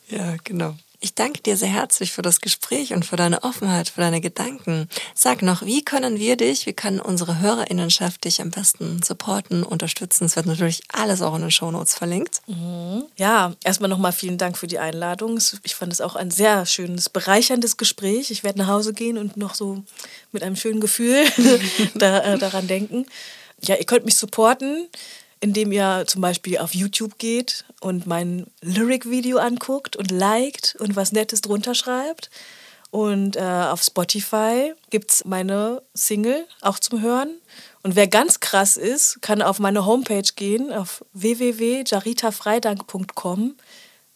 ja, 0.10 0.36
genau. 0.44 0.74
Ich 1.04 1.16
danke 1.16 1.42
dir 1.42 1.58
sehr 1.58 1.68
herzlich 1.68 2.12
für 2.12 2.22
das 2.22 2.42
Gespräch 2.42 2.94
und 2.94 3.08
für 3.08 3.16
deine 3.16 3.42
Offenheit, 3.42 3.90
für 3.90 4.02
deine 4.02 4.22
Gedanken. 4.22 4.88
Sag 5.16 5.42
noch, 5.42 5.66
wie 5.66 5.84
können 5.84 6.20
wir 6.20 6.38
dich, 6.38 6.68
wie 6.68 6.74
kann 6.74 7.00
unsere 7.00 7.40
Hörerinnenschaft 7.40 8.24
dich 8.24 8.40
am 8.40 8.52
besten 8.52 9.02
supporten, 9.02 9.64
unterstützen? 9.64 10.26
Es 10.26 10.36
wird 10.36 10.46
natürlich 10.46 10.84
alles 10.94 11.24
auch 11.24 11.36
in 11.36 11.42
den 11.42 11.50
Shownotes 11.50 11.96
verlinkt. 11.96 12.44
Mhm. 12.46 13.06
Ja, 13.18 13.56
erstmal 13.64 13.90
nochmal 13.90 14.12
vielen 14.12 14.38
Dank 14.38 14.60
für 14.60 14.68
die 14.68 14.78
Einladung. 14.78 15.40
Ich 15.64 15.74
fand 15.74 15.92
es 15.92 16.02
auch 16.02 16.16
ein 16.16 16.30
sehr 16.30 16.68
schönes, 16.68 17.10
bereicherndes 17.10 17.78
Gespräch. 17.78 18.30
Ich 18.30 18.44
werde 18.44 18.60
nach 18.60 18.68
Hause 18.68 18.94
gehen 18.94 19.18
und 19.18 19.38
noch 19.38 19.56
so 19.56 19.84
mit 20.32 20.44
einem 20.44 20.56
schönen 20.56 20.82
Gefühl 20.82 21.26
da, 21.96 22.20
äh, 22.20 22.38
daran 22.38 22.68
denken. 22.68 23.08
Ja, 23.64 23.76
ihr 23.76 23.86
könnt 23.86 24.06
mich 24.06 24.18
supporten 24.18 24.88
indem 25.42 25.72
ihr 25.72 26.04
zum 26.08 26.22
Beispiel 26.22 26.58
auf 26.60 26.74
YouTube 26.74 27.18
geht 27.18 27.66
und 27.82 28.08
mein 28.08 28.46
Lyric-Video 28.62 29.40
anguckt 29.40 29.96
und 29.96 30.12
liked 30.12 30.76
und 30.80 30.96
was 30.96 31.12
Nettes 31.12 31.42
drunter 31.42 31.76
schreibt. 31.76 32.30
Und 32.92 33.38
äh, 33.38 33.42
auf 33.42 33.82
Spotify 33.82 34.74
gibt 34.90 35.12
es 35.12 35.26
meine 35.26 35.82
Single 35.94 36.46
auch 36.62 36.78
zum 36.78 37.02
Hören. 37.02 37.30
Und 37.84 37.96
wer 37.96 38.08
ganz 38.08 38.40
krass 38.40 38.78
ist, 38.78 39.22
kann 39.22 39.42
auf 39.42 39.60
meine 39.60 39.86
Homepage 39.86 40.30
gehen, 40.36 40.72
auf 40.72 41.04
www.jaritafreidank.com 41.14 43.56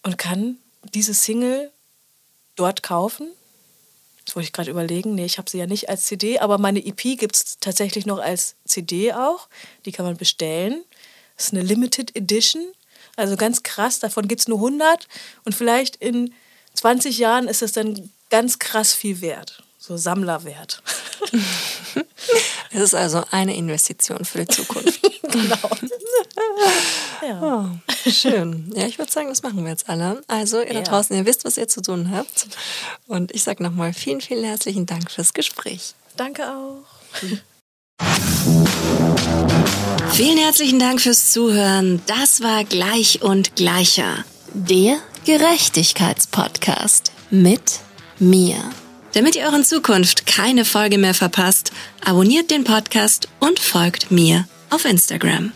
und 0.03 0.17
kann 0.17 0.57
diese 0.93 1.13
Single 1.13 1.71
dort 2.55 2.83
kaufen. 2.83 3.27
Das 4.25 4.35
wollte 4.35 4.47
ich 4.47 4.53
gerade 4.53 4.71
überlegen. 4.71 5.15
Nee, 5.15 5.25
ich 5.25 5.37
habe 5.37 5.49
sie 5.49 5.59
ja 5.59 5.67
nicht 5.67 5.89
als 5.89 6.05
CD, 6.05 6.39
aber 6.39 6.57
meine 6.57 6.85
EP 6.85 7.17
gibt 7.17 7.35
es 7.35 7.57
tatsächlich 7.59 8.05
noch 8.05 8.19
als 8.19 8.55
CD 8.65 9.13
auch. 9.13 9.47
Die 9.85 9.91
kann 9.91 10.05
man 10.05 10.17
bestellen. 10.17 10.83
Das 11.35 11.47
ist 11.47 11.53
eine 11.53 11.63
Limited 11.63 12.15
Edition. 12.15 12.63
Also 13.15 13.37
ganz 13.37 13.63
krass, 13.63 13.99
davon 13.99 14.27
gibt 14.27 14.41
es 14.41 14.47
nur 14.47 14.57
100 14.57 15.07
und 15.45 15.55
vielleicht 15.55 15.95
in 15.97 16.33
20 16.73 17.17
Jahren 17.17 17.47
ist 17.47 17.61
es 17.61 17.71
dann 17.71 18.09
ganz 18.29 18.59
krass 18.59 18.93
viel 18.93 19.21
wert. 19.21 19.63
So 19.77 19.97
Sammlerwert. 19.97 20.81
Es 22.71 22.81
ist 22.81 22.95
also 22.95 23.23
eine 23.31 23.55
Investition 23.55 24.25
für 24.25 24.39
die 24.39 24.47
Zukunft. 24.47 24.99
genau. 25.21 25.69
ja. 27.21 27.41
Oh, 27.41 28.09
schön. 28.09 28.73
Ja, 28.75 28.87
ich 28.87 28.97
würde 28.97 29.11
sagen, 29.11 29.29
das 29.29 29.43
machen 29.43 29.63
wir 29.63 29.69
jetzt 29.69 29.87
alle. 29.87 30.23
Also, 30.27 30.59
ihr 30.59 30.73
ja. 30.73 30.81
da 30.81 30.81
draußen, 30.81 31.15
ihr 31.15 31.25
wisst, 31.25 31.45
was 31.45 31.57
ihr 31.57 31.67
zu 31.67 31.81
tun 31.81 32.09
habt. 32.11 32.47
Und 33.07 33.31
ich 33.33 33.43
sage 33.43 33.61
nochmal 33.61 33.93
vielen, 33.93 34.21
vielen 34.21 34.43
herzlichen 34.43 34.87
Dank 34.87 35.11
fürs 35.11 35.33
Gespräch. 35.33 35.93
Danke 36.17 36.49
auch. 36.49 36.83
Vielen 40.15 40.37
herzlichen 40.37 40.79
Dank 40.79 41.01
fürs 41.01 41.33
Zuhören. 41.33 42.01
Das 42.07 42.41
war 42.41 42.63
Gleich 42.63 43.21
und 43.21 43.57
Gleicher. 43.57 44.23
Der 44.53 44.95
Gerechtigkeitspodcast 45.25 47.11
mit 47.31 47.81
mir. 48.17 48.55
Damit 49.13 49.35
ihr 49.35 49.43
euren 49.43 49.65
Zukunft 49.65 50.25
keine 50.25 50.63
Folge 50.63 50.97
mehr 50.97 51.13
verpasst, 51.13 51.73
abonniert 52.05 52.49
den 52.49 52.63
Podcast 52.63 53.27
und 53.41 53.59
folgt 53.59 54.09
mir 54.09 54.47
auf 54.69 54.85
Instagram. 54.85 55.51